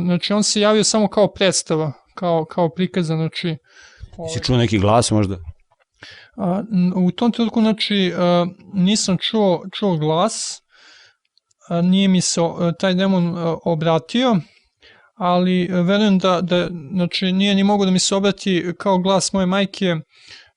[0.05, 3.55] znači on se javio samo kao predstava, kao, kao prikaza, znači...
[4.33, 5.37] Si čuo neki glas možda?
[6.37, 6.63] A,
[6.95, 10.61] u tom trenutku, znači, a, nisam čuo, čuo glas,
[11.69, 12.41] a, nije mi se
[12.79, 13.35] taj demon
[13.65, 14.35] obratio,
[15.15, 19.45] ali verujem da, da znači, nije ni mogo da mi se obrati kao glas moje
[19.45, 19.95] majke,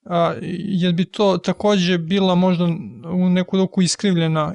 [0.09, 0.33] a,
[0.79, 2.65] jer bi to takođe bila možda
[3.13, 4.53] u neku ruku iskrivljena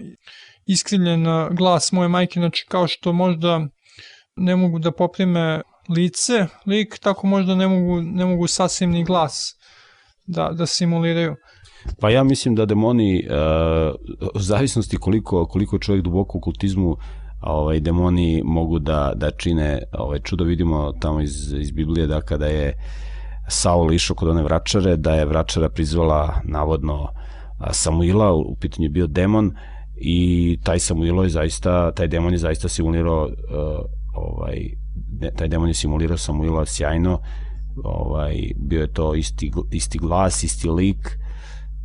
[0.66, 3.60] iskrivljena glas moje majke, znači kao što možda
[4.36, 9.56] ne mogu da poprime lice, lik, tako možda ne mogu, ne mogu sasvim ni glas
[10.26, 11.36] da, da simuliraju.
[12.00, 13.94] Pa ja mislim da demoni, uh,
[14.34, 16.96] u zavisnosti koliko, koliko čovjek duboko u kultizmu,
[17.40, 22.46] ovaj, demoni mogu da, da čine ovaj, čudo, vidimo tamo iz, iz Biblije da kada
[22.46, 22.74] je
[23.48, 27.08] Saul išao kod one vračare, da je vračara prizvala navodno
[27.70, 29.50] Samuila, u pitanju je bio demon
[29.96, 33.30] i taj Samuilo je zaista, taj demon je zaista simulirao uh,
[34.14, 34.81] ovaj,
[35.30, 37.20] taj demon je simulirao Samuila sjajno,
[37.84, 41.18] ovaj, bio je to isti, isti glas, isti lik,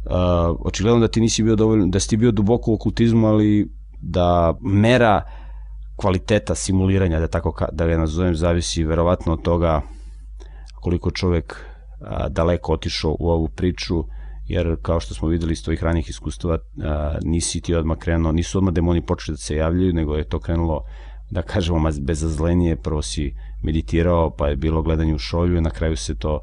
[0.05, 3.69] uh, očigledno da ti nisi bio dovoljno, da si ti bio duboko u okultizmu, ali
[4.01, 5.21] da mera
[5.95, 9.81] kvaliteta simuliranja, da tako da ga nazovem, zavisi verovatno od toga
[10.81, 11.65] koliko čovek
[12.01, 14.03] a, daleko otišao u ovu priču,
[14.47, 18.57] jer kao što smo videli iz tvojih ranih iskustava, a, nisi ti odmah krenuo, nisu
[18.57, 20.83] odmah demoni počeli da se javljaju, nego je to krenulo,
[21.31, 23.33] da kažemo, bez zazlenije, prvo si
[23.63, 26.41] meditirao, pa je bilo gledanje u šolju i na kraju se to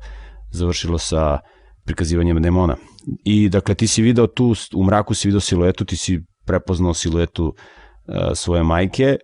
[0.51, 1.39] završilo sa
[1.85, 2.77] prikazivanjem demona.
[3.25, 7.47] I dakle, ti si video tu, u mraku si video siluetu, ti si prepoznao siluetu
[7.47, 9.17] uh, svoje majke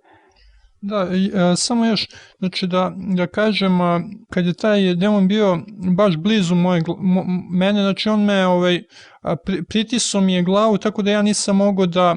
[0.82, 2.06] Da, a, samo još,
[2.38, 4.00] znači da, da kažem, a,
[4.32, 5.58] kad je taj demon bio
[5.96, 8.82] baš blizu moje, mo, mene, znači on me ovaj,
[9.22, 12.16] a, pri, pritiso mi je glavu, tako da ja nisam mogao da,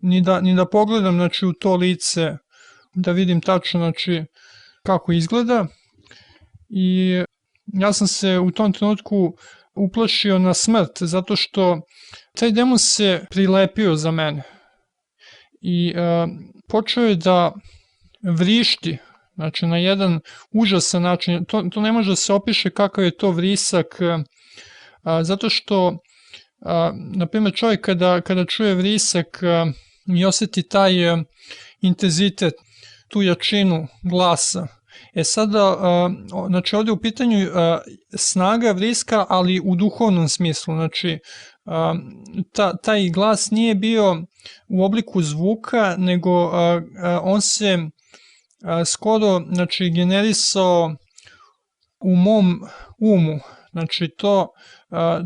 [0.00, 2.32] ni da, ni da pogledam znači, u to lice,
[2.94, 4.24] da vidim tačno znači,
[4.82, 5.66] kako izgleda.
[6.68, 7.22] I
[7.72, 9.36] ja sam se u tom trenutku
[9.74, 11.80] uplašio na smrt, zato što
[12.38, 14.42] taj demon se prilepio za mene.
[15.60, 16.26] I a,
[16.68, 17.52] počeo je da
[18.22, 18.98] vrišti,
[19.34, 20.20] znači na jedan
[20.52, 23.98] užasan način, to, to ne može da se opiše kakav je to vrisak,
[25.02, 25.98] a, zato što,
[26.60, 29.66] a, na primjer, čovjek kada, kada čuje vrisak a,
[30.16, 31.22] i oseti taj a,
[31.80, 32.54] intenzitet,
[33.14, 34.66] tu jačinu glasa,
[35.14, 35.76] E sada,
[36.48, 37.48] znači ovde u pitanju
[38.16, 41.18] snaga vriska, ali u duhovnom smislu, znači
[42.52, 44.22] ta, taj glas nije bio
[44.68, 46.50] u obliku zvuka, nego
[47.22, 47.78] on se
[48.86, 50.94] skoro znači, generisao
[52.00, 52.60] u mom
[52.98, 53.38] umu.
[53.72, 54.48] Znači to,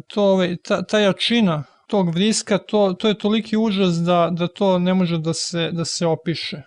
[0.06, 4.78] to ovaj, ta, ta jačina tog vriska, to, to je toliki užas da, da to
[4.78, 6.62] ne može da se, da se opiše.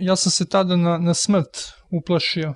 [0.00, 1.48] Ja sam se tada na, na smrt
[1.90, 2.54] uplašio.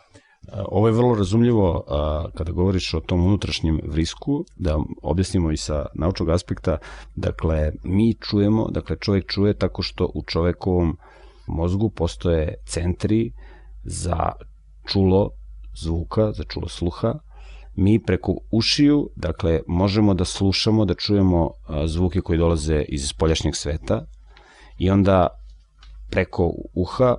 [0.68, 5.86] Ovo je vrlo razumljivo a, kada govoriš o tom unutrašnjem vrisku, da objasnimo i sa
[5.94, 6.78] naučnog aspekta.
[7.14, 10.96] Dakle, mi čujemo, dakle čovjek čuje tako što u čovekovom
[11.46, 13.32] mozgu postoje centri
[13.84, 14.32] za
[14.86, 15.30] čulo
[15.82, 17.14] zvuka, za čulo sluha.
[17.76, 21.50] Mi preko ušiju, dakle, možemo da slušamo, da čujemo
[21.86, 24.06] zvuke koji dolaze iz spoljašnjeg sveta
[24.78, 25.26] i onda
[26.10, 27.16] preko uha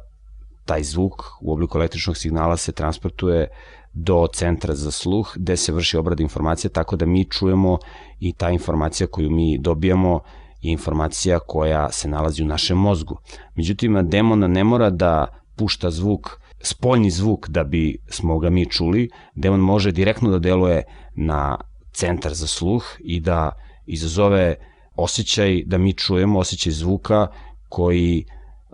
[0.66, 3.48] taj zvuk u obliku električnog signala se transportuje
[3.94, 7.78] do centra za sluh gde se vrši obrada informacija tako da mi čujemo
[8.20, 10.22] i ta informacija koju mi dobijamo
[10.66, 13.18] je informacija koja se nalazi u našem mozgu.
[13.56, 16.30] Međutim, demon ne mora da pušta zvuk,
[16.62, 20.84] spoljni zvuk da bi smo ga mi čuli, demon može direktno da deluje
[21.16, 21.58] na
[21.94, 23.52] centar za sluh i da
[23.86, 24.56] izazove
[24.96, 27.28] osjećaj da mi čujemo osjećaj zvuka
[27.70, 28.26] koji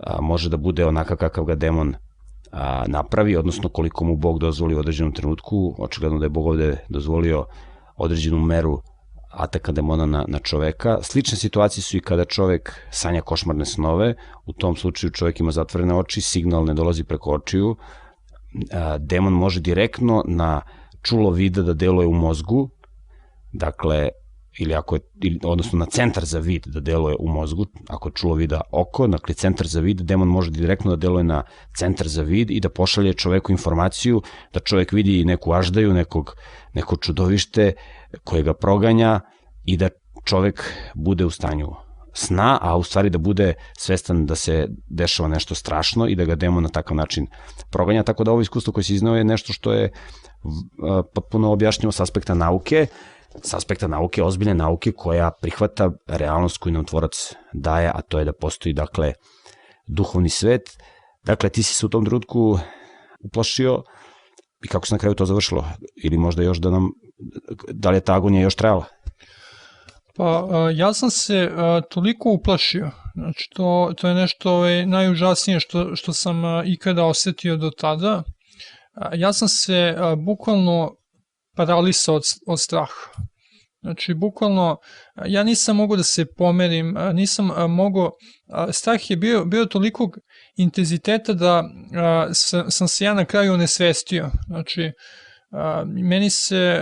[0.02, 1.94] a, može da bude onakav kakav ga demon
[2.52, 5.74] a, napravi, odnosno koliko mu Bog dozvoli u određenom trenutku.
[5.78, 7.46] Očigledno da je Bog ovde dozvolio
[7.96, 8.82] određenu meru
[9.30, 10.98] ataka demona na, na čoveka.
[11.02, 14.14] Slične situacije su i kada čovek sanja košmarne snove,
[14.46, 17.76] u tom slučaju čovek ima zatvorene oči, signal ne dolazi preko očiju,
[18.72, 20.60] a, demon može direktno na
[21.02, 22.68] čulo vida da deluje u mozgu,
[23.52, 24.08] dakle,
[24.58, 28.12] ili ako je, ili, odnosno na centar za vid da deluje u mozgu, ako je
[28.12, 31.42] čulo vida oko, dakle centar za vid, demon može direktno da deluje na
[31.76, 34.22] centar za vid i da pošalje čoveku informaciju
[34.52, 36.36] da čovek vidi neku aždaju, nekog,
[36.74, 37.72] neko čudovište
[38.24, 39.20] koje ga proganja
[39.64, 39.88] i da
[40.24, 41.68] čovek bude u stanju
[42.12, 46.34] sna, a u stvari da bude svestan da se dešava nešto strašno i da ga
[46.34, 47.26] demon na takav način
[47.70, 49.92] proganja, tako da ovo iskustvo koje se iznao je nešto što je
[51.14, 52.86] potpuno objašnjivo s aspekta nauke,
[53.42, 58.24] s aspekta nauke, ozbiljne nauke koja prihvata realnost koju nam tvorac daje, a to je
[58.24, 59.12] da postoji, dakle,
[59.86, 60.78] duhovni svet.
[61.24, 62.58] Dakle, ti si se u tom trenutku
[63.24, 63.82] uplašio
[64.64, 65.64] i kako se na kraju to završilo?
[66.04, 66.90] Ili možda još da nam,
[67.68, 68.84] da li je ta agonija još trajala?
[70.16, 71.50] Pa, ja sam se
[71.90, 77.70] toliko uplašio, znači to, to je nešto ovaj, najužasnije što, što sam ikada osetio do
[77.70, 78.22] tada.
[79.14, 79.96] Ja sam se
[80.26, 80.96] bukvalno
[81.56, 83.10] paralisao od, od straha.
[83.82, 84.76] Znači, bukvalno,
[85.26, 88.10] ja nisam mogao da se pomerim, nisam mogao,
[88.72, 90.10] strah je bio, bio tolikog
[90.56, 91.64] intenziteta da
[92.34, 94.30] sam, sam se ja na kraju onesvestio.
[94.46, 94.92] Znači,
[96.02, 96.80] meni se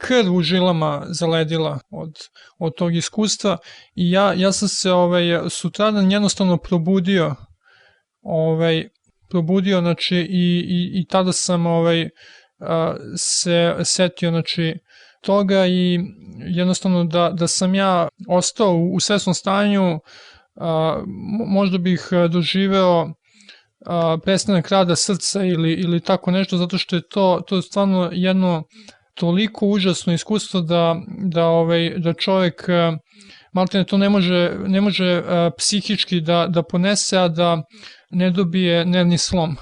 [0.00, 2.14] krv u žilama zaledila od,
[2.58, 3.58] od tog iskustva
[3.94, 7.34] i ja, ja sam se ovaj, sutradan jednostavno probudio
[8.22, 8.88] ovaj,
[9.30, 12.08] probudio znači i, i, i tada sam ovaj,
[13.16, 14.74] se setio znači,
[15.20, 16.00] toga i
[16.38, 20.00] jednostavno da, da sam ja ostao u svesnom stanju,
[20.56, 21.02] a,
[21.46, 23.12] možda bih doživeo
[23.86, 28.10] a, prestanak rada srca ili, ili tako nešto, zato što je to, to je stvarno
[28.12, 28.62] jedno
[29.14, 32.64] toliko užasno iskustvo da, da, ovaj, da čovek
[33.52, 37.62] maltene to ne može, ne može a, psihički da, da ponese, a da
[38.10, 39.56] ne dobije nervni slom.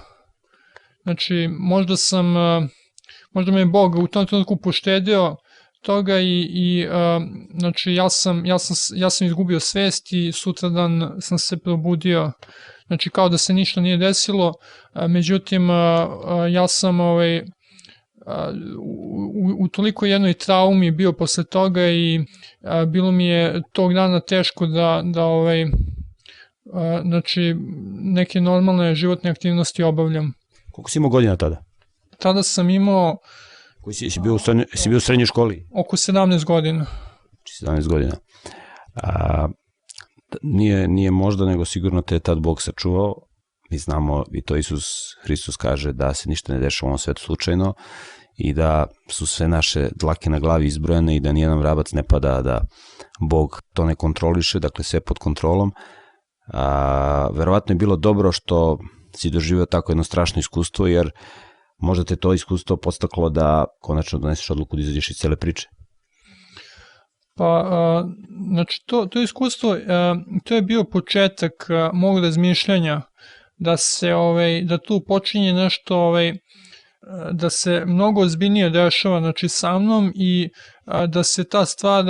[1.04, 2.34] Znači, možda sam
[3.34, 5.36] možda me Bog u tom trenutku poštedio
[5.82, 6.92] toga i, i uh,
[7.58, 12.32] znači ja sam, ja, sam, ja sam izgubio svest i sutradan sam se probudio
[12.86, 14.52] znači kao da se ništa nije desilo
[15.08, 15.76] međutim uh,
[16.52, 17.42] ja sam ovaj,
[18.78, 22.20] u, u toliko jednoj traumi bio posle toga i
[22.64, 25.62] a, bilo mi je tog dana teško da, da ovaj,
[26.72, 27.54] a, znači
[28.02, 30.32] neke normalne životne aktivnosti obavljam.
[30.72, 31.67] Koliko si imao godina tada?
[32.18, 33.16] Tada sam imao
[33.80, 35.66] Koji si, si, bio u srednjoj, si bio u srednjoj školi?
[35.74, 36.86] oko 17 godina.
[37.62, 38.16] 17 godina.
[38.94, 39.48] A,
[40.42, 43.14] nije, nije možda, nego sigurno te je tad Bog sačuvao.
[43.70, 44.84] Mi znamo, i to Isus
[45.22, 47.74] Hristos kaže, da se ništa ne dešava u ovom svetu slučajno
[48.36, 52.42] i da su sve naše dlake na glavi izbrojene i da nijedan vrabac ne pada,
[52.42, 52.60] da
[53.20, 55.72] Bog to ne kontroliše, dakle sve pod kontrolom.
[56.52, 58.78] A, verovatno je bilo dobro što
[59.16, 61.10] si doživio tako jedno strašno iskustvo, jer
[61.78, 65.68] možda te to iskustvo postaklo da konačno doneseš odluku da izađeš iz cele priče.
[67.36, 68.04] Pa, a,
[68.52, 73.00] znači, to, to iskustvo, a, to je bio početak a, mog razmišljanja
[73.56, 76.32] da se, ovaj, da tu počinje nešto, ovaj,
[77.32, 80.48] da se mnogo ozbiljnije dešava, znači, sa mnom i
[80.84, 82.04] a, da se ta stvar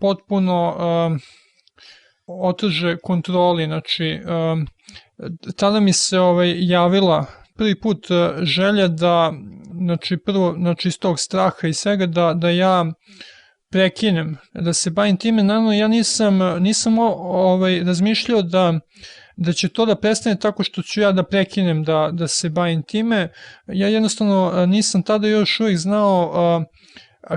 [0.00, 1.16] potpuno a,
[2.26, 4.56] otrže kontroli, znači, a,
[5.56, 7.26] tada mi se ovaj, javila
[7.56, 9.32] prvi put a, želja da,
[9.86, 12.84] znači, prvo, znači, iz tog straha i svega, da, da ja
[13.70, 18.80] prekinem, da se bavim time, naravno ja nisam, nisam ovaj, razmišljao da,
[19.36, 22.82] da će to da prestane tako što ću ja da prekinem da, da se bavim
[22.82, 23.28] time.
[23.66, 26.64] Ja jednostavno nisam tada još uvijek znao a,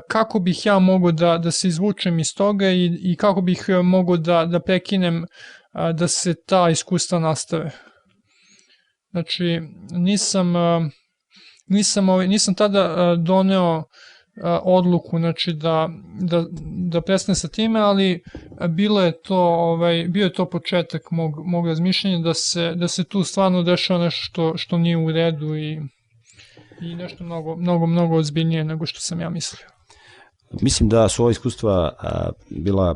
[0.07, 4.17] kako bih ja mogao da, da se izvučem iz toga i, i kako bih mogao
[4.17, 5.25] da, da prekinem
[5.71, 7.86] a, da se ta iskustva nastave.
[9.17, 9.61] Znači,
[9.91, 10.53] nisam,
[11.67, 13.83] nisam, ovaj, nisam tada doneo
[14.63, 15.89] odluku znači da,
[16.21, 16.45] da,
[16.89, 18.23] da prestane sa time, ali
[18.69, 23.03] bilo je to, ovaj, bio je to početak mog, mog razmišljanja da se, da se
[23.03, 25.81] tu stvarno dešava nešto što, što nije u redu i,
[26.81, 29.67] i nešto mnogo, mnogo, mnogo ozbiljnije nego što sam ja mislio.
[30.61, 32.95] Mislim da su ova iskustva a, bila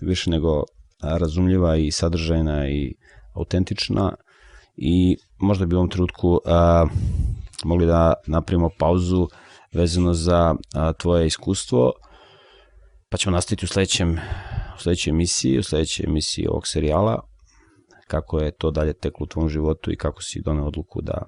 [0.00, 0.62] više nego
[1.02, 2.94] razumljiva i sadržajna i
[3.34, 4.14] autentična
[4.76, 6.86] i možda bi u ovom trenutku a,
[7.64, 9.28] mogli da napravimo pauzu
[9.72, 11.92] vezano za a, tvoje iskustvo,
[13.08, 14.18] pa ćemo nastaviti u sledećem
[14.76, 17.22] u sledećoj emisiji, u sledećoj emisiji ovog serijala,
[18.06, 21.22] kako je to dalje teklo u tvom životu i kako si doneo odluku da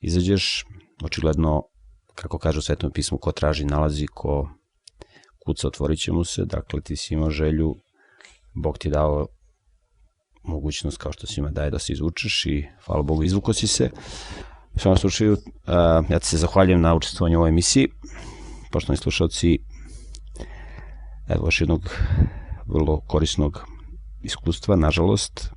[0.00, 0.64] izađeš.
[1.04, 1.62] Očigledno,
[2.14, 4.48] kako kaže u Svetom pismu, ko traži nalazi, ko
[5.46, 7.74] kuca otvorit će mu se, dakle ti si imao želju,
[8.54, 9.26] Bog ti je dao
[10.42, 13.90] mogućnost kao što svima daje da se izvučeš i hvala Bogu izvuko si se.
[14.74, 15.36] U svom slučaju,
[16.08, 17.88] ja ti se zahvaljujem na učestvovanju u ovoj emisiji.
[18.70, 19.58] Poštovani slušalci,
[21.28, 21.90] evo još jednog
[22.66, 23.64] vrlo korisnog
[24.22, 25.50] iskustva, nažalost,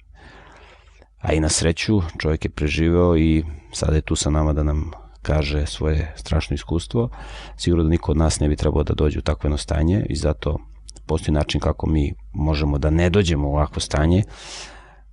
[1.17, 3.43] a i na sreću čovjek je preživeo i
[3.73, 4.91] sada je tu sa nama da nam
[5.21, 7.09] kaže svoje strašno iskustvo.
[7.57, 10.15] Sigurno da niko od nas ne bi trebao da dođe u takvo jedno stanje i
[10.15, 10.59] zato
[11.05, 14.23] postoji način kako mi možemo da ne dođemo u ovakvo stanje.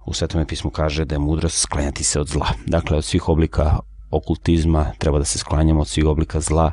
[0.07, 2.47] U Svetome pismu kaže da je mudrost sklanjati se od zla.
[2.67, 3.79] Dakle, od svih oblika
[4.11, 6.73] okultizma, treba da se sklanjamo od svih oblika zla,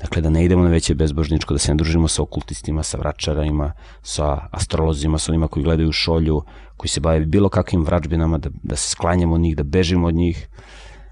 [0.00, 3.72] dakle da ne idemo na veće bezbožničko, da se ne družimo sa okultistima, sa vračarima,
[4.02, 6.42] sa astrolozima, sa onima koji gledaju šolju,
[6.76, 10.14] koji se bave bilo kakvim vračbinama, da, da se sklanjamo od njih, da bežimo od
[10.14, 10.48] njih.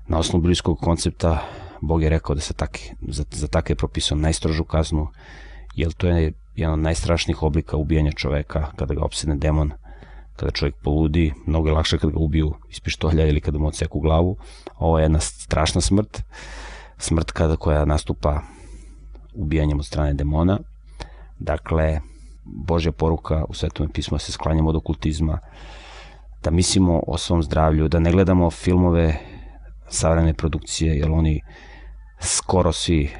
[0.08, 1.38] Na osnovu bliskog koncepta
[1.80, 2.78] Bog je rekao da se tak,
[3.08, 5.08] za, za take je propisao najstrožu kaznu,
[5.74, 9.72] jer to je jedan od najstrašnijih oblika ubijanja čoveka kada ga opsedne demon
[10.36, 14.00] kada čovjek poludi, mnogo je lakše kada ga ubiju iz pištolja ili kada mu odseku
[14.00, 14.36] glavu.
[14.78, 16.22] Ovo je jedna strašna smrt,
[16.98, 18.40] smrt kada koja nastupa
[19.34, 20.58] ubijanjem od strane demona.
[21.38, 22.00] Dakle,
[22.44, 25.38] Božja poruka u Svetom pismu da se sklanjamo od okultizma,
[26.42, 29.18] da mislimo o svom zdravlju, da ne gledamo filmove
[29.88, 31.40] savremene produkcije, jer oni
[32.20, 33.10] skoro svi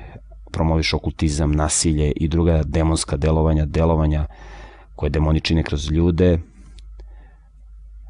[0.52, 4.26] promoviš okultizam, nasilje i druga demonska delovanja, delovanja
[4.96, 6.38] koje demoni čine kroz ljude,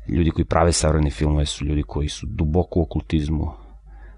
[0.08, 3.50] ljudi koji prave savremene filmove su ljudi koji su duboko u okultizmu.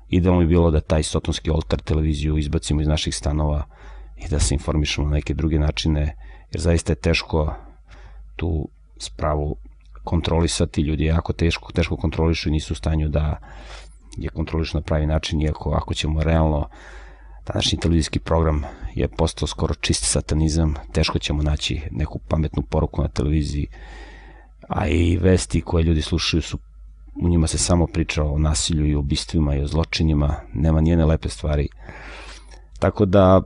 [0.09, 3.65] Idealno bi bilo da taj sotonski oltar televiziju izbacimo iz naših stanova
[4.16, 6.16] i da se informišemo na neke druge načine,
[6.52, 7.55] jer zaista je teško
[8.36, 9.56] tu spravu
[10.05, 13.40] kontrolisati, ljudi jako teško, teško kontrolišu i nisu u stanju da
[14.16, 16.69] je kontrolišu na pravi način, iako ako ćemo realno
[17.47, 18.62] današnji televizijski program
[18.94, 23.66] je postao skoro čist satanizam, teško ćemo naći neku pametnu poruku na televiziji
[24.75, 26.59] a i vesti koje ljudi slušaju su
[27.23, 31.29] u njima se samo priča o nasilju i ubistvima i o zločinima, nema nijene lepe
[31.29, 31.69] stvari.
[32.79, 33.43] Tako da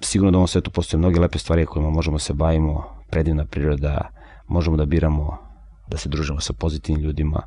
[0.00, 4.10] sigurno da u ovom svetu postoje mnoge lepe stvari kojima možemo se bavimo, predivna priroda,
[4.48, 5.38] možemo da biramo
[5.88, 7.42] da se družimo sa pozitivnim ljudima.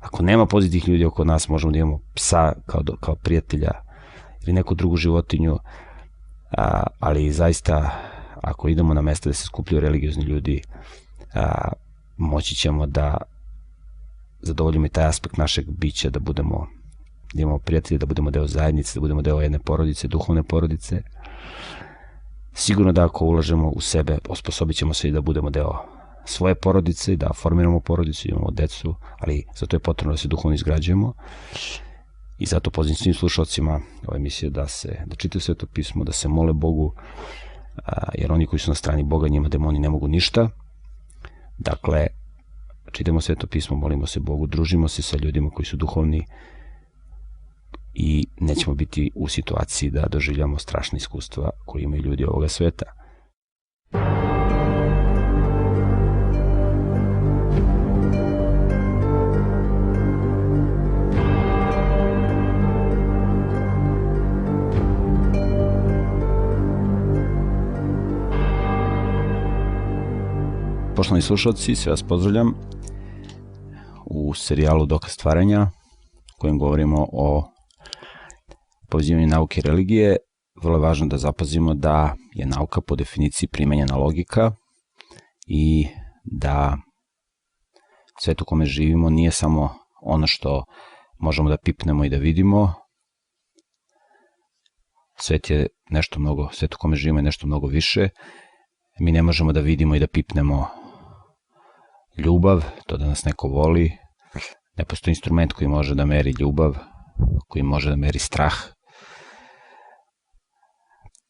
[0.00, 3.70] Ako nema pozitivnih ljudi oko nas, možemo da imamo psa kao, kao prijatelja
[4.42, 5.58] ili neku drugu životinju,
[6.50, 7.90] a, ali zaista
[8.40, 10.62] ako idemo na mesta da se skupljaju religiozni ljudi,
[11.34, 11.72] a,
[12.16, 13.16] moći ćemo da
[14.40, 16.66] zadovoljimo i taj aspekt našeg bića, da budemo
[17.34, 21.02] da imamo prijatelje, da budemo deo zajednice, da budemo deo jedne porodice, duhovne porodice.
[22.54, 25.72] Sigurno da ako ulažemo u sebe, osposobit ćemo se i da budemo deo
[26.24, 30.54] svoje porodice, da formiramo porodicu, imamo decu, ali za to je potrebno da se duhovno
[30.54, 31.12] izgrađujemo.
[32.38, 36.12] I zato pozivam svim slušalcima ove emisije da se da čitaju sve to pismo, da
[36.12, 36.94] se mole Bogu,
[38.14, 40.48] jer oni koji su na strani Boga, njima demoni ne mogu ništa.
[41.58, 42.06] Dakle,
[42.92, 46.26] čitamo sve to pismo, molimo se Bogu, družimo se sa ljudima koji su duhovni
[47.94, 53.01] i nećemo biti u situaciji da doživljamo strašne iskustva koje imaju ljudi ovoga sveta.
[71.02, 72.54] Poštovani slušalci, sve vas pozdravljam
[74.06, 75.66] u serijalu Dokaz stvaranja
[76.38, 77.44] kojim govorimo o
[78.90, 80.16] povezivanju nauke i religije.
[80.62, 84.52] Vrlo je važno da zapazimo da je nauka po definiciji primenjena logika
[85.46, 85.86] i
[86.24, 86.76] da
[88.20, 90.64] svet u kome živimo nije samo ono što
[91.20, 92.74] možemo da pipnemo i da vidimo.
[95.18, 98.08] Svet je nešto mnogo, svet u kome živimo je nešto mnogo više.
[99.00, 100.81] Mi ne možemo da vidimo i da pipnemo
[102.16, 103.90] ljubav, to da nas neko voli,
[104.78, 106.76] ne postoji instrument koji može da meri ljubav,
[107.48, 108.54] koji može da meri strah.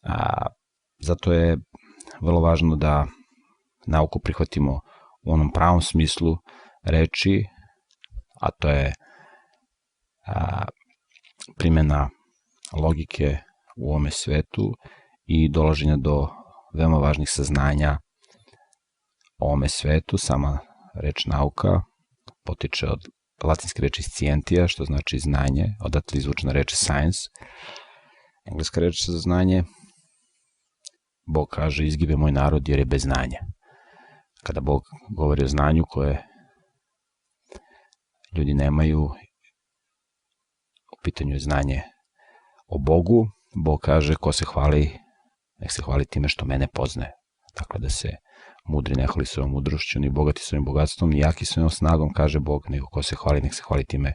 [0.02, 0.46] A,
[1.00, 1.58] zato je
[2.20, 3.06] vrlo važno da
[3.86, 4.80] nauku prihvatimo
[5.22, 6.36] u onom pravom smislu
[6.84, 7.44] reči,
[8.40, 8.92] a to je
[10.26, 10.64] a,
[11.58, 12.10] primjena
[12.82, 13.38] logike
[13.76, 14.72] u ovome svetu
[15.24, 16.28] i dolaženja do
[16.74, 17.98] veoma važnih saznanja
[19.38, 20.58] o ovome svetu, sama
[20.94, 21.80] reč nauka
[22.44, 23.00] potiče od
[23.42, 27.18] latinske reči scientija, što znači znanje, odatle izvučena reč science.
[28.44, 29.64] Engleska reč za znanje,
[31.26, 33.38] Bog kaže izgibe moj narod jer je bez znanja.
[34.44, 34.82] Kada Bog
[35.16, 36.26] govori o znanju koje
[38.36, 39.02] ljudi nemaju,
[40.92, 41.82] u pitanju je znanje
[42.66, 43.26] o Bogu,
[43.64, 44.98] Bog kaže ko se hvali,
[45.58, 47.12] nek se hvali time što mene poznaje.
[47.58, 48.08] Dakle, da se
[48.68, 52.62] mudri ne hvali svojom mudrošću, ni bogati svojim bogatstvom, ni jaki svojom snagom, kaže Bog,
[52.68, 54.14] nego ko se hvali, nek se hvali time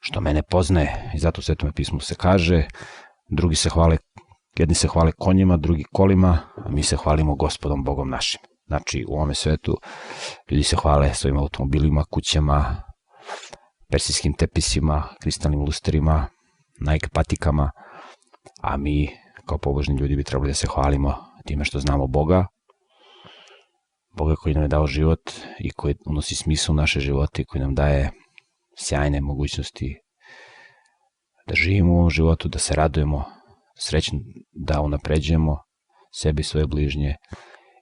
[0.00, 1.10] što mene poznaje.
[1.14, 2.66] I zato u Svetome pismu se kaže,
[3.30, 3.96] drugi se hvale,
[4.58, 8.40] jedni se hvale konjima, drugi kolima, a mi se hvalimo gospodom Bogom našim.
[8.66, 9.76] Znači, u ovome svetu
[10.50, 12.82] ljudi se hvale svojim automobilima, kućama,
[13.90, 16.26] persijskim tepisima, kristalnim lusterima,
[16.80, 17.70] Nike patikama,
[18.62, 19.08] a mi
[19.46, 21.14] kao pobožni ljudi bi trebali da se hvalimo
[21.46, 22.46] time što znamo Boga,
[24.16, 27.62] Boga koji nam je dao život i koji unosi smisla u naše živote i koji
[27.62, 28.10] nam daje
[28.78, 30.00] sjajne mogućnosti
[31.46, 33.24] da živimo u životu, da se radujemo,
[33.78, 34.18] srećno
[34.52, 35.58] da unapređujemo
[36.12, 37.16] sebi i svoje bližnje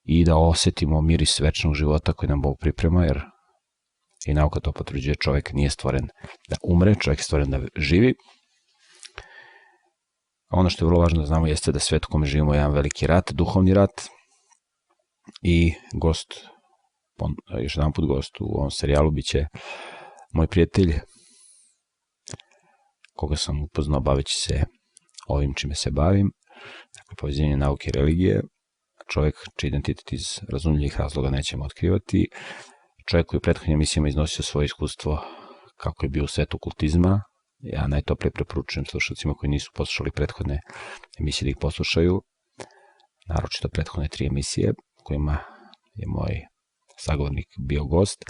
[0.05, 3.21] i da osetimo miris večnog života koji nam Bog priprema, jer
[4.27, 6.09] i nauka to potvrđuje, čovjek nije stvoren
[6.49, 8.15] da umre, čovjek je stvoren da živi.
[10.51, 12.73] Ono što je vrlo važno da znamo jeste da svet u kome živimo je jedan
[12.73, 14.09] veliki rat, duhovni rat,
[15.43, 16.47] i gost,
[17.63, 19.47] još jedan put gost u ovom serijalu biće
[20.33, 21.01] moj prijatelj
[23.15, 24.65] koga sam upoznao baveći se
[25.29, 26.31] ovim čime se bavim,
[26.97, 28.43] dakle povezivanje nauke i religije,
[29.13, 32.29] čovjek čiji identitet iz razumljivih razloga nećemo otkrivati,
[33.09, 35.25] čovjek koji u prethodnim emisijama iznosio svoje iskustvo
[35.77, 37.23] kako je bio u svetu kultizma,
[37.59, 40.61] ja najtoplije preporučujem slušalcima koji nisu poslušali prethodne
[41.21, 42.23] emisije da ih poslušaju,
[43.29, 44.73] naročito prethodne tri emisije,
[45.05, 45.39] kojima
[45.95, 46.41] je moj
[46.99, 48.25] sagovornik bio gost.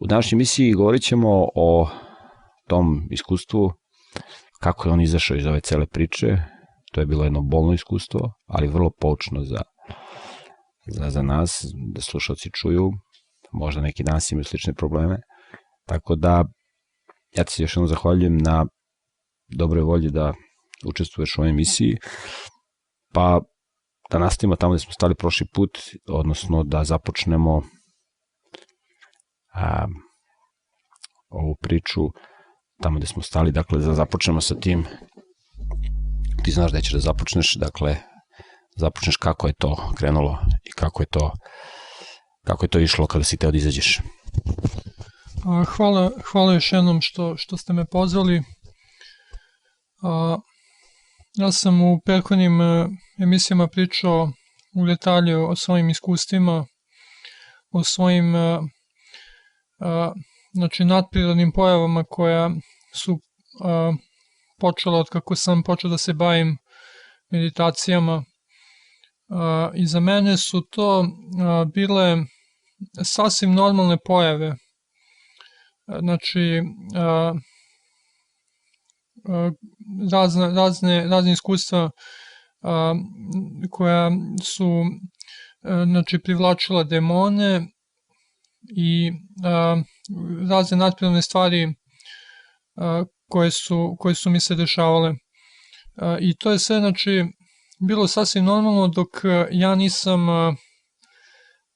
[0.00, 1.88] U današnjoj emisiji govorit ćemo o
[2.68, 3.72] tom iskustvu,
[4.60, 6.36] kako je on izašao iz ove cele priče.
[6.92, 9.62] To je bilo jedno bolno iskustvo, ali vrlo poučno za,
[10.86, 11.64] za, za nas,
[11.94, 12.90] da slušalci čuju.
[13.52, 15.16] Možda neki danas imaju slične probleme.
[15.86, 16.44] Tako da,
[17.36, 18.66] ja ti se još jednom zahvaljujem na
[19.48, 20.32] dobroj volji da
[20.86, 21.96] učestvuješ u ovoj emisiji.
[23.14, 23.40] Pa
[24.12, 25.70] da nastavimo tamo gde smo stali prošli put,
[26.08, 27.62] odnosno da započnemo
[29.54, 29.86] a,
[31.28, 32.00] ovu priču
[32.82, 34.84] tamo gde smo stali, dakle da započnemo sa tim
[36.44, 37.96] ti znaš da ćeš da započneš, dakle
[38.76, 41.32] započneš kako je to krenulo i kako je to
[42.46, 44.00] kako je to išlo kada si teo da izađeš.
[45.76, 48.42] Hvala, hvala još jednom što, što ste me pozvali.
[51.34, 52.60] Ja sam u prethodnim
[53.18, 54.32] emisijama pričao
[54.74, 56.66] u detalju o svojim iskustvima,
[57.70, 58.58] o svojim e,
[59.80, 60.12] a,
[60.52, 62.50] znači nadprirodnim pojavama koja
[62.94, 63.18] su
[63.64, 63.92] a,
[64.60, 66.56] počela od kako sam počeo da se bavim
[67.30, 68.24] meditacijama.
[69.74, 71.06] I za mene su to
[71.74, 72.16] bile
[73.04, 74.54] sasvim normalne pojave.
[76.00, 76.62] Znači
[80.10, 81.90] razne, razne, razne iskustva
[82.62, 82.94] a,
[83.70, 84.10] koja
[84.42, 84.84] su
[85.62, 87.66] a, znači privlačila demone
[88.76, 89.12] i
[89.44, 89.82] a,
[90.48, 91.74] razne nadprirodne stvari
[92.76, 95.14] a, koje, su, koje su mi se dešavale.
[95.96, 97.24] A, I to je sve, znači,
[97.88, 99.08] bilo sasvim normalno dok
[99.50, 100.54] ja nisam a,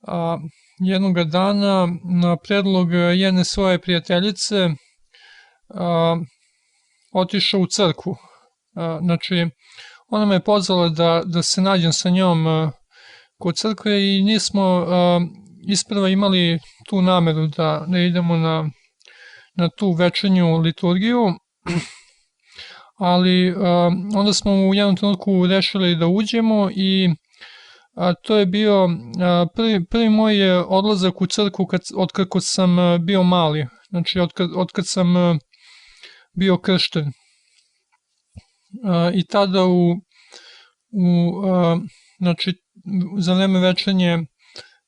[0.03, 0.39] a,
[0.79, 1.89] jednoga dana
[2.23, 4.69] na predlog jedne svoje prijateljice
[5.69, 6.17] a,
[7.13, 8.17] otišao u crkvu.
[8.75, 9.47] A, znači,
[10.09, 12.71] ona me je pozvala da, da se nađem sa njom a,
[13.39, 15.21] kod crkve i nismo a,
[15.69, 16.59] isprva imali
[16.89, 18.71] tu nameru da, da idemo na,
[19.55, 21.25] na tu večernju liturgiju,
[22.99, 27.09] ali a, onda smo u jednom trenutku rešili da uđemo i
[27.95, 28.89] a, to je bio
[29.21, 34.33] a, prvi, prvi moj odlazak u crkvu kad, od kako sam bio mali, znači od
[34.33, 35.39] kad, od kad sam
[36.35, 37.13] bio kršten.
[39.15, 39.91] I tada u,
[40.91, 41.33] u
[42.19, 42.55] znači
[43.19, 44.27] za vreme večernje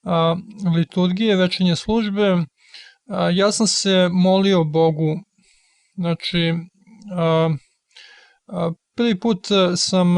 [0.03, 0.37] a,
[0.77, 2.37] liturgije, večernje službe,
[3.33, 5.21] ja sam se molio Bogu,
[5.95, 6.55] znači
[8.95, 9.47] prvi put
[9.77, 10.17] sam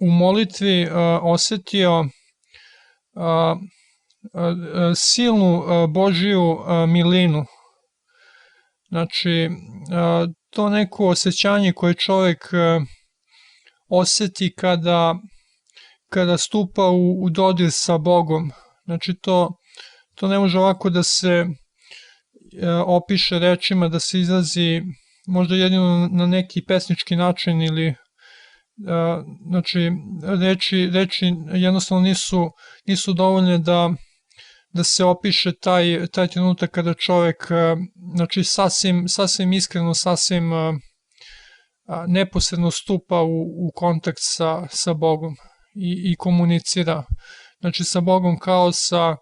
[0.00, 0.88] u molitvi
[1.22, 2.04] osetio
[4.94, 6.58] silnu Božiju
[6.88, 7.44] milinu.
[8.88, 9.50] Znači,
[10.52, 12.80] to neko osjećanje koje čovek a,
[13.88, 15.14] oseti kada
[16.12, 18.50] kada stupa u, u dodir sa Bogom.
[18.84, 19.56] Znači to,
[20.14, 21.46] to ne može ovako da se e,
[22.86, 24.82] opiše rečima, da se izrazi
[25.26, 27.94] možda jedino na neki pesnički način ili e,
[29.48, 29.90] znači
[30.40, 32.50] reči, reči jednostavno nisu,
[32.86, 33.90] nisu dovoljne da,
[34.74, 37.76] da se opiše taj, taj trenutak kada čovek e,
[38.14, 40.72] znači sasvim, sasvim iskreno, sasvim e,
[42.08, 45.34] neposredno stupa u, u kontakt sa, sa Bogom
[45.74, 47.04] i, i komunicira
[47.60, 49.16] znači sa Bogom kao sa,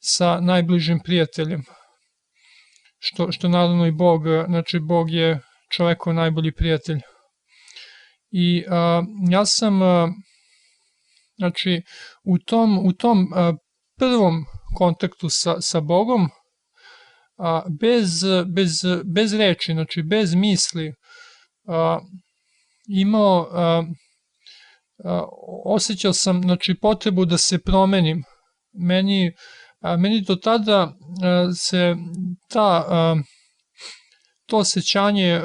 [0.00, 1.62] sa najbližim prijateljem.
[2.98, 5.40] Što, što naravno i Bog, znači Bog je
[5.76, 7.00] čovekov najbolji prijatelj.
[8.30, 10.12] I a, ja sam a,
[11.36, 11.82] znači
[12.24, 13.52] u tom, u tom a,
[13.98, 14.44] prvom
[14.74, 16.28] kontaktu sa, sa Bogom
[17.36, 20.94] a, bez, bez, bez reči, znači bez misli
[21.68, 21.98] a,
[22.88, 23.82] imao a,
[25.64, 28.22] osjećao sam znači, potrebu da se promenim.
[28.72, 29.32] Meni,
[29.98, 30.92] meni do tada
[31.56, 31.96] se
[32.48, 32.84] ta,
[34.46, 35.40] to osjećanje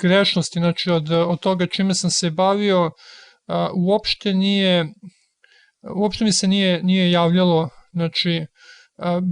[0.00, 2.90] grešnosti, znači od, od toga čime sam se bavio,
[3.88, 4.86] uopšte nije,
[5.96, 7.68] uopšte mi se nije, nije javljalo,
[7.98, 8.46] znači,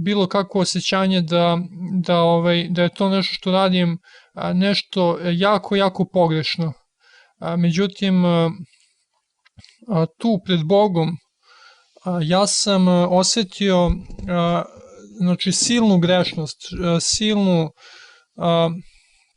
[0.03, 1.57] bilo kako osjećanje da,
[2.05, 3.97] da, ovaj, da je to nešto što radim
[4.53, 6.73] nešto jako, jako pogrešno.
[7.57, 8.23] Međutim,
[10.19, 11.09] tu pred Bogom
[12.21, 13.91] ja sam osetio
[15.19, 16.57] znači silnu grešnost,
[17.01, 17.69] silnu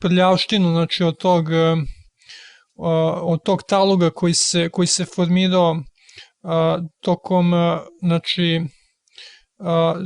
[0.00, 1.46] prljavštinu znači od tog
[3.22, 5.76] od tog taloga koji se koji se formirao
[7.02, 7.52] tokom
[8.02, 8.60] znači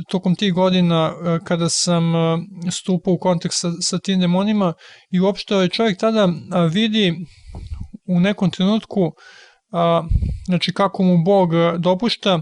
[0.09, 1.13] tokom tih godina
[1.43, 2.03] kada sam
[2.71, 4.73] stupao u kontakt sa, sa tim demonima
[5.11, 6.29] i uopšte ovaj čovjek tada
[6.71, 7.13] vidi
[8.07, 9.11] u nekom trenutku
[9.71, 10.03] a,
[10.45, 12.39] znači kako mu Bog dopušta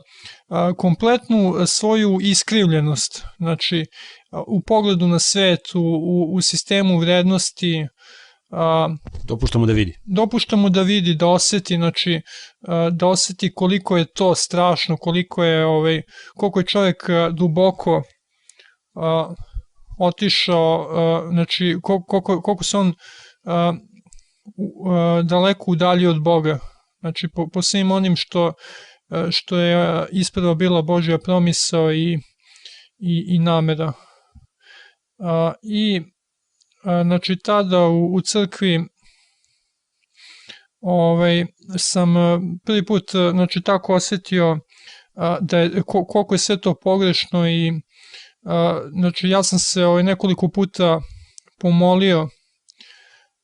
[0.47, 3.85] a, kompletnu svoju iskrivljenost, znači
[4.47, 7.87] u pogledu na svet, u, u, u sistemu vrednosti,
[8.53, 8.89] a,
[9.23, 9.93] dopušta mu da vidi.
[10.05, 12.21] Dopušta mu da vidi, da oseti, znači
[12.67, 16.01] a, da oseti koliko je to strašno, koliko je ovaj
[16.35, 18.03] koliko je čovjek duboko
[18.95, 19.33] a,
[19.99, 22.93] otišao, a, znači koliko, koliko se on
[23.45, 23.73] a,
[24.89, 26.59] a, daleko udalji od Boga.
[27.03, 28.53] Znači, po, po svim onim što,
[29.09, 32.13] e, što je ispravo bila Božja promisao i,
[32.97, 33.93] i, i namera.
[35.19, 36.03] A, I, a,
[36.83, 38.83] znači, tada u, u crkvi
[40.83, 41.45] ovaj,
[41.77, 44.59] sam e, prvi put znači, tako osetio
[45.15, 47.71] a, da je, koliko je sve to pogrešno i
[48.45, 51.01] a, znači, ja sam se ovaj, nekoliko puta
[51.59, 52.29] pomolio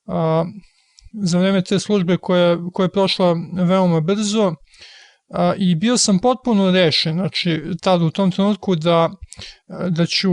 [0.08, 0.46] a,
[1.24, 4.56] za vreme te službe koja, koja je prošla veoma brzo
[5.34, 9.10] a, i bio sam potpuno rešen, znači tada u tom trenutku da
[9.90, 10.32] da ću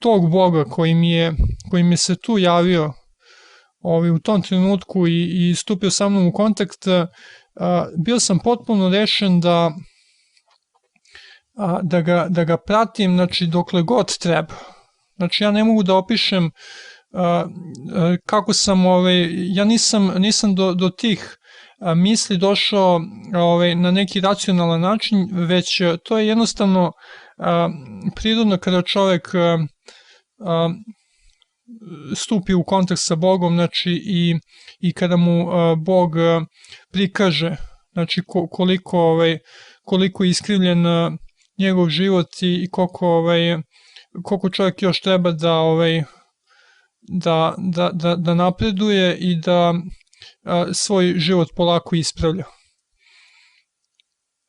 [0.00, 1.32] tog Boga koji mi je,
[1.70, 2.92] koji mi se tu javio
[3.80, 6.84] ovaj, u tom trenutku i, i stupio sa mnom u kontakt,
[8.04, 9.70] bio sam potpuno rešen da
[11.82, 14.54] da ga, da ga pratim znači, dokle god treba.
[15.16, 16.50] Znači ja ne mogu da opišem
[18.26, 21.38] kako sam, ovaj, ja nisam, nisam do, do tih
[21.96, 23.00] misli došao
[23.36, 26.92] ovaj, na neki racionalan način, već to je jednostavno
[28.16, 29.28] prirodno kada čovek
[32.16, 34.34] stupi u kontakt sa Bogom, znači i,
[34.80, 35.46] i kada mu
[35.76, 36.12] Bog
[36.92, 37.56] prikaže
[37.92, 39.38] znači koliko ovaj
[39.82, 40.84] koliko je iskrivljen
[41.58, 43.58] njegov život i koliko ovaj
[44.22, 46.02] koliko čovjek još treba da ovaj
[47.08, 49.74] da, da, da, da napreduje i da
[50.44, 52.44] a, svoj život polako ispravlja.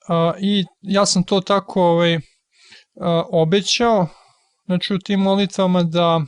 [0.07, 2.19] A, I ja sam to tako ovaj, a,
[3.31, 4.07] obećao,
[4.65, 6.21] znači u tim molitvama da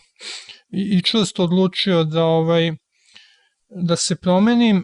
[0.70, 2.72] i, i čvrsto odlučio da ovaj
[3.76, 4.84] da se promenim.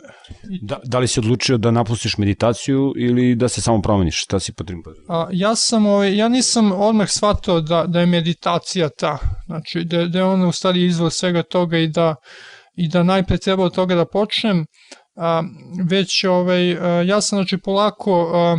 [0.62, 4.24] Da, da li si odlučio da napustiš meditaciju ili da se samo promeniš?
[4.24, 4.84] Šta si potrebno?
[5.10, 10.06] A, ja sam, ovaj, ja nisam odmah shvatao da, da je meditacija ta, znači da,
[10.06, 12.16] da je ona u stvari izvor svega toga i da,
[12.76, 14.66] i da najpre treba od toga da počnem,
[15.16, 15.44] a,
[15.90, 18.58] već ovaj, a, ja sam znači polako a,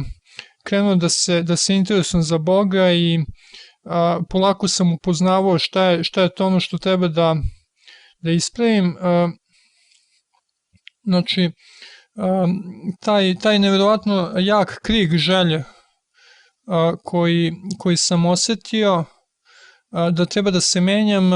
[0.69, 3.19] krenuo da se, da se interesujem za Boga i
[3.85, 7.37] a, polako sam upoznavao šta je, šta je to ono što treba da,
[8.21, 8.97] da ispravim.
[9.01, 9.29] A,
[11.09, 11.51] Znači,
[13.01, 15.65] taj, taj nevjerovatno jak krik želje
[17.05, 19.05] koji, koji sam osetio
[20.13, 21.31] da treba da se menjam,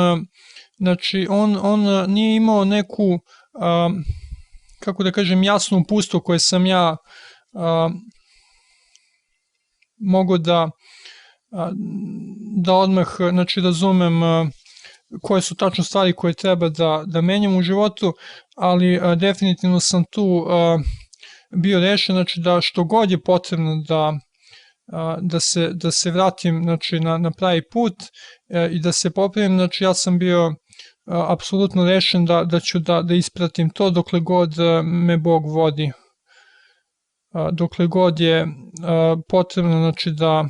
[0.77, 3.19] znači on, on nije imao neku,
[4.81, 6.97] kako da kažem, jasnu pustu koju sam ja
[10.03, 10.71] mogu da
[12.57, 14.13] da odmah znači razumem
[15.23, 18.13] koje su tačno stvari koje treba da, da menjam u životu,
[18.57, 20.47] ali definitivno sam tu
[21.57, 24.13] bio rešen, znači da što god je potrebno da,
[25.21, 27.95] da, se, da se vratim znači, na, na pravi put
[28.51, 30.55] a, i da se popravim, znači ja sam bio
[31.07, 35.93] apsolutno rešen da, da ću da, da ispratim to dokle god a, me Bog vodi.
[37.53, 38.47] Dokle god je
[39.29, 40.45] potrebno znači da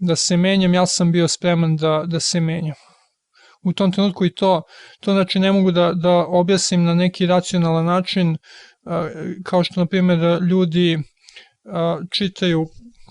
[0.00, 2.74] da se menjam, ja sam bio spreman da, da se menjam.
[3.62, 4.62] U tom trenutku i to,
[5.00, 8.36] to znači ne mogu da, da objasnim na neki racionalan način,
[9.44, 10.98] kao što na primjer ljudi
[12.10, 12.66] čitaju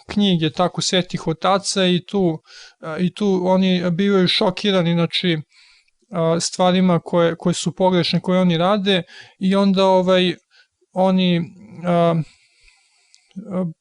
[0.09, 2.41] knjige tako svetih otaca i tu,
[2.99, 5.37] i tu oni bivaju šokirani znači
[6.39, 9.03] stvarima koje, koje su pogrešne koje oni rade
[9.39, 10.33] i onda ovaj
[10.97, 11.41] oni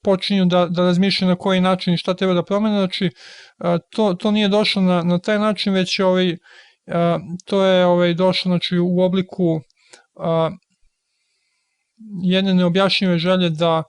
[0.02, 3.10] počinju da, da razmišljaju na koji način i šta treba da promene, znači
[3.90, 6.36] to, to nije došlo na, na taj način, već ovaj,
[7.44, 9.60] to je ovaj, došlo znači, u obliku
[12.22, 13.82] jedne neobjašnjive želje da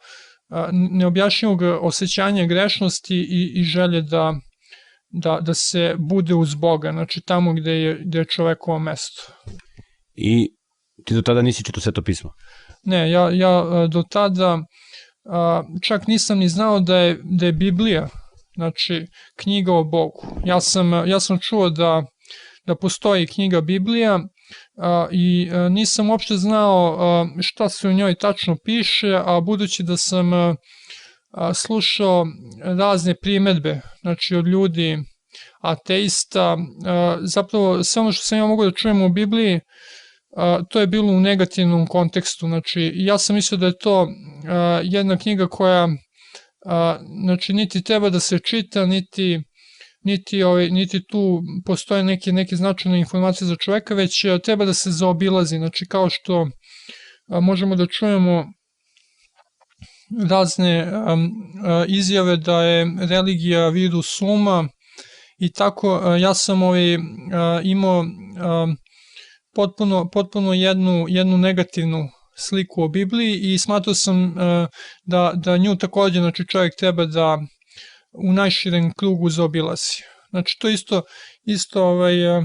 [0.71, 4.33] neobjašnjivog osjećanja grešnosti i, i želje da,
[5.09, 9.33] da, da se bude uz Boga, znači tamo gde je, gde je čovekovo mesto.
[10.15, 10.49] I
[11.05, 12.29] ti do tada nisi čitao sveto pismo?
[12.87, 14.57] Ne, ja, ja do tada
[15.29, 18.07] a, čak nisam ni znao da je, da je Biblija,
[18.55, 20.41] znači knjiga o Bogu.
[20.45, 22.03] Ja sam, ja sam čuo da,
[22.65, 24.19] da postoji knjiga Biblija
[24.77, 29.83] a, i a, nisam uopšte znao a, šta se u njoj tačno piše, a budući
[29.83, 30.55] da sam a,
[31.53, 32.25] slušao
[32.63, 34.97] razne primetbe, znači od ljudi
[35.61, 39.59] ateista, a, zapravo sve ono što sam ja mogu da čujem u Bibliji,
[40.69, 42.47] to je bilo u negativnom kontekstu.
[42.47, 44.07] Znači, ja sam mislio da je to
[44.83, 45.87] jedna knjiga koja
[47.23, 49.41] znači, niti treba da se čita, niti
[50.03, 54.91] niti, ovaj, niti tu postoje neke, neke značajne informacije za čoveka, već treba da se
[54.91, 55.57] zaobilazi.
[55.57, 56.47] Znači, kao što
[57.27, 58.45] možemo da čujemo
[60.29, 60.91] razne
[61.87, 64.67] izjave da je religija virus uma
[65.37, 66.97] i tako ja sam ovaj,
[67.63, 68.05] imao
[69.57, 74.67] potpuno, potpuno jednu, jednu negativnu sliku o Bibliji i smatrao sam uh,
[75.05, 77.37] da, da nju takođe znači čovjek treba da
[78.11, 80.03] u najširem krugu zaobilazi.
[80.29, 81.01] Znači to isto,
[81.45, 82.43] isto ovaj, uh,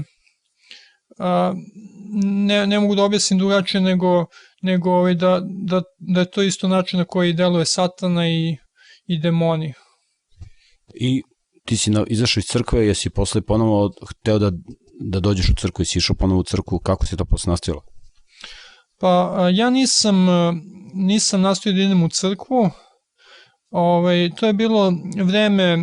[2.47, 4.25] ne, ne mogu da objasnim drugačije nego,
[4.61, 8.57] nego ovaj, da, da, da je to isto način na koji deluje satana i,
[9.05, 9.73] i demoni.
[10.95, 11.21] I
[11.65, 14.51] ti si na, izašao iz crkve, jesi posle ponovo hteo da
[14.99, 17.81] da dođeš u crkvu i si išao ponovo u crkvu, kako se to posle nastavilo?
[18.99, 20.15] Pa ja nisam,
[20.93, 22.69] nisam nastavio da idem u crkvu,
[23.69, 24.93] ovaj, to je bilo
[25.23, 25.77] vreme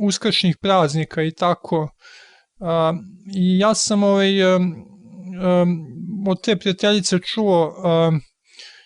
[0.00, 1.88] uskršnjih praznika i tako.
[2.60, 2.92] A,
[3.36, 4.44] I ja sam ovaj,
[6.28, 8.12] od te prijateljice čuo a,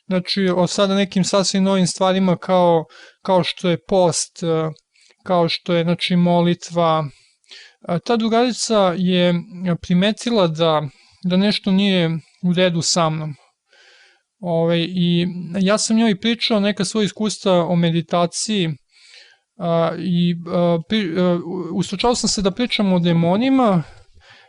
[0.07, 2.85] znači o sada nekim sasvim novim stvarima kao,
[3.23, 4.71] kao što je post, a,
[5.25, 7.05] kao što je znači molitva.
[8.05, 9.35] Ta drugarica je
[9.83, 10.83] primetila da,
[11.25, 12.11] da nešto nije
[12.43, 13.35] u redu sa mnom.
[14.41, 15.27] Ove, I
[15.61, 18.71] ja sam njoj pričao neka svoja iskustva o meditaciji
[19.59, 21.39] a, i a, pri, a,
[21.75, 23.83] ustručao sam se da pričam o demonima,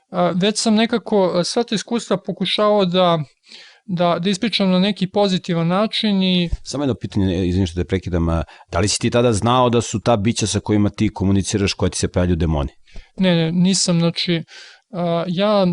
[0.10, 3.24] a, već sam nekako sva ta iskustva pokušao da
[3.86, 6.50] da, da ispričam na neki pozitivan način i...
[6.64, 8.28] Samo jedno pitanje, izvim što te prekidam,
[8.72, 11.90] da li si ti tada znao da su ta bića sa kojima ti komuniciraš koja
[11.90, 12.70] ti se pojavlju demoni?
[13.18, 14.44] Ne, ne, nisam, znači,
[15.28, 15.66] ja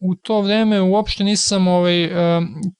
[0.00, 2.08] u to vreme uopšte nisam ovaj,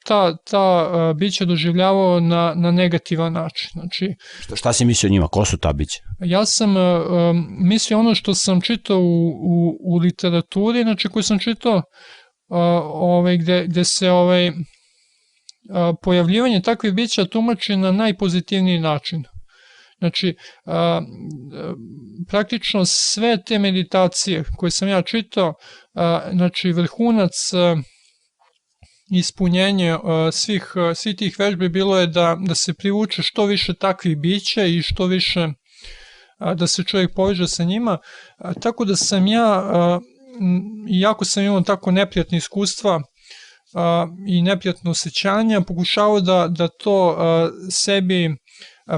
[0.06, 3.69] ta, ta bića doživljavao na, na negativan način.
[3.73, 5.28] Znači, šta, šta si mislio o njima?
[5.28, 5.98] Ko su ta bića?
[6.20, 6.81] Ja sam e,
[7.60, 11.82] mislio ono što sam čitao u, u, u literaturi, znači koju sam čitao
[12.94, 14.52] ovaj, gde, gde se ovaj,
[16.02, 19.24] pojavljivanje takvih bića tumači na najpozitivniji način.
[19.99, 21.01] Znači, a,
[22.29, 25.55] praktično sve te meditacije koje sam ja čitao,
[25.95, 27.77] a, znači vrhunac a,
[29.11, 29.97] ispunjenje
[30.33, 34.83] svih, svih tih vežbi bilo je da, da se privuče što više takvih bića i
[34.83, 35.49] što više
[36.57, 37.99] da se čovjek poveže sa njima,
[38.62, 39.65] tako da sam ja,
[41.01, 43.01] iako sam imao tako neprijatne iskustva,
[44.29, 47.16] i neprijatno osjećanja, pokušao da, da to
[47.70, 48.37] sebi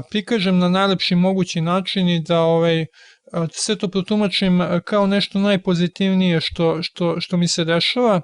[0.09, 2.85] prikažem na najlepši mogući način i da ovaj,
[3.51, 8.21] sve to protumačim kao nešto najpozitivnije što, što, što mi se dešava,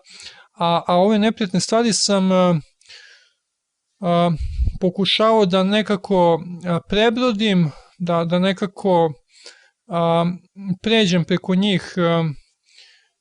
[0.60, 2.60] a, a ove neprijatne stvari sam a,
[4.02, 4.32] a,
[4.82, 6.44] pokušao da nekako
[6.90, 9.14] prebrodim, da, da nekako
[9.88, 10.26] a,
[10.82, 12.24] pređem preko njih a,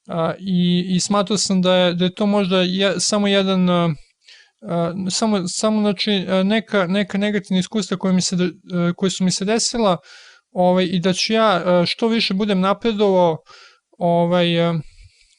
[0.08, 3.94] a, i, i smatrao sam da je, da je to možda je, samo jedan a,
[5.10, 6.10] samo, samo znači,
[6.44, 8.36] neka, neka negativna iskustva koje, mi se,
[8.96, 9.96] koje su mi se desila
[10.50, 13.36] ovaj, i da ću ja što više budem napredovao
[13.98, 14.70] ovaj,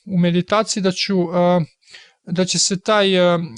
[0.06, 1.16] u meditaciji da ću
[2.32, 3.08] da će se taj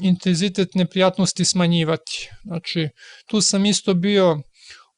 [0.04, 2.30] intenzitet neprijatnosti smanjivati.
[2.44, 2.90] Znači,
[3.28, 4.38] tu sam isto bio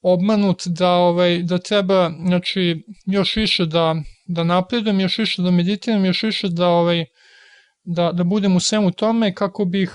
[0.01, 3.95] obmanut da ovaj da treba znači još više da
[4.27, 7.05] da napredujem, još više da meditiram, još više da ovaj
[7.83, 9.91] da da budem u svemu tome kako bih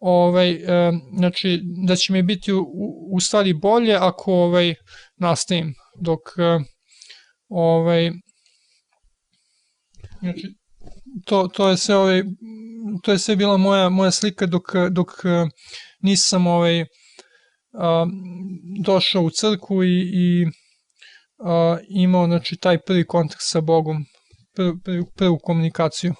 [0.00, 2.66] ovaj, e, znači, da će mi biti u,
[3.12, 4.74] u stvari bolje ako ovaj,
[5.16, 6.58] nastavim, dok e,
[7.48, 8.10] ovaj,
[10.20, 10.54] znači,
[11.24, 12.22] to, to je sve ovaj,
[13.02, 15.46] to je sve bila moja moja slika dok dok e,
[16.02, 16.84] nisam ovaj
[17.72, 18.06] a,
[18.84, 20.46] došao u crkvu i, i
[21.44, 24.04] a, imao znači taj prvi kontakt sa Bogom,
[24.54, 26.14] prvu, prvu, prvu komunikaciju.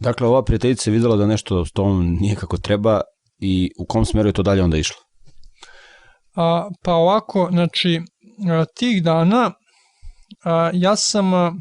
[0.00, 3.00] Dakle, ova prijateljica je videla da nešto s tom nije kako treba
[3.38, 4.96] i u kom smeru je to dalje onda išlo?
[6.36, 8.00] A, pa ovako, znači,
[8.76, 9.52] tih dana
[10.44, 11.52] a, ja sam a,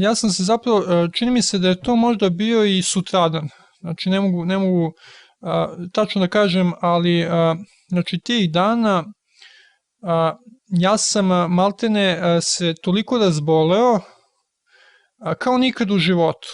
[0.00, 3.48] ja sam se zapravo, čini mi se da je to možda bio i sutradan,
[3.80, 4.92] znači ne mogu, ne mogu
[5.40, 7.56] a, tačno da kažem, ali a,
[7.88, 9.04] znači tih dana
[10.02, 10.36] a,
[10.68, 14.00] ja sam maltene se toliko razboleo
[15.24, 16.48] a, kao nikad u životu.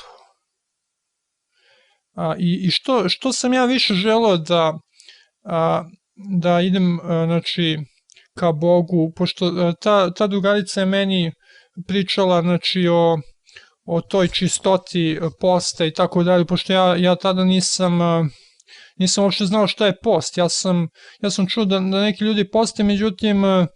[2.16, 4.78] A, i, I što, što sam ja više želeo da,
[5.44, 5.84] a,
[6.40, 7.78] da idem a, znači,
[8.38, 11.32] ka Bogu, pošto a, ta, ta drugarica je meni
[11.88, 13.18] pričala znači, o,
[13.84, 18.28] o toj čistoti posta i tako dalje, pošto ja, ja tada nisam a,
[18.96, 20.38] nisam uopšte znao šta je post.
[20.38, 20.88] Ja sam,
[21.22, 23.66] ja sam čuo da, da neki ljudi poste, međutim, a,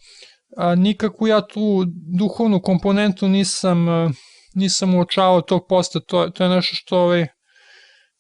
[0.77, 1.85] nikakvu ja tu
[2.19, 4.11] duhovnu komponentu nisam, a,
[4.55, 7.27] nisam uočavao tog posta, to, to je nešto što ovaj,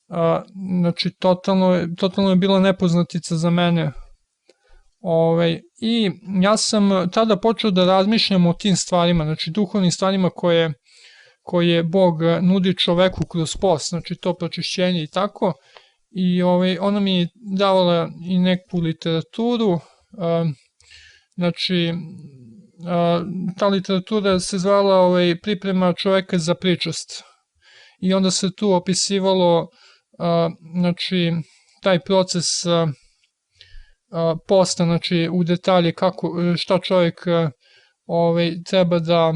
[0.09, 0.43] a,
[0.81, 3.93] znači totalno, totalno je bila nepoznatica za mene.
[5.01, 6.11] Ovaj, I
[6.43, 10.73] ja sam tada počeo da razmišljam o tim stvarima, znači duhovnim stvarima koje,
[11.43, 15.53] koje Bog nudi čoveku kroz post, znači to pročišćenje i tako.
[16.11, 17.29] I ovaj, ona mi je
[17.59, 19.81] davala i neku literaturu,
[20.19, 20.45] a,
[21.37, 21.95] znači
[23.59, 27.23] ta literatura se zvala ovaj, priprema čoveka za pričast.
[28.03, 29.69] I onda se tu opisivalo
[30.19, 30.51] a,
[30.81, 31.33] znači,
[31.83, 32.87] taj proces a,
[34.13, 37.51] a, posta, znači u detalje kako, šta čovjek a,
[38.07, 39.33] ovaj, treba da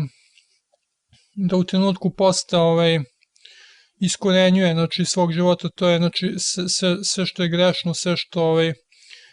[1.47, 2.99] da u trenutku posta ovaj,
[4.01, 6.35] iskorenjuje znači, svog života, to je znači,
[6.69, 8.73] sve, sve što je grešno, sve što, ovaj,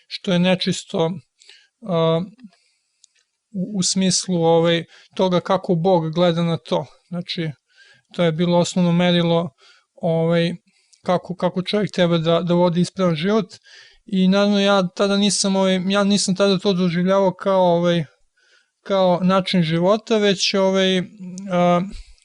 [0.08, 1.12] što je nečisto,
[3.56, 4.84] u, u smislu ovaj,
[5.16, 6.86] toga kako Bog gleda na to.
[7.08, 7.52] Znači,
[8.14, 9.50] to je bilo osnovno merilo
[9.94, 10.56] ovaj,
[11.06, 13.46] kako, kako čovjek treba da, da vodi ispravan život
[14.06, 18.06] i naravno ja tada nisam ovaj, ja nisam tada to doživljavao kao ovaj
[18.86, 21.00] kao način života, već ovaj
[21.52, 21.82] a,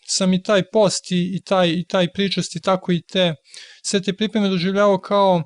[0.07, 3.35] sam i taj post i, i taj i taj pričast i tako i te
[3.83, 5.43] sve te pripreme doživljavao kao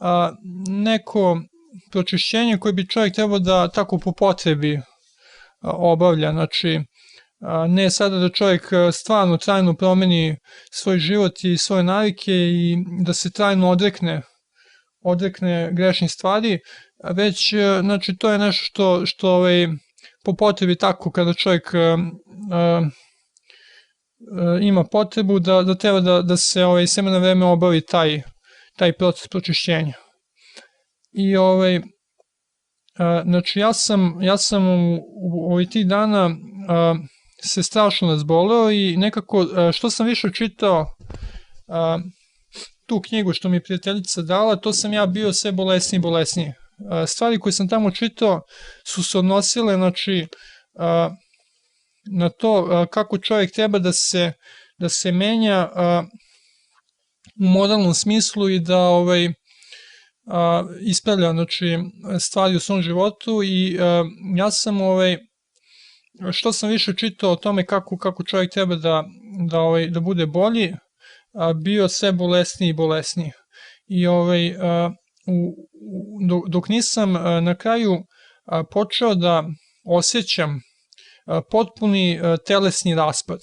[0.00, 0.32] a,
[0.68, 1.40] neko
[1.90, 4.80] pročišćenje koje bi čovjek trebao da tako po potrebi
[5.62, 6.80] obavlja, znači
[7.40, 8.62] a, ne sada da čovjek
[8.92, 10.36] stvarno trajno promeni
[10.70, 14.22] svoj život i svoje navike i da se trajno odrekne
[15.04, 16.58] odrekne grešnih stvari,
[17.14, 19.68] već znači to je nešto što što ovaj
[20.24, 22.00] po potrebi tako kada čovjek uh,
[22.60, 22.86] uh,
[24.62, 28.22] ima potrebu da da treba da da se ovaj sve na vreme obavi taj
[28.76, 29.92] taj proces pročišćenja.
[31.12, 31.80] I ovaj
[33.24, 36.32] znači ja sam ja sam u, u ovih tih dana uh,
[37.42, 40.86] se strašno razboleo i nekako što sam više čitao
[42.86, 46.52] tu knjigu što mi prijateljica dala, to sam ja bio sve bolesniji i bolesniji.
[47.06, 48.40] Stvari koje sam tamo čitao
[48.86, 50.26] su se odnosile, znači,
[52.12, 54.32] na to kako čovjek treba da se,
[54.78, 55.68] da se menja
[57.40, 59.28] u moralnom smislu i da ovaj,
[60.80, 61.78] ispravlja znači,
[62.20, 63.78] stvari u svom životu i
[64.36, 65.16] ja sam ovaj,
[66.32, 69.04] što sam više čitao o tome kako, kako čovjek treba da,
[69.50, 70.74] da, ovaj, da bude bolji,
[71.64, 73.30] bio sve bolesniji i bolesniji.
[73.86, 74.54] I ovaj,
[75.26, 75.54] u,
[76.48, 77.12] dok nisam
[77.44, 78.04] na kraju
[78.70, 79.44] počeo da
[79.84, 80.60] osjećam
[81.50, 83.40] potpuni telesni raspad.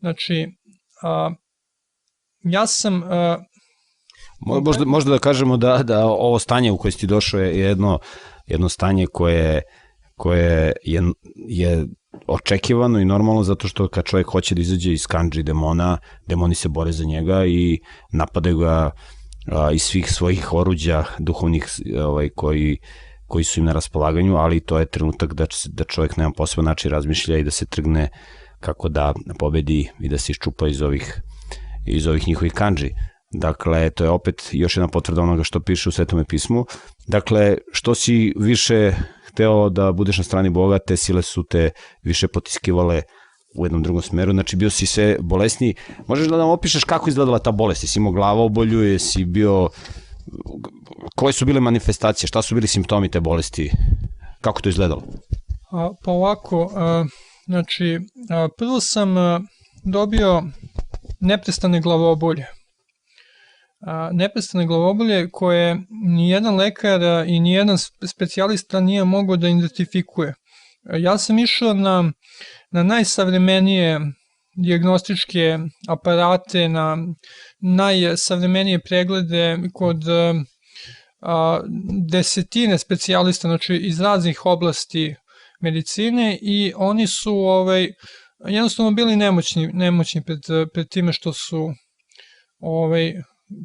[0.00, 0.46] Znači,
[2.44, 3.02] ja sam...
[4.38, 7.98] Možda, možda da kažemo da, da ovo stanje u koje si došao je jedno,
[8.46, 9.62] jedno stanje koje,
[10.16, 11.02] koje je,
[11.48, 11.86] je
[12.26, 16.68] očekivano i normalno zato što kad čovjek hoće da izađe iz kanđi demona, demoni se
[16.68, 17.80] bore za njega i
[18.12, 18.90] napadaju ga
[19.52, 21.66] a, iz svih svojih oruđa duhovnih
[22.04, 22.78] ovaj, koji,
[23.26, 26.90] koji su im na raspolaganju, ali to je trenutak da, da čovjek jedan poseban način
[26.90, 28.08] razmišlja i da se trgne
[28.60, 31.22] kako da pobedi i da se iščupa iz ovih,
[31.86, 32.90] iz ovih njihovih kanđi.
[33.30, 36.64] Dakle, to je opet još jedna potvrda onoga što piše u Svetome pismu.
[37.06, 38.92] Dakle, što si više
[39.26, 41.70] hteo da budeš na strani Boga, te sile su te
[42.02, 43.02] više potiskivale
[43.58, 45.74] u jednom drugom smeru, znači bio si sve bolesniji.
[46.06, 47.82] Možeš da nam opišeš kako izgledala ta bolest?
[47.82, 49.68] Jesi imao glavobolju, jesi bio...
[51.16, 52.28] Koje su bile manifestacije?
[52.28, 53.70] Šta su bili simptomi te bolesti?
[54.40, 55.02] Kako to izgledalo?
[55.72, 57.04] A, pa ovako, a,
[57.46, 57.98] znači,
[58.30, 59.40] a, prvo sam a,
[59.84, 60.42] dobio
[61.20, 62.57] neprestane glavobolje
[64.12, 65.76] neprestane glavobolje koje
[66.06, 70.34] nijedan lekar i nijedan specijalista nije mogao da identifikuje.
[70.98, 72.12] Ja sam išao na,
[72.70, 74.00] na najsavremenije
[74.56, 75.58] diagnostičke
[75.88, 76.96] aparate, na
[77.60, 80.02] najsavremenije preglede kod
[81.20, 81.60] a,
[82.10, 85.14] desetine specijalista, znači iz raznih oblasti
[85.60, 87.88] medicine i oni su ovaj,
[88.46, 90.40] jednostavno bili nemoćni, nemoćni pred,
[90.74, 91.72] pred time što su
[92.58, 93.14] ovaj,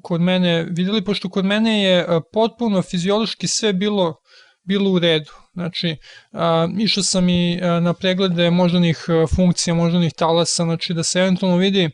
[0.02, 4.16] kod mene videli, pošto kod mene je e, potpuno fiziološki sve bilo
[4.64, 5.32] bilo u redu.
[5.54, 5.98] Znači,
[6.32, 11.20] a, išao sam i a, na preglede moždanih e, funkcija, moždanih talasa, znači da se
[11.20, 11.90] eventualno vidi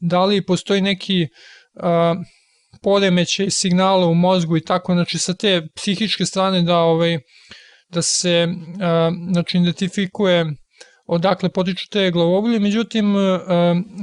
[0.00, 1.28] da li postoji neki
[1.80, 2.14] a,
[2.82, 7.18] poremećaj signala u mozgu i tako, znači sa te psihičke strane da ovaj
[7.88, 8.48] da se
[8.80, 10.44] a, znači identifikuje
[11.06, 13.14] odakle potiču te glavobolje, međutim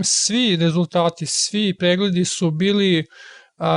[0.04, 3.06] svi rezultati, svi pregledi su bili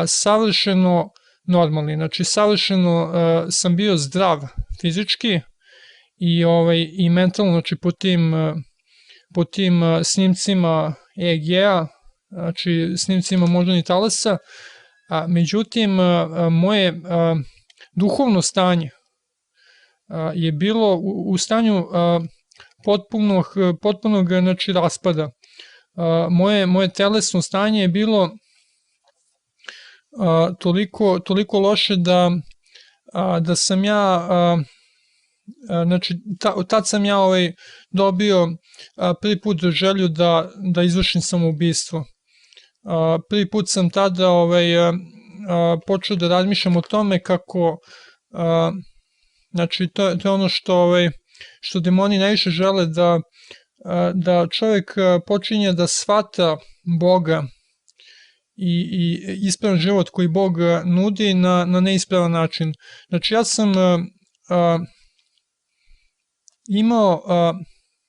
[0.07, 1.09] savršeno
[1.49, 3.13] normalni, znači savršeno
[3.51, 4.41] sam bio zdrav
[4.81, 5.41] fizički
[6.17, 8.33] i ovaj i mentalno, znači po tim
[9.35, 11.87] po tim snimcima EEG-a,
[12.31, 14.37] znači snimcima moždanih talasa,
[15.11, 15.97] a međutim
[16.51, 17.01] moje
[17.97, 18.91] duhovno stanje
[20.35, 20.97] je bilo
[21.27, 21.87] u, stanju
[22.85, 23.47] potpunog,
[23.83, 25.31] potpunog znači, raspada.
[26.31, 28.31] Moje, moje telesno stanje je bilo
[30.61, 32.31] toliko, toliko loše da,
[33.41, 34.29] da sam ja
[35.87, 37.53] znači ta, tad sam ja ovaj
[37.91, 38.49] dobio
[39.21, 42.05] prvi put želju da da izvršim samoubistvo.
[43.29, 44.65] Prvi put sam tada ovaj
[45.87, 47.77] počeo da razmišljam o tome kako
[49.53, 51.11] znači to, to je ono što ovaj
[51.61, 53.21] što demoni najviše žele da,
[54.15, 54.95] da čovjek
[55.27, 56.57] počinje da svata
[57.01, 57.43] Boga
[58.57, 62.73] i, i ispravan život koji Bog nudi na, na neispravan način.
[63.09, 63.73] Znači ja sam
[64.49, 64.79] a,
[66.69, 67.55] imao a,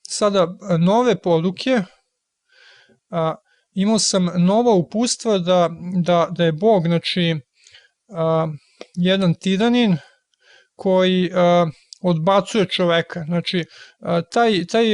[0.08, 0.48] sada
[0.80, 1.82] nove poruke,
[3.10, 3.36] a,
[3.74, 5.70] imao sam nova upustva da,
[6.04, 7.36] da, da je Bog, znači,
[8.10, 8.48] a,
[8.95, 9.98] jedan tiranin
[10.76, 11.68] koji a,
[12.06, 13.24] odbacuje čoveka.
[13.27, 13.66] Znači,
[14.32, 14.85] taj, taj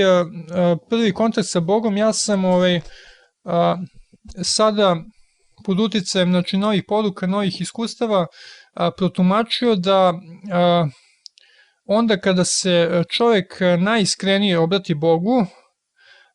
[0.90, 2.82] prvi kontakt sa Bogom ja sam ovaj,
[4.44, 4.96] sada
[5.66, 8.28] pod uticajem znači, novih poruka, novih iskustava
[8.98, 10.14] protumačio da
[11.86, 15.46] onda kada se čovek najiskrenije obrati Bogu,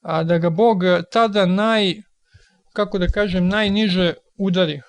[0.02, 0.78] a da ga Bog
[1.12, 1.94] tada naj,
[2.74, 4.80] kako da kažem, najniže udari.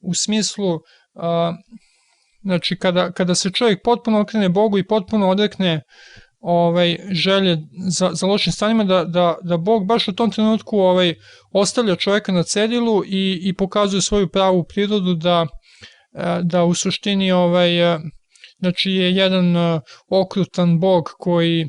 [0.00, 0.78] U smislu,
[2.42, 5.82] znači kada, kada se čovjek potpuno okrene Bogu i potpuno odrekne
[6.40, 11.14] ovaj želje za, za lošim stanjima da, da, da Bog baš u tom trenutku ovaj
[11.52, 15.46] ostavlja čoveka na cedilu i, i pokazuje svoju pravu prirodu da,
[16.42, 17.70] da u suštini ovaj
[18.58, 19.54] znači je jedan
[20.08, 21.68] okrutan Bog koji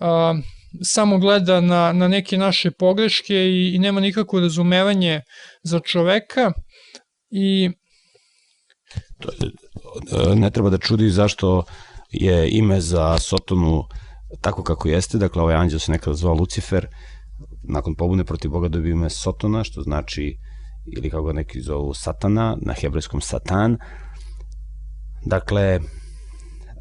[0.00, 0.34] a,
[0.82, 5.22] samo gleda na, na neke naše pogreške i, i nema nikakvo razumevanje
[5.62, 6.52] za čoveka
[7.30, 7.70] i
[9.20, 9.28] to,
[10.34, 11.62] ne treba da čudi zašto
[12.10, 13.84] je ime za Sotonu
[14.40, 16.86] tako kako jeste, dakle ovaj anđel se nekada zvao Lucifer,
[17.62, 20.38] nakon pobune protiv Boga dobio ime Sotona, što znači,
[20.96, 23.78] ili kako ga neki zovu Satana, na hebrejskom Satan.
[25.26, 25.80] Dakle,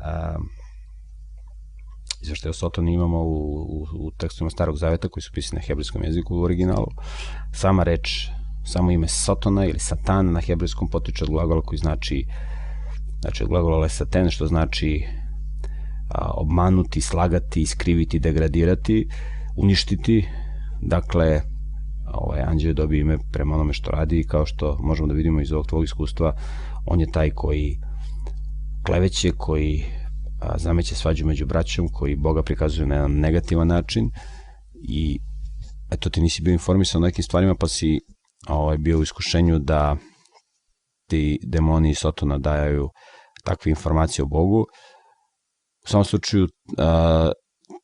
[0.01, 0.37] a,
[2.21, 6.03] izvešte o Sotoni imamo u, u, u tekstovima Starog Zaveta koji su pisani na hebrejskom
[6.03, 6.87] jeziku u originalu.
[7.53, 8.27] Sama reč,
[8.65, 12.25] samo ime Sotona ili Satan na hebrejskom potiče od glagola koji znači
[13.21, 15.03] znači od glagola lesaten, što znači
[16.09, 19.07] a, obmanuti, slagati, iskriviti, degradirati,
[19.57, 20.27] uništiti.
[20.81, 21.41] Dakle,
[22.13, 25.51] ovaj anđeo dobije ime prema onome što radi i kao što možemo da vidimo iz
[25.51, 26.35] ovog tvog iskustva,
[26.85, 27.79] on je taj koji
[28.85, 29.83] kleveće, koji
[30.41, 34.09] a, zameće svađu među braćom, koji Boga prikazuje na jedan negativan način
[34.89, 35.19] i
[35.91, 37.99] eto ti nisi bio informisan o nekim stvarima pa si
[38.47, 39.97] ovaj, bio u iskušenju da
[41.07, 42.89] ti demoni i Sotona dajaju
[43.43, 44.65] takve informacije o Bogu
[45.85, 46.47] u samom slučaju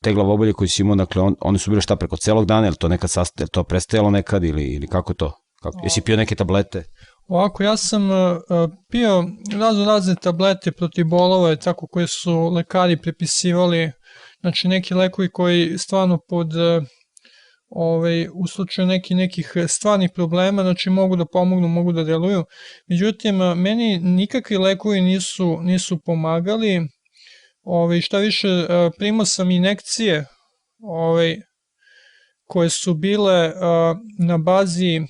[0.03, 2.75] te glavobolje koji si imao, dakle, on, one su bile šta preko celog dana, ili
[2.75, 5.31] to nekad sastaje, to prestajalo nekad ili, ili kako to?
[5.63, 5.79] Kako?
[5.83, 6.83] Jesi pio neke tablete?
[7.27, 8.17] Ovako, ja sam uh,
[8.91, 9.23] pio
[9.59, 13.91] razno razne tablete protiv bolova, tako koje su lekari prepisivali,
[14.41, 16.83] znači neki lekovi koji stvarno pod uh,
[17.75, 22.43] ovaj, u slučaju neki, nekih stvarnih problema, znači mogu da pomognu, mogu da deluju.
[22.87, 26.81] Međutim, meni nikakvi lekovi nisu, nisu pomagali,
[27.65, 30.25] Ovaj, šta više, e, primao sam inekcije
[30.79, 31.37] ovaj,
[32.43, 35.03] koje su bile a, e, na bazi e,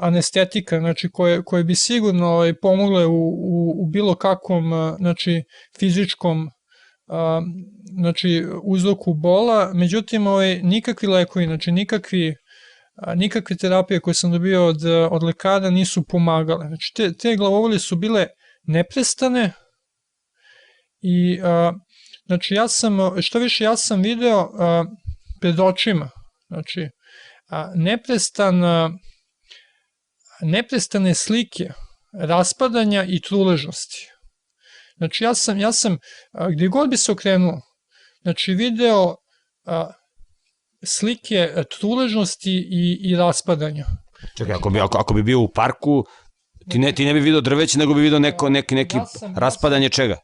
[0.00, 5.42] anestetika, znači koje, koje bi sigurno ovaj, pomogle u, u, u bilo kakvom znači,
[5.78, 6.50] fizičkom
[7.08, 7.42] a,
[8.00, 12.34] znači, uzroku bola, međutim ovaj, nikakvi lekovi, znači nikakvi
[13.16, 16.66] nikakve terapije koje sam dobio od, od lekara nisu pomagale.
[16.66, 18.26] Znači te, te glavobolje su bile
[18.62, 19.52] neprestane,
[21.02, 21.72] I, a,
[22.26, 24.84] znači, ja sam, što više, ja sam video a,
[25.40, 26.10] pred očima,
[26.48, 26.88] znači,
[27.48, 28.90] a, neprestan, a,
[30.40, 31.68] neprestane slike
[32.12, 34.08] raspadanja i truležnosti.
[34.98, 35.98] Znači, ja sam, ja sam,
[36.32, 37.60] a, gde god bi se okrenuo,
[38.22, 39.14] znači, video
[39.66, 39.90] a,
[40.84, 43.84] slike truležnosti i, i raspadanja.
[44.36, 46.04] Čekaj, ako bi, ako, ako bi bio u parku,
[46.70, 49.34] ti ne, ti ne bi video drveće, nego bi video neko, neki, neki ja sam,
[49.36, 50.16] raspadanje ja sam, čega?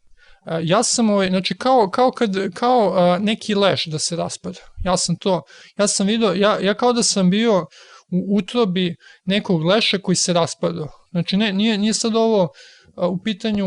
[0.62, 4.60] ja sam ovaj, znači kao, kao, kad, kao uh, neki leš da se raspada.
[4.84, 5.42] Ja sam to,
[5.78, 7.66] ja sam video, ja, ja kao da sam bio
[8.12, 10.88] u utrobi nekog leša koji se raspadao.
[11.10, 12.48] Znači ne, nije, nije sad ovo
[12.96, 13.66] u pitanju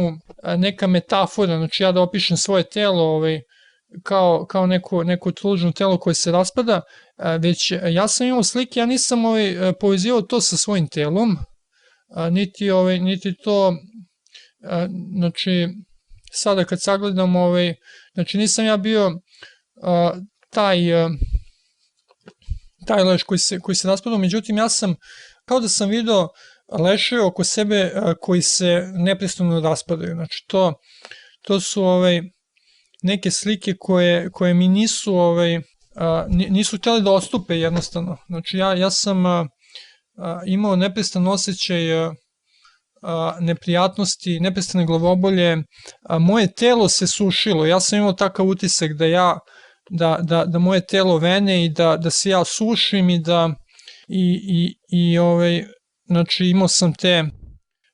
[0.57, 3.41] neka metafora, znači ja da opišem svoje telo ovaj,
[4.03, 6.81] kao, kao neko, neko tružno telo koje se raspada,
[7.39, 11.37] već ja sam imao slike, ja nisam ovaj, povezivao to sa svojim telom,
[12.31, 13.73] niti, ovaj, niti to,
[15.17, 15.67] znači,
[16.31, 17.75] sada kad sagledam, ovaj,
[18.13, 19.11] znači nisam ja bio
[20.49, 20.79] taj,
[22.87, 24.95] taj leš koji se, koji se raspadao, međutim ja sam,
[25.45, 26.27] kao da sam video
[26.71, 30.15] leševe oko sebe koji se neprestano raspadaju.
[30.15, 30.73] Znači to,
[31.41, 32.21] to su ovaj,
[33.03, 35.61] neke slike koje, koje mi nisu ovaj,
[36.49, 38.17] nisu htjeli da ostupe jednostavno.
[38.27, 39.23] Znači ja, ja sam
[40.45, 41.79] imao neprestan osjećaj
[43.39, 45.57] neprijatnosti, neprestane glavobolje,
[46.19, 49.39] moje telo se sušilo, ja sam imao takav utisak da ja,
[49.89, 53.49] da, da, da moje telo vene i da, da se ja sušim i da
[54.07, 55.65] i, i, i ovaj,
[56.07, 57.23] znači imao sam te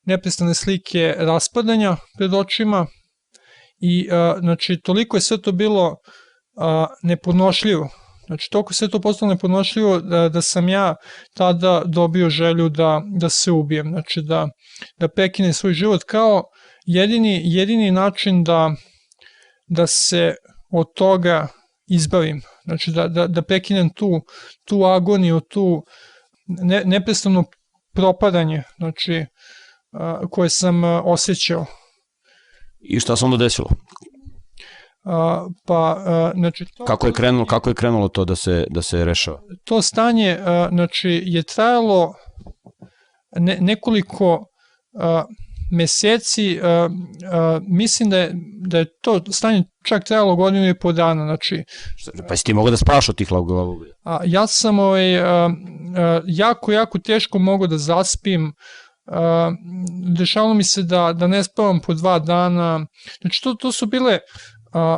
[0.06, 2.86] neprestane slike raspadanja pred očima
[3.82, 5.96] i a, znači toliko je sve to bilo
[6.58, 7.90] a, nepodnošljivo.
[8.28, 10.96] Znači, toliko sve to postalo nepodnošljivo da, da sam ja
[11.36, 14.48] tada dobio želju da, da se ubijem, znači da,
[15.00, 16.44] da prekine svoj život kao
[16.86, 18.76] jedini, jedini način da,
[19.68, 20.36] da se
[20.72, 21.48] od toga
[21.90, 24.22] izbavim, znači da, da, da prekinem tu,
[24.66, 25.84] tu agoniju, tu
[26.48, 27.44] ne, neprestano
[27.94, 29.26] propadanje, znači,
[30.32, 31.66] koje sam osjećao.
[32.80, 33.70] I šta se onda desilo?
[35.06, 36.66] A, pa, a, znači...
[36.78, 39.42] To, Kako je krenulo, kako je krenulo to da se, da se rešava?
[39.64, 42.14] To stanje, a, znači, je trajalo
[43.36, 44.46] ne, nekoliko
[45.00, 45.24] a,
[45.74, 46.90] meseci, a,
[47.32, 48.32] a, mislim da je,
[48.68, 51.64] da je to stanje čak trajalo godinu i po dana, znači...
[52.28, 53.94] Pa si ti mogao da spaš od tih glavobolja?
[54.04, 58.54] A, ja sam ovaj, a, a, jako, jako teško mogu da zaspim,
[59.06, 59.52] a,
[60.18, 62.86] dešavalo mi se da, da ne spavam po dva dana,
[63.22, 64.20] znači to, to su bile
[64.74, 64.98] a,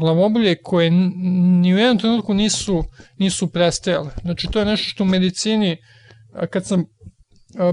[0.00, 2.84] glavobolje koje ni u jednom trenutku nisu,
[3.18, 4.10] nisu prestajale.
[4.22, 5.76] Znači to je nešto što u medicini,
[6.50, 6.84] kad sam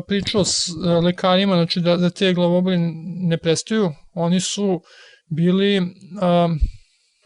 [0.08, 2.78] pričao s a, lekarima, znači da, da te glavobolje
[3.28, 4.82] ne prestaju, oni su
[5.30, 5.82] bili
[6.22, 6.50] a,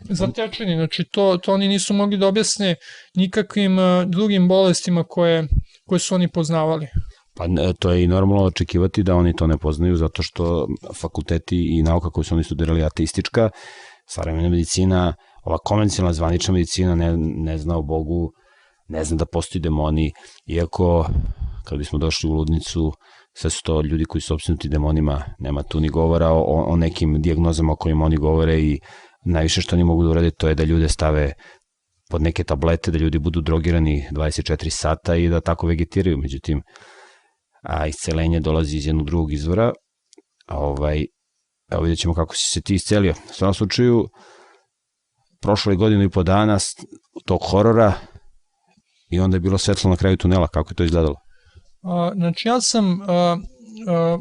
[0.09, 2.75] zatečeni, znači to, to oni nisu mogli da objasne
[3.15, 5.47] nikakvim a, drugim bolestima koje,
[5.85, 6.87] koje su oni poznavali.
[7.35, 7.45] Pa
[7.79, 10.67] to je i normalno očekivati da oni to ne poznaju zato što
[11.01, 13.49] fakulteti i nauka koju su oni studirali ateistička,
[14.07, 15.13] savremena medicina,
[15.43, 18.31] ova konvencionalna zvanična medicina ne, ne zna o Bogu,
[18.87, 20.11] ne zna da postoji demoni,
[20.45, 21.07] iako
[21.63, 22.91] kad bismo došli u ludnicu,
[23.33, 27.21] sve su to ljudi koji su opsinuti demonima, nema tu ni govora o, o nekim
[27.21, 28.79] dijagnozama o kojima oni govore i
[29.25, 31.33] najviše što oni mogu da urade to je da ljude stave
[32.09, 36.17] pod neke tablete, da ljudi budu drogirani 24 sata i da tako vegetiraju.
[36.17, 36.61] Međutim,
[37.63, 39.71] a iscelenje dolazi iz jednog drugog izvora.
[40.47, 41.05] A ovaj,
[41.71, 43.11] evo vidjet ćemo kako si se ti iscelio.
[43.11, 44.07] U svakom slučaju,
[45.41, 46.57] prošlo je godinu i po dana
[47.25, 47.93] tog horora
[49.11, 50.47] i onda je bilo svetlo na kraju tunela.
[50.47, 51.15] Kako je to izgledalo?
[51.83, 53.37] A, znači ja sam a,
[53.87, 54.17] a,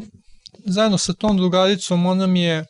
[0.66, 2.64] zajedno sa tom drugaricom, ona mi je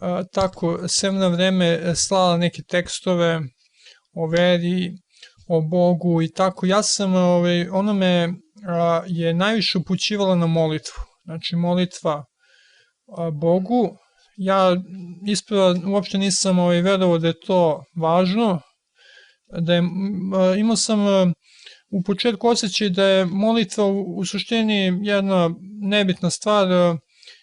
[0.00, 3.40] a, tako sem na vreme slala neke tekstove
[4.14, 4.92] o veri,
[5.48, 6.66] o Bogu i tako.
[6.66, 8.28] Ja sam, ovaj, ona me
[8.66, 11.02] a, je najviše upućivala na molitvu.
[11.24, 12.24] Znači molitva
[13.16, 13.96] a, Bogu.
[14.36, 14.76] Ja
[15.26, 18.60] isprava uopšte nisam ovaj, verovao da je to važno,
[19.60, 19.82] da je,
[20.34, 21.32] a, imao sam a,
[21.90, 25.50] u početku osjećaj da je molitva u, suštini jedna
[25.82, 26.96] nebitna stvar, a,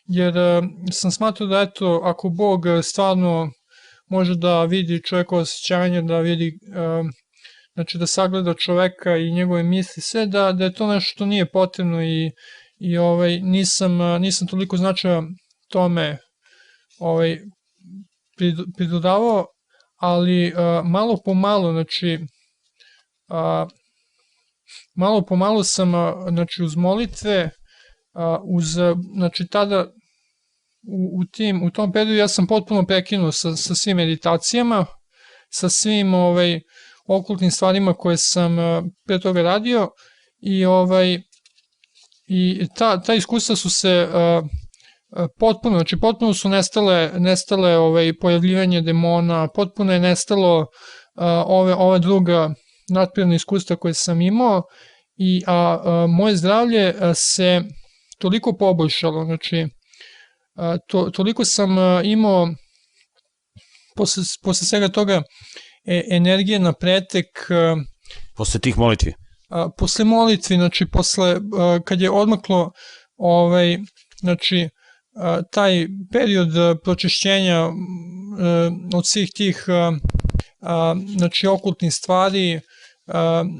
[0.06, 3.52] jer a, sam smatrao da eto, ako Bog stvarno
[4.10, 7.04] može da vidi čovjeko osjećanje, da vidi a,
[7.74, 11.52] znači da sagleda čoveka i njegove misli, sve da, da je to nešto što nije
[11.52, 12.32] potrebno i,
[12.80, 15.24] i ovaj, nisam, nisam toliko značaja
[15.70, 16.18] tome
[17.00, 17.40] ovaj,
[18.78, 19.46] pridodavao,
[19.96, 22.20] ali malo po malo, znači
[24.96, 25.92] malo po malo sam,
[26.30, 27.50] znači uz molitve,
[28.44, 28.66] uz,
[29.16, 29.86] znači tada
[30.88, 34.86] u, u, tim, u tom periodu ja sam potpuno prekinuo sa, sa svim meditacijama,
[35.50, 36.60] sa svim ovaj,
[37.08, 38.58] okultnim stvarima koje sam
[39.08, 39.90] pre toga radio
[40.42, 41.20] i ovaj
[42.28, 44.50] i ta, ta iskustva su se uh,
[45.40, 50.66] potpuno, znači potpuno su nestale, nestale ovaj, pojavljivanje demona, potpuno je nestalo uh,
[51.46, 52.54] ove, ove druga
[52.90, 54.64] nadprirodna iskustva koje sam imao
[55.18, 57.62] i a, a moje zdravlje se
[58.18, 59.68] toliko poboljšalo, znači
[60.56, 61.70] a, to, toliko sam
[62.04, 62.48] imao
[63.96, 65.22] posle, posle svega toga
[65.86, 67.26] e, energije na pretek.
[67.50, 67.76] E,
[68.38, 69.14] posle tih molitvi?
[69.50, 72.72] A, posle molitvi, znači posle, a, kad je odmaklo
[73.18, 73.78] ovaj,
[74.20, 74.70] znači,
[75.16, 77.72] a, taj period pročišćenja a,
[78.96, 79.92] od svih tih a,
[80.62, 82.60] a, znači, okultnih stvari, a,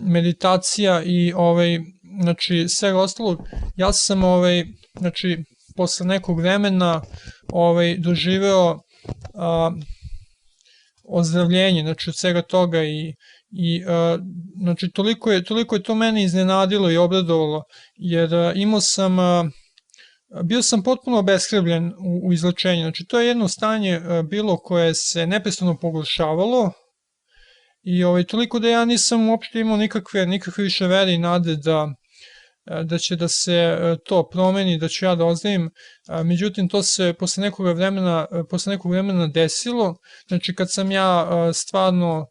[0.04, 1.80] meditacija i ovaj,
[2.22, 3.40] znači, svega ostalog,
[3.76, 4.66] ja sam ovaj,
[5.00, 5.38] znači,
[5.76, 7.02] posle nekog vremena
[7.54, 8.80] ovaj, doživeo
[9.34, 9.72] a,
[11.08, 13.14] ozdravljenje, znači od svega toga i,
[13.52, 14.22] i uh,
[14.62, 17.64] znači toliko je, toliko je to mene iznenadilo i obradovalo,
[17.96, 19.46] jer uh, imao sam, uh,
[20.44, 24.96] bio sam potpuno obeshrebljen u, u izlečenju, znači to je jedno stanje uh, bilo koje
[24.96, 26.72] se neprestano pogoršavalo
[27.86, 31.88] i ovaj, toliko da ja nisam uopšte imao nikakve, nikakve više vere i nade da,
[32.66, 35.70] E, da će da se e, to promeni, da ću ja da ozdravim.
[36.10, 39.98] E, međutim, to se posle nekog vremena, posle nekog vremena desilo.
[40.28, 42.26] Znači, kad sam ja stvarno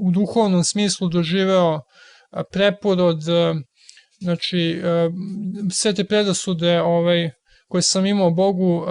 [0.00, 1.80] u duhovnom smislu doživeo
[2.52, 3.20] preporod,
[4.18, 4.82] znači,
[5.70, 7.30] sve te predasude ovaj,
[7.68, 8.86] koje sam imao Bogu,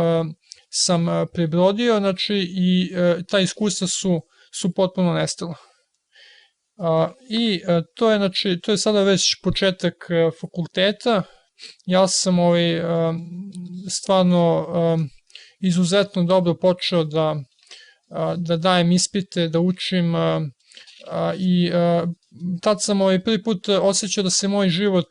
[0.70, 2.92] sam prebrodio, znači i
[3.30, 4.22] ta iskustva su,
[4.54, 5.56] su potpuno nestala.
[7.30, 7.62] I
[7.96, 9.94] to je, znači, to je sada već početak
[10.42, 11.24] fakulteta,
[11.86, 12.82] ja sam ovaj,
[13.90, 14.68] stvarno
[15.60, 17.36] izuzetno dobro počeo da,
[18.38, 20.14] da dajem ispite, da učim
[21.38, 21.72] i
[22.62, 25.10] tad sam ovaj prvi put osjećao da se moj život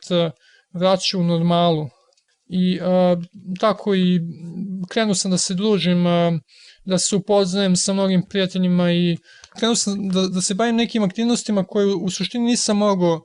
[0.73, 1.89] vraća u normalu
[2.49, 2.79] i
[3.59, 4.19] tako i
[4.89, 6.03] krenuo sam da se družim,
[6.85, 9.17] da se upoznajem sa mnogim prijateljima i
[9.59, 13.21] krenuo sam da, da se bavim nekim aktivnostima koje u suštini nisam mogao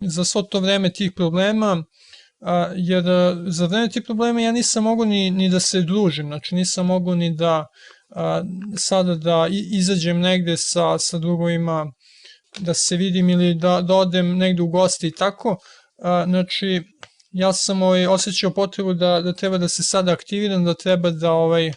[0.00, 1.84] za svo to vreme tih problema,
[2.40, 3.04] a, jer
[3.46, 7.14] za vreme tih problema ja nisam mogao ni, ni da se družim, znači nisam mogao
[7.14, 7.66] ni da
[8.10, 8.42] a,
[8.76, 11.86] sada da izađem negde sa, sa drugovima,
[12.58, 15.56] da se vidim ili da, da odem negde u gosti i tako,
[16.02, 16.82] a, znači
[17.30, 21.32] ja sam ovaj, osjećao potrebu da, da treba da se sada aktiviram, da treba da
[21.32, 21.72] ovaj,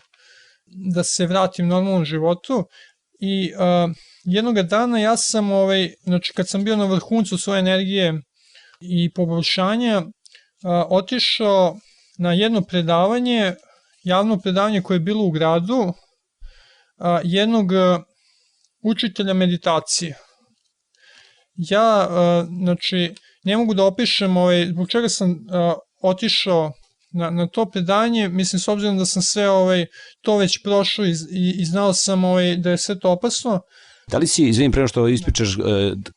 [0.68, 2.64] da se vratim normalnom životu
[3.20, 3.92] i uh,
[4.24, 8.14] jednog dana ja sam ovaj, znači kad sam bio na vrhuncu svoje energije
[8.80, 10.02] i poboljšanja
[10.90, 11.78] otišao
[12.18, 13.54] na jedno predavanje,
[14.04, 15.94] javno predavanje koje je bilo u gradu,
[17.24, 17.72] jednog
[18.84, 20.18] učitelja meditacije.
[21.56, 22.08] Ja,
[22.64, 25.36] znači, ne mogu da opišem ovaj, zbog čega sam
[26.02, 26.72] otišao
[27.14, 29.86] na, na to predanje, mislim s obzirom da sam sve ovaj,
[30.22, 33.60] to već prošao i, i, i znao sam ovaj, da je sve to opasno.
[34.11, 35.60] Da li si, izvinim, prema što ispričaš e,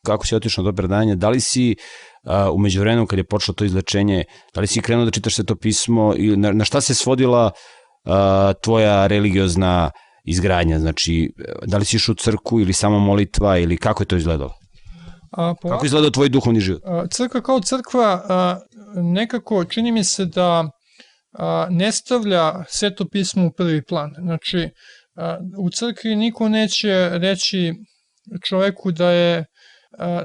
[0.07, 1.77] kako si otišao na to predanje, da li si
[2.25, 5.44] uh, umeđu vremenu kad je počelo to izlečenje, da li si krenuo da čitaš se
[5.44, 8.12] to pismo i na, na šta se svodila uh,
[8.62, 9.91] tvoja religiozna
[10.25, 11.33] izgradnja, znači
[11.67, 14.55] da li si išao u crku ili samo molitva ili kako je to izgledalo?
[15.31, 16.83] A, po, kako izgledao tvoj duhovni život?
[16.85, 18.60] A, crkva kao crkva a,
[18.94, 20.70] nekako čini mi se da
[21.33, 24.15] a, ne stavlja sveto pismo u prvi plan.
[24.18, 24.68] Znači,
[25.15, 27.75] a, u crkvi niko neće reći
[28.49, 29.44] čoveku da je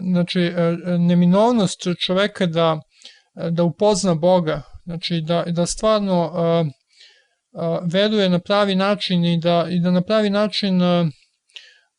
[0.02, 0.52] znači,
[1.00, 2.80] neminovnost čoveka da,
[3.52, 6.32] da upozna Boga, znači da, da stvarno
[7.92, 10.82] veruje na pravi način i da, i da na pravi način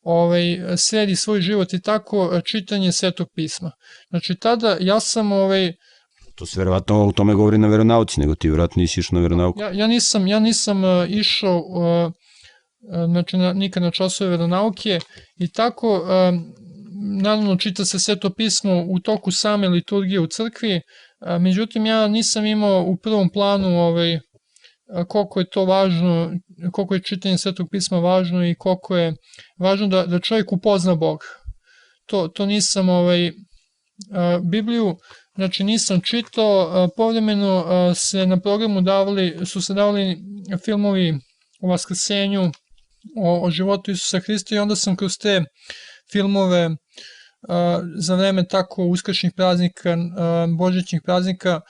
[0.01, 3.71] ovaj, sredi svoj život i tako čitanje svetog pisma.
[4.09, 5.73] Znači tada ja sam ovaj,
[6.37, 9.61] To se verovatno u tome govori na veronauci, nego ti verovatno nisi išao na veronauku.
[9.61, 12.11] Ja, ja nisam, ja nisam uh, išao uh,
[13.11, 14.99] znači, na, nikad na časove veronauke
[15.35, 16.07] i tako uh,
[17.21, 20.81] naravno čita se sveto pismo u toku same liturgije u crkvi,
[21.39, 24.19] međutim ja nisam imao u prvom planu ovaj,
[25.07, 26.31] koliko je to važno,
[26.71, 29.13] koliko je čitanje svetog pisma važno i koliko je
[29.59, 31.19] važno da, da čovjek upozna Bog.
[32.05, 33.31] To, to nisam ovaj,
[34.51, 34.95] Bibliju,
[35.37, 40.17] znači nisam čitao, povremeno se na programu davali, su se davali
[40.65, 41.19] filmovi
[41.61, 42.51] o vaskrsenju,
[43.17, 45.43] o, o životu Isusa Hrista i onda sam kroz te
[46.11, 46.69] filmove
[47.99, 49.97] za vreme tako uskršnjih praznika,
[50.57, 51.61] božićnih praznika,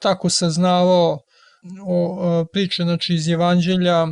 [0.00, 1.18] tako saznavao
[1.86, 4.06] o priče znači, iz evanđelja,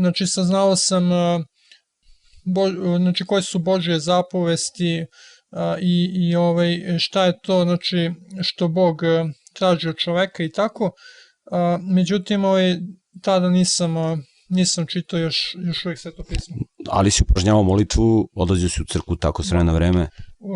[0.00, 1.10] znači saznao sam
[2.44, 2.68] bo,
[2.98, 5.06] znači, koje su Božje zapovesti
[5.80, 8.10] i, i ovaj, šta je to znači,
[8.42, 9.02] što Bog
[9.54, 10.90] traži od čoveka i tako.
[11.94, 12.76] Međutim, ovaj,
[13.22, 13.96] tada nisam
[14.48, 16.56] nisam čitao još, još uvijek sveto pismo.
[16.88, 20.08] Ali si upražnjavao molitvu, odlazio si u crku tako s vremena vreme?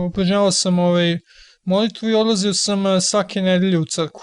[0.08, 1.18] Upražnjavao sam ovaj,
[1.64, 4.22] molitvu i odlazio sam eh, svake nedelje u crku.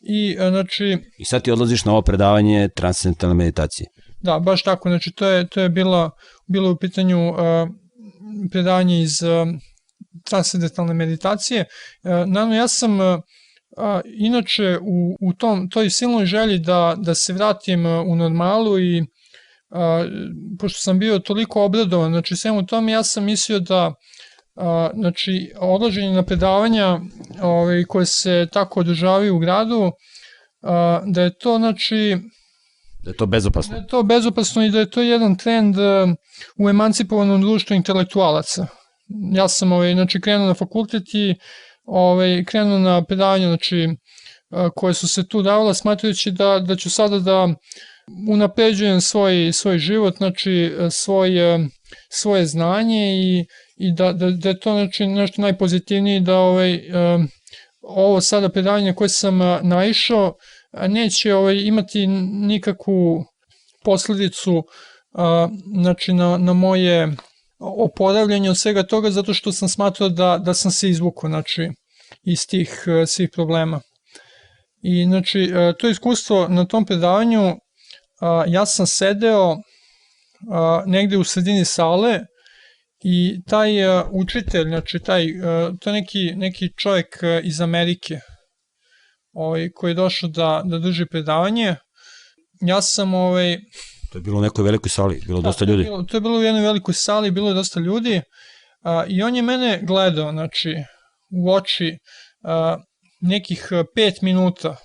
[0.00, 3.86] I, eh, znači, I sad ti odlaziš na ovo predavanje transcendentalne meditacije?
[4.22, 4.88] Da, baš tako.
[4.88, 6.10] Znači, to je, to je bilo,
[6.46, 7.36] bilo u pitanju uh,
[8.50, 9.48] predavanje iz uh,
[10.24, 11.64] transcendentalne meditacije.
[12.02, 12.98] Uh, naravno, ja sam
[13.76, 19.04] A, inače, u, u tom, toj silnoj želji da, da se vratim u normalu i
[19.70, 20.04] a,
[20.58, 23.94] pošto sam bio toliko obradovan, znači svemu tome, ja sam mislio da
[24.54, 27.00] a, znači, odlaženje na predavanja
[27.42, 29.92] ovaj, koje se tako održavaju u gradu,
[30.62, 32.18] a, da je to, znači,
[33.04, 33.74] Da je to bezopasno.
[33.74, 35.76] Da je to bezopasno i da je to jedan trend
[36.58, 38.66] u emancipovanom društvu intelektualaca.
[39.32, 41.34] Ja sam ovaj, znači, krenuo na fakultet i
[41.84, 43.88] ovaj, krenuo na predavanje znači,
[44.76, 47.48] koje su se tu davala, smatrajući da, da ću sada da
[48.28, 51.68] unapređujem svoj, svoj život, znači svoje,
[52.08, 53.44] svoje znanje i,
[53.76, 56.80] i da, da, da je to znači, nešto najpozitivnije da ovaj,
[57.82, 60.34] ovo sada predavanje koje sam naišao
[60.88, 63.24] neće ovaj, imati nikakvu
[63.84, 64.62] posledicu
[65.82, 67.16] znači, na, na moje
[67.60, 71.70] oporavljanje od svega toga zato što sam smatrao da, da sam se izvukao znači,
[72.22, 73.80] iz tih uh, svih problema.
[74.82, 77.56] I znači, uh, to iskustvo na tom predavanju
[78.20, 79.56] a, ja sam sedeo
[80.86, 82.20] negde u sredini sale
[83.04, 83.70] i taj
[84.12, 85.26] učitelj, znači taj,
[85.80, 87.06] to je neki, neki čovjek
[87.42, 88.20] iz Amerike
[89.32, 91.76] ovaj, koji je došao da, da drži predavanje.
[92.60, 93.58] Ja sam ovaj,
[94.12, 95.84] To je bilo u nekoj velikoj sali, bilo dosta ljudi.
[95.84, 98.20] To je bilo, to je bilo u jednoj velikoj sali, bilo je dosta ljudi
[98.82, 100.74] a, i on je mene gledao, znači,
[101.30, 101.98] u oči
[102.44, 102.76] a,
[103.20, 104.76] nekih pet minuta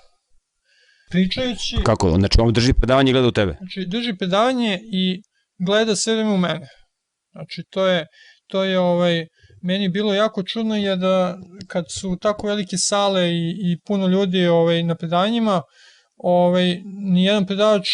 [1.09, 2.09] pričajući, Kako?
[2.09, 3.55] Znači, on drži predavanje i gleda u tebe.
[3.57, 5.21] znači, drži predavanje i
[5.65, 6.67] gleda sve vreme u mene.
[7.31, 8.07] Znači, to je,
[8.47, 9.27] to je ovaj,
[9.61, 11.37] meni bilo jako čudno je da
[11.67, 15.61] kad su tako velike sale i, i puno ljudi ovaj, na predavanjima,
[16.17, 16.81] ovaj,
[17.11, 17.87] nijedan predavač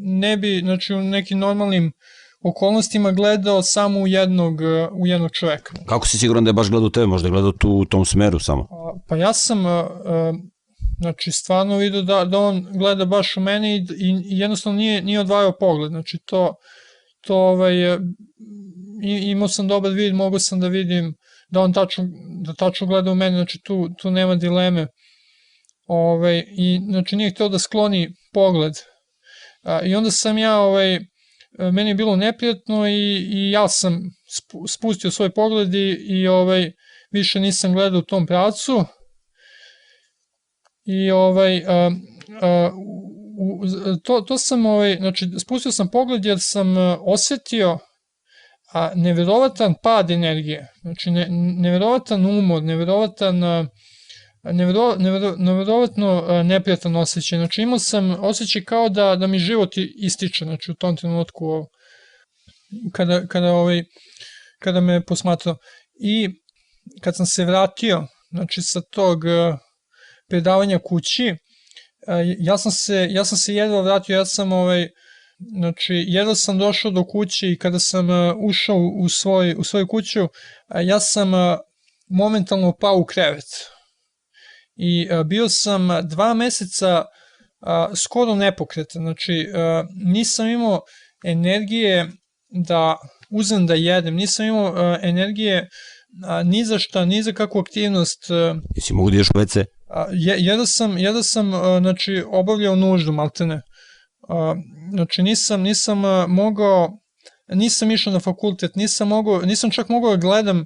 [0.00, 1.92] ne bi, znači u nekim normalnim
[2.42, 5.72] okolnostima gledao samo u jednog, a, u jednog čoveka.
[5.86, 7.06] Kako si siguran da je baš gledao tebe?
[7.06, 8.68] Možda je gledao tu u tom smeru samo.
[9.08, 10.34] Pa ja sam, a, a,
[11.00, 15.20] znači stvarno vidio da, da on gleda baš u mene i, i, jednostavno nije, nije
[15.20, 16.54] odvajao pogled, znači to,
[17.26, 17.98] to ovaj, e,
[19.02, 21.14] imao sam dobar vid, mogao sam da vidim
[21.48, 22.04] da on tačno,
[22.44, 24.86] da tačno gleda u mene, znači tu, tu nema dileme.
[25.86, 28.72] Ovaj, I znači nije hteo da skloni pogled.
[29.84, 31.00] I onda sam ja, ovaj, e,
[31.58, 36.72] meni je bilo neprijatno i, i ja sam spu- spustio svoj pogled i, i ovaj,
[37.10, 38.84] više nisam gledao u tom pravcu.
[40.84, 41.90] I ovaj a,
[42.42, 42.70] a,
[43.38, 43.64] u,
[44.02, 47.78] to, to sam ovaj, znači spustio sam pogled jer sam a, osetio
[48.72, 51.26] a, neverovatan pad energije, znači ne,
[51.56, 53.66] neverovatan umor, neverovatan a,
[54.52, 54.96] nevero,
[55.38, 60.70] neverovatno a, neprijatan osjećaj, znači imao sam osjećaj kao da, da mi život ističe, znači
[60.70, 61.66] u tom trenutku
[62.92, 63.84] kada, kada, ovaj,
[64.58, 65.56] kada me posmatrao
[66.00, 66.28] i
[67.02, 69.58] kad sam se vratio znači sa tog a,
[70.28, 71.36] predavanja kući,
[72.06, 74.88] a, ja sam se, ja sam se jedva vratio, ja sam ovaj,
[75.58, 78.08] znači jedva sam došao do kuće i kada sam
[78.48, 80.28] ušao u, svoj, u svoju kuću,
[80.84, 81.32] ja sam
[82.08, 83.73] momentalno pao u krevet.
[84.76, 87.04] I a, bio sam dva meseca
[87.60, 90.80] a, skoro nepokretan, znači a, nisam imao
[91.24, 92.10] energije
[92.66, 92.96] da
[93.30, 95.68] uzem da jedem, nisam imao energije
[96.44, 98.24] ni za šta, ni za kakvu aktivnost,
[98.76, 99.64] Jesi mogu da ideš u WC?
[99.88, 103.60] A, je, jedno sam, jedno sam znači, obavljao nuždu, maltene.
[104.90, 106.98] Znači, nisam, nisam mogao,
[107.48, 110.64] nisam išao na fakultet, nisam mogao, nisam čak mogao da gledam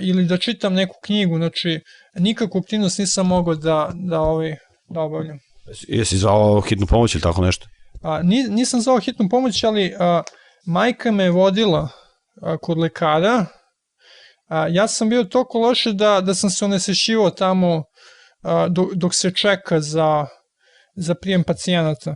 [0.00, 1.80] ili da čitam neku knjigu, znači,
[2.14, 4.56] nikakvu aktivnost nisam mogao da, da, ovaj,
[4.88, 5.38] da obavljam.
[5.88, 7.66] Jesi- zvao hitnu pomoć ili tako nešto?
[8.02, 10.22] A, ni, nisam zvao hitnu pomoć, ali a,
[10.66, 11.88] majka me vodila
[12.42, 13.46] a, kod lekara.
[14.48, 17.84] A, ja sam bio toliko loše da, da sam se onesešivao tamo
[18.42, 20.26] a, dok, dok se čeka za,
[20.96, 22.14] za prijem pacijenata.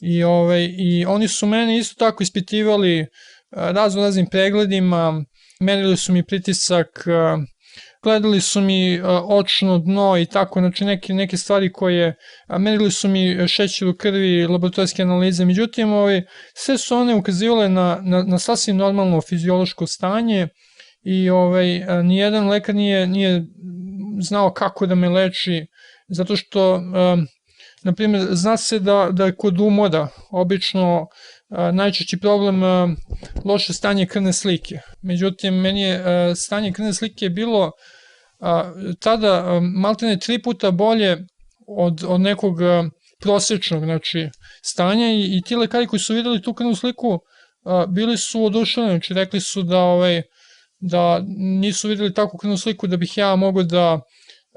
[0.00, 3.06] I, ovaj, I oni su mene isto tako ispitivali
[3.50, 5.24] razno raznim pregledima,
[5.60, 7.38] merili su mi pritisak, a,
[8.06, 12.14] gledali su mi a, očno dno i tako, znači neke, neke stvari koje,
[12.46, 16.22] a, merili su mi šećer u krvi, laboratorijske analize, međutim, ovaj,
[16.54, 20.48] sve su one ukazivale na, na, na sasvim normalno fiziološko stanje
[21.02, 23.44] i ovaj, a, nijedan lekar nije, nije
[24.20, 25.66] znao kako da me leči,
[26.08, 26.80] zato što,
[27.82, 31.06] na primjer, zna se da, da je kod umora obično
[31.72, 32.62] najčešći problem
[33.44, 34.78] loše stanje krvne slike.
[35.02, 37.72] Međutim, meni je stanje krvne slike bilo
[38.40, 41.26] a, tada maltene tri puta bolje
[41.66, 42.56] od, od nekog
[43.20, 44.28] prosečnog znači,
[44.62, 47.18] stanja i, i ti lekari koji su videli tu krvnu sliku
[47.64, 50.22] a, bili su oduševljeni, znači rekli su da ovaj,
[50.78, 51.22] da
[51.60, 54.00] nisu videli takvu krvnu sliku da bih ja mogao da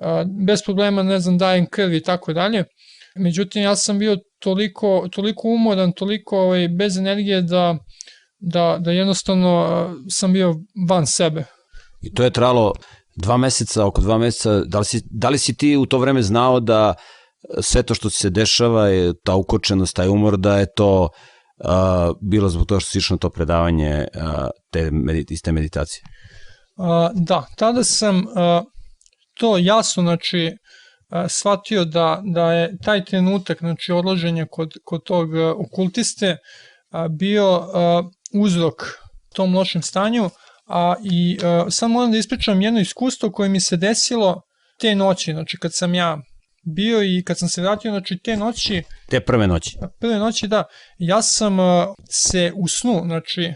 [0.01, 2.64] a, bez problema, ne znam, dajem krv i tako dalje.
[3.16, 7.77] Međutim, ja sam bio toliko, toliko umoran, toliko ovaj, bez energije da,
[8.40, 10.56] da, da jednostavno sam bio
[10.90, 11.43] van sebe.
[12.01, 12.74] I to je trajalo
[13.22, 14.61] dva meseca, oko dva meseca.
[14.65, 16.93] Da li si, da li si ti u to vreme znao da
[17.61, 21.69] sve to što se dešava, je ta ukočenost, taj umor, da je to uh,
[22.22, 24.91] bilo zbog toga što si išao na to predavanje uh, te,
[25.30, 26.03] iz te meditacije?
[26.80, 28.64] A, da, tada sam a,
[29.33, 30.51] to jasno, znači,
[31.09, 36.38] a, shvatio da, da je taj trenutak, znači, odlaženja kod, kod tog a, okultiste
[36.91, 38.75] a, bio a, uzrok
[39.35, 40.30] tom lošem stanju,
[40.69, 44.41] a i a, sad moram da ispričam jedno iskustvo koje mi se desilo
[44.80, 46.17] te noći, znači, kad sam ja
[46.75, 49.77] bio i kad sam se vratio, znači, te noći, Te prve noći.
[49.99, 50.64] prve noći, da,
[50.98, 53.53] ja sam a, se u snu, znači,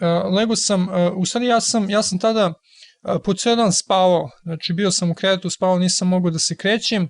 [0.00, 2.52] a, lego sam, a, u stvari ja sam, ja sam tada
[3.02, 6.56] a, po ceo dan spavao, znači bio sam u krevetu, spavao, nisam mogao da se
[6.56, 7.08] krećem.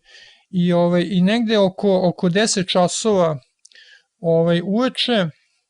[0.51, 3.39] I, ovaj, i negde oko, oko 10 časova
[4.21, 5.27] ovaj, uveče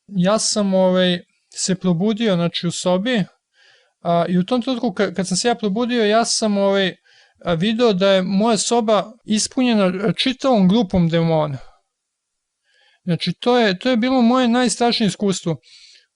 [0.06, 1.18] ja sam ovaj,
[1.55, 3.24] se probudio znači, u sobi
[4.06, 6.96] a, i u tom trenutku kad, kad sam se ja probudio ja sam ovaj,
[7.58, 11.58] video da je moja soba ispunjena čitavom grupom demona.
[13.04, 15.56] Znači, to je, to je bilo moje najstrašnije iskustvo.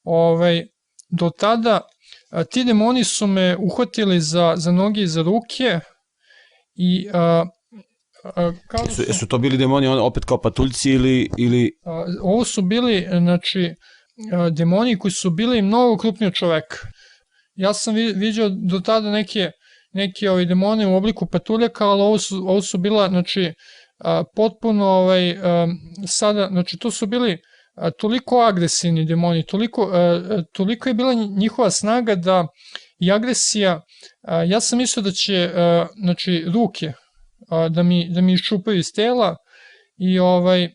[0.03, 0.67] Ovaj,
[1.09, 1.81] do tada
[2.31, 5.81] a, ti demoni su me uhvatili za, za noge i za ruke
[6.75, 7.45] i a,
[8.25, 11.31] a, kao da su, su to bili demoni opet kao patuljci ili...
[11.39, 11.79] ili...
[11.85, 13.75] A, ovo su bili, znači,
[14.33, 16.77] a, demoni koji su bili mnogo krupniji od čoveka.
[17.61, 19.51] Ja sam vidio do tada neke,
[19.93, 23.53] neke ovaj, demone u obliku patuljaka, ali ovo su, ovo su bila, znači,
[23.99, 25.67] a, potpuno ovaj, a,
[26.09, 27.39] sada, znači to su bili
[27.75, 32.47] a, toliko agresivni demoni, toliko, a, toliko je bila njihova snaga da
[32.99, 33.81] i agresija,
[34.23, 36.93] a, ja sam mislio da će, a, znači, ruke
[37.51, 39.37] a, da mi, da mi iščupaju iz tela
[39.99, 40.69] i ovaj,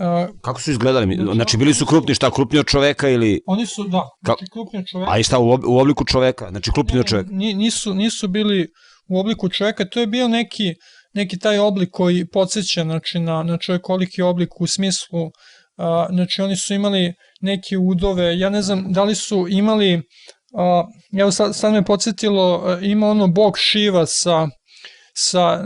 [0.00, 1.18] Uh, Kako su izgledali?
[1.34, 3.40] Znači, bili su krupni, šta, krupni od čoveka ili...
[3.46, 5.12] Oni su, da, znači krupni od čoveka.
[5.12, 6.48] A i šta, u, ob, u obliku čoveka?
[6.50, 7.28] Znači, krupni od čoveka?
[7.32, 8.68] Nisu, nisu bili
[9.08, 10.74] u obliku čoveka, to je bio neki,
[11.14, 15.30] neki taj oblik koji podsjeća znači, na, na čovekoliki oblik u smislu,
[15.76, 20.02] a, znači oni su imali neke udove, ja ne znam da li su imali,
[20.56, 20.84] a,
[21.20, 24.48] evo sad, sad me podsjetilo, ima ono bog Šiva sa,
[25.14, 25.62] sa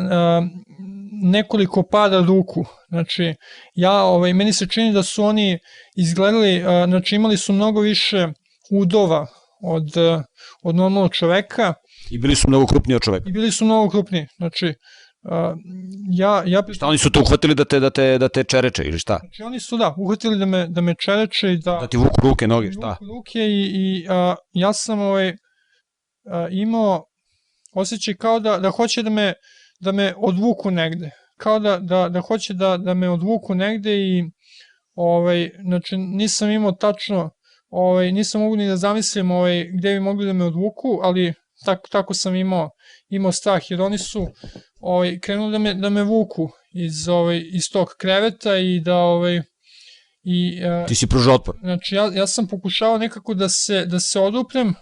[1.22, 2.64] nekoliko pada ruku.
[2.88, 3.34] Znači,
[3.74, 5.58] ja, ovaj, meni se čini da su oni
[5.96, 8.28] izgledali, znači imali su mnogo više
[8.70, 9.26] udova
[9.62, 9.88] od,
[10.62, 11.74] od normalnog čoveka.
[12.10, 13.28] I bili su mnogo krupniji od čoveka.
[13.28, 14.26] I bili su mnogo krupniji.
[14.36, 14.74] Znači,
[16.10, 16.62] ja, ja...
[16.72, 19.18] Šta oni su te uhvatili da te, da te, da te čereče ili šta?
[19.18, 21.78] Znači oni su da, uhvatili da me, da me čereče i da...
[21.80, 22.88] Da ti vuku ruke, noge, šta?
[22.88, 25.36] Vuku ruke i, i a, ja sam ovaj,
[26.30, 27.04] a, imao
[27.76, 29.32] osjećaj kao da, da hoće da me,
[29.80, 31.10] da me odvuku negde.
[31.36, 34.24] Kao da, da, da hoće da, da me odvuku negde i
[34.94, 37.30] ovaj, znači nisam imao tačno
[37.68, 41.88] ovaj, nisam mogu ni da zamislim ovaj, gde bi mogli da me odvuku, ali tako,
[41.88, 42.70] tako sam imao,
[43.08, 44.28] imao strah, jer oni su
[44.80, 49.42] ovaj, krenuli da me, da me vuku iz, ovaj, iz tog kreveta i da ovaj,
[50.28, 51.54] I, uh, Ti si pružao otpor.
[51.60, 54.74] Znači, ja, ja sam pokušao nekako da se, da se oduprem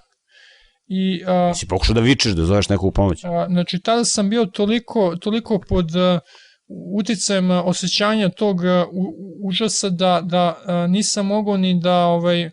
[0.87, 1.23] i...
[1.53, 3.25] Ti si pokušao da vičeš, da zoveš neku pomoć.
[3.25, 6.19] Uh, znači, tada sam bio toliko, toliko pod uh,
[6.99, 8.65] uticajem osjećanja tog uh,
[9.49, 12.51] užasa da, da uh, nisam mogao ni da ovaj,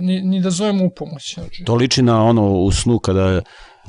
[0.00, 1.34] ni, ni da zovem u pomoć.
[1.34, 1.64] Znači.
[1.64, 3.42] To liči na ono u snu kada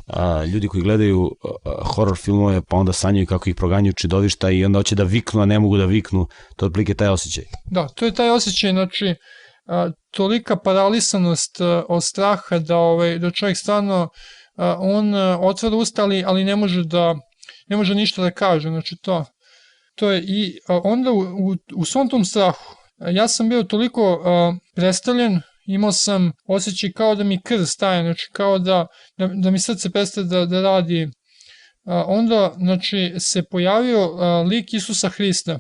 [0.08, 4.66] a, ljudi koji gledaju a, horror filmove pa onda sanjaju kako ih proganjaju čidovišta i
[4.66, 6.27] onda hoće da viknu, a ne mogu da viknu.
[6.56, 7.44] To je otprilike taj osjećaj.
[7.72, 9.16] Da, to je taj osjećaj, znači
[9.68, 14.10] a, tolika paralisanost a, od straha da, ovaj, da čovjek stvarno
[14.56, 17.16] a, on a, otvara usta, ali, ali ne može da
[17.68, 19.26] ne može ništa da kaže, znači to
[19.95, 22.76] to je i onda u, u, u svom tom strahu
[23.11, 24.22] ja sam bio toliko
[24.76, 28.88] predstavljen imao sam osjećaj kao da mi krv staje, znači kao da,
[29.18, 31.10] da, da mi srce prestaje da, da radi.
[31.85, 34.11] Onda, znači, se pojavio
[34.44, 35.60] lik Isusa Hrista.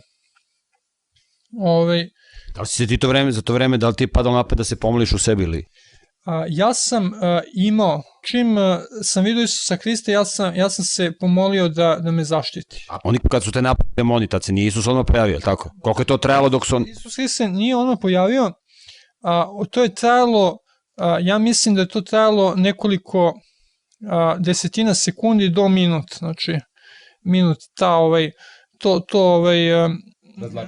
[1.59, 2.09] Ovaj,
[2.55, 4.35] da li si se ti to vreme, za to vreme, da li ti je padalo
[4.35, 5.65] napad da se pomoliš u sebi ili?
[6.25, 10.85] A, ja sam a, imao, čim a, sam vidio Isusa Hrista, ja sam, ja sam
[10.85, 12.85] se pomolio da, da me zaštiti.
[12.89, 15.69] A oni kad su te napad demoni, tad se nije Isus odmah pojavio, tako?
[15.81, 16.85] Koliko je to trajalo dok su on...
[16.87, 18.51] Isus Hrist se nije odmah pojavio,
[19.23, 20.57] a, to je trajalo,
[20.97, 23.33] a, ja mislim da je to trajalo nekoliko
[24.09, 26.57] a, desetina sekundi do minut, znači
[27.23, 28.31] minut ta ovaj,
[28.79, 29.89] to, to ovaj, a,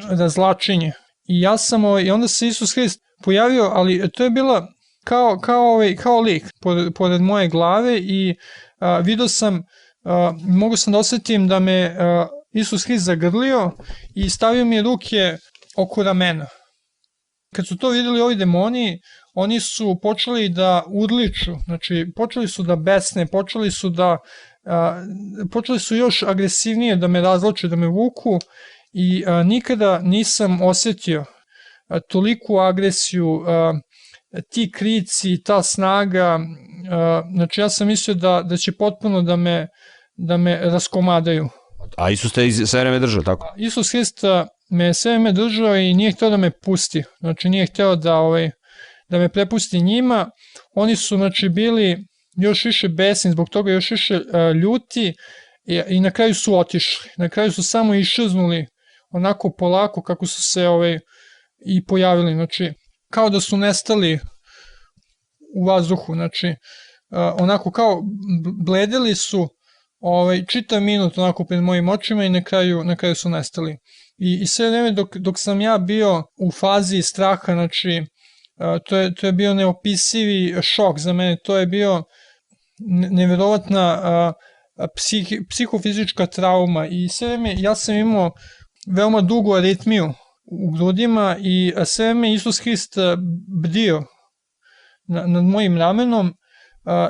[0.09, 0.91] razlačenje.
[1.27, 4.67] I ja sam, ovaj, i onda se Isus Hrist pojavio, ali to je bila
[5.03, 8.35] kao, kao, ovaj, kao lik pored, pored moje glave i
[8.79, 9.63] a, vidio sam,
[10.03, 13.71] a, mogu sam da osetim da me a, Isus Hrist zagrlio
[14.15, 15.37] i stavio mi ruke
[15.77, 16.45] oko ramena.
[17.55, 18.99] Kad su to videli ovi demoni,
[19.33, 24.17] oni su počeli da udliču, znači počeli su da besne, počeli su da
[24.65, 25.03] a,
[25.51, 28.39] počeli su još agresivnije da me razloče, da me vuku
[28.97, 31.25] i a, nikada nisam osetio
[31.87, 33.73] a, toliku agresiju, a,
[34.51, 36.39] ti krici, ta snaga,
[36.91, 39.67] a, znači ja sam mislio da, da će potpuno da me,
[40.15, 41.49] da me raskomadaju.
[41.97, 43.53] A Isus te sve vreme držao, tako?
[43.57, 44.19] Isus Hrist
[44.69, 47.03] me sve vreme držao i nije hteo da me pusti.
[47.19, 48.49] Znači nije hteo da, ovaj,
[49.09, 50.29] da me prepusti njima.
[50.75, 51.97] Oni su znači bili
[52.37, 55.13] još više besni, zbog toga još više uh, ljuti
[55.65, 57.09] i, i na kraju su otišli.
[57.17, 58.65] Na kraju su samo išrznuli
[59.09, 60.99] onako polako kako su se ovaj,
[61.65, 62.33] i pojavili.
[62.33, 62.73] Znači,
[63.11, 64.19] kao da su nestali
[65.55, 66.13] u vazduhu.
[66.13, 68.01] Znači, uh, onako kao
[68.65, 69.49] bledeli su
[69.99, 73.77] ovaj, čitav minut onako pred mojim očima i na kraju, na kraju su nestali.
[74.17, 78.05] I, i sve vreme dok, dok sam ja bio u fazi straha, znači,
[78.85, 82.03] to je, to je bio neopisivi šok za mene, to je bio
[83.11, 84.33] neverovatna
[84.95, 88.31] psih, psihofizička trauma i sve vreme ja sam imao
[88.95, 90.13] veoma dugu aritmiju
[90.45, 92.95] u grudima i sve vreme Isus Hrist
[93.61, 94.03] bdio
[95.07, 96.33] nad mojim ramenom,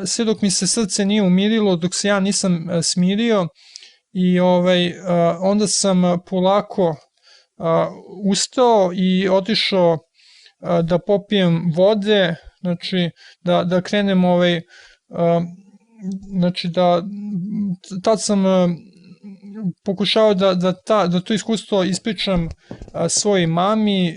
[0.06, 3.48] sve dok mi se srce nije umirilo, dok se ja nisam smirio
[4.14, 4.94] i ovaj,
[5.42, 6.96] onda sam polako
[8.26, 9.98] ustao i otišao
[10.84, 13.10] da popijem vode, znači
[13.42, 14.62] da, da krenem ovaj,
[16.40, 17.04] znači da
[18.04, 18.44] tad sam
[19.86, 22.50] pokušao da, da, ta, da to iskustvo ispričam
[23.10, 24.14] svojoj mami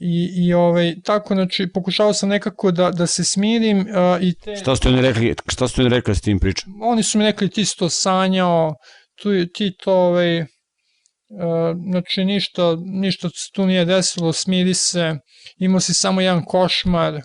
[0.00, 3.78] i, i ovaj, tako, znači, pokušao sam nekako da, da se smirim.
[3.78, 4.56] Uh, i te...
[4.56, 6.72] Šta ste oni rekli, šta ste oni rekli s tim pričom?
[6.82, 8.74] Oni su mi rekli, ti si to sanjao,
[9.22, 10.46] tu, ti to, ovaj, uh,
[11.90, 15.14] znači, ništa, ništa tu nije desilo, smiri se,
[15.58, 17.20] imao si samo jedan košmar,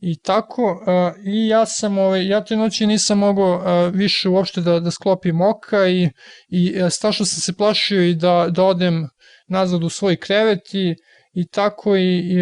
[0.00, 4.60] i tako uh, i ja sam ovaj ja te noći nisam mogao uh, više uopšte
[4.60, 6.10] da da sklopim oka i
[6.48, 9.08] i uh, strašno sam se plašio i da da odem
[9.48, 10.94] nazad u svoj krevet i
[11.34, 12.36] i tako i, i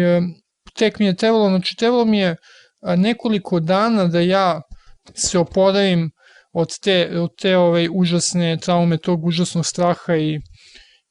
[0.73, 2.35] tek mi je trebalo, znači trebalo mi je
[2.97, 4.61] nekoliko dana da ja
[5.13, 6.11] se oporavim
[6.53, 10.39] od te, od te ovaj, užasne traume, tog užasnog straha i,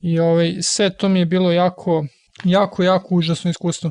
[0.01, 2.05] i ovaj, sve to mi je bilo jako,
[2.45, 3.91] jako, jako užasno iskustvo.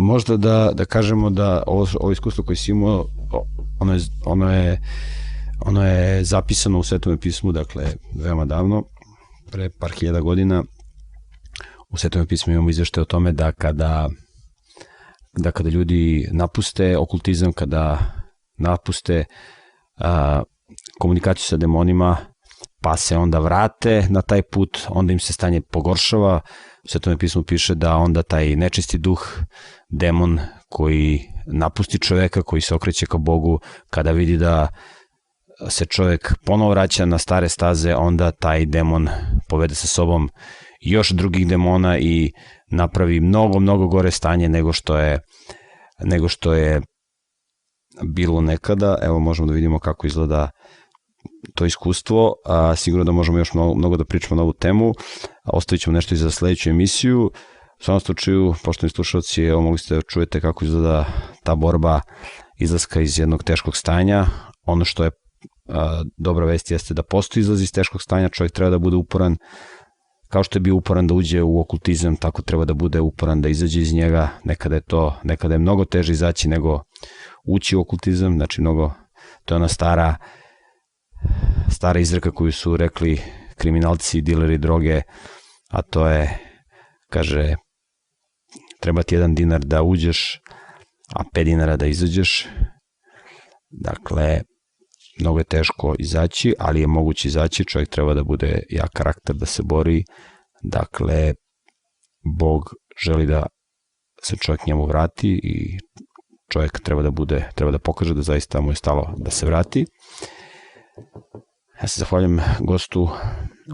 [0.00, 3.06] Možda da, da kažemo da ovo, ovo iskustvo koje si imao,
[3.80, 4.80] ono je, ono je,
[5.60, 8.84] ono je zapisano u Svetom pismu, dakle, veoma davno,
[9.50, 10.64] pre par hiljada godina,
[11.88, 14.08] u Svetom pismu imamo izvešte o tome da kada
[15.38, 17.98] da kada ljudi napuste okultizam, kada
[18.58, 19.24] napuste
[19.96, 20.42] a,
[21.00, 22.16] komunikaciju sa demonima,
[22.82, 26.40] pa se onda vrate na taj put, onda im se stanje pogoršava.
[26.84, 29.38] U Svetom pismu piše da onda taj nečisti duh,
[29.88, 34.68] demon koji napusti čoveka, koji se okreće ka Bogu, kada vidi da
[35.68, 39.08] se čovek ponovo vraća na stare staze, onda taj demon
[39.48, 40.30] povede sa sobom
[40.80, 42.32] još drugih demona i
[42.70, 45.20] napravi mnogo, mnogo gore stanje nego što je
[46.04, 46.80] nego što je
[48.02, 48.98] bilo nekada.
[49.02, 50.50] Evo možemo da vidimo kako izgleda
[51.54, 54.92] to iskustvo, a sigurno da možemo još mnogo, mnogo da pričamo na ovu temu.
[55.44, 57.30] Ostavit ćemo nešto i za sledeću emisiju.
[57.80, 61.04] U svom slučaju, poštovni slušalci, evo mogli ste da čujete kako izgleda
[61.44, 62.00] ta borba
[62.58, 64.26] izlaska iz jednog teškog stanja.
[64.66, 65.10] Ono što je
[65.68, 69.36] a, dobra vest jeste da postoji izlaz iz teškog stanja, čovjek treba da bude uporan,
[70.28, 73.48] kao što je bio uporan da uđe u okultizam, tako treba da bude uporan da
[73.48, 74.28] izađe iz njega.
[74.44, 76.82] Nekada je to, nekada je mnogo teže izaći nego
[77.46, 78.92] ući u okultizam, znači mnogo,
[79.44, 80.16] to je ona stara,
[81.70, 83.20] stara izreka koju su rekli
[83.56, 85.02] kriminalci, dileri droge,
[85.68, 86.38] a to je,
[87.10, 87.54] kaže,
[88.80, 90.40] treba ti jedan dinar da uđeš,
[91.14, 92.46] a pet dinara da izađeš.
[93.70, 94.40] Dakle,
[95.20, 99.46] mnogo je teško izaći, ali je moguće izaći, čovjek treba da bude jak karakter, da
[99.46, 100.04] se bori,
[100.62, 101.34] dakle,
[102.38, 102.62] Bog
[103.04, 103.46] želi da
[104.22, 105.78] se čovjek njemu vrati i
[106.50, 109.86] čovjek treba da bude, treba da pokaže da zaista mu je stalo da se vrati.
[111.82, 113.02] Ja se zahvaljujem gostu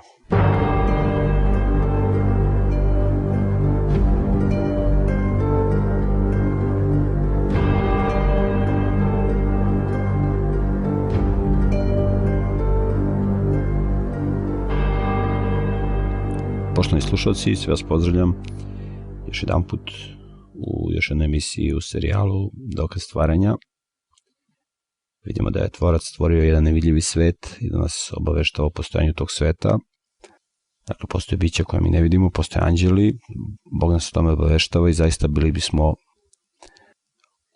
[16.80, 18.42] Poštovani slušalci, sve vas pozdravljam
[19.28, 19.90] još jedan put
[20.54, 23.56] u još jednoj emisiji u serijalu Dokaz stvaranja.
[25.24, 29.30] Vidimo da je tvorac stvorio jedan nevidljivi svet i da nas obaveštava o postojanju tog
[29.30, 29.78] sveta.
[30.88, 33.18] Dakle, postoje bića koje mi ne vidimo, postoje anđeli,
[33.80, 35.94] Bog nas o tome obaveštava i zaista bili bismo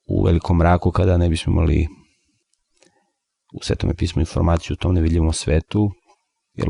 [0.06, 1.86] u velikom mraku kada ne bismo imali
[3.54, 5.90] u svetome pismu informaciju o tom nevidljivom svetu,
[6.52, 6.68] jer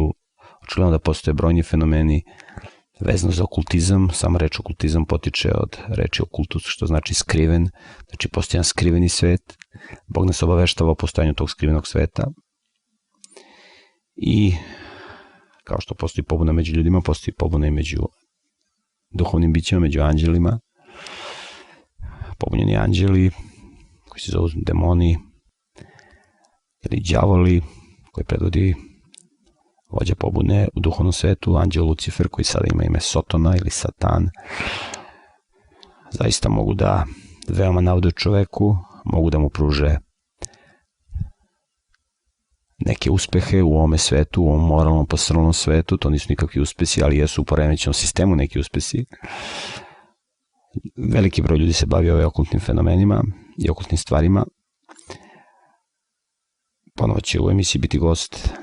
[0.62, 2.22] očigledno da postoje brojni fenomeni
[3.00, 7.68] vezano za okultizam, sama reč okultizam potiče od reči okultus, što znači skriven,
[8.08, 9.56] znači postoji jedan skriveni svet,
[10.06, 12.26] Bog nas obaveštava o postojanju tog skrivenog sveta.
[14.16, 14.52] I
[15.64, 17.98] kao što postoji pobuna među ljudima, postoji pobuna i među
[19.10, 20.60] duhovnim bićima, među anđelima,
[22.38, 23.30] pobunjeni anđeli,
[24.08, 25.18] koji se zovu demoni,
[26.90, 27.62] ili đavoli,
[28.12, 28.74] koji predvodi
[30.00, 34.30] vođa pobune u duhovnom svetu, anđel Lucifer, koji sada ima ime Sotona ili Satan,
[36.10, 37.04] zaista mogu da
[37.48, 39.96] veoma navode čoveku, mogu da mu pruže
[42.78, 47.18] neke uspehe u ovome svetu, u ovom moralnom posrlnom svetu, to nisu nikakvi uspesi, ali
[47.18, 49.06] jesu u poremećenom sistemu neki uspesi.
[50.96, 53.24] Veliki broj ljudi se bavi ove okultnim fenomenima
[53.58, 54.46] i okultnim stvarima.
[56.96, 58.54] Ponovo će u emisiji biti gost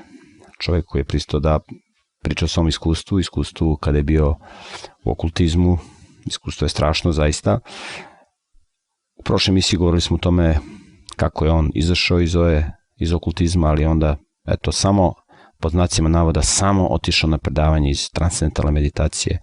[0.62, 1.60] čovek koji je pristao da
[2.22, 4.36] priča o svom iskustvu, iskustvu kada je bio
[5.04, 5.78] u okultizmu,
[6.26, 7.58] iskustvo je strašno zaista.
[9.18, 10.58] U prošloj emisiji govorili smo o tome
[11.16, 14.16] kako je on izašao iz ove iz okultizma, ali onda,
[14.46, 15.14] eto, samo
[15.60, 19.38] pod znacima navoda, samo otišao na predavanje iz transcendentalne meditacije.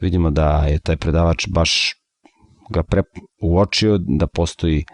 [0.00, 1.94] Vidimo da je taj predavač baš
[2.70, 3.02] ga pre,
[3.42, 4.84] uočio da postoji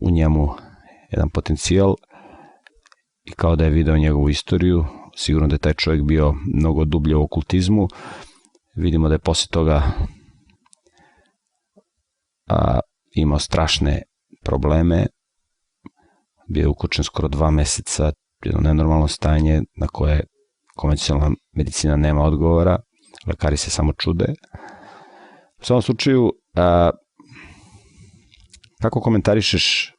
[0.00, 0.48] u njemu
[1.10, 1.94] jedan potencijal
[3.28, 4.84] i kao da je video njegovu istoriju,
[5.16, 7.88] sigurno da je taj čovjek bio mnogo dublje u okultizmu,
[8.76, 9.82] vidimo da je posle toga
[12.46, 12.80] a,
[13.14, 14.02] imao strašne
[14.44, 15.06] probleme,
[16.48, 18.12] bio je ukočen skoro dva meseca,
[18.44, 20.24] jedno nenormalno stanje na koje
[20.76, 22.78] konvencionalna medicina nema odgovora,
[23.26, 24.26] lekari se samo čude.
[25.60, 26.90] U svom slučaju, a,
[28.82, 29.94] kako komentarišeš,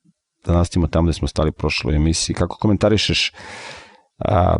[0.45, 3.33] da nastavimo tamo gde smo stali prošloj emisiji, kako komentarišeš
[4.19, 4.57] a,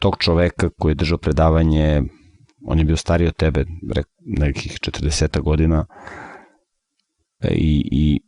[0.00, 2.02] tog čoveka koji je držao predavanje,
[2.66, 3.64] on je bio stariji od tebe,
[4.20, 5.86] nekih 40 godina,
[7.50, 8.20] i, i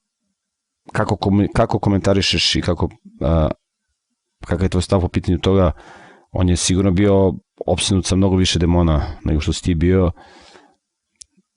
[0.92, 1.18] kako,
[1.54, 2.88] kako komentarišeš i kako,
[3.20, 3.48] a,
[4.44, 5.72] kakav je tvoj stav po pitanju toga,
[6.32, 7.34] on je sigurno bio
[7.66, 10.10] opsenut sa mnogo više demona nego što si ti bio.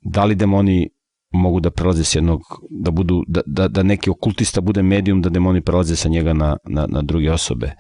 [0.02, 0.90] Da li demoni
[1.32, 5.30] mogu da prelaze s jednog, da budu, da, da, da neki okultista bude medijum, da
[5.30, 7.72] demoni prelaze sa njega na, na, na druge osobe.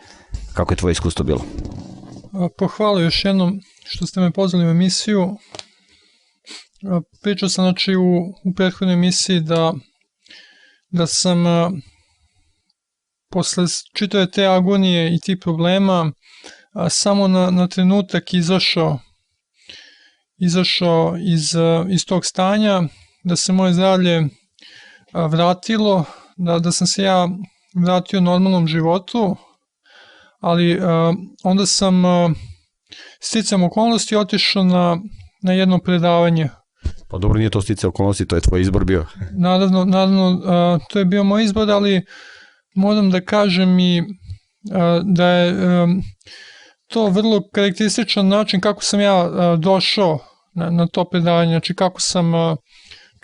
[0.53, 1.45] Kako je tvoje iskustvo bilo?
[2.57, 5.37] Pohvala još jednom što ste me pozvali u emisiju.
[7.21, 9.73] Pričao sam znači u, u prethodnoj emisiji da,
[10.89, 11.37] da sam
[13.31, 16.11] posle čitave te agonije i ti problema
[16.73, 18.99] a, samo na, na trenutak izašao
[20.41, 21.55] izašao iz,
[21.89, 22.81] iz tog stanja,
[23.23, 24.27] da se moje zdravlje
[25.13, 26.05] vratilo,
[26.37, 27.29] da, da sam se ja
[27.75, 29.35] vratio normalnom životu,
[30.39, 32.33] ali a, onda sam a,
[33.19, 34.97] sticam okolnosti otišao na,
[35.41, 36.49] na jedno predavanje
[37.11, 39.05] Pa dobro, nije to stice okolnosti, to je tvoj izbor bio.
[39.47, 42.05] Naravno, naravno a, to je bio moj izbor, ali
[42.75, 44.03] moram da kažem i
[44.71, 45.87] a, da je a,
[46.87, 50.19] to vrlo karakterističan način kako sam ja a, došao
[50.53, 52.55] na, na to predavanje, znači kako sam a,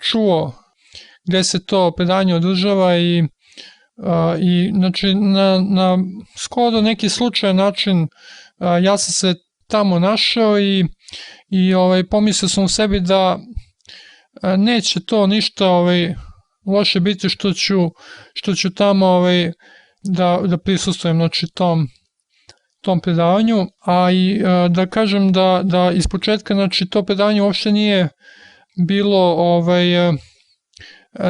[0.02, 0.52] čuo
[1.28, 3.24] gde se to predavanje održava i
[4.04, 5.98] a, i znači na, na
[6.36, 8.08] skoro neki slučaj način
[8.58, 10.84] a, ja sam se tamo našao i
[11.50, 13.38] i ovaj pomislio sam u sebi da
[14.56, 16.14] neće to ništa ovaj
[16.66, 17.90] loše biti što ću
[18.34, 19.52] što ću tamo ovaj
[20.02, 21.88] da da prisustvujem znači tom
[22.80, 28.08] tom predavanju, a i da kažem da da ispočetka znači to predavanje uopšte nije
[28.86, 29.86] bilo ovaj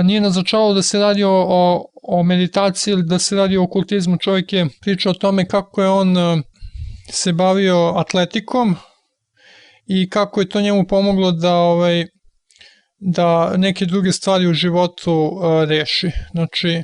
[0.05, 4.17] nije naznačavalo da se radi o, o, o meditaciji ili da se radi o okultizmu.
[4.17, 6.17] Čovjek je pričao o tome kako je on
[7.11, 8.77] se bavio atletikom
[9.87, 12.07] i kako je to njemu pomoglo da ovaj
[13.01, 16.11] da neke druge stvari u životu uh, reši.
[16.31, 16.83] Znači,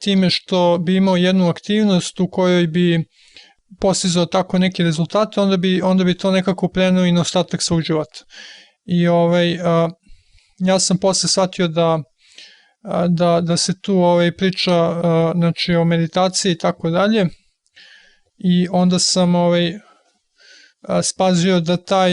[0.00, 3.04] time što bi imao jednu aktivnost u kojoj bi
[3.80, 7.82] postizao tako neke rezultate, onda bi, onda bi to nekako prenao i na ostatak svog
[7.82, 8.20] života.
[8.84, 9.58] I ovaj,
[10.58, 12.02] ja sam posle shvatio da
[13.08, 15.00] da, da se tu ovaj priča
[15.34, 17.26] znači o meditaciji i tako dalje.
[18.38, 19.78] I onda sam ovaj
[21.02, 22.10] spazio da taj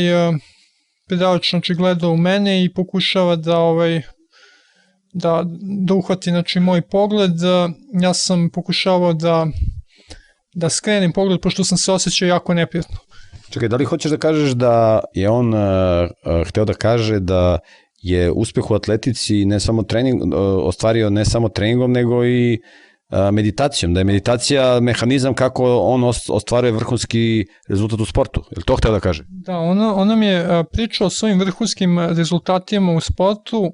[1.08, 4.02] predavač znači gleda u mene i pokušava da ovaj
[5.14, 5.44] da,
[5.88, 7.32] da uhvati znači moj pogled.
[8.02, 9.48] Ja sam pokušavao da
[10.54, 12.98] da skrenem pogled pošto sam se osjećao jako neprijatno
[13.50, 15.60] Čekaj, da li hoćeš da kažeš da je on uh,
[16.48, 17.60] hteo da kaže da
[18.02, 20.22] je uspeh u atletici ne samo trening,
[20.64, 22.60] ostvario ne samo treningom, nego i
[23.32, 28.44] meditacijom, da je meditacija mehanizam kako on ostvaruje vrhunski rezultat u sportu.
[28.52, 29.24] Je li to htio da kaže?
[29.28, 33.72] Da, ono, ono mi je pričao o svojim vrhunskim rezultatima u sportu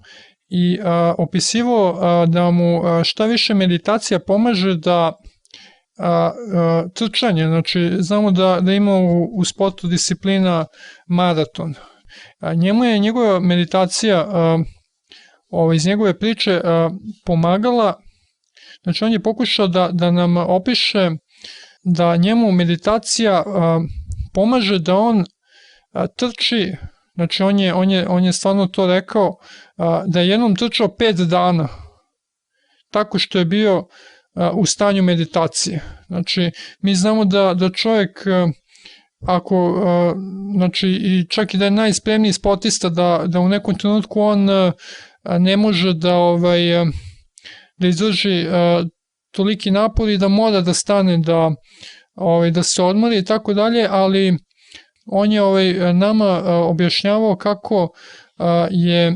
[0.50, 5.14] i a, opisivo a, da mu a, šta više meditacija pomaže da
[5.98, 10.66] a, a, trčanje, znači znamo da, da ima u, u sportu disciplina
[11.08, 11.74] maraton.
[12.40, 14.60] A, njemu je njegova meditacija a,
[15.50, 16.90] ovo, iz njegove priče a,
[17.26, 18.02] pomagala,
[18.84, 21.10] znači on je pokušao da, da nam opiše
[21.84, 23.82] da njemu meditacija a,
[24.34, 25.26] pomaže da on
[25.92, 26.76] a, trči
[27.18, 29.38] Znači, on je, on je, on je stvarno to rekao
[29.78, 31.68] a, da je jednom trčao pet dana
[32.92, 33.88] tako što je bio
[34.54, 35.84] u stanju meditacije.
[36.08, 36.52] Znači,
[36.82, 38.20] mi znamo da, da čovjek
[39.26, 39.84] ako,
[40.56, 44.48] znači, i čak i da je najspremniji sportista, da, da u nekom trenutku on
[45.40, 46.60] ne može da, ovaj,
[47.78, 48.46] da izdrži
[49.32, 51.52] toliki napor i da mora da stane da,
[52.16, 54.38] ovaj, da se odmori i tako dalje, ali
[55.06, 57.90] on je ovaj, nama objašnjavao kako
[58.72, 59.14] je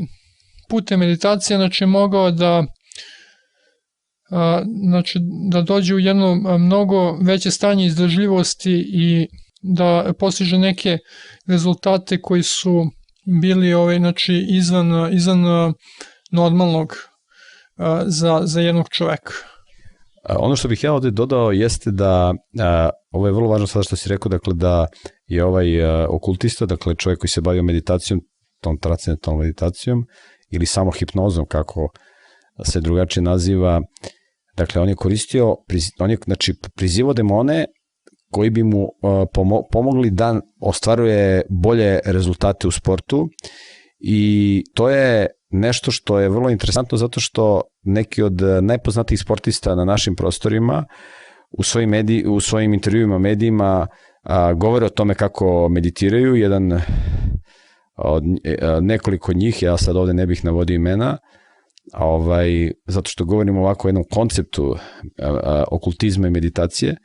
[0.70, 2.64] putem meditacije znači, mogao da
[4.90, 5.20] znači,
[5.50, 9.28] da dođe u jedno mnogo veće stanje izdržljivosti i
[9.62, 10.98] da postiže neke
[11.48, 12.86] rezultate koji su
[13.42, 15.44] bili ovaj, znači, izvan, izvan
[16.32, 16.94] normalnog
[18.06, 19.34] za, za jednog čoveka.
[20.30, 23.96] Ono što bih ja ovde dodao jeste da, a, ovo je vrlo važno sada što
[23.96, 24.88] si rekao, dakle da
[25.26, 28.22] je ovaj a, okultista, dakle čovjek koji se bavio meditacijom,
[28.62, 30.06] tom transcendentalnom meditacijom
[30.52, 31.90] ili samo hipnozom, kako
[32.64, 33.82] se drugačije naziva,
[34.58, 35.58] dakle on je koristio,
[36.00, 37.66] on je znači prizivao demone
[38.32, 38.90] koji bi mu uh,
[39.72, 43.30] pomogli da ostvaruje bolje rezultate u sportu
[44.00, 49.86] i to je nešto što je vrlo interesantno zato što neki od najpoznatijih sportista na
[49.86, 50.86] našim prostorima
[51.52, 53.88] u svojim, mediji, u svojim intervjuima medijima
[54.24, 56.36] a, govore o tome kako meditiraju.
[56.36, 56.72] Jedan
[57.96, 58.24] od
[58.62, 61.18] a, nekoliko njih, ja sad ovde ne bih navodio imena,
[61.94, 66.96] ovaj, zato što govorimo ovako o jednom konceptu a, a, okultizma i meditacije,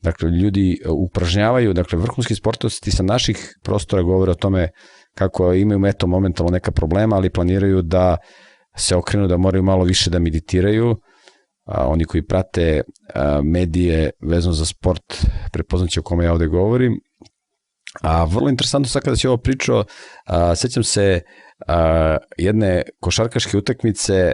[0.00, 4.68] Dakle, ljudi upražnjavaju, dakle, vrhunski sportosti sa naših prostora govore o tome
[5.14, 8.16] kako imaju eto momentalno neka problema, ali planiraju da
[8.76, 10.96] se okrenu da moraju malo više da meditiraju.
[11.64, 12.82] A, oni koji prate
[13.14, 17.00] a, medije vezano za sport prepoznaće o kome ja ovde govorim.
[18.02, 19.84] A vrlo interesantno sad kada si ovo pričao,
[20.26, 21.20] a, sećam se
[21.66, 24.32] a, jedne košarkaške utakmice,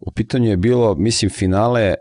[0.00, 1.94] u pitanju je bilo, mislim, finale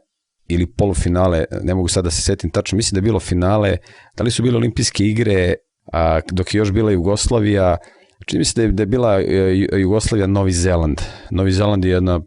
[0.47, 3.77] ili polufinale, ne mogu sad da se setim tačno, mislim da je bilo finale,
[4.17, 5.53] da li su bile olimpijske igre,
[5.93, 7.77] a, dok je još bila Jugoslavija,
[8.25, 11.01] čini mi se da je, da je bila e, Jugoslavija Novi Zeland.
[11.31, 12.21] Novi Zeland je jedna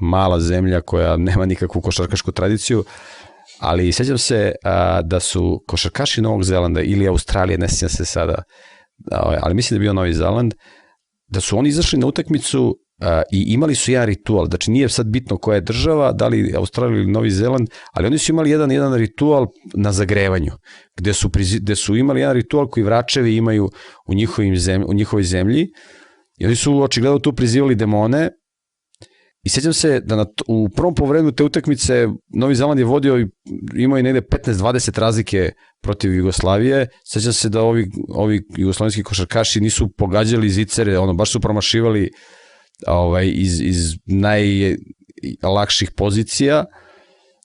[0.00, 2.84] mala zemlja koja nema nikakvu košarkašku tradiciju,
[3.60, 8.42] ali sećam se a, da su košarkaši Novog Zelanda ili Australije, ne sjećam se sada,
[9.12, 10.54] ovaj, ali mislim da je bio Novi Zeland,
[11.26, 12.78] da su oni izašli na utakmicu
[13.32, 17.02] i imali su jedan ritual, znači nije sad bitno koja je država, da li Australija
[17.02, 20.52] ili Novi Zeland, ali oni su imali jedan jedan ritual na zagrevanju,
[20.96, 21.30] gde su,
[21.60, 23.70] gde su imali jedan ritual koji vračevi imaju
[24.06, 25.68] u, njihovim zemlji, u njihovoj zemlji.
[26.38, 28.30] I oni su očigledno tu prizivali demone
[29.44, 33.26] I sećam se da na, u prvom povredu te utakmice Novi Zeland je vodio i
[33.74, 36.88] imao je negde 15-20 razlike protiv Jugoslavije.
[37.04, 42.10] Sećam se da ovi, ovi jugoslovenski košarkaši nisu pogađali zicere, ono, baš su promašivali
[42.86, 46.64] ovaj, iz, iz najlakših pozicija.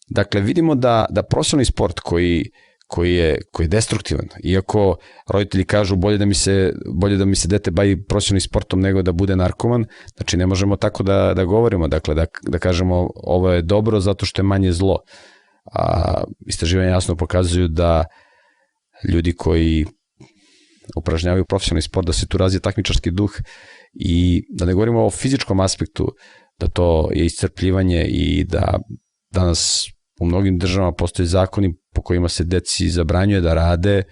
[0.10, 2.52] Dakle, vidimo da, da profesionalni sport koji,
[2.90, 4.28] koji je, koji je destruktivan.
[4.44, 8.82] Iako roditelji kažu bolje da mi se, bolje da mi se dete bavi profesionalnim sportom
[8.82, 9.86] nego da bude narkoman,
[10.18, 14.26] znači ne možemo tako da, da govorimo, dakle da, da kažemo ovo je dobro zato
[14.26, 14.98] što je manje zlo.
[15.74, 18.06] A istraživanja jasno pokazuju da
[19.10, 19.86] ljudi koji
[20.98, 23.32] upražnjavaju profesionalni sport, da se tu razvije takmičarski duh
[23.94, 26.08] i da ne govorimo o fizičkom aspektu,
[26.60, 28.80] da to je iscrpljivanje i da
[29.32, 29.88] danas
[30.20, 34.04] u mnogim državama postoje zakoni po kojima se deci zabranjuje da rade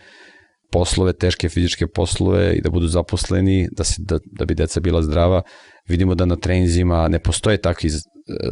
[0.72, 5.02] poslove, teške fizičke poslove i da budu zaposleni, da, se, da, da bi deca bila
[5.02, 5.42] zdrava.
[5.88, 7.90] Vidimo da na treninzima ne postoje takvi,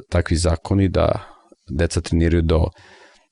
[0.10, 1.12] takvi zakoni da
[1.70, 2.64] deca treniraju do,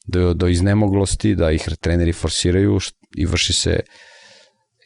[0.08, 2.80] do, do iznemoglosti, da ih treneri forsiraju
[3.18, 3.80] i vrši se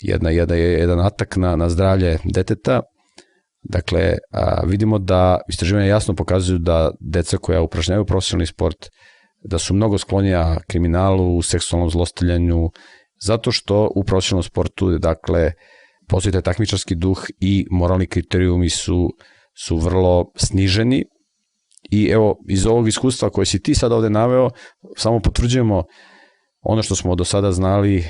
[0.02, 2.82] jedna, jedna, jedan atak na, na zdravlje deteta
[3.70, 8.90] Dakle, a, vidimo da istraživanja jasno pokazuju da deca koja upražnjavaju profesionalni sport,
[9.48, 12.70] da su mnogo sklonija kriminalu, seksualnom zlostavljanju,
[13.24, 15.52] zato što u profesionalnom sportu, dakle,
[16.08, 19.10] postoji taj takmičarski duh i moralni kriterijumi su,
[19.66, 21.06] su vrlo sniženi.
[21.92, 24.50] I evo iz ovog iskustva koje si ti sad ovde naveo
[24.98, 25.84] samo potvrđujemo
[26.62, 28.04] ono što smo do sada znali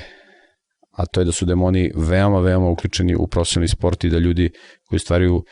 [0.98, 4.50] a to je da su demoni veoma, veoma uključeni u profesionalni sport i da ljudi
[4.84, 5.44] koji stvaraju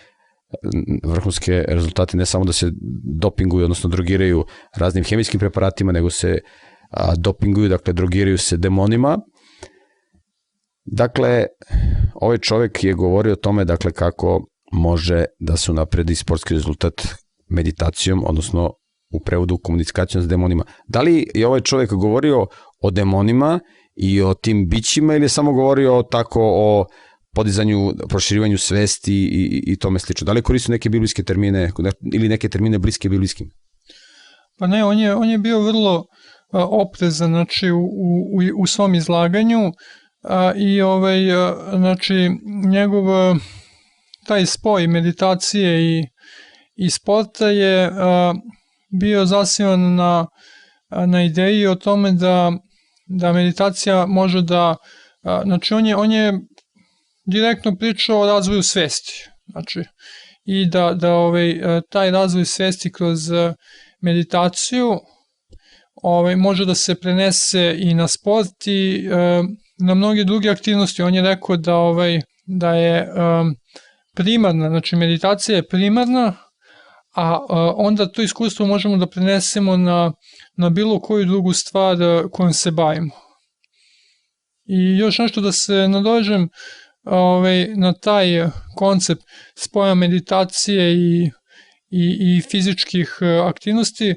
[1.05, 2.71] vrhunske rezultate ne samo da se
[3.21, 4.45] dopinguju, odnosno drogiraju
[4.77, 6.39] raznim hemijskim preparatima, nego se
[6.91, 9.19] a, dopinguju, dakle drogiraju se demonima.
[10.85, 11.47] Dakle,
[12.15, 16.95] ovaj čovek je govorio o tome dakle kako može da se napredi sportski rezultat
[17.49, 18.73] meditacijom, odnosno
[19.11, 20.65] u prevodu komunikacijom s demonima.
[20.89, 22.47] Da li je ovaj čovek govorio
[22.81, 23.61] o demonima
[23.97, 26.87] i o tim bićima ili je samo govorio tako o
[27.37, 30.25] podizanju, proširivanju svesti i, i, i tome slično?
[30.25, 31.71] Da li koristio neke biblijske termine
[32.15, 33.51] ili neke termine bliske biblijskim?
[34.59, 36.05] Pa ne, on je, on je bio vrlo
[36.53, 39.73] oprezan znači, u, u, u svom izlaganju
[40.23, 41.19] a, i ovaj,
[41.77, 42.31] znači,
[42.69, 43.05] njegov
[44.27, 46.05] taj spoj meditacije i,
[46.77, 48.35] i sporta je a,
[49.01, 50.27] bio zasivan na,
[51.07, 52.53] na ideji o tome da,
[53.07, 54.77] da meditacija može da,
[55.23, 56.33] a, znači on je, on je
[57.27, 59.83] direktno pričao o razvoju svesti, znači,
[60.45, 63.19] i da, da ovaj, taj razvoj svesti kroz
[64.01, 65.01] meditaciju
[66.03, 69.43] ovaj, može da se prenese i na sport i e,
[69.79, 71.03] na mnoge druge aktivnosti.
[71.03, 73.09] On je rekao da, ovaj, da je e,
[74.15, 76.37] primarna, znači meditacija je primarna,
[77.17, 80.13] a e, onda to iskustvo možemo da prenesemo na,
[80.57, 83.15] na bilo koju drugu stvar e, kojom se bavimo.
[84.69, 86.49] I još nešto da se nadožem
[87.07, 88.27] ovaj, na taj
[88.77, 89.23] koncept
[89.55, 91.31] spoja meditacije i,
[91.91, 94.15] i, i fizičkih e, aktivnosti,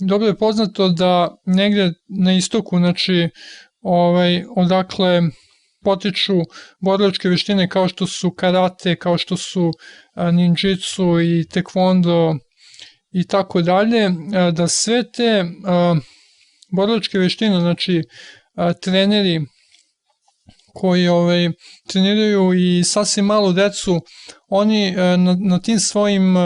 [0.00, 3.28] dobro je poznato da negde na istoku, znači,
[3.80, 5.20] ovaj, odakle
[5.84, 6.34] potiču
[6.80, 9.72] borilačke veštine kao što su karate, kao što su
[10.32, 12.36] ninjitsu i tekvondo
[13.12, 14.10] i tako dalje,
[14.52, 15.44] da sve te
[16.76, 18.02] borilačke veštine, znači
[18.82, 19.40] treneri
[20.74, 21.50] koji ovaj,
[21.88, 24.00] treniraju i sasvim malu decu,
[24.48, 26.36] oni na, na tim svojim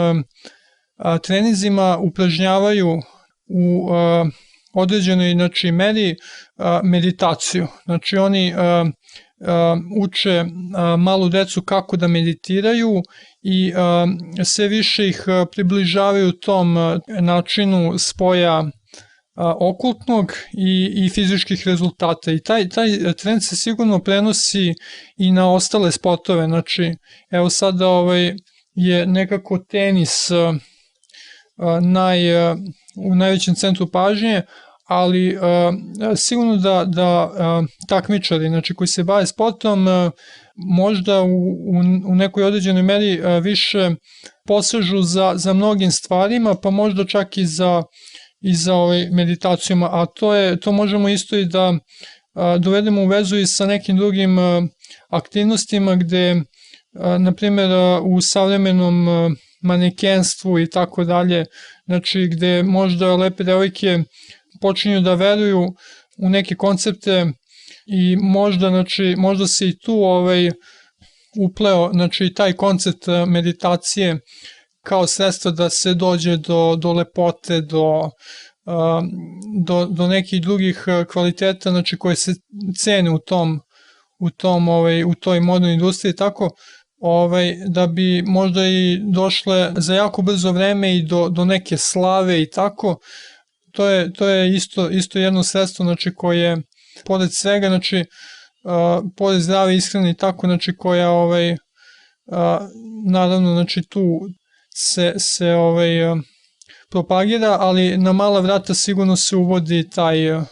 [1.23, 3.01] trenizima upražnjavaju
[3.49, 4.27] u uh,
[4.73, 7.67] određenoj znači, meri uh, meditaciju.
[7.85, 13.01] Znači oni uh, uh, uče uh, malu decu kako da meditiraju
[13.41, 14.09] i uh,
[14.45, 16.77] sve više ih približavaju tom
[17.21, 18.63] načinu spoja
[19.39, 22.31] okultnog i, i fizičkih rezultata.
[22.31, 24.73] I taj, taj trend se sigurno prenosi
[25.17, 26.95] i na ostale sportove, znači
[27.31, 28.35] evo sada ovaj,
[28.75, 30.29] je nekako tenis
[31.81, 32.51] naj,
[32.95, 34.41] u najvećem centru pažnje,
[34.87, 35.41] ali uh,
[36.15, 37.31] sigurno da, da
[37.87, 39.87] takmičari znači, koji se bave sportom
[40.55, 43.89] možda u, u, u nekoj određenoj meri više
[44.47, 47.83] posežu za, za mnogim stvarima, pa možda čak i za,
[48.41, 51.77] i za ovaj, meditacijama, a to, je, to možemo isto i da uh,
[52.59, 54.63] dovedemo u vezu i sa nekim drugim uh,
[55.09, 56.41] aktivnostima gde, uh,
[57.19, 61.45] na primjer, uh, u savremenom uh, manekenstvu i tako dalje,
[61.85, 63.99] znači gde možda lepe devojke
[64.61, 65.73] počinju da veruju
[66.17, 67.25] u neke koncepte
[67.85, 70.51] i možda, znači, možda se i tu ovaj,
[71.39, 74.19] upleo znači, taj koncept meditacije
[74.89, 78.09] kao sredstvo da se dođe do, do lepote, do,
[78.67, 79.01] eh,
[79.65, 82.33] do, do nekih drugih eh, kvaliteta znači, koje se
[82.77, 83.59] cene u tom
[84.19, 86.15] u tom ovaj u toj modnoj industriji.
[86.15, 86.49] Tako
[86.97, 92.41] ovaj, da bi možda i došle za jako brzo vreme i do, do neke slave
[92.41, 92.97] i tako,
[93.71, 96.57] to je, to je isto, isto jedno sredstvo znači, koje,
[97.05, 98.05] pored svega, znači,
[98.63, 101.57] uh, pored zdrave ishrane i tako, znači, koja ovaj, uh,
[103.05, 104.19] naravno, znači, tu
[104.75, 106.17] se, se ovaj, uh,
[106.89, 110.43] propagira, ali na mala vrata sigurno se uvodi taj uh,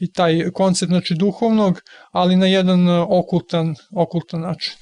[0.00, 1.80] i taj koncept znači duhovnog,
[2.12, 4.74] ali na jedan okultan, okultan način.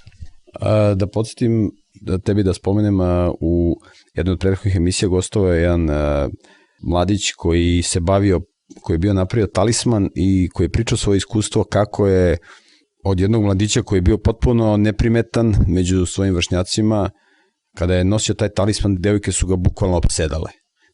[0.61, 3.77] A, da podsjetim da tebi da spomenem a, u
[4.15, 6.29] jednoj od prethodnih emisija gostovao je jedan a,
[6.83, 8.41] mladić koji se bavio
[8.81, 12.37] koji je bio napravio talisman i koji je pričao svoje iskustvo kako je
[13.05, 17.11] od jednog mladića koji je bio potpuno neprimetan među svojim vršnjacima,
[17.75, 20.51] kada je nosio taj talisman, devojke su ga bukvalno opsedale.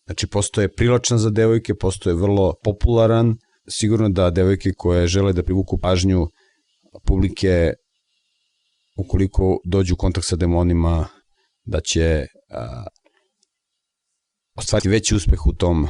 [0.07, 3.37] Znači, postoje prilačan za devojke, postoje vrlo popularan,
[3.71, 6.27] sigurno da devojke koje žele da privuku pažnju
[7.07, 7.73] publike
[8.99, 11.07] ukoliko dođu u kontakt sa demonima,
[11.65, 12.85] da će a,
[14.57, 15.87] ostvariti veći uspeh u tom,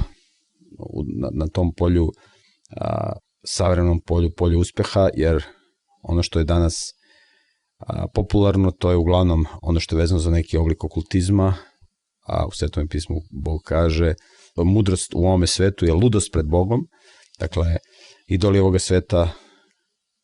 [0.78, 2.08] u, na, na tom polju,
[2.76, 3.12] a,
[3.46, 5.44] savremenom polju, polju uspeha, jer
[6.02, 6.92] ono što je danas
[7.80, 11.54] a, popularno, to je uglavnom ono što je vezano za neki oblik okultizma,
[12.26, 14.14] a u Svetom pismu Bog kaže
[14.56, 16.80] mudrost u ovome svetu je ludost pred Bogom,
[17.38, 17.76] dakle,
[18.26, 19.32] idoli ovoga sveta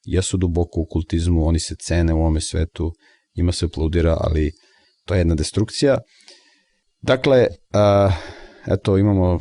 [0.04, 2.92] jesu duboko u kultizmu, oni se cene u ovome svetu,
[3.34, 4.52] ima se aplaudira, ali
[5.04, 5.98] to je jedna destrukcija.
[7.02, 8.10] Dakle, a,
[8.66, 9.38] eto, imamo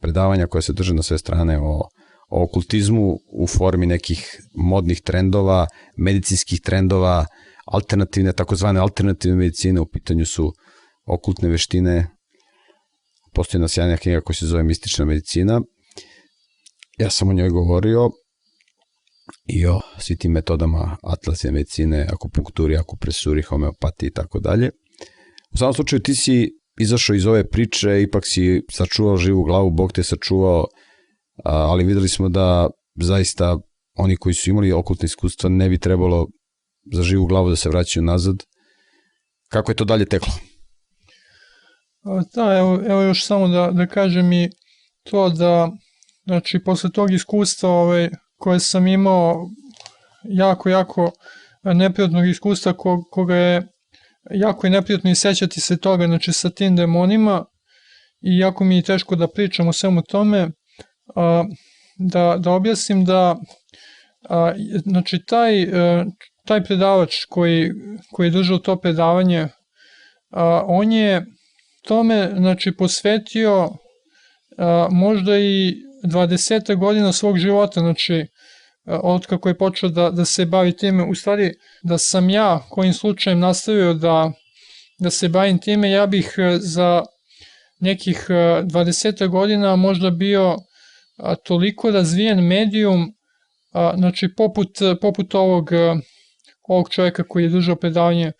[0.00, 1.88] predavanja koja se drže na sve strane o,
[2.28, 7.26] o okultizmu u formi nekih modnih trendova, medicinskih trendova,
[7.66, 10.52] alternativne, takozvane alternativne medicine, u pitanju su
[11.06, 12.06] okultne veštine,
[13.34, 15.60] postoji na sjajna knjiga koja se zove Mistična medicina.
[16.98, 18.10] Ja sam o njoj govorio
[19.46, 24.70] i o svi tim metodama atlasne medicine, akupunkturi, akupresuri, homeopatiji i tako dalje.
[25.54, 29.92] U samom slučaju ti si izašao iz ove priče, ipak si sačuvao živu glavu, Bog
[29.92, 30.66] te sačuvao,
[31.44, 33.58] ali videli smo da zaista
[33.94, 36.26] oni koji su imali okultne iskustva ne bi trebalo
[36.92, 38.36] za živu glavu da se vraćaju nazad.
[39.48, 40.32] Kako je to dalje teklo?
[42.34, 44.50] Da, evo, evo još samo da, da kažem i
[45.02, 45.70] to da,
[46.24, 49.48] znači, posle tog iskustva ovaj, koje sam imao
[50.24, 51.10] jako, jako
[51.62, 53.68] neprijatnog iskustva ko, koga je
[54.30, 57.44] jako je neprijatno i sećati se toga, znači sa tim demonima
[58.20, 60.50] i jako mi je teško da pričam o svemu tome,
[61.98, 63.36] da, da objasnim da
[64.28, 64.52] a,
[64.84, 66.04] znači taj, a,
[66.44, 67.72] taj predavač koji,
[68.12, 69.48] koji je držao to predavanje,
[70.30, 71.26] a, on je
[71.82, 73.70] tome znači, posvetio
[74.58, 78.26] a, možda i 20 godina svog života, znači
[78.86, 82.92] od kako je počeo da, da se bavi time, u stvari da sam ja kojim
[82.92, 84.32] slučajem nastavio da,
[84.98, 87.02] da se bavim time, ja bih za
[87.80, 90.56] nekih 20 godina možda bio
[91.44, 93.12] toliko razvijen medijum,
[93.96, 95.70] znači poput, poput ovog,
[96.68, 98.32] ovog čovjeka koji je držao predavanje.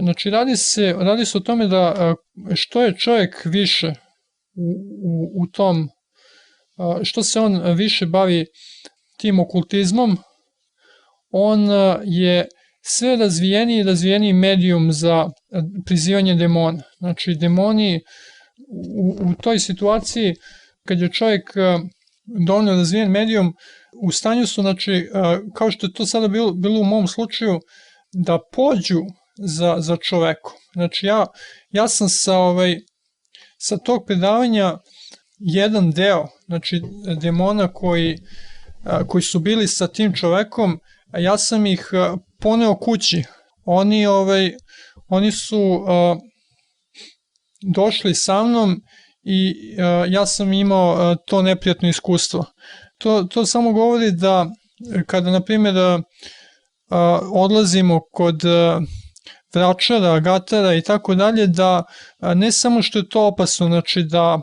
[0.00, 2.14] Znači radi se, radi se o tome da
[2.54, 3.92] što je čovjek više
[4.54, 4.70] u,
[5.02, 5.88] u, u tom,
[7.02, 8.46] što se on više bavi
[9.18, 10.18] tim okultizmom,
[11.30, 11.68] on
[12.04, 12.46] je
[12.82, 15.26] sve razvijeniji i razvijeniji medijum za
[15.86, 16.82] prizivanje demona.
[16.98, 18.00] Znači, demoni
[18.98, 20.34] u, u toj situaciji,
[20.86, 21.50] kad je čovjek
[22.46, 23.54] dovoljno razvijen medijum,
[24.02, 25.08] u stanju su, znači,
[25.54, 27.60] kao što je to sada bilo, bilo u mom slučaju,
[28.12, 29.00] da pođu
[29.38, 30.52] za, za čoveku.
[30.72, 31.26] Znači, ja,
[31.70, 32.76] ja sam sa, ovaj,
[33.58, 34.78] sa tog predavanja
[35.38, 36.82] jedan deo, znači,
[37.20, 38.18] demona koji
[39.06, 40.80] koji su bili sa tim čovekom,
[41.18, 41.90] ja sam ih
[42.40, 43.24] poneo kući.
[43.64, 44.52] Oni, ovaj,
[45.08, 45.84] oni su
[47.74, 48.82] došli sa mnom
[49.30, 52.44] i uh, ja sam imao uh, to neprijatno iskustvo.
[52.98, 54.46] To, to samo govori da
[55.06, 56.00] kada, na primjer, uh,
[57.32, 58.82] odlazimo kod uh,
[59.54, 61.82] vračara, gatara i tako dalje, da
[62.18, 64.40] uh, ne samo što je to opasno, znači da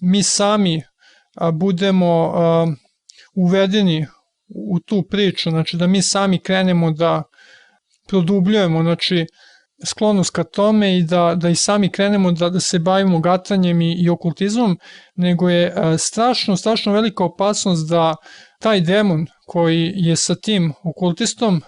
[0.00, 2.68] mi sami uh, budemo uh,
[3.34, 4.06] uvedeni
[4.48, 7.22] u tu priču, znači da mi sami krenemo da
[8.08, 9.26] produbljujemo, znači
[9.84, 13.92] sklonost ka tome i da, da i sami krenemo da, da se bavimo gatanjem i,
[13.92, 14.78] i okultizmom,
[15.14, 18.16] nego je a, strašno, strašno velika opasnost da
[18.60, 21.62] taj demon koji je sa tim okultistom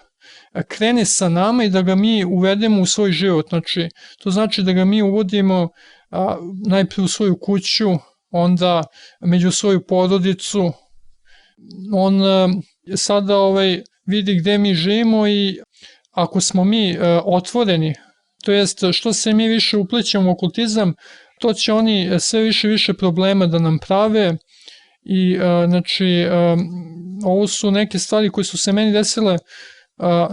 [0.68, 3.48] krene sa nama i da ga mi uvedemo u svoj život.
[3.48, 3.88] Znači,
[4.22, 5.68] to znači da ga mi uvodimo
[6.10, 6.36] a,
[6.68, 7.90] najprije u svoju kuću,
[8.30, 8.84] onda
[9.20, 10.72] među svoju porodicu,
[11.92, 12.48] on e,
[12.96, 15.60] sada ovaj, vidi gde mi živimo i
[16.12, 17.94] ako smo mi e, otvoreni,
[18.44, 20.94] to jest što se mi više uplećemo u okultizam,
[21.40, 24.36] to će oni sve više više problema da nam prave
[25.04, 26.26] i e, znači
[27.24, 29.38] ovo su neke stvari koje su se meni desile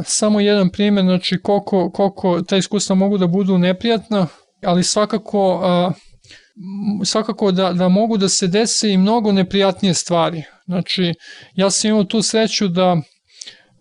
[0.04, 4.28] samo jedan primjer, znači koliko, koliko ta iskustva mogu da budu neprijatna,
[4.64, 5.62] ali svakako
[7.06, 10.44] svakako da, da mogu da se dese i mnogo neprijatnije stvari.
[10.66, 11.14] Znači,
[11.56, 13.02] ja sam imao tu sreću da,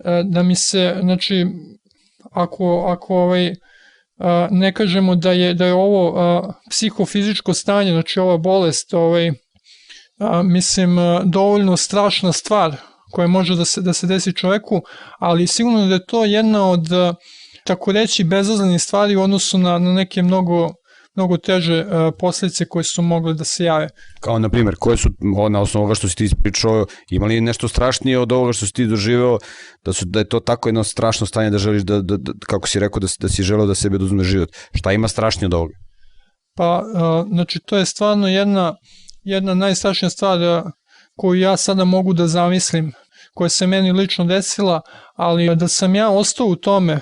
[0.05, 1.47] e, da mi se, znači,
[2.42, 3.52] ako, ako ovaj,
[4.50, 9.33] ne kažemo da je, da je ovo e, psihofizičko stanje, znači ova bolest, ovaj,
[10.44, 12.76] mislim, dovoljno strašna stvar
[13.12, 14.81] koja može da se, da se desi čoveku,
[15.18, 16.89] ali sigurno da je to jedna od,
[17.65, 20.68] tako reći, bezazlenih stvari u odnosu na, na neke mnogo
[21.19, 23.89] mnogo teže uh, posljedice koje su mogle da se jave.
[24.21, 25.09] Kao na primjer, koje su
[25.51, 28.87] na osnovu ovoga što si ti ispričao, imali nešto strašnije od ovoga što si ti
[28.87, 29.39] doživeo,
[29.85, 32.69] da su da je to tako jedno strašno stanje da želiš da, da, da kako
[32.69, 34.49] si rekao da, da si želeo da sebi oduzme život.
[34.75, 35.75] Šta ima strašnije od ovoga?
[36.57, 38.75] Pa, uh, znači, to je stvarno jedna,
[39.25, 40.71] jedna najstrašnija stvar uh,
[41.17, 42.93] koju ja sada mogu da zamislim,
[43.35, 44.81] koja se meni lično desila,
[45.17, 47.01] ali da sam ja ostao u tome,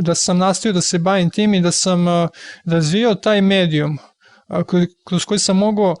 [0.00, 2.28] da sam nastavio da se bavim tim i da sam a,
[2.64, 3.98] razvio taj medijum
[5.04, 5.96] kroz koji sam mogao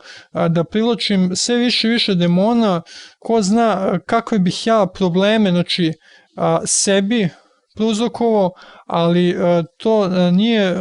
[0.48, 2.82] da privlačim sve više i više demona,
[3.18, 5.92] ko zna kakve bih ja probleme, znači,
[6.64, 7.28] sebi
[7.74, 8.52] prouzrokovao,
[8.86, 9.36] ali
[9.76, 10.76] to nije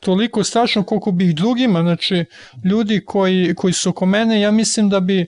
[0.00, 2.24] toliko strašno koliko bih drugima, znači
[2.64, 5.26] ljudi koji, koji su oko mene, ja mislim da bi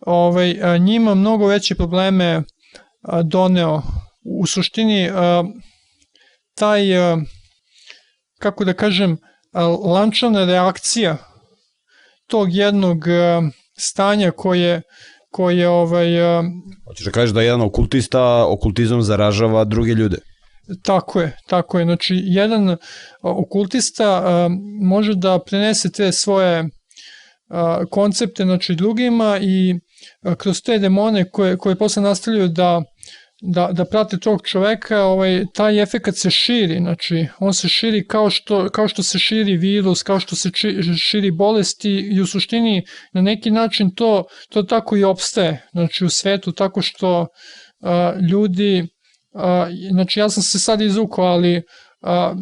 [0.00, 2.42] ovaj, njima mnogo veće probleme
[3.24, 3.82] doneo.
[4.24, 5.10] U suštini
[6.54, 7.16] taj, a,
[8.38, 9.16] kako da kažem,
[9.52, 11.16] a, lančana reakcija
[12.26, 13.42] tog jednog a,
[13.76, 14.82] stanja koje
[15.30, 16.06] koje ovaj
[16.86, 20.18] Hoćeš da kažeš da jedan okultista okultizam zaražava druge ljude?
[20.82, 21.84] Tako je, tako je.
[21.84, 22.76] Znači, jedan
[23.22, 24.48] okultista a,
[24.82, 26.68] može da prenese te svoje
[27.48, 29.74] a, koncepte znači, drugima i
[30.22, 32.82] a, kroz te demone koje, koje posle nastavljaju da
[33.46, 38.30] da, da prate tog čoveka, ovaj, taj efekat se širi, znači on se širi kao
[38.30, 42.82] što, kao što se širi virus, kao što se či, širi bolesti i u suštini
[43.12, 47.26] na neki način to, to tako i opstaje, znači u svetu, tako što
[47.80, 48.86] a, ljudi
[49.34, 51.62] a, znači ja sam se sad izvukao, ali
[52.02, 52.34] a,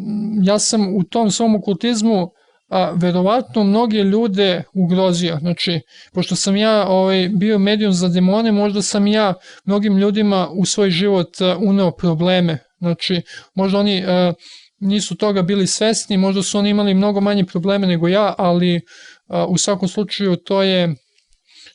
[0.43, 2.27] ja sam u tom svom okultizmu
[2.73, 5.37] a, verovatno mnoge ljude ugrozio.
[5.39, 5.81] Znači,
[6.13, 9.33] pošto sam ja ovaj, bio medijum za demone, možda sam ja
[9.65, 12.57] mnogim ljudima u svoj život a, uneo probleme.
[12.79, 13.21] Znači,
[13.55, 14.33] možda oni a,
[14.79, 18.81] nisu toga bili svesni, možda su oni imali mnogo manje probleme nego ja, ali
[19.27, 20.95] a, u svakom slučaju to je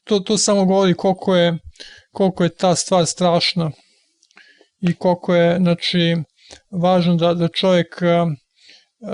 [0.04, 1.58] to, to samo govori koliko je,
[2.12, 3.70] koliko je ta stvar strašna
[4.80, 6.16] i koliko je znači,
[6.70, 8.02] važno da, da čovjek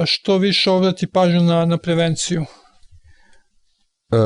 [0.07, 2.45] što više obrati pažnju na, na prevenciju.
[4.13, 4.17] E,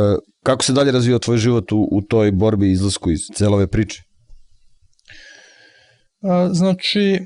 [0.43, 4.03] kako se dalje razvio tvoj život u, u toj borbi i izlasku iz celove priče?
[6.23, 7.19] E, znači,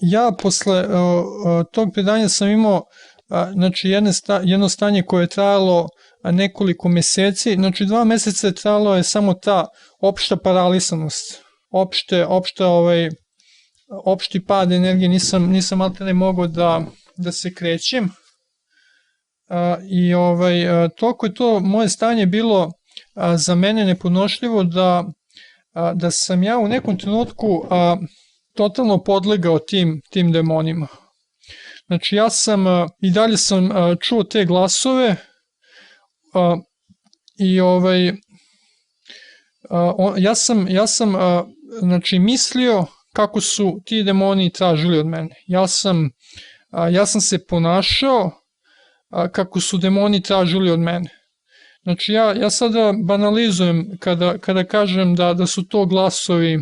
[0.00, 0.86] ja posle e,
[1.72, 2.82] tog predanja sam imao
[3.52, 5.88] znači jedne sta, jedno stanje koje je trajalo
[6.24, 9.66] nekoliko meseci, znači dva meseca je trajalo je samo ta
[10.00, 13.10] opšta paralisanost, opšte, opšta ovaj,
[14.04, 16.86] opšti pad energije, nisam, nisam alterne mogao da,
[17.16, 18.08] da se krećem.
[19.48, 20.54] A, I ovaj,
[20.96, 22.72] toliko je to moje stanje bilo
[23.14, 25.04] a, za mene neponošljivo da,
[25.72, 27.96] a, da sam ja u nekom trenutku a,
[28.54, 30.86] totalno podlegao tim, tim demonima.
[31.86, 35.16] Znači ja sam a, i dalje sam a, čuo te glasove
[36.34, 36.56] a,
[37.38, 38.08] i ovaj
[39.70, 41.44] a, on, ja sam, ja sam a,
[41.80, 45.34] znači mislio kako su ti demoni tražili od mene.
[45.46, 46.10] Ja sam,
[46.74, 48.30] a, ja sam se ponašao
[49.10, 51.10] a, kako su demoni tražili od mene.
[51.82, 56.58] Znači ja, ja sada banalizujem kada, kada kažem da, da su to glasovi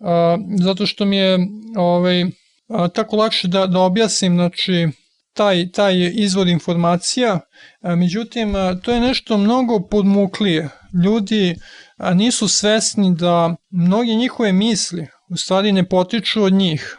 [0.00, 1.38] a, zato što mi je
[1.76, 2.24] ovaj,
[2.68, 4.88] a, tako lakše da, da objasnim znači,
[5.32, 7.40] taj, taj izvor informacija,
[7.80, 10.68] a, međutim a, to je nešto mnogo podmuklije.
[11.04, 11.56] Ljudi
[11.96, 16.96] a, nisu svesni da mnogi njihove misli, u stvari ne potiču od njih.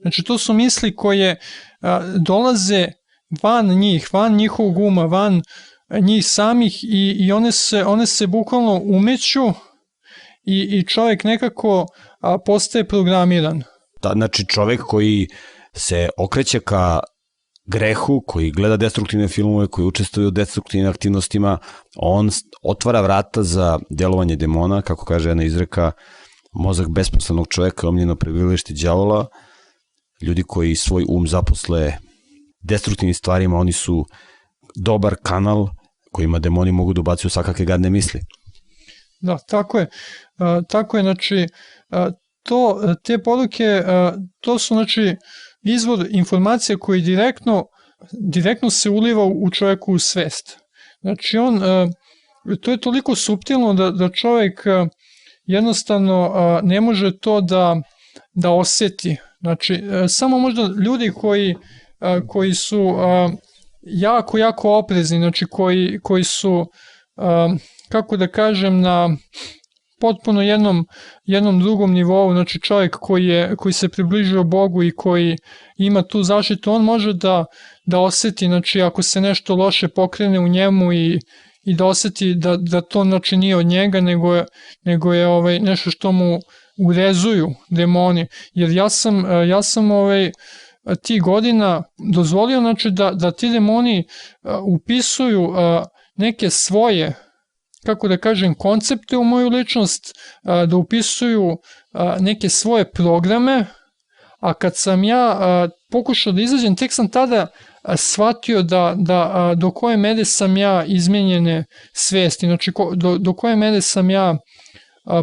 [0.00, 1.36] Znači to su misli koje
[2.18, 2.86] dolaze
[3.42, 5.42] van njih, van njihovog uma, van
[6.00, 9.44] njih samih i, i one, se, one se bukvalno umeću
[10.44, 11.86] i, i čovjek nekako
[12.20, 13.62] a, postaje programiran.
[14.02, 15.28] Da, znači čovjek koji
[15.72, 17.00] se okreće ka
[17.66, 21.58] grehu, koji gleda destruktivne filmove, koji učestvuje u destruktivnim aktivnostima,
[21.96, 22.30] on
[22.62, 25.92] otvara vrata za delovanje demona, kako kaže jedna izreka,
[26.52, 29.26] mozak besposlenog čoveka, omljeno prebivalište đavola,
[30.22, 31.92] ljudi koji svoj um zaposle
[32.62, 34.06] destruktivnim stvarima, oni su
[34.76, 35.68] dobar kanal
[36.12, 38.20] kojima demoni mogu da ubacuju svakakve gadne misli.
[39.20, 39.86] Da, tako je.
[40.38, 41.46] Uh, tako je, znači,
[41.90, 45.16] uh, to, te poruke, uh, to su, znači,
[45.62, 47.64] izvor informacije koji direktno,
[48.12, 50.58] direktno se uliva u čoveku u svest.
[51.00, 51.60] Znači, on,
[52.62, 54.64] to je toliko suptilno da, da čovek
[55.44, 56.32] jednostavno
[56.62, 57.76] ne može to da,
[58.34, 59.16] da oseti.
[59.40, 61.54] Znači, e, samo možda ljudi koji,
[62.28, 62.94] koji su
[63.82, 66.66] jako, jako oprezni, znači koji, koji su,
[67.88, 69.16] kako da kažem, na
[70.00, 70.86] potpuno jednom,
[71.24, 75.36] jednom drugom nivou, znači čovjek koji, je, koji se približio Bogu i koji
[75.76, 77.44] ima tu zaštitu, on može da,
[77.84, 81.18] da oseti, znači ako se nešto loše pokrene u njemu i
[81.68, 84.44] i da oseti da, da to znači nije od njega, nego je,
[84.84, 86.38] nego je ovaj, nešto što mu
[86.86, 88.26] urezuju demoni.
[88.54, 90.32] Jer ja sam, ja sam ovaj,
[91.02, 91.82] ti godina
[92.12, 94.04] dozvolio znači, da, da ti demoni
[94.74, 95.54] upisuju
[96.16, 97.14] neke svoje
[97.86, 101.56] kako da kažem, koncepte u moju ličnost, da upisuju
[102.20, 103.64] neke svoje programe,
[104.40, 105.38] a kad sam ja
[105.90, 107.46] pokušao da izađem, tek sam tada
[107.96, 113.80] shvatio da, da do koje mere sam ja izmenjene svesti, znači do, do koje mere
[113.80, 114.36] sam ja a,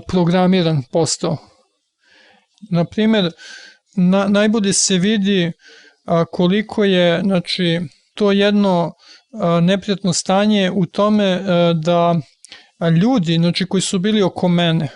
[0.07, 1.37] programiran postao.
[2.71, 3.31] Naprimer,
[3.95, 5.51] na, najbolje se vidi
[6.05, 7.81] a, koliko je znači,
[8.13, 8.93] to jedno
[9.33, 12.15] a, neprijatno stanje u tome a, da
[13.01, 14.87] ljudi znači, koji su bili oko mene,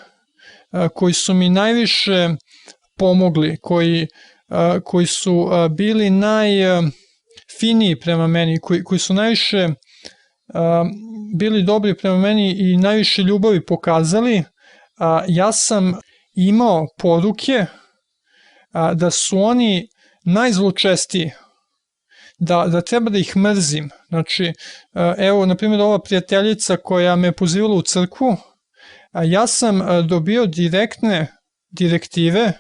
[0.72, 2.30] a, koji su mi najviše
[2.98, 4.08] pomogli, koji,
[4.48, 9.70] a, koji su a, bili najfiniji prema meni, koji, koji su najviše
[10.54, 10.86] a,
[11.36, 14.44] bili dobri prema meni i najviše ljubavi pokazali,
[15.00, 16.00] a, ja sam
[16.34, 17.66] imao poruke
[18.72, 19.88] a, da su oni
[20.26, 21.32] najzločestiji,
[22.40, 23.90] da, da treba da ih mrzim.
[24.08, 24.54] Znači,
[25.18, 28.38] evo, na primjer, ova prijateljica koja me pozivala u crkvu,
[29.12, 31.28] a ja sam dobio direktne
[31.70, 32.54] direktive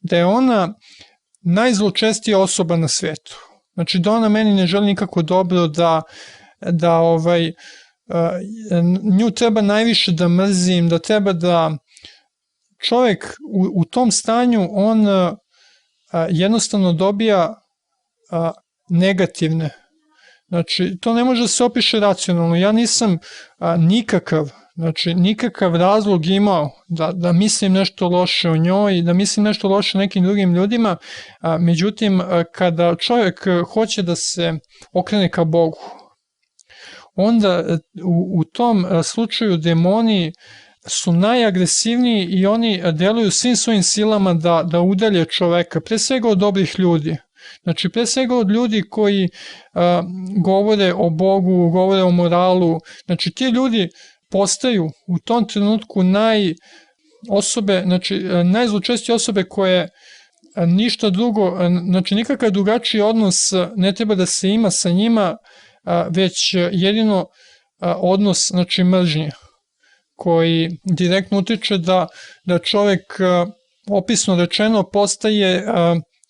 [0.00, 0.74] da je ona
[1.40, 3.36] najzločestija osoba na svetu.
[3.74, 6.02] Znači, da ona meni ne želi nikako dobro, da,
[6.60, 7.52] da ovaj,
[9.18, 11.76] nju treba najviše da mrzim, da treba da
[12.84, 17.54] čovek u, u tom stanju on a, jednostavno dobija
[18.30, 18.52] a,
[18.88, 19.70] negativne.
[20.48, 22.56] Znači, to ne može da se opiše racionalno.
[22.56, 23.18] Ja nisam
[23.58, 29.44] a, nikakav, znači, nikakav razlog imao da, da mislim nešto loše o njoj, da mislim
[29.44, 30.96] nešto loše o nekim drugim ljudima,
[31.40, 34.52] a, međutim, a, kada čovjek hoće da se
[34.92, 36.03] okrene ka Bogu,
[37.14, 40.32] onda u, u tom slučaju demoni
[40.86, 46.38] su najagresivniji i oni deluju svim svojim silama da, da udalje čoveka, pre svega od
[46.38, 47.16] dobrih ljudi.
[47.62, 49.28] Znači, pre svega od ljudi koji
[49.74, 50.02] a,
[50.44, 52.80] govore o Bogu, govore o moralu.
[53.06, 53.88] Znači, ti ljudi
[54.30, 56.54] postaju u tom trenutku naj
[57.30, 59.88] osobe, znači, najzlučestije osobe koje
[60.66, 61.58] ništa drugo,
[61.90, 65.36] znači nikakav drugačiji odnos ne treba da se ima sa njima,
[66.10, 67.26] već jedino
[67.80, 69.30] odnos, znači, mržnje
[70.16, 72.06] koji direktno utiče da,
[72.44, 73.02] da čovek
[73.90, 75.64] opisno rečeno postaje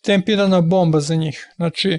[0.04, 1.46] tempirana bomba za njih.
[1.56, 1.98] Znači,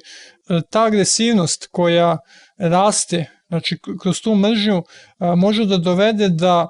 [0.71, 2.17] ta agresivnost koja
[2.57, 4.83] raste znači, kroz tu mržnju
[5.37, 6.67] može da dovede da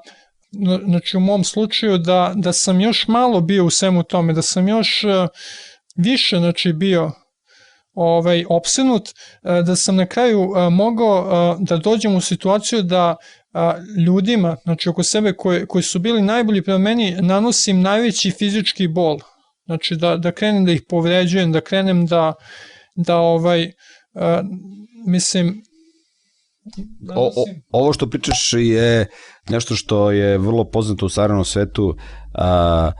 [0.86, 4.68] znači u mom slučaju da, da sam još malo bio u svemu tome, da sam
[4.68, 5.06] još
[5.96, 7.12] više znači bio
[7.96, 9.10] ovaj opsenut
[9.44, 13.16] da sam na kraju mogao da dođem u situaciju da
[14.06, 19.20] ljudima, znači oko sebe koji, koji su bili najbolji prema meni, nanosim najveći fizički bol.
[19.66, 22.34] Znači da, da krenem da ih povređujem, da krenem da,
[22.96, 23.72] da ovaj,
[25.08, 25.64] mislim,
[27.00, 29.08] Da o, o, ovo što pričaš je
[29.50, 31.96] nešto što je vrlo poznato u savremenom svetu.
[32.34, 32.92] A,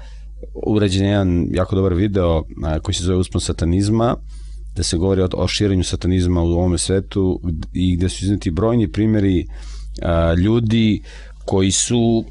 [0.68, 4.16] urađen je jedan jako dobar video a, koji se zove Uspon satanizma,
[4.76, 7.42] da se govori o, o širenju satanizma u ovome svetu
[7.74, 9.48] i gde su izneti brojni primjeri
[10.02, 11.02] a, ljudi
[11.46, 12.26] koji su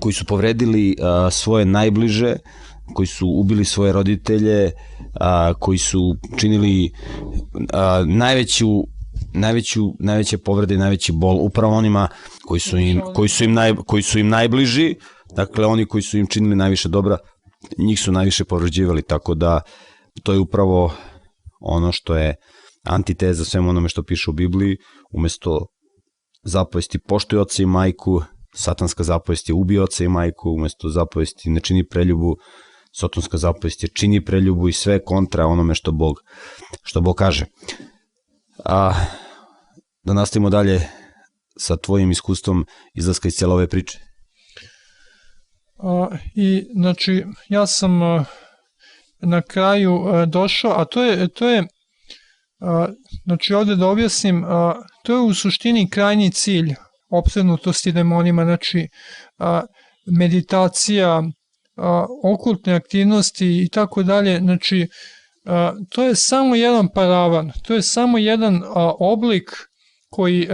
[0.00, 2.36] koji su povredili a, svoje najbliže,
[2.94, 4.72] koji su ubili svoje roditelje,
[5.20, 6.92] a, koji su činili
[7.72, 8.84] a, najveću
[9.34, 12.08] najveću najveće povrede i najveći bol upravo onima
[12.46, 14.94] koji su im koji su im naj koji su im najbliži,
[15.36, 17.18] dakle oni koji su im činili najviše dobra,
[17.78, 19.60] njih su najviše povređivali, tako da
[20.22, 20.92] to je upravo
[21.64, 22.34] ono što je
[22.84, 24.76] antiteza svemu onome što piše u Bibliji,
[25.10, 25.66] umesto
[26.44, 28.22] zapovesti poštuj oca i majku,
[28.54, 32.36] satanska zapovest je ubi oca i majku, umesto zapovesti ne čini preljubu,
[32.92, 36.16] satanska zapovest je čini preljubu i sve kontra onome što Bog,
[36.82, 37.46] što Bog kaže.
[38.64, 38.92] A,
[40.02, 40.88] da nastavimo dalje
[41.58, 43.98] sa tvojim iskustvom izlaska iz cijela ove priče.
[45.78, 48.00] A, I, znači, ja sam
[49.18, 51.62] na kraju a, došao, a to je, to je
[52.60, 52.88] a,
[53.24, 56.74] znači ovde da objasnim, a, to je u suštini krajnji cilj
[57.10, 58.88] opsednutosti demonima, znači
[60.18, 61.22] meditacija,
[62.24, 64.88] okultne aktivnosti i tako dalje, znači
[65.90, 68.62] to je samo jedan paravan, to je samo jedan
[68.98, 69.50] oblik
[70.10, 70.48] koji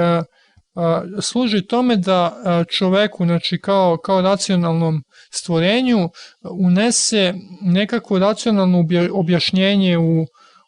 [1.23, 2.37] služi tome da
[2.71, 6.09] čoveku, znači kao, kao racionalnom stvorenju,
[6.51, 10.21] unese nekako racionalno objašnjenje u,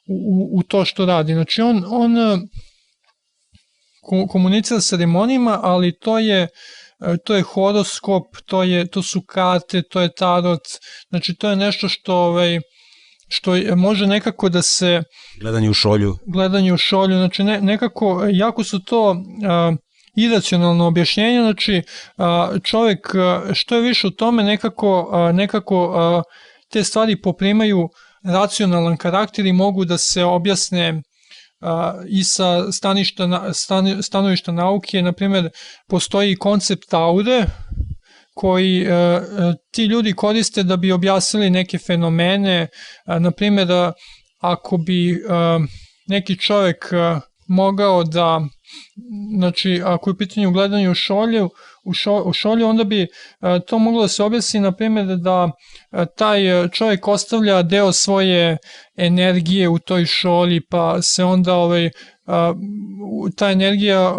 [0.09, 1.33] u, u to što radi.
[1.33, 2.17] Znači on, on
[4.29, 6.49] komunicira sa demonima, ali to je
[7.25, 10.61] to je horoskop, to je to su karte, to je tarot.
[11.09, 12.61] Znači to je nešto što ovaj
[13.29, 15.03] što je, može nekako da se
[15.41, 16.19] gledanje u šolju.
[16.27, 19.17] Gledanje u šolju, znači ne, nekako jako su to
[19.49, 19.73] a,
[20.17, 21.83] iracionalno objašnjenje, znači
[22.63, 23.09] čovek
[23.53, 26.23] što je više u tome nekako nekako
[26.73, 27.89] te stvari poprimaju
[28.25, 31.03] racionalan karakter i mogu da se objasne
[32.09, 33.53] i sa staništa,
[34.03, 35.51] stanovišta nauke, na primjer,
[35.89, 37.47] postoji koncept aure,
[38.35, 39.21] koji e, e,
[39.71, 42.69] ti ljudi koriste da bi objasnili neke fenomene,
[43.07, 43.69] na primjer,
[44.41, 45.23] ako bi
[46.09, 46.91] neki čovek
[47.49, 48.41] mogao da
[49.37, 51.51] znači ako je pitanje u gledanju u šolju,
[51.85, 53.07] u, šo, u šolju, onda bi
[53.67, 55.51] to moglo da se objasni, na primjer, da
[56.17, 58.57] taj čovjek ostavlja deo svoje
[58.97, 61.91] energije u toj šolji, pa se onda ovaj,
[63.37, 64.15] ta energija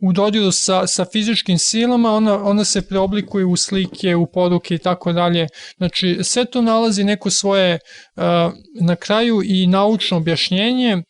[0.00, 4.78] u dodiru sa, sa fizičkim silama, ona, ona se preoblikuje u slike, u poruke i
[4.78, 5.46] tako dalje.
[5.76, 7.78] Znači, sve to nalazi neko svoje
[8.80, 11.02] na kraju i naučno objašnjenje,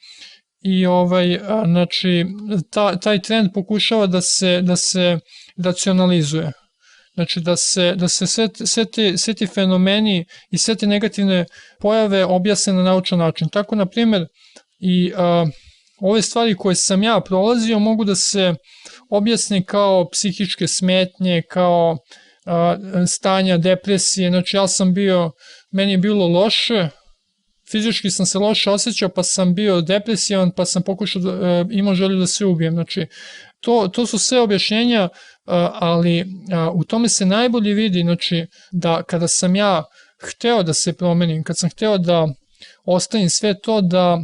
[0.67, 2.27] i ovaj znači
[2.71, 5.19] ta, taj trend pokušava da se da se
[5.65, 6.53] racionalizuje.
[7.15, 11.45] Znači da se, da se sve, sve, te, sve ti fenomeni i sve te negativne
[11.81, 13.49] pojave objasne na naučan način.
[13.49, 14.27] Tako, na primjer,
[14.79, 15.47] i a,
[16.01, 18.55] ove stvari koje sam ja prolazio mogu da se
[19.11, 21.97] objasne kao psihičke smetnje, kao
[22.47, 24.31] a, stanja depresije.
[24.31, 25.31] Znači ja sam bio,
[25.73, 26.89] meni je bilo loše,
[27.71, 31.95] fizički sam se loše osjećao, pa sam bio depresivan, pa sam pokušao, da, e, imao
[31.95, 32.75] želju da se ubijem.
[32.75, 33.07] Znači,
[33.61, 35.09] to, to su sve objašnjenja, e,
[35.73, 36.27] ali
[36.75, 39.85] u tome se najbolje vidi, znači, da kada sam ja
[40.23, 42.29] hteo da se promenim, kad sam hteo da
[42.85, 44.19] ostavim sve to, da,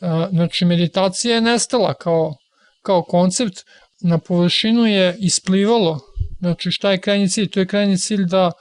[0.00, 2.34] e, znači, meditacija je nestala kao,
[2.82, 3.64] kao koncept,
[4.04, 6.00] na površinu je isplivalo,
[6.40, 7.50] znači, šta je krajnji cilj?
[7.50, 8.52] To je krajnji cilj da,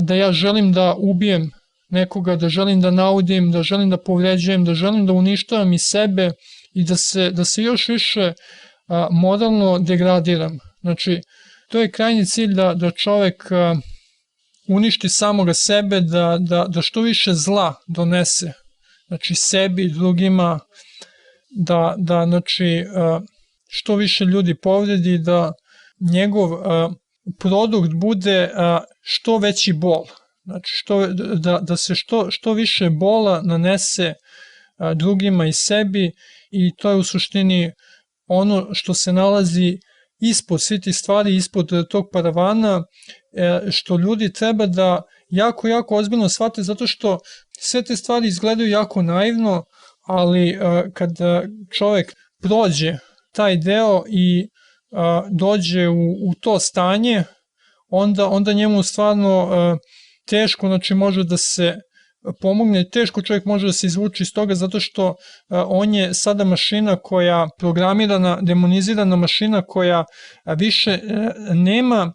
[0.00, 1.50] da ja želim da ubijem
[1.88, 6.30] nekoga, da želim da naudim, da želim da povređujem, da želim da uništavam i sebe
[6.74, 8.32] i da se, da se još više
[8.88, 10.58] a, moralno degradiram.
[10.80, 11.20] Znači,
[11.70, 13.76] to je krajnji cilj da, da čovek a,
[14.68, 18.52] uništi samoga sebe, da, da, da što više zla donese,
[19.08, 20.58] znači sebi i drugima,
[21.56, 23.20] da, da znači, a,
[23.68, 25.52] što više ljudi povredi, da
[26.12, 26.90] njegov a,
[27.38, 30.04] produkt bude a, što veći bol.
[30.46, 34.14] Znači, što, da, da se što, što više bola nanese
[34.94, 36.12] drugima i sebi
[36.50, 37.72] i to je u suštini
[38.26, 39.78] ono što se nalazi
[40.20, 42.84] ispod svi ti stvari, ispod tog paravana,
[43.32, 47.18] e, što ljudi treba da jako, jako ozbiljno shvate, zato što
[47.58, 49.64] sve te stvari izgledaju jako naivno,
[50.06, 50.58] ali e,
[50.94, 51.10] kad
[51.78, 52.96] čovek prođe
[53.32, 54.48] taj deo i
[55.30, 57.24] dođe u, u to stanje,
[57.88, 59.48] onda, onda njemu stvarno
[60.28, 61.74] teško znači može da se
[62.40, 65.14] pomogne, teško čovjek može da se izvuči iz toga zato što
[65.50, 70.04] on je sada mašina koja programirana, demonizirana mašina koja
[70.56, 71.00] više e,
[71.54, 72.12] nema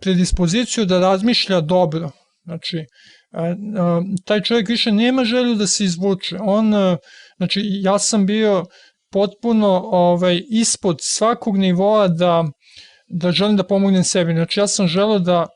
[0.00, 2.10] predispoziciju da razmišlja dobro.
[2.44, 2.84] Znači,
[4.24, 6.36] taj čovjek više nema želju da se izvuče.
[6.40, 6.72] On,
[7.36, 8.64] znači, ja sam bio
[9.12, 12.44] potpuno ovaj, ispod svakog nivoa da,
[13.08, 14.32] da želim da pomognem sebi.
[14.32, 15.46] Znači, ja sam želeo da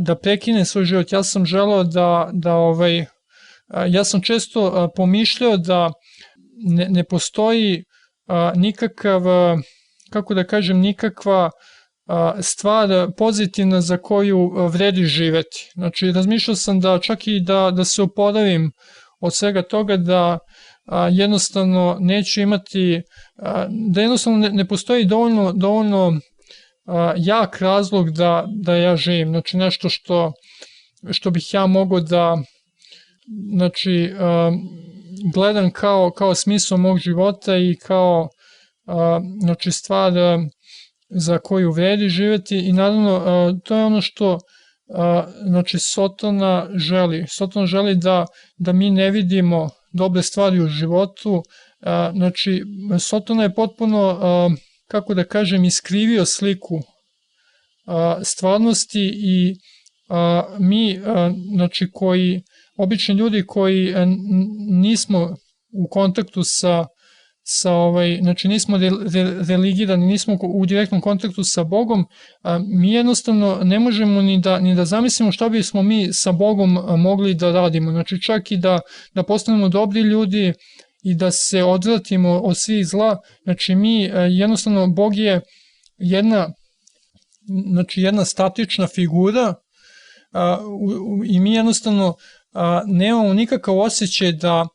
[0.00, 1.12] da prekine svoj život.
[1.12, 3.04] Ja sam želeo da, da ovaj,
[3.88, 5.90] ja sam često pomišljao da
[6.68, 7.84] ne, ne postoji
[8.54, 9.22] nikakav,
[10.10, 11.50] kako da kažem, nikakva
[12.40, 15.70] stvar pozitivna za koju vredi živeti.
[15.74, 18.72] Znači, razmišljao sam da čak i da, da se oporavim
[19.20, 20.38] od svega toga da
[20.86, 23.02] a, jednostavno neću imati,
[23.42, 26.20] a, da jednostavno ne, ne postoji dovoljno, dovoljno
[27.16, 30.32] jak razlog da, da ja živim, znači nešto što,
[31.10, 32.36] što bih ja mogao da
[33.56, 34.12] znači,
[35.34, 38.28] gledam kao, kao smisao mog života i kao
[39.40, 40.12] znači, stvar
[41.10, 42.58] za koju vredi živeti.
[42.58, 43.22] I naravno
[43.64, 44.38] to je ono što
[45.46, 47.24] znači Sotona želi.
[47.28, 51.42] Sotona želi da, da mi ne vidimo dobre stvari u životu,
[52.14, 52.62] znači
[52.98, 54.18] Sotona je potpuno
[54.86, 56.80] kako da kažem, iskrivio sliku
[57.86, 59.56] a, stvarnosti i
[60.08, 62.42] a, mi, a, znači koji,
[62.76, 63.94] obični ljudi koji
[64.68, 65.36] nismo
[65.72, 66.86] u kontaktu sa
[67.48, 72.04] sa ovaj, znači nismo re, re, religirani, nismo u direktnom kontaktu sa Bogom,
[72.42, 76.78] a, mi jednostavno ne možemo ni da, ni da zamislimo šta bismo mi sa Bogom
[76.98, 77.90] mogli da radimo.
[77.90, 78.80] Znači čak i da,
[79.14, 80.52] da postanemo dobri ljudi,
[81.06, 83.18] i da se odvratimo od svih zla.
[83.42, 85.40] Znači mi e, jednostavno Bog je
[85.98, 86.48] jedna
[87.72, 89.54] znači jedna statična figura
[90.32, 92.14] a, u, i mi jednostavno
[92.52, 94.66] a, nemamo nikakav osjećaj da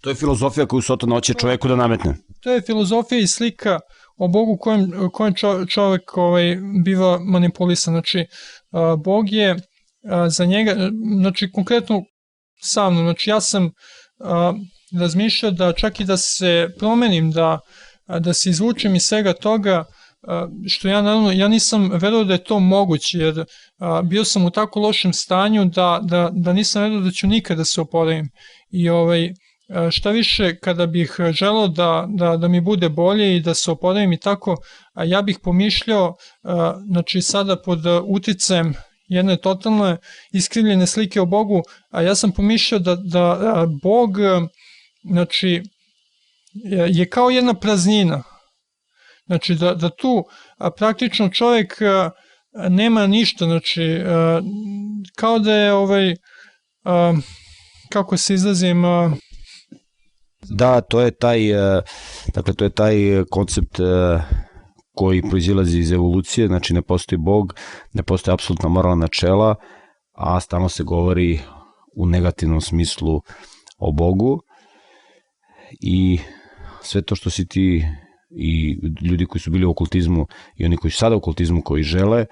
[0.00, 2.16] To je filozofija koju Sotan hoće čoveku da nametne.
[2.40, 3.80] To je filozofija i slika
[4.16, 5.34] o Bogu kojem, kojem
[5.68, 7.94] čovek ovaj, biva manipulisan.
[7.94, 8.26] Znači,
[8.70, 9.56] a, Bog je
[10.04, 10.90] a, za njega,
[11.20, 12.02] znači konkretno
[12.62, 13.70] sa mnom, znači ja sam
[14.18, 14.52] a,
[15.00, 17.60] razmišljao da čak i da se promenim, da,
[18.20, 19.84] da se izvučem iz svega toga,
[20.66, 23.44] što ja naravno, ja nisam verovao da je to moguće, jer
[24.04, 27.80] bio sam u tako lošem stanju da, da, da nisam verovao da ću nikada se
[27.80, 28.30] oporavim.
[28.70, 29.32] I ovaj,
[29.90, 34.12] šta više, kada bih želao da, da, da mi bude bolje i da se oporavim
[34.12, 34.56] i tako,
[35.06, 36.16] ja bih pomišljao,
[36.86, 38.74] znači sada pod uticajem
[39.08, 39.96] jedne totalne
[40.32, 44.18] iskrivljene slike o Bogu, a ja sam pomišljao da, da Bog,
[45.10, 45.62] znači,
[46.88, 48.22] je kao jedna praznina,
[49.28, 50.24] Znači da, da tu
[50.76, 52.10] praktično čovjek a,
[52.68, 54.40] nema ništa, znači a,
[55.16, 56.14] kao da je ovaj,
[57.92, 58.82] kako se izrazim,
[60.50, 61.40] Da, to je taj,
[62.34, 62.94] dakle, to je taj
[63.30, 63.78] koncept
[64.94, 67.54] koji proizilazi iz evolucije, znači ne postoji Bog,
[67.92, 69.54] ne postoji apsolutna moralna načela,
[70.12, 71.40] a stalno se govori
[71.96, 73.20] u negativnom smislu
[73.78, 74.40] o Bogu
[75.80, 76.18] i
[76.82, 77.84] sve to što si ti
[78.30, 81.82] i ljudi koji su bili u okultizmu i oni koji su sada u okultizmu koji
[81.82, 82.26] žele,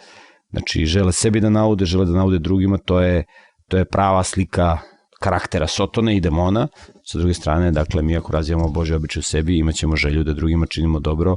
[0.50, 3.24] znači žele sebi da naude, žele da naude drugima, to je,
[3.68, 4.78] to je prava slika
[5.20, 6.68] karaktera Sotone i demona.
[7.04, 10.66] Sa druge strane, dakle, mi ako razvijamo Bože običaj u sebi, imaćemo želju da drugima
[10.66, 11.36] činimo dobro,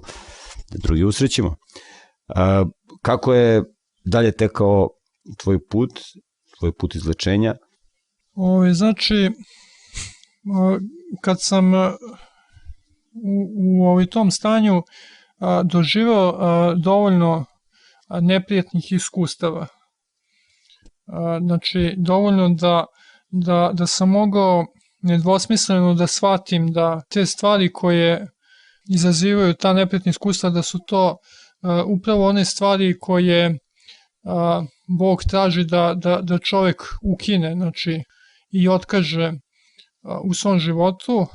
[0.72, 1.56] da drugi usrećimo.
[3.02, 3.64] Kako je
[4.06, 4.90] dalje tekao
[5.44, 5.92] tvoj put,
[6.60, 7.56] tvoj put izlečenja?
[8.34, 9.30] Ove, znači,
[11.22, 11.74] kad sam
[13.14, 14.84] u, u ovaj tom stanju
[15.40, 17.46] a, doživao a, dovoljno
[18.08, 19.68] a, neprijatnih iskustava.
[21.08, 22.86] A, znači, dovoljno da,
[23.30, 24.66] da, da sam mogao
[25.02, 28.28] nedvosmisleno da shvatim da te stvari koje
[28.90, 31.18] izazivaju ta neprijatna iskustva, da su to
[31.62, 33.60] a, upravo one stvari koje
[34.24, 34.64] a,
[35.00, 38.04] Bog traži da, da, da čovek ukine, znači,
[38.52, 39.34] i otkaže
[40.24, 41.26] u svom životu,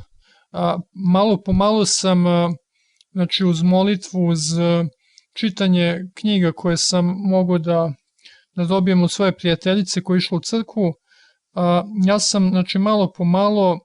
[1.13, 2.25] malo po malo sam
[3.13, 4.41] znači uz molitvu, uz
[5.33, 7.93] čitanje knjiga koje sam mogao da,
[8.57, 10.95] da dobijem od svoje prijateljice koja je išla u crkvu,
[12.07, 13.79] ja sam znači malo po malo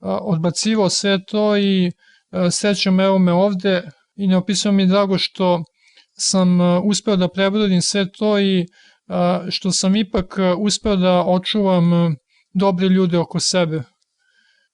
[0.00, 1.90] odbacivao sve to i
[2.30, 3.82] a, srećom evo me ovde
[4.16, 5.62] i ne opisujem mi drago što
[6.12, 8.66] sam uspeo da prebrodim sve to i
[9.50, 12.16] što sam ipak uspeo da očuvam
[12.54, 13.82] dobre ljude oko sebe.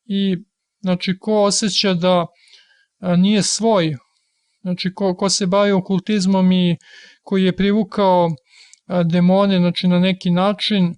[0.06, 0.36] I
[0.80, 2.26] znači ko osjeća da
[3.16, 3.96] nije svoj,
[4.60, 6.76] znači ko, ko se bavi okultizmom i
[7.22, 8.30] koji je privukao
[9.04, 10.94] demone znači na neki način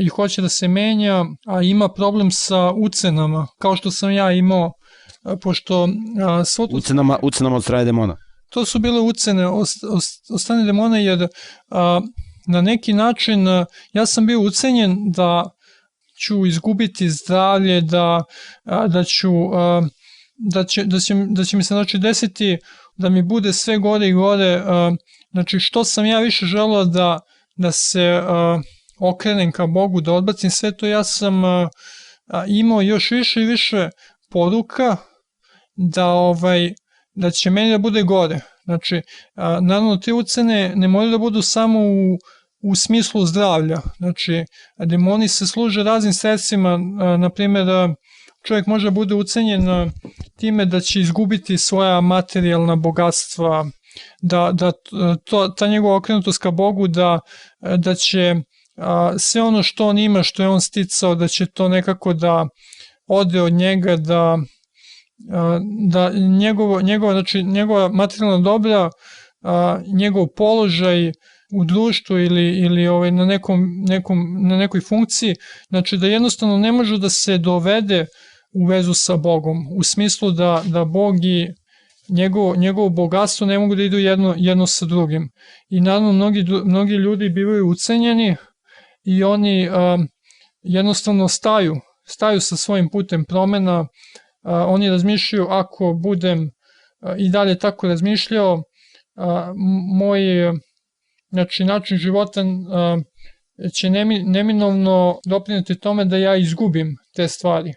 [0.00, 4.72] i hoće da se menja, a ima problem sa ucenama, kao što sam ja imao,
[5.42, 5.88] pošto...
[6.46, 8.16] Svo to, ucenama, ucenama od strane demona?
[8.50, 9.68] To su bile ucene od,
[10.30, 11.28] od strane demona, jer
[11.70, 12.00] a,
[12.46, 13.46] na neki način
[13.92, 15.50] ja sam bio ucenjen da
[16.18, 18.22] ću izgubiti zdravlje, da,
[18.64, 19.30] da ću
[20.36, 22.58] da će, da će, da će mi se znači desiti
[22.96, 24.62] da mi bude sve gore i gore,
[25.32, 27.20] znači što sam ja više želeo da,
[27.56, 28.22] da se
[29.00, 31.42] okrenem ka Bogu, da odbacim sve to, ja sam
[32.46, 33.88] imao još više i više
[34.30, 34.96] poruka
[35.76, 36.72] da ovaj
[37.14, 38.40] da će meni da bude gore.
[38.64, 39.02] Znači,
[39.36, 42.18] naravno te ucene ne moraju da budu samo u
[42.64, 43.80] u smislu zdravlja.
[43.96, 44.44] Znači,
[44.78, 46.78] demoni se služe raznim sredstvima,
[47.18, 47.66] na primjer,
[48.46, 49.90] čovjek može da bude ucenjen
[50.36, 53.66] time da će izgubiti svoja materijalna bogatstva,
[54.22, 54.72] da, da
[55.24, 57.20] to, ta njegova okrenutost ka Bogu, da,
[57.76, 58.34] da će
[58.76, 62.46] a, sve ono što on ima, što je on sticao, da će to nekako da
[63.06, 64.38] ode od njega, da,
[65.32, 65.60] a,
[65.90, 68.90] da njegovo, njegova, znači, njegova materijalna dobra,
[69.42, 71.12] a, njegov položaj,
[71.54, 74.18] u društvu ili, ili ovaj, na, nekom, nekom,
[74.48, 75.34] na nekoj funkciji,
[75.68, 78.06] znači da jednostavno ne može da se dovede
[78.52, 81.48] u vezu sa Bogom, u smislu da, da Bog i
[82.08, 85.30] njegovo, njegovo bogatstvo ne mogu da idu jedno, jedno sa drugim.
[85.68, 88.36] I naravno mnogi, mnogi ljudi bivaju ucenjeni
[89.04, 89.98] i oni a,
[90.62, 91.74] jednostavno staju,
[92.06, 93.86] staju sa svojim putem promena,
[94.42, 96.50] a, oni razmišljaju ako budem
[97.00, 98.62] a, i dalje tako razmišljao,
[99.16, 99.52] a,
[99.98, 100.20] moj
[101.34, 102.44] znači način života
[103.74, 103.90] će
[104.24, 107.72] neminovno doprinati tome da ja izgubim te stvari.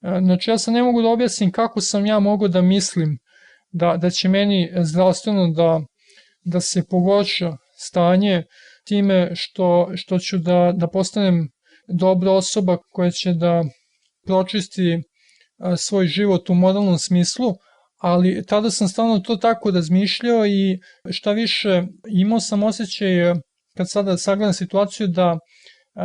[0.00, 3.18] Znači ja sam ne mogu da objasnim kako sam ja mogu da mislim
[3.70, 5.80] da, da će meni zdravstveno da,
[6.44, 8.44] da se pogorša stanje
[8.86, 11.48] time što, što ću da, da postanem
[11.88, 13.64] dobra osoba koja će da
[14.26, 15.02] pročisti
[15.76, 17.54] svoj život u moralnom smislu,
[17.98, 20.78] ali tada sam stalno to tako razmišljao i
[21.10, 23.08] šta više imao sam osjećaj
[23.76, 25.38] kad sada sagledam situaciju da,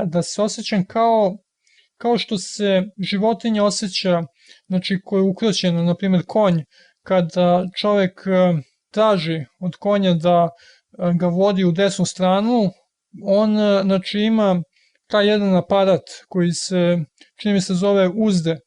[0.06, 1.38] da se osjećam kao,
[1.98, 4.22] kao što se životinja osjeća,
[4.68, 6.64] znači koja je ukroćena, na primjer konj,
[7.06, 8.22] kada čovek
[8.92, 10.50] traži od konja da
[11.20, 12.70] ga vodi u desnu stranu,
[13.24, 14.62] on znači ima
[15.08, 16.98] taj jedan aparat koji se,
[17.42, 18.58] čini mi se zove uzde,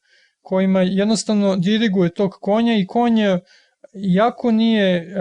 [0.47, 3.19] kojima jednostavno diriguje tog konja i konj
[3.93, 5.15] jako nije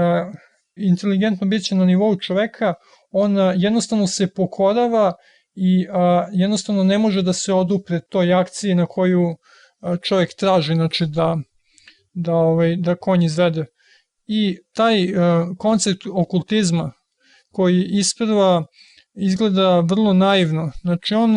[0.77, 2.75] inteligentno biće na nivou čoveka,
[3.11, 5.13] on jednostavno se pokorava
[5.55, 5.87] i
[6.33, 9.37] jednostavno ne može da se odupre toj akciji na koju
[10.03, 11.37] čovek traži, znači da,
[12.15, 13.67] da, ovaj, da konj izvede.
[14.27, 15.09] I taj
[15.59, 16.93] koncept okultizma
[17.53, 18.67] koji isprva
[19.15, 21.37] izgleda vrlo naivno, znači on,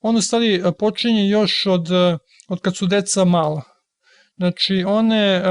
[0.00, 1.88] on u stvari počinje još od,
[2.48, 3.62] od kad su deca mala.
[4.36, 5.42] Znači one,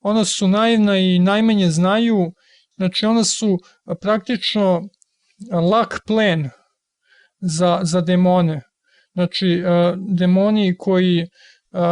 [0.00, 2.32] ona su naivna i najmanje znaju
[2.80, 3.58] Znači, ona su
[4.00, 4.82] praktično
[5.70, 6.50] lak plen
[7.40, 8.62] za, za demone.
[9.12, 9.62] Znači,
[10.16, 11.26] demoni koji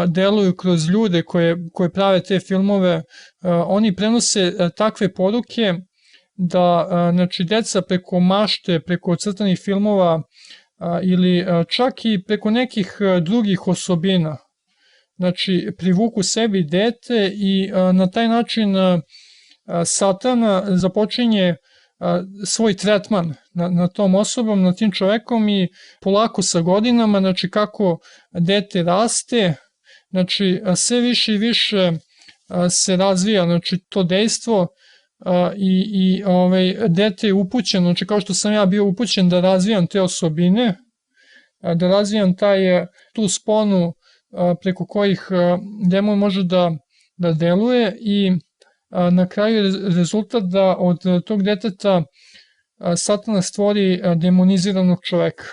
[0.07, 3.03] deluju kroz ljude koje, koje prave te filmove,
[3.67, 5.75] oni prenose takve poruke
[6.37, 10.23] da znači, deca preko mašte, preko crtanih filmova
[11.03, 14.37] ili čak i preko nekih drugih osobina,
[15.17, 18.75] znači privuku sebi dete i na taj način
[19.85, 20.45] Satan
[20.79, 21.57] započinje
[22.47, 25.69] svoj tretman na, na tom osobom, na tim čovekom i
[26.01, 27.99] polako sa godinama, znači kako
[28.33, 29.55] dete raste,
[30.11, 31.93] znači sve više i više
[32.71, 33.45] se razvija.
[33.45, 34.69] Znači to dejstvo
[35.57, 39.87] i, i ovaj, dete je upućeno, znači kao što sam ja bio upućen da razvijam
[39.87, 40.75] te osobine,
[41.63, 43.95] da razvijam taj, tu sponu
[44.63, 45.29] preko kojih
[45.91, 46.71] demon može da,
[47.17, 48.33] da deluje i
[48.91, 52.03] na kraju je rezultat da od tog deteta
[52.97, 55.45] satana stvori demoniziranog čoveka.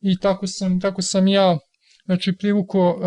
[0.00, 1.58] I tako sam, tako sam ja
[2.04, 3.00] znači, privuko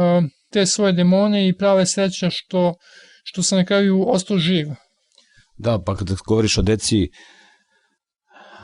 [0.51, 2.73] te svoje demone i prave sreća što,
[3.23, 4.67] što sam na kraju ostao živ.
[5.57, 7.09] Da, pa kada govoriš o deci,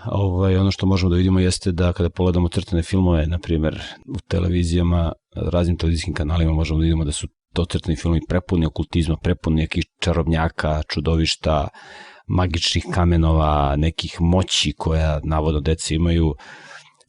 [0.05, 3.81] ovaj, ono što možemo da vidimo jeste da kada pogledamo crtane filmove, na primer
[4.15, 9.15] u televizijama, raznim televizijskim kanalima možemo da vidimo da su to crtani filmi prepuni okultizma,
[9.23, 11.67] prepuni nekih čarobnjaka, čudovišta,
[12.27, 16.33] magičnih kamenova, nekih moći koja navodno deca imaju,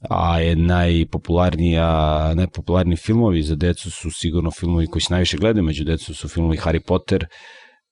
[0.09, 1.89] a je najpopularnija,
[2.35, 6.57] najpopularniji filmovi za decu su sigurno filmovi koji se najviše gledaju među decu su filmovi
[6.57, 7.27] Harry Potter,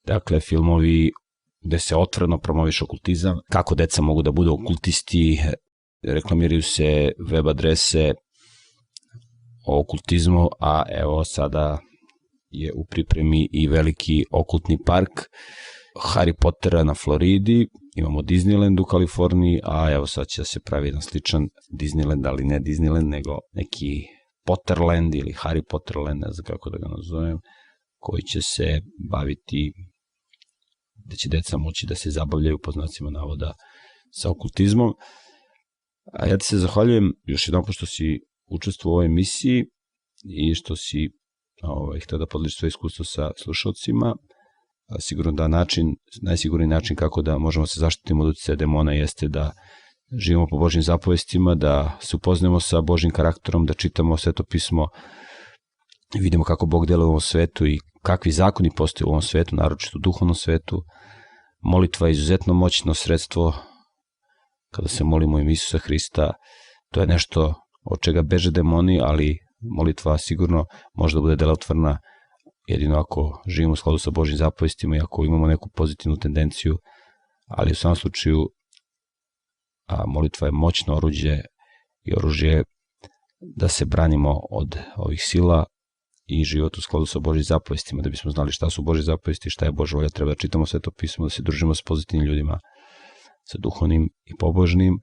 [0.07, 1.11] dakle filmovi
[1.61, 5.41] gde se otvoreno promoviš okultizam, kako deca mogu da budu okultisti,
[6.03, 8.15] reklamiraju se web adrese
[9.67, 11.79] o okultizmu, a evo sada
[12.51, 15.11] je u pripremi i veliki okultni park
[16.15, 17.69] Harry Pottera na Floridi,
[17.99, 21.49] imamo Disneyland u Kaliforniji, a evo sad će da se pravi jedan sličan
[21.81, 24.07] Disneyland, ali ne Disneyland, nego neki
[24.47, 27.39] Potterland ili Harry Potterland, ne znam kako da ga nazovem,
[27.99, 29.73] koji će se baviti
[30.95, 33.53] da će deca moći da se zabavljaju po znacima navoda
[34.11, 34.93] sa okultizmom.
[36.13, 38.21] A ja ti se zahvaljujem još jednom što si
[38.51, 39.65] učestvovao u ovoj emisiji
[40.25, 41.09] i što si
[41.63, 44.15] ovaj, htio da podeliš svoje iskustvo sa slušalcima.
[45.01, 49.53] Sigurno da način, najsigurniji način kako da možemo se zaštititi od utjecaja demona jeste da
[50.19, 54.89] živimo po Božim zapovestima, da se upoznemo sa Božim karakterom, da čitamo sveto pismo,
[56.15, 59.99] vidimo kako Bog deluje u ovom svetu i kakvi zakoni postoje u ovom svetu, naročito
[59.99, 60.83] u duhovnom svetu.
[61.61, 63.55] Molitva je izuzetno moćno sredstvo
[64.73, 66.33] kada se molimo im Isusa Hrista.
[66.93, 69.39] To je nešto od čega beže demoni, ali
[69.77, 71.99] molitva sigurno može da bude delotvorna
[72.69, 76.79] jedino ako živimo u skladu sa Božim zapovestima i ako imamo neku pozitivnu tendenciju,
[77.47, 78.49] ali u samom slučaju
[79.89, 81.41] a molitva je moćno oruđe
[82.05, 82.65] i oružje
[83.41, 85.65] da se branimo od ovih sila
[86.27, 89.65] i život u skladu sa Božim zapovestima, da bismo znali šta su Božje zapovesti, šta
[89.65, 92.61] je Božja volja, treba da čitamo sve to pismo, da se družimo s pozitivnim ljudima,
[93.45, 95.01] sa duhovnim i pobožnim.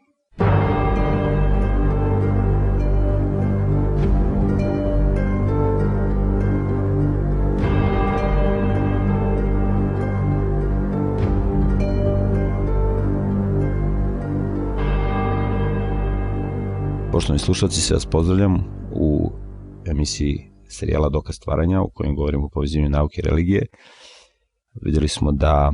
[17.19, 18.55] Poštovani slušalci, se vas pozdravljam
[18.95, 19.31] u
[19.87, 23.67] emisiji serijala Dokaz stvaranja u kojem govorimo o povezivanju nauke i religije.
[24.83, 25.73] Videli smo da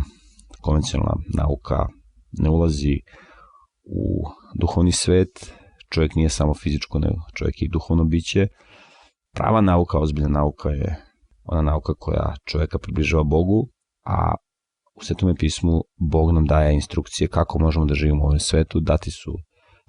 [0.61, 1.87] konvencionalna nauka
[2.33, 3.01] ne ulazi
[3.85, 4.25] u
[4.61, 5.53] duhovni svet,
[5.89, 8.49] čovjek nije samo fizičko, nego čovjek je i duhovno biće.
[9.35, 10.97] Prava nauka, ozbiljna nauka je
[11.45, 13.69] ona nauka koja čovjeka približava Bogu,
[14.05, 14.35] a
[14.95, 19.11] u Svetome pismu Bog nam daje instrukcije kako možemo da živimo u ovom svetu, dati
[19.11, 19.39] su,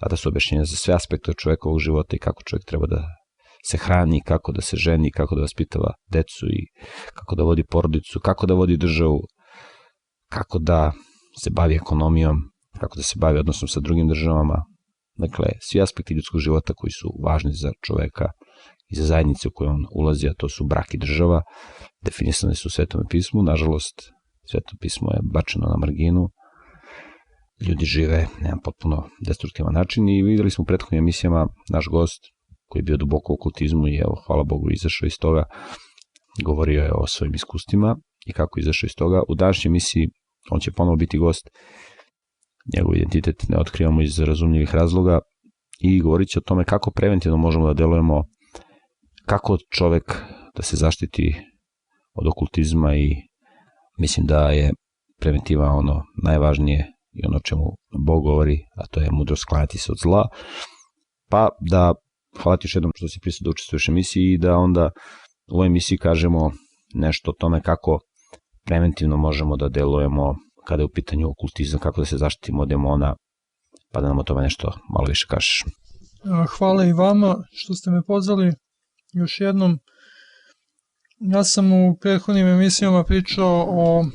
[0.02, 3.04] data su objašnjenja za sve aspekte čovjekovog života i kako čovjek treba da
[3.70, 6.68] se hrani, kako da se ženi, kako da vaspitava decu i
[7.14, 9.20] kako da vodi porodicu, kako da vodi državu,
[10.30, 10.92] kako da
[11.44, 12.38] se bavi ekonomijom,
[12.80, 14.64] kako da se bavi odnosom sa drugim državama.
[15.18, 18.30] Dakle, svi aspekti ljudskog života koji su važni za čoveka
[18.88, 21.42] i za zajednice u kojoj on ulazi, a to su brak i država,
[22.02, 23.44] definisane su u Svetom pismu.
[23.44, 24.02] Nažalost,
[24.52, 26.30] Sveto pismo je bačeno na marginu,
[27.62, 32.22] ljudi žive na potpuno destruktivan način i videli smo u prethodnim emisijama naš gost
[32.68, 35.44] koji je bio duboko u kultizmu i evo, hvala Bogu, izašao iz toga,
[36.44, 39.22] govorio je o svojim iskustvima i kako izašao iz toga.
[39.30, 40.10] U današnjoj emisiji
[40.52, 41.50] on će ponovo biti gost,
[42.76, 45.20] njegov identitet ne otkrivamo iz razumljivih razloga
[45.80, 48.24] i govorit će o tome kako preventivno možemo da delujemo,
[49.26, 50.22] kako čovek
[50.56, 51.36] da se zaštiti
[52.14, 53.16] od okultizma i
[54.00, 54.72] mislim da je
[55.20, 57.66] preventiva ono najvažnije i ono čemu
[58.06, 60.28] Bog govori, a to je mudro sklanjati se od zla,
[61.30, 61.94] pa da
[62.44, 64.92] hvala ti još jednom što si prisutan da učestvuješ u emisiji i da onda
[65.52, 66.52] u ovoj emisiji kažemo
[66.94, 68.00] nešto o tome kako
[68.66, 70.36] preventivno možemo da delujemo
[70.68, 73.16] kada je u pitanju okultizam, kako da se zaštitimo od demona,
[73.92, 75.64] pa da nam o tome nešto malo više kažeš.
[76.58, 78.54] Hvala i vama što ste me pozvali
[79.14, 79.80] još jednom.
[81.20, 84.06] Ja sam u prethodnim emisijama pričao o,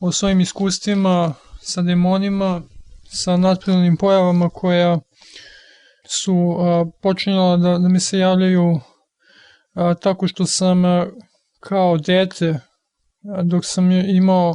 [0.00, 2.62] o svojim iskustvima sa demonima,
[3.12, 5.00] sa nadprirodnim pojavama koja
[6.08, 8.80] su a, počinjala da, da mi se javljaju
[9.74, 11.06] a, tako što sam a,
[11.60, 12.60] kao dete,
[13.36, 14.54] a, dok sam imao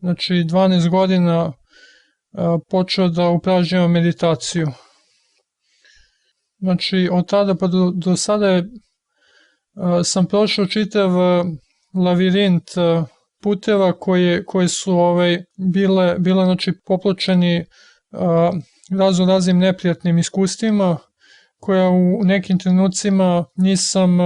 [0.00, 1.52] znači 12 godina,
[2.32, 4.68] a, počeo da upražnjavam meditaciju.
[6.60, 8.64] Znači, od tada pa do, do sada je
[10.04, 11.10] sam prošao čitav
[11.94, 12.70] lavirint
[13.42, 17.64] puteva koje, koje su ovaj, bile, bile znači, popločeni
[18.98, 20.98] razno raznim neprijatnim iskustvima
[21.60, 24.18] koja u nekim trenucima nisam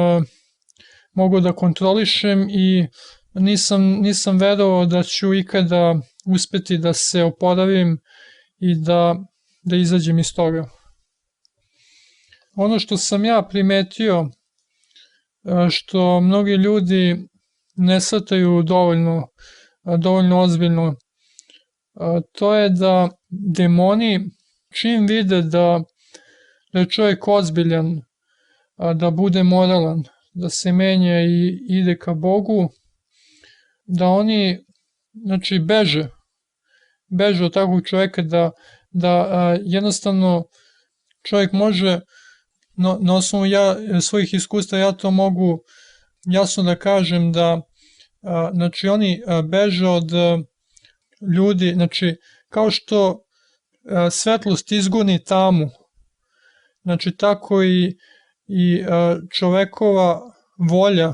[1.13, 2.87] mogao da kontrolišem i
[3.35, 5.95] nisam, nisam verovao da ću ikada
[6.27, 7.99] uspeti da se oporavim
[8.59, 9.17] i da,
[9.63, 10.69] da izađem iz toga.
[12.57, 14.29] Ono što sam ja primetio
[15.71, 17.29] što mnogi ljudi
[17.83, 19.29] ne shvataju dovoljno,
[19.99, 20.95] dovoljno ozbiljno.
[22.33, 24.31] To je da demoni
[24.75, 25.83] čim vide da,
[26.73, 28.01] da je čovjek ozbiljan,
[28.95, 30.03] da bude moralan,
[30.35, 32.69] da se menja i ide ka Bogu,
[33.85, 34.59] da oni
[35.13, 36.09] znači beže,
[37.19, 38.51] beže od takvog čovjeka da,
[38.91, 40.45] da jednostavno
[41.23, 42.01] čovjek može
[42.77, 45.59] no, na osnovu ja, svojih iskustva ja to mogu
[46.25, 47.61] jasno da kažem da
[48.55, 50.11] znači oni beže od
[51.37, 52.17] ljudi, znači
[52.49, 53.25] kao što
[54.11, 55.71] svetlost izgoni tamu,
[56.83, 57.97] znači tako i,
[58.47, 58.85] i
[59.39, 60.21] čovekova
[60.71, 61.13] volja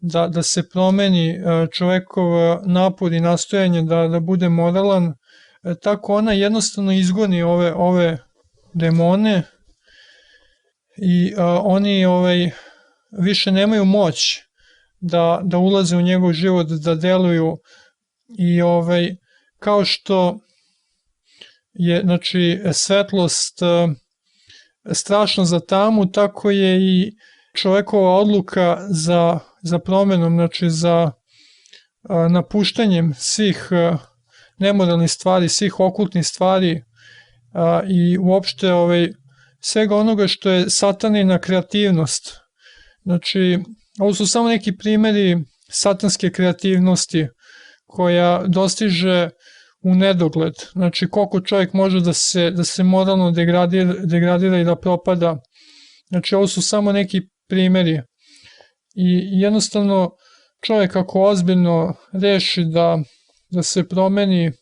[0.00, 1.38] da, da se promeni
[1.72, 5.14] čovekov napor i nastojanje da, da bude moralan,
[5.82, 8.18] tako ona jednostavno izgoni ove, ove
[8.74, 9.42] demone,
[10.96, 12.50] i a, oni ovaj,
[13.10, 14.40] više nemaju moć
[15.00, 17.58] da, da ulaze u njegov život, da deluju
[18.38, 19.16] i ovaj,
[19.58, 20.38] kao što
[21.72, 23.88] je znači svetlost a,
[24.92, 27.12] strašno za tamu, tako je i
[27.56, 31.12] čovekova odluka za, za promenom, znači za
[32.02, 33.96] a, napuštanjem svih a,
[34.58, 36.84] nemoralnih stvari, svih okultnih stvari
[37.52, 39.12] a, i uopšte ovaj,
[39.60, 42.36] svega onoga što je satanina kreativnost.
[43.02, 43.58] Znači,
[43.98, 45.36] ovo su samo neki primeri
[45.70, 47.26] satanske kreativnosti
[47.86, 49.30] koja dostiže
[49.82, 50.54] u nedogled.
[50.72, 55.36] Znači, koliko čovjek može da se, da se moralno degradira, degradira i da propada.
[56.08, 58.00] Znači, ovo su samo neki primeri.
[58.94, 60.10] I jednostavno,
[60.60, 62.98] čovjek ako ozbiljno reši da,
[63.50, 64.52] da se promeni,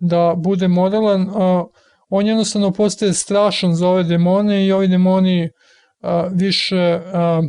[0.00, 1.64] da bude moralan, a,
[2.08, 5.50] on jednostavno postaje strašan za ove demone i ovi demoni
[6.00, 7.42] a, više, a,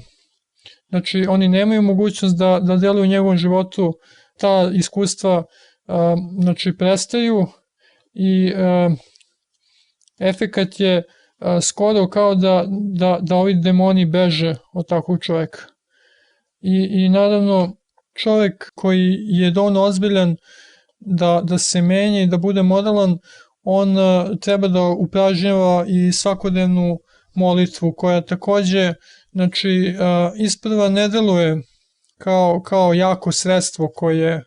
[0.95, 3.93] znači oni nemaju mogućnost da, da deluju u njegovom životu,
[4.37, 5.43] ta iskustva
[5.87, 7.45] a, znači prestaju
[8.13, 8.89] i a,
[10.19, 11.03] efekat je
[11.61, 12.65] skoro kao da,
[12.99, 15.59] da, da ovi demoni beže od takvog čoveka.
[16.61, 17.75] I, i naravno
[18.13, 20.35] čovek koji je dovoljno ozbiljan
[20.99, 23.17] da, da se menja i da bude moralan,
[23.63, 23.95] on
[24.41, 26.97] treba da upražnjava i svakodnevnu
[27.35, 28.93] molitvu koja takođe
[29.35, 29.95] znači
[30.37, 31.61] isprva ne deluje
[32.17, 34.43] kao, kao jako sredstvo koje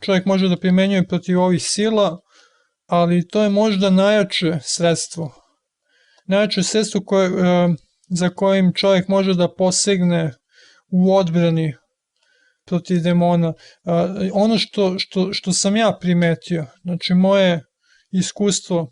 [0.00, 2.20] čovjek može da primenjuje protiv ovih sila,
[2.86, 5.34] ali to je možda najjače sredstvo.
[6.26, 7.30] Najjače sredstvo koje,
[8.08, 10.32] za kojim čovjek može da posegne
[10.88, 11.74] u odbrani
[12.66, 13.52] protiv demona.
[14.32, 17.64] Ono što, što, što sam ja primetio, znači moje
[18.10, 18.90] iskustvo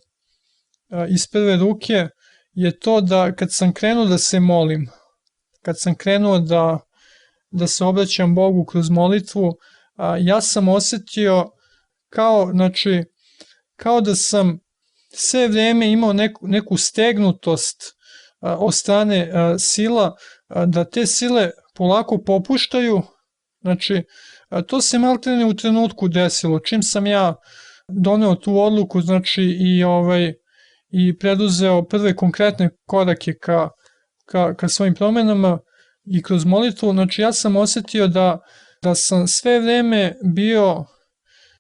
[1.09, 2.09] iz prve ruke
[2.53, 4.89] je to da kad sam krenuo da se molim,
[5.63, 6.79] kad sam krenuo da,
[7.51, 9.57] da se obraćam Bogu kroz molitvu,
[10.21, 11.51] ja sam osetio
[12.09, 13.05] kao, znači,
[13.77, 14.59] kao da sam
[15.15, 17.83] sve vreme imao neku, neku stegnutost
[18.41, 20.17] od strane sila,
[20.67, 23.03] da te sile polako popuštaju,
[23.61, 24.03] znači,
[24.67, 27.35] to se maltene u trenutku desilo, čim sam ja
[27.89, 30.35] doneo tu odluku, znači, i ovaj,
[30.89, 33.69] i preduzeo prve konkretne korake ka,
[34.25, 35.59] ka, ka svojim promenama
[36.05, 38.39] i kroz molitvu, znači ja sam osetio da,
[38.83, 40.85] da sam sve vreme bio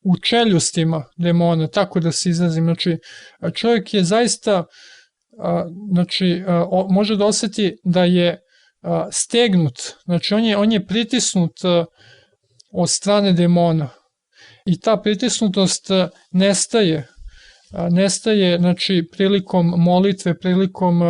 [0.04, 2.64] u čeljustima demona, tako da se izrazim.
[2.64, 2.98] Znači,
[3.54, 4.64] čovjek je zaista,
[5.92, 6.42] znači,
[6.90, 8.40] može da oseti da je
[9.10, 11.52] stegnut, znači on je, on je pritisnut
[12.72, 13.88] od strane demona.
[14.66, 15.86] I ta pritisnutost
[16.32, 17.08] nestaje.
[17.90, 21.00] Nestaje znači prilikom molitve, prilikom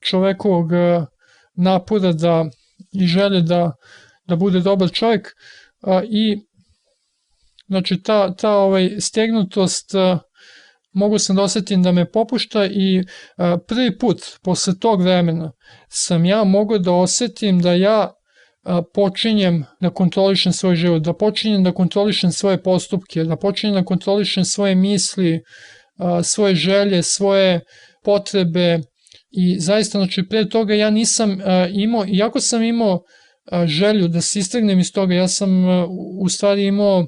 [0.00, 0.70] čovekovog
[1.54, 2.44] napora da
[2.92, 3.72] i želje da
[4.26, 5.28] da bude dobar čovjek
[6.10, 6.36] i
[7.66, 9.90] znači ta ta ovaj stegnutost
[10.92, 13.04] mogu sam da osetim da me popušta i
[13.68, 15.52] prvi put posle tog vremena
[15.88, 18.12] sam ja mogao da osetim da ja
[18.94, 24.44] počinjem da kontrolišem svoj život, da počinjem da kontrolišem svoje postupke, da počinjem da kontrolišem
[24.44, 25.40] svoje misli,
[26.22, 27.60] svoje želje, svoje
[28.04, 28.78] potrebe
[29.30, 31.38] i zaista, znači, pre toga ja nisam
[31.72, 33.02] imao, iako sam imao
[33.66, 35.50] želju da se istrgnem iz toga, ja sam
[36.20, 37.06] u stvari imao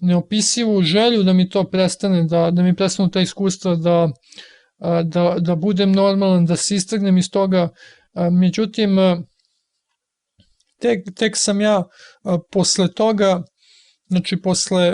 [0.00, 4.08] neopisivu želju da mi to prestane, da, da mi prestanu ta iskustva, da,
[5.04, 7.68] da, da budem normalan, da se istrgnem iz toga,
[8.40, 8.96] međutim,
[10.80, 11.82] tek, tek sam ja
[12.52, 13.42] posle toga,
[14.06, 14.92] znači posle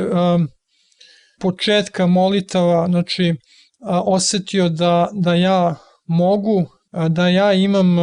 [1.40, 3.34] početka molitava, znači,
[4.04, 5.74] osetio da, da ja
[6.08, 6.66] mogu,
[7.08, 7.96] da ja imam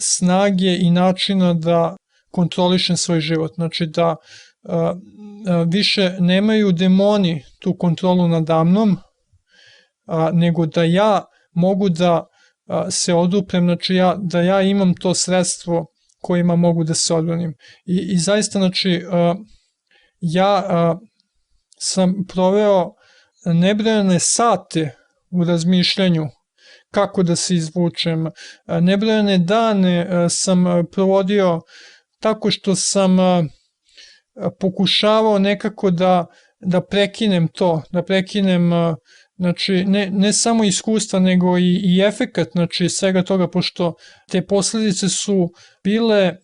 [0.00, 1.96] snage i načina da
[2.30, 3.54] kontrolišem svoj život.
[3.54, 4.16] Znači da
[5.66, 8.96] više nemaju demoni tu kontrolu nadamnom,
[10.32, 12.26] nego da ja mogu da
[12.90, 15.86] se oduprem, znači ja, da ja imam to sredstvo
[16.22, 17.54] kojima mogu da se odbranim.
[17.86, 19.02] I, i zaista, znači,
[20.20, 20.62] ja
[21.78, 22.92] sam proveo
[23.44, 24.96] nebrojene sate
[25.30, 26.24] u razmišljanju
[26.94, 28.26] kako da se izvučem.
[28.80, 31.60] Nebrojene dane sam provodio
[32.20, 33.16] tako što sam
[34.60, 36.26] pokušavao nekako da,
[36.60, 38.70] da prekinem to, da prekinem
[39.36, 43.94] znači ne, ne samo iskustva nego i, i efekat znači svega toga pošto
[44.30, 45.50] te posledice su
[45.84, 46.36] bile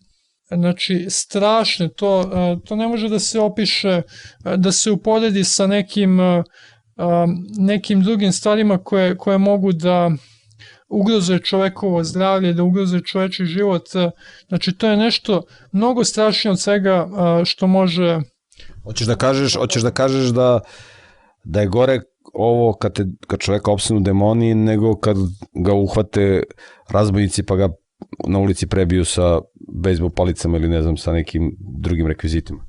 [0.56, 5.66] znači strašne, to, e, to ne može da se opiše, e, da se uporedi sa
[5.66, 6.42] nekim, e,
[7.58, 10.10] nekim drugim stvarima koje, koje mogu da
[10.90, 13.88] ugroze čovekovo zdravlje, da ugroze čoveči život.
[14.48, 17.08] Znači to je nešto mnogo strašnije od svega
[17.44, 18.20] što može...
[18.84, 20.60] Hoćeš da kažeš, hoćeš da kažeš da
[21.44, 22.00] da je gore
[22.34, 25.16] ovo kad, te, kad čoveka opsenu demoni nego kad
[25.54, 26.42] ga uhvate
[26.88, 27.68] razbojnici pa ga
[28.28, 29.40] na ulici prebiju sa
[29.74, 32.64] bejsbol palicama ili ne znam sa nekim drugim rekvizitima?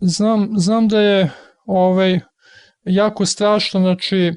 [0.00, 1.30] Znam, znam da je
[1.66, 2.20] ovaj,
[2.84, 4.32] jako strašno, znači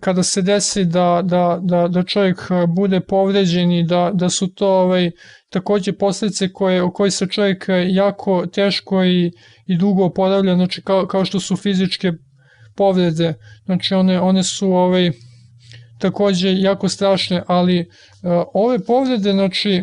[0.00, 4.68] kada se desi da, da, da, da čovjek bude povređen i da, da su to
[4.68, 5.10] ovaj,
[5.50, 9.32] takođe posledice koje, o koji se čovjek jako teško i,
[9.66, 12.12] i dugo oporavlja, znači kao, kao što su fizičke
[12.76, 13.34] povrede,
[13.64, 15.10] znači one, one su ovaj,
[15.98, 17.86] takođe jako strašne, ali uh,
[18.54, 19.82] ove povrede, znači,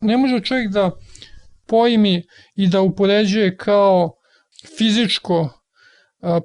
[0.00, 0.90] ne može čovjek da
[1.66, 2.22] pojmi
[2.54, 4.12] i da upoređuje kao
[4.78, 5.48] fizičko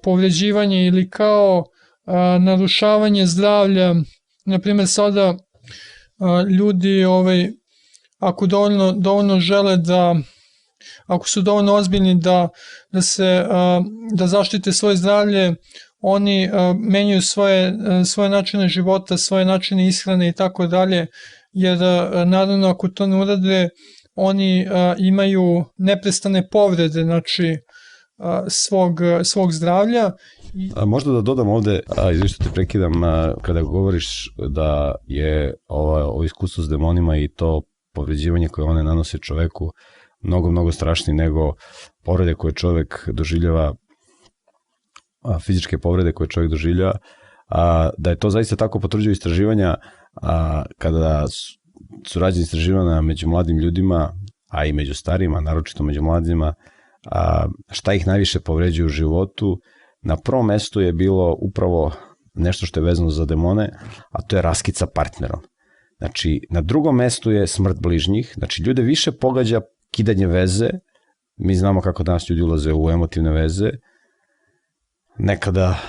[0.04, 1.66] povređivanje ili kao
[2.06, 3.96] uh, narušavanje zdravlja.
[4.46, 7.50] Naprimjer, sada uh, ljudi ovaj,
[8.20, 10.16] ako dovoljno, dovoljno žele da
[11.06, 12.50] ako su dovoljno ozbiljni da,
[12.92, 13.46] da se
[14.14, 15.56] da zaštite svoje zdravlje,
[16.00, 17.74] oni menjaju svoje,
[18.06, 21.08] svoje načine života, svoje načine ishrane i tako dalje,
[21.52, 21.78] jer
[22.26, 23.70] naravno ako to ne urade,
[24.16, 24.68] oni
[24.98, 27.58] imaju neprestane povrede, znači
[28.50, 30.12] svog, svog zdravlja.
[30.76, 35.98] A možda da dodam ovde, a izvišto te prekidam, a, kada govoriš da je ovo,
[35.98, 37.62] ovo iskustvo s demonima i to
[37.94, 39.72] povređivanje koje one nanose čoveku
[40.22, 41.54] mnogo, mnogo strašnije nego
[42.04, 43.74] povrede koje čovek doživljava,
[45.22, 46.98] a, fizičke povrede koje čovek doživljava,
[47.50, 49.76] a, da je to zaista tako potvrđuju istraživanja
[50.22, 51.60] a, kada su,
[52.08, 54.14] su rađene istraživanja među mladim ljudima,
[54.50, 56.54] a i među starima, naročito među mladima,
[57.12, 59.60] a, šta ih najviše povređuje u životu,
[60.06, 61.92] na prvom mestu je bilo upravo
[62.34, 63.70] nešto što je vezano za demone,
[64.12, 65.42] a to je raskica partnerom.
[65.98, 69.62] Znači, na drugom mestu je smrt bližnjih, znači ljude više pogađa
[69.92, 70.70] kidanje veze,
[71.38, 73.70] mi znamo kako danas ljudi ulaze u emotivne veze,
[75.18, 75.80] nekada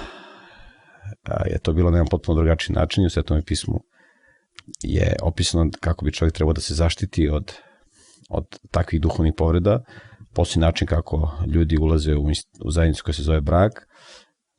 [1.46, 3.80] je to bilo na jedan potpuno drugačiji način, u svetom pismu
[4.82, 7.52] je opisano kako bi čovjek trebao da se zaštiti od,
[8.30, 9.84] od takvih duhovnih povreda,
[10.34, 12.26] poslije način kako ljudi ulaze u,
[12.64, 13.85] u zajednicu koja se zove brak,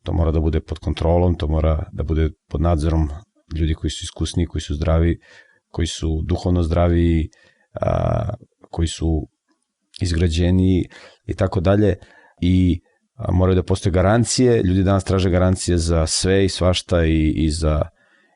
[0.08, 3.10] to mora da bude pod kontrolom, to mora da bude pod nadzorom
[3.56, 5.20] ljudi koji su iskusni, koji su zdravi,
[5.68, 7.30] koji su duhovno zdravi,
[7.82, 8.34] a,
[8.72, 9.28] koji su
[10.02, 10.88] izgrađeni
[11.26, 11.96] i tako dalje
[12.42, 12.80] i
[13.16, 17.52] a, moraju da postoje garancije, ljudi danas traže garancije za sve i svašta i, i
[17.52, 17.82] za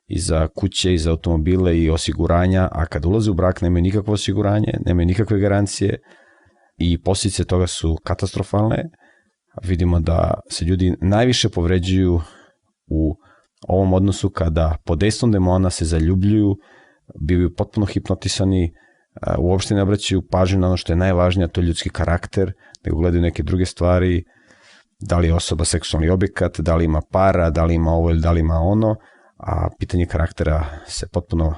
[0.07, 4.13] i za kuće, i za automobile i osiguranja, a kad ulaze u brak nemaju nikakvo
[4.13, 5.99] osiguranje, nemaju nikakve garancije
[6.77, 8.89] i posljedice toga su katastrofalne.
[9.63, 12.21] Vidimo da se ljudi najviše povređuju
[12.87, 13.15] u
[13.67, 16.55] ovom odnosu kada pod dejstvom demona se zaljubljuju,
[17.21, 18.73] bivaju potpuno hipnotisani,
[19.39, 22.53] uopšte ne obraćaju pažnju na ono što je najvažnije, to je ljudski karakter,
[22.85, 24.23] nego gledaju neke druge stvari,
[24.99, 28.21] da li je osoba seksualni objekat, da li ima para, da li ima ovo ili
[28.21, 28.95] da li ima ono,
[29.37, 31.55] a pitanje karaktera se potpuno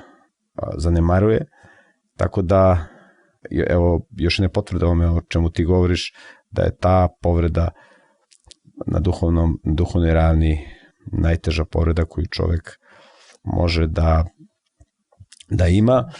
[0.77, 1.45] zanemaruje,
[2.17, 2.85] tako da
[3.67, 6.13] evo još ne potvrda ome o čemu ti govoriš,
[6.53, 7.69] da je ta povreda
[8.87, 10.67] na duhovnom, duhovnoj ravni
[11.05, 12.79] najteža povreda koju čovek
[13.43, 14.25] može da,
[15.49, 16.11] da ima.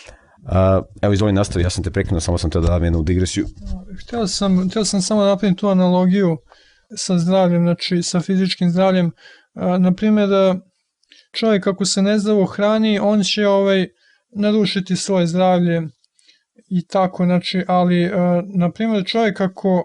[1.02, 3.46] Evo izvoli nastavi, ja sam te prekinuo, samo sam te da dam jednu digresiju.
[4.02, 6.38] Htio sam, htio sam samo da napravim tu analogiju
[6.98, 9.12] sa zdravljem, znači sa fizičkim zdravljem.
[9.80, 10.30] Naprimjer,
[11.32, 13.88] čovjek ako se nezdravo hrani, on će ovaj,
[14.36, 15.82] narušiti svoje zdravlje
[16.70, 18.12] i tako, znači, ali,
[18.56, 19.84] na primjer, čovjek ako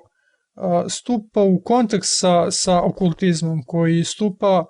[0.88, 4.64] stupa u kontakt sa, sa okultizmom, koji stupa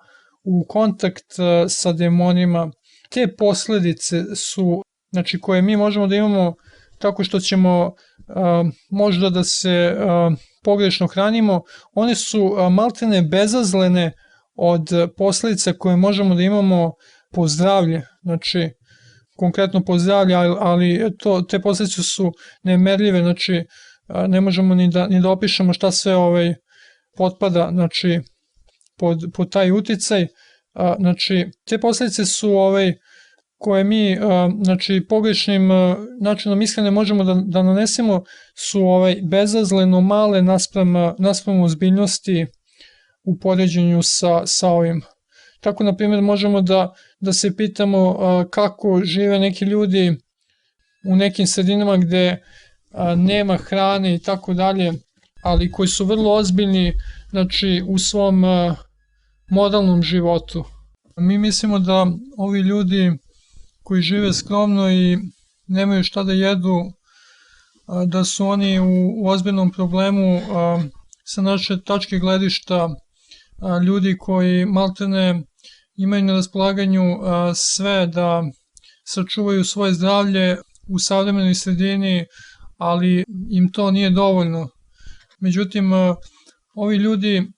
[0.44, 1.26] u kontakt
[1.68, 2.70] sa demonima,
[3.10, 6.54] te posledice su, znači, koje mi možemo da imamo
[6.98, 7.92] tako što ćemo
[8.90, 9.96] možda da se
[10.64, 14.12] pogrešno hranimo, one su maltene bezazlene
[14.54, 16.92] od posledica koje možemo da imamo
[17.32, 18.02] po zdravlje.
[18.22, 18.70] Znači,
[19.36, 23.64] konkretno po zdravlje, ali to, te posledice su nemerljive, znači
[24.28, 26.54] ne možemo ni da, ni da opišemo šta sve ovaj,
[27.16, 28.20] potpada znači,
[28.98, 30.26] pod, pod taj uticaj.
[30.98, 32.92] Znači, te posledice su ovaj,
[33.56, 34.18] koje mi
[34.62, 35.68] znači, pogrešnim
[36.20, 42.46] načinom ishrane možemo da, da nanesemo su ovaj, bezazleno male naspram, naspram ozbiljnosti
[43.24, 45.02] u poređenju sa, sa ovim
[45.60, 48.18] Tako, na primjer, možemo da, da se pitamo
[48.50, 50.16] kako žive neki ljudi
[51.08, 52.42] u nekim sredinama gde
[53.16, 54.92] nema hrane i tako dalje,
[55.42, 56.92] ali koji su vrlo ozbiljni
[57.30, 58.44] znači, u svom
[59.50, 60.64] modalnom životu.
[61.16, 63.12] Mi mislimo da ovi ljudi
[63.82, 65.18] koji žive skromno i
[65.66, 66.92] nemaju šta da jedu,
[68.06, 70.40] da su oni u ozbiljnom problemu
[71.24, 72.88] sa naše tačke gledišta
[73.86, 75.42] ljudi koji maltene
[75.96, 77.02] imaju na raspolaganju
[77.54, 78.42] sve da
[79.04, 80.56] sačuvaju svoje zdravlje
[80.88, 82.26] u savremenoj sredini,
[82.78, 84.68] ali im to nije dovoljno.
[85.40, 85.90] Međutim,
[86.74, 87.52] ovi ljudi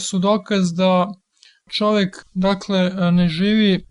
[0.00, 1.08] su dokaz da
[1.76, 3.86] čovek dakle ne živi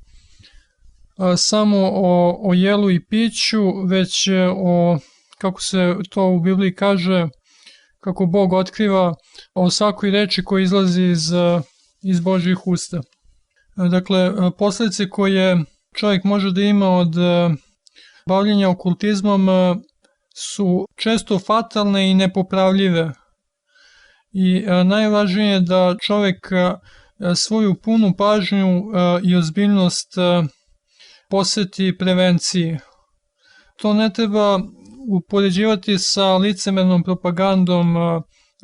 [1.38, 4.98] samo o, o jelu i piću, već o,
[5.38, 7.28] kako se to u Bibliji kaže,
[8.00, 9.14] kako Bog otkriva
[9.54, 11.32] o svakoj reči koja izlazi iz,
[12.04, 13.02] iz Božih usta.
[13.92, 15.64] Dakle, posledice koje
[15.96, 17.14] čovjek može da ima od
[18.28, 19.48] bavljenja okultizmom
[20.38, 23.12] su često fatalne i nepopravljive.
[24.32, 26.48] I najvažnije je da čovjek
[27.36, 28.84] svoju punu pažnju
[29.24, 30.14] i ozbiljnost
[31.30, 32.78] poseti prevenciji.
[33.78, 34.60] To ne treba
[35.10, 37.96] upoređivati sa licemernom propagandom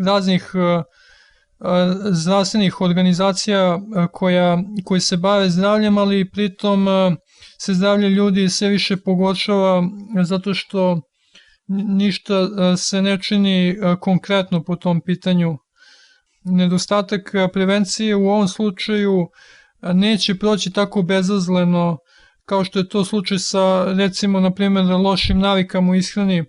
[0.06, 0.52] raznih
[2.12, 3.80] zdravstvenih organizacija
[4.12, 6.88] koja, koji se bave zdravljem, ali pritom
[7.60, 9.84] se zdravlje ljudi sve više pogoršava
[10.24, 11.02] zato što
[11.68, 15.58] ništa se ne čini konkretno po tom pitanju.
[16.44, 19.28] Nedostatak prevencije u ovom slučaju
[19.82, 21.98] neće proći tako bezazleno
[22.46, 26.46] kao što je to slučaj sa recimo na primjer lošim navikama u ishrani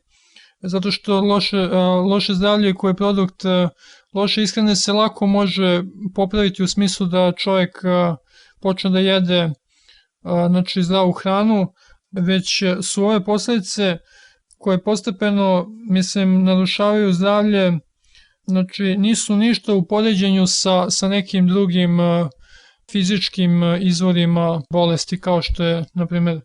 [0.63, 1.59] zato što loše,
[2.11, 3.43] loše zdravlje koje je produkt
[4.15, 5.83] loše ishrane se lako može
[6.15, 7.71] popraviti u smislu da čovjek
[8.63, 9.51] počne da jede
[10.23, 11.67] znači zdravu hranu,
[12.13, 13.99] već su ove posledice
[14.65, 17.73] koje postepeno, mislim, narušavaju zdravlje,
[18.47, 21.99] znači nisu ništa u poređenju sa, sa nekim drugim
[22.93, 26.41] fizičkim izvorima bolesti kao što je, na primjer,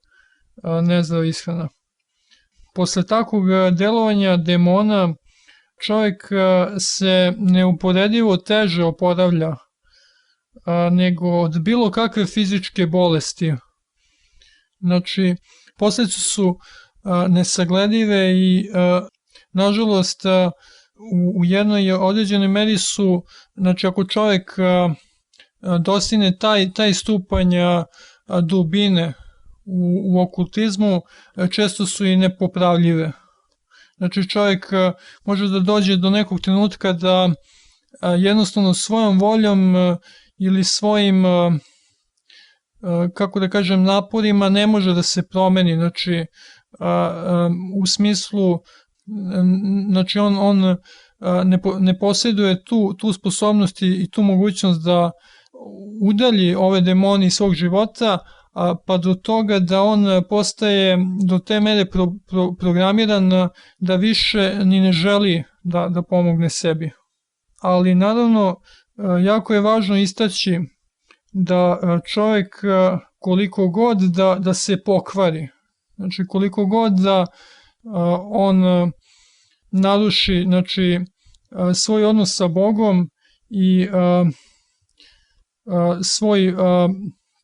[0.84, 1.68] nezdrava ishrana.
[2.76, 3.44] Posle takvog
[3.78, 5.14] delovanja demona
[5.86, 6.24] čovjek
[6.80, 9.56] se neuporedivo teže oporavlja
[10.92, 13.54] nego od bilo kakve fizičke bolesti.
[14.80, 15.36] Znači,
[15.78, 16.58] posledice su
[17.30, 18.70] nesagledive i
[19.52, 20.22] nažalost
[21.36, 23.24] u jednoj određenoj meri su,
[23.56, 24.52] znači ako čovjek
[25.80, 27.50] dostine taj, taj stupanj
[28.42, 29.14] dubine
[29.66, 31.02] u, u okultizmu,
[31.52, 33.12] često su i nepopravljive.
[33.98, 34.68] Znači čovjek
[35.26, 37.30] može da dođe do nekog trenutka da
[38.18, 39.76] jednostavno svojom voljom
[40.38, 41.24] ili svojim
[43.14, 46.26] kako da kažem naporima ne može da se promeni znači
[47.82, 48.60] u smislu
[49.92, 50.78] znači on, on
[51.46, 55.12] ne, ne posjeduje tu, tu sposobnost i tu mogućnost da
[56.02, 58.18] udalji ove demoni iz svog života,
[58.54, 63.30] a, pa do toga da on postaje do te mere pro, pro, programiran
[63.80, 66.92] da više ni ne želi da, da pomogne sebi.
[67.62, 68.56] Ali naravno
[69.24, 70.60] jako je važno istaći
[71.34, 71.80] da
[72.14, 72.48] čovjek
[73.20, 75.48] koliko god da, da se pokvari,
[76.00, 77.26] znači koliko god da
[78.32, 78.64] on
[79.72, 81.00] naruši znači,
[81.74, 83.10] svoj odnos sa Bogom
[83.50, 83.88] i
[86.04, 86.54] svoj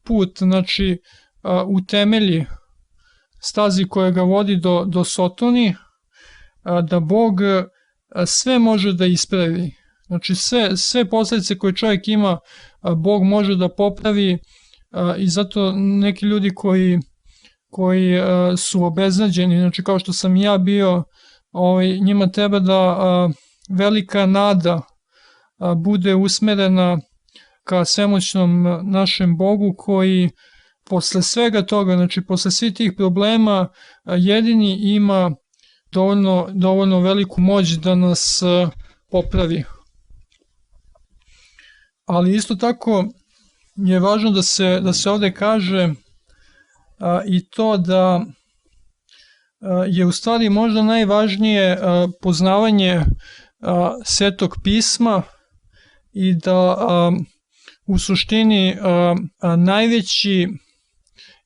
[0.06, 0.98] put znači
[1.67, 2.45] u temelji
[3.42, 5.75] stazi koja ga vodi do, do Sotoni,
[6.90, 7.40] da Bog
[8.25, 9.72] sve može da ispravi.
[10.08, 12.40] Znači sve, sve posledice koje čovjek ima,
[12.98, 14.38] Bog može da popravi
[15.17, 17.00] i zato neki ljudi koji,
[17.76, 18.20] koji
[18.58, 21.04] su obeznađeni, znači kao što sam ja bio,
[21.52, 22.98] ovaj, njima treba da
[23.70, 24.82] velika nada
[25.78, 26.98] bude usmerena
[27.64, 30.30] ka svemoćnom našem Bogu koji
[30.90, 33.68] posle svega toga, znači posle svih tih problema
[34.06, 35.32] jedini ima
[35.92, 38.44] dovoljno, dovoljno veliku moć da nas
[39.12, 39.64] popravi.
[42.06, 43.06] Ali isto tako
[43.76, 45.90] je važno da se, da se ovde kaže
[47.27, 48.25] i to da
[49.88, 51.77] je u stvari možda najvažnije
[52.22, 53.01] poznavanje
[54.06, 55.22] svetog pisma
[56.14, 56.77] i da
[57.85, 58.77] u suštini
[59.57, 60.48] najveći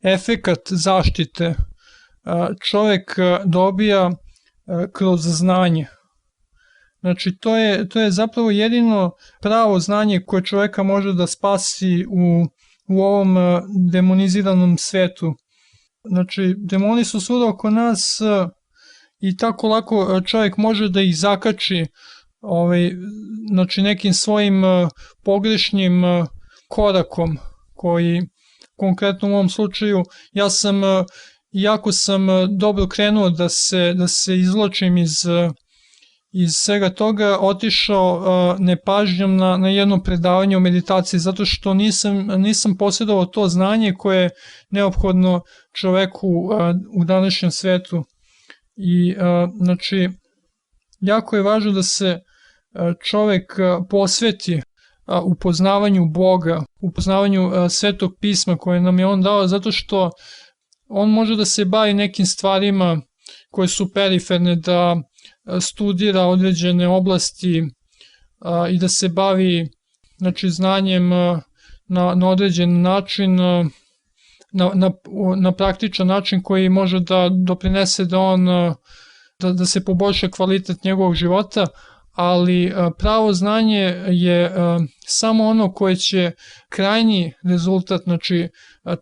[0.04, 1.56] efekat zaštite
[2.70, 4.12] čovek dobija
[4.94, 5.88] kroz znanje.
[7.00, 9.12] Znači, to je, to je zapravo jedino
[9.42, 12.46] pravo znanje koje čoveka može da spasi u,
[12.90, 13.38] u ovom
[13.92, 15.34] demoniziranom svetu.
[16.04, 18.20] Znači, demoni su svuda oko nas
[19.20, 21.86] i tako lako čovjek može da ih zakači
[22.42, 22.92] ovaj,
[23.50, 24.64] znači nekim svojim
[25.24, 26.04] pogrešnim
[26.68, 27.38] korakom
[27.74, 28.22] koji
[28.78, 30.82] konkretno u ovom slučaju ja sam
[31.52, 32.28] jako sam
[32.58, 35.26] dobro krenuo da se da se izločim iz
[36.32, 42.78] iz svega toga otišao nepažnjom na, na jedno predavanje o meditaciji zato što nisam, nisam
[42.78, 44.30] posjedovao to znanje koje je
[44.70, 45.42] neophodno
[45.74, 46.28] čoveku
[46.94, 48.04] u današnjem svetu.
[48.76, 49.16] I
[49.62, 50.10] znači
[51.00, 52.20] jako je važno da se
[53.04, 53.54] čovek
[53.90, 54.62] posveti
[55.24, 60.10] upoznavanju Boga, upoznavanju svetog pisma koje nam je on dao, zato što
[60.88, 63.02] on može da se bavi nekim stvarima
[63.52, 64.96] koje su periferne, da
[65.62, 67.64] studira određene oblasti
[68.72, 69.70] i da se bavi
[70.18, 71.10] znači, znanjem
[71.88, 74.92] na, na određen način, na, na,
[75.38, 78.46] na praktičan način koji može da doprinese da on
[79.40, 81.66] da, da se poboljša kvalitet njegovog života,
[82.12, 84.52] ali pravo znanje je
[85.08, 86.32] samo ono koje će
[86.70, 88.50] krajnji rezultat, znači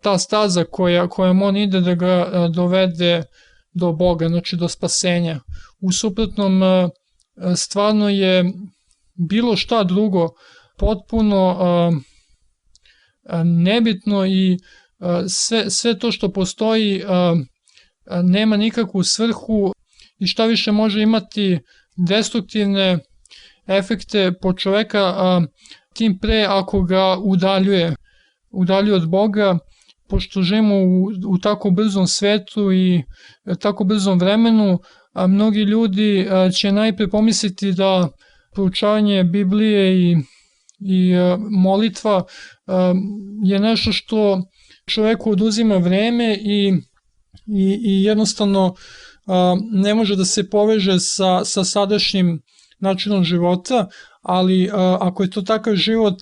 [0.02, 3.24] ta staza koja, kojom on ide da ga dovede
[3.78, 5.40] do Boga, znači do spasenja.
[5.82, 6.62] U suprotnom
[7.56, 8.54] stvarno je
[9.30, 10.30] bilo šta drugo
[10.78, 11.58] potpuno
[13.44, 14.58] nebitno i
[15.30, 17.04] sve, sve to što postoji
[18.24, 19.74] nema nikakvu svrhu
[20.20, 21.60] i šta više može imati
[22.08, 23.00] destruktivne
[23.68, 25.14] efekte po čoveka,
[25.94, 27.96] tim pre ako ga udaljuje,
[28.52, 29.58] udaljuje od Boga,
[30.10, 33.04] pošto živimo u, u tako brzom svetu i
[33.60, 34.80] tako brzom vremenu,
[35.14, 36.28] a mnogi ljudi
[36.58, 38.10] će najpre pomisliti da
[38.54, 40.18] proučavanje Biblije i,
[40.80, 41.14] i
[41.50, 42.24] molitva
[43.44, 44.42] je nešto što
[44.86, 46.74] čoveku oduzima vreme i,
[47.48, 48.76] i, i jednostavno
[49.72, 52.42] ne može da se poveže sa, sa sadašnjim
[52.80, 53.88] načinom života,
[54.22, 54.70] ali
[55.00, 56.22] ako je to takav život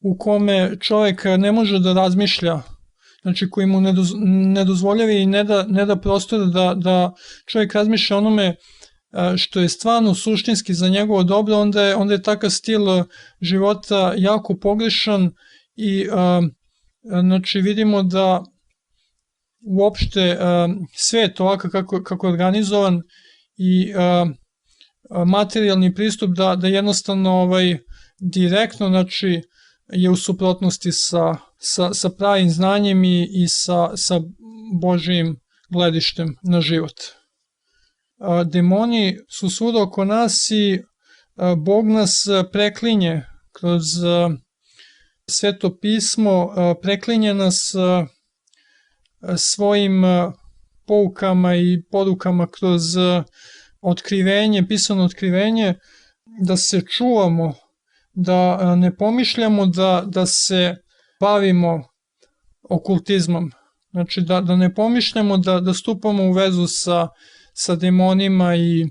[0.00, 2.62] u kome čovek ne može da razmišlja,
[3.24, 4.12] znači koji mu ne, doz,
[4.54, 7.12] ne dozvoljava i ne da, ne da prostora da, da
[7.46, 8.56] čovjek razmišlja onome
[9.36, 12.80] što je stvarno suštinski za njegovo dobro, onda je, onda je takav stil
[13.40, 15.30] života jako pogrešan
[15.76, 16.06] i
[17.02, 18.44] znači vidimo da
[19.66, 20.38] uopšte
[20.96, 23.02] svet ovako kako, kako je organizovan
[23.56, 23.92] i
[25.26, 27.78] materijalni pristup da, da jednostavno ovaj,
[28.20, 29.42] direktno znači,
[29.92, 34.20] je u suprotnosti sa, sa, sa pravim znanjem i, i sa, sa
[34.80, 35.36] Božijim
[35.72, 37.00] gledištem na život.
[38.44, 40.82] Demoni su svuda oko nas i
[41.56, 43.82] Bog nas preklinje kroz
[45.30, 47.72] sveto pismo, preklinje nas
[49.36, 50.02] svojim
[50.86, 52.82] poukama i porukama kroz
[53.80, 55.74] otkrivenje, pisano otkrivenje,
[56.46, 57.54] da se čuvamo,
[58.12, 60.76] da ne pomišljamo da, da se
[61.20, 61.82] bavimo
[62.62, 63.50] okultizmom.
[63.90, 67.08] Znači da, da ne pomišljamo da, da stupamo u vezu sa,
[67.52, 68.86] sa demonima i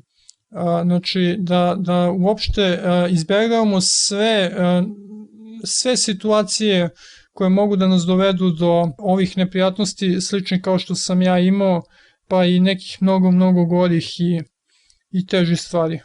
[0.49, 4.83] a, znači da, da uopšte a, izbjegavamo sve, a,
[5.63, 6.89] sve situacije
[7.31, 11.81] koje mogu da nas dovedu do ovih neprijatnosti sličnih kao što sam ja imao,
[12.27, 14.41] pa i nekih mnogo, mnogo gorih i,
[15.11, 15.99] i težih stvari.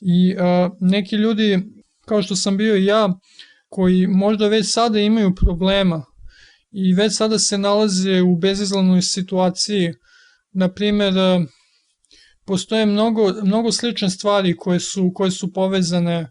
[0.00, 1.62] I a, neki ljudi,
[2.04, 3.08] kao što sam bio i ja,
[3.68, 6.04] koji možda već sada imaju problema
[6.70, 9.92] i već sada se nalaze u bezizlanoj situaciji,
[10.52, 11.14] na primer,
[12.46, 16.30] postoje mnogo, mnogo slične stvari koje su, koje su povezane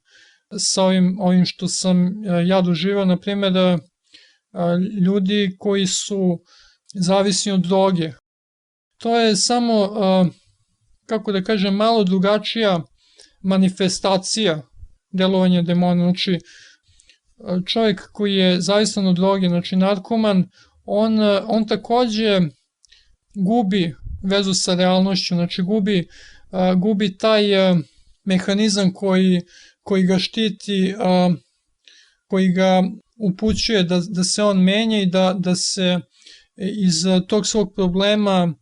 [0.57, 3.53] sa ovim, ovim što sam ja doživao, na primjer,
[5.05, 6.39] ljudi koji su
[6.93, 8.11] zavisni od droge.
[8.97, 9.89] To je samo,
[11.05, 12.81] kako da kažem, malo drugačija
[13.41, 14.61] manifestacija
[15.11, 16.03] delovanja demona.
[16.03, 16.39] Znači,
[17.65, 20.49] čovjek koji je zavistan od droge, znači narkoman,
[20.85, 22.39] on, on takođe
[23.35, 26.07] gubi vezu sa realnošću, znači gubi,
[26.77, 27.43] gubi taj
[28.23, 29.41] mehanizam koji,
[29.83, 30.95] koji ga štiti,
[32.27, 32.83] koji ga
[33.17, 35.99] upućuje da, da se on menja i da, da se
[36.55, 38.53] iz tog svog problema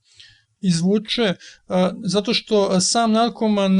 [0.62, 1.34] izvuče,
[2.04, 3.78] zato što sam narkoman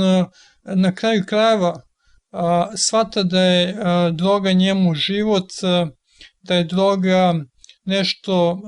[0.64, 1.82] na kraju krajeva
[2.78, 3.76] shvata da je
[4.12, 5.50] droga njemu život,
[6.42, 7.34] da je droga
[7.86, 8.62] nešto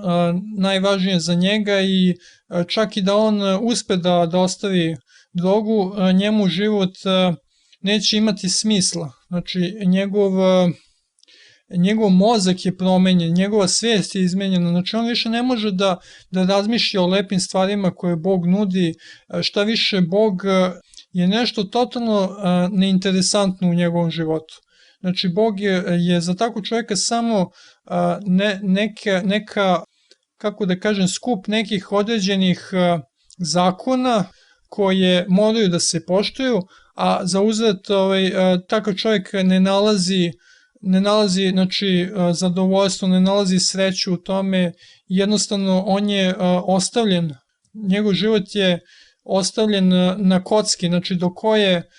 [0.58, 2.16] najvažnije za njega i
[2.68, 4.96] čak i da on uspe da, da ostavi
[5.34, 6.94] drogu, njemu život
[7.82, 9.12] neće imati smisla.
[9.28, 10.32] Znači, njegov,
[11.78, 15.98] njegov mozak je promenjen, njegova svijest je izmenjena, znači on više ne može da,
[16.32, 18.94] da razmišlja o lepim stvarima koje Bog nudi,
[19.42, 20.42] šta više Bog
[21.16, 22.30] je nešto totalno
[22.72, 24.56] neinteresantno u njegovom životu.
[25.00, 27.50] Znači, Bog je, je za takvu čovjeka samo
[28.26, 29.84] ne, neka, neka,
[30.38, 32.70] kako da kažem, skup nekih određenih
[33.38, 34.24] zakona
[34.70, 36.62] koje moraju da se poštuju,
[36.96, 38.32] a za uzet ovaj,
[38.68, 40.32] takav čovjek ne nalazi
[40.82, 44.74] ne nalazi znači, zadovoljstvo, ne nalazi sreću u tome,
[45.08, 46.36] jednostavno on je
[46.66, 47.34] ostavljen,
[47.74, 48.80] njegov život je
[49.26, 51.90] ostavljen na kocki, znači do koje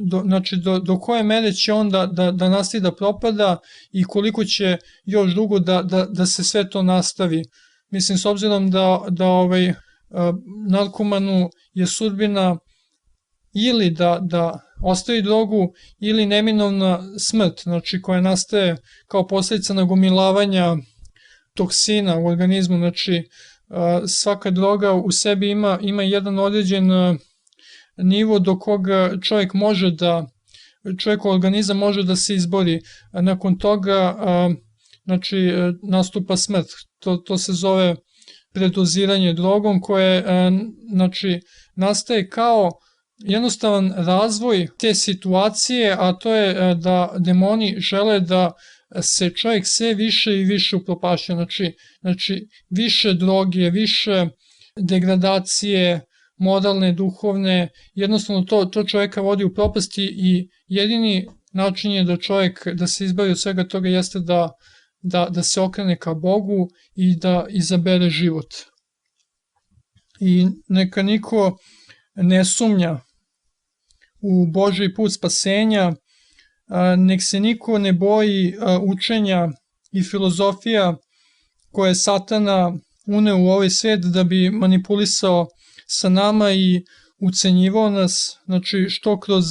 [0.00, 3.58] do, znači do, do koje mere će on da, da, da nastavi da propada
[3.92, 7.44] i koliko će još dugo da, da, da se sve to nastavi.
[7.90, 9.74] Mislim, s obzirom da, da ovaj,
[10.70, 12.58] narkomanu je sudbina
[13.54, 18.76] ili da, da ostavi drogu ili neminovna smrt, znači koja nastaje
[19.08, 20.76] kao posljedica nagomilavanja
[21.54, 23.28] toksina u organizmu, znači
[24.08, 26.90] svaka droga u sebi ima, ima jedan određen
[27.96, 30.26] nivo do koga čovjek može da
[30.98, 32.80] čovjekov organizam može da se izbori.
[33.12, 34.16] Nakon toga
[35.04, 36.66] znači, nastupa smrt.
[36.98, 37.96] To, to se zove
[38.52, 40.24] predoziranje drogom koje
[40.92, 41.40] znači,
[41.76, 42.70] nastaje kao
[43.18, 48.52] jednostavan razvoj te situacije, a to je e, da demoni žele da
[49.02, 54.26] se čovjek sve više i više upropašća, znači, znači više droge, više
[54.80, 56.00] degradacije,
[56.38, 62.68] moralne, duhovne, jednostavno to, to čovjeka vodi u propasti i jedini način je da čovjek,
[62.74, 64.50] da se izbavi od svega toga jeste da,
[65.02, 68.54] da, da se okrene ka Bogu i da izabere život.
[70.20, 71.58] I neka niko
[72.14, 73.00] ne sumnja
[74.20, 75.92] u Božji put spasenja,
[76.96, 79.48] nek se niko ne boji učenja
[79.92, 80.96] i filozofija
[81.70, 82.72] koje je satana
[83.06, 85.46] uneo u ovaj svet da bi manipulisao
[85.86, 86.84] sa nama i
[87.20, 89.44] ucenjivao nas, znači što kroz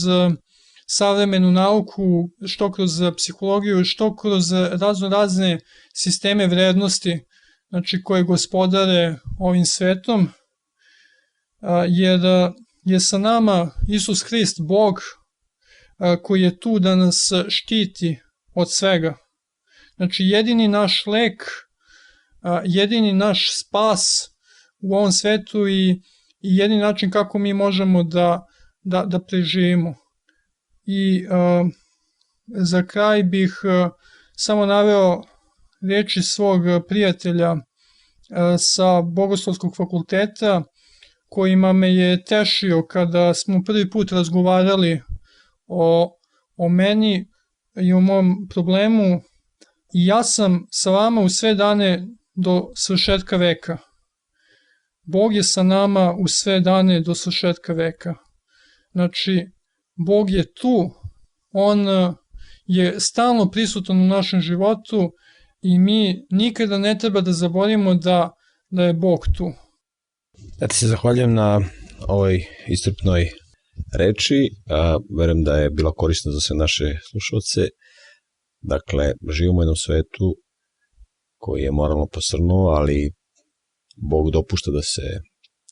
[0.88, 5.60] savremenu nauku, što kroz psihologiju, što kroz razno razne
[5.94, 7.19] sisteme vrednosti,
[7.69, 10.30] znači koje gospodare ovim svetom,
[11.88, 12.22] jer
[12.84, 14.95] je sa nama Isus Hrist, Bog,
[16.24, 18.19] koji je tu da nas štiti
[18.53, 19.17] od svega.
[19.95, 21.43] Znači jedini naš lek,
[22.65, 24.30] jedini naš spas
[24.80, 25.90] u ovom svetu i,
[26.41, 28.45] i jedini način kako mi možemo da,
[28.83, 29.95] da, da preživimo.
[30.85, 31.25] I
[32.48, 33.53] za kraj bih
[34.38, 35.22] samo naveo
[35.90, 37.56] reči svog prijatelja
[38.57, 40.64] sa Bogoslovskog fakulteta,
[41.30, 45.01] kojima me je tešio kada smo prvi put razgovarali
[45.68, 46.18] o,
[46.58, 47.27] o meni
[47.82, 49.22] i o mom problemu
[49.94, 53.77] i ja sam sa vama u sve dane do svršetka veka.
[55.03, 58.14] Bog je sa nama u sve dane do svršetka veka.
[58.92, 59.48] Znači,
[60.08, 60.92] Bog je tu,
[61.52, 62.14] On e,
[62.66, 65.11] je stalno prisutan u našem životu
[65.61, 68.32] i mi nikada ne treba da zaborimo da,
[68.69, 69.52] da je Bog tu.
[70.61, 71.61] Ja ti se zahvaljujem na
[72.08, 73.30] ovoj istrpnoj
[73.98, 77.70] reči, a verujem da je bila korisna za sve naše slušalce.
[78.62, 80.36] Dakle, živimo u jednom svetu
[81.38, 83.12] koji je moralno posrnuo, ali
[83.95, 85.08] Bog dopušta da se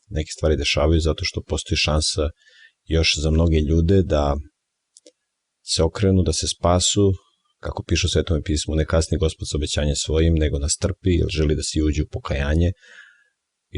[0.10, 2.30] neke stvari dešavaju zato što postoji šansa
[2.86, 4.36] još za mnoge ljude da
[5.74, 7.14] se okrenu, da se spasu,
[7.60, 11.28] kako piše u Svetom pismu, ne kasni gospod sa obećanje svojim, nego nas trpi, jer
[11.30, 12.72] želi da se uđu u pokajanje.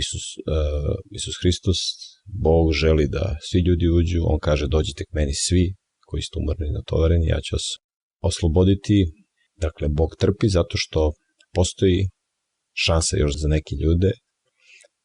[0.02, 1.78] Isus, uh, Isus Hristos,
[2.26, 5.74] Bog želi da svi ljudi uđu, on kaže dođite k meni svi
[6.06, 7.66] koji ste umrni na tovareni, ja ću vas
[8.22, 9.06] osloboditi.
[9.56, 11.14] Dakle, Bog trpi zato što
[11.54, 12.10] postoji
[12.74, 14.12] šansa još za neke ljude,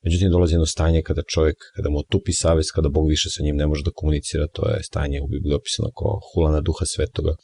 [0.04, 3.56] Međutim, dolazi jedno stanje kada čovjek, kada mu tupi savest, kada Bog više sa njim
[3.56, 7.34] ne može da komunicira, to je stanje u Bibliji opisano kao hulana duha svetoga.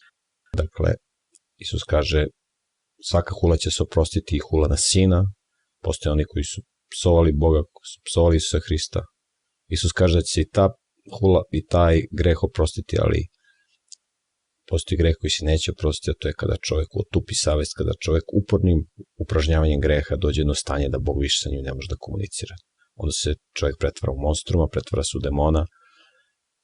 [0.53, 0.91] Dakle,
[1.57, 2.27] Isus kaže,
[3.11, 5.21] svaka hula će se oprostiti i hula na sina,
[5.83, 6.61] postoje oni koji su
[6.93, 9.01] psovali Boga, koji su psovali Isusa Hrista.
[9.69, 10.67] Isus kaže da će se i ta
[11.19, 13.21] hula i taj greh oprostiti, ali
[14.69, 18.25] postoji greh koji se neće oprostiti, a to je kada čovjek otupi savest, kada čovjek
[18.41, 18.79] upornim
[19.23, 22.55] upražnjavanjem greha dođe jedno stanje da Bog više sa njim ne može da komunicira.
[22.95, 25.67] Onda se čovjek pretvara u monstruma, pretvara se u demona.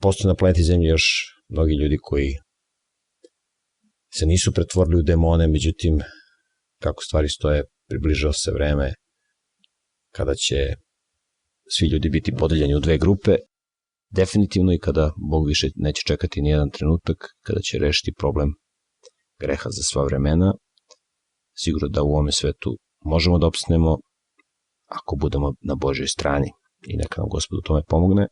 [0.01, 1.07] Postoje na planeti Zemlji još
[1.49, 2.31] mnogi ljudi koji
[4.15, 6.01] se nisu pretvorili u demone, međutim,
[6.83, 8.95] kako stvari stoje, približao se vreme
[10.11, 10.75] kada će
[11.77, 13.37] svi ljudi biti podeljeni u dve grupe
[14.11, 18.49] definitivno i kada Bog više neće čekati nijedan trenutak, kada će rešiti problem
[19.41, 20.55] greha za sva vremena,
[21.55, 23.99] sigurno da u ovome svetu možemo da opsnemo
[24.87, 26.51] ako budemo na Božoj strani
[26.89, 28.27] i neka nam Gospod u tome pomogne.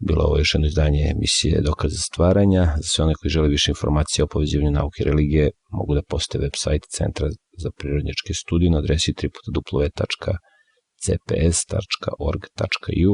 [0.00, 2.64] Bilo ovo još jedno izdanje emisije Dokaze stvaranja.
[2.76, 6.38] Za sve one koji žele više informacija o povezivanju nauke i religije mogu da poste
[6.38, 7.28] website Centra
[7.58, 9.14] za prirodnjačke studije na adresi
[11.04, 13.12] www.cps.org.u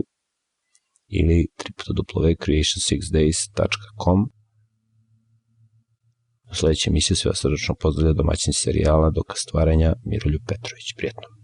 [1.09, 4.31] ili www.creation6days.com
[6.51, 10.95] U sledećoj emisiji sve vas srdečno pozdravlja domaćin serijala Doka stvaranja Miroljub Petrović.
[10.97, 11.42] Prijetno.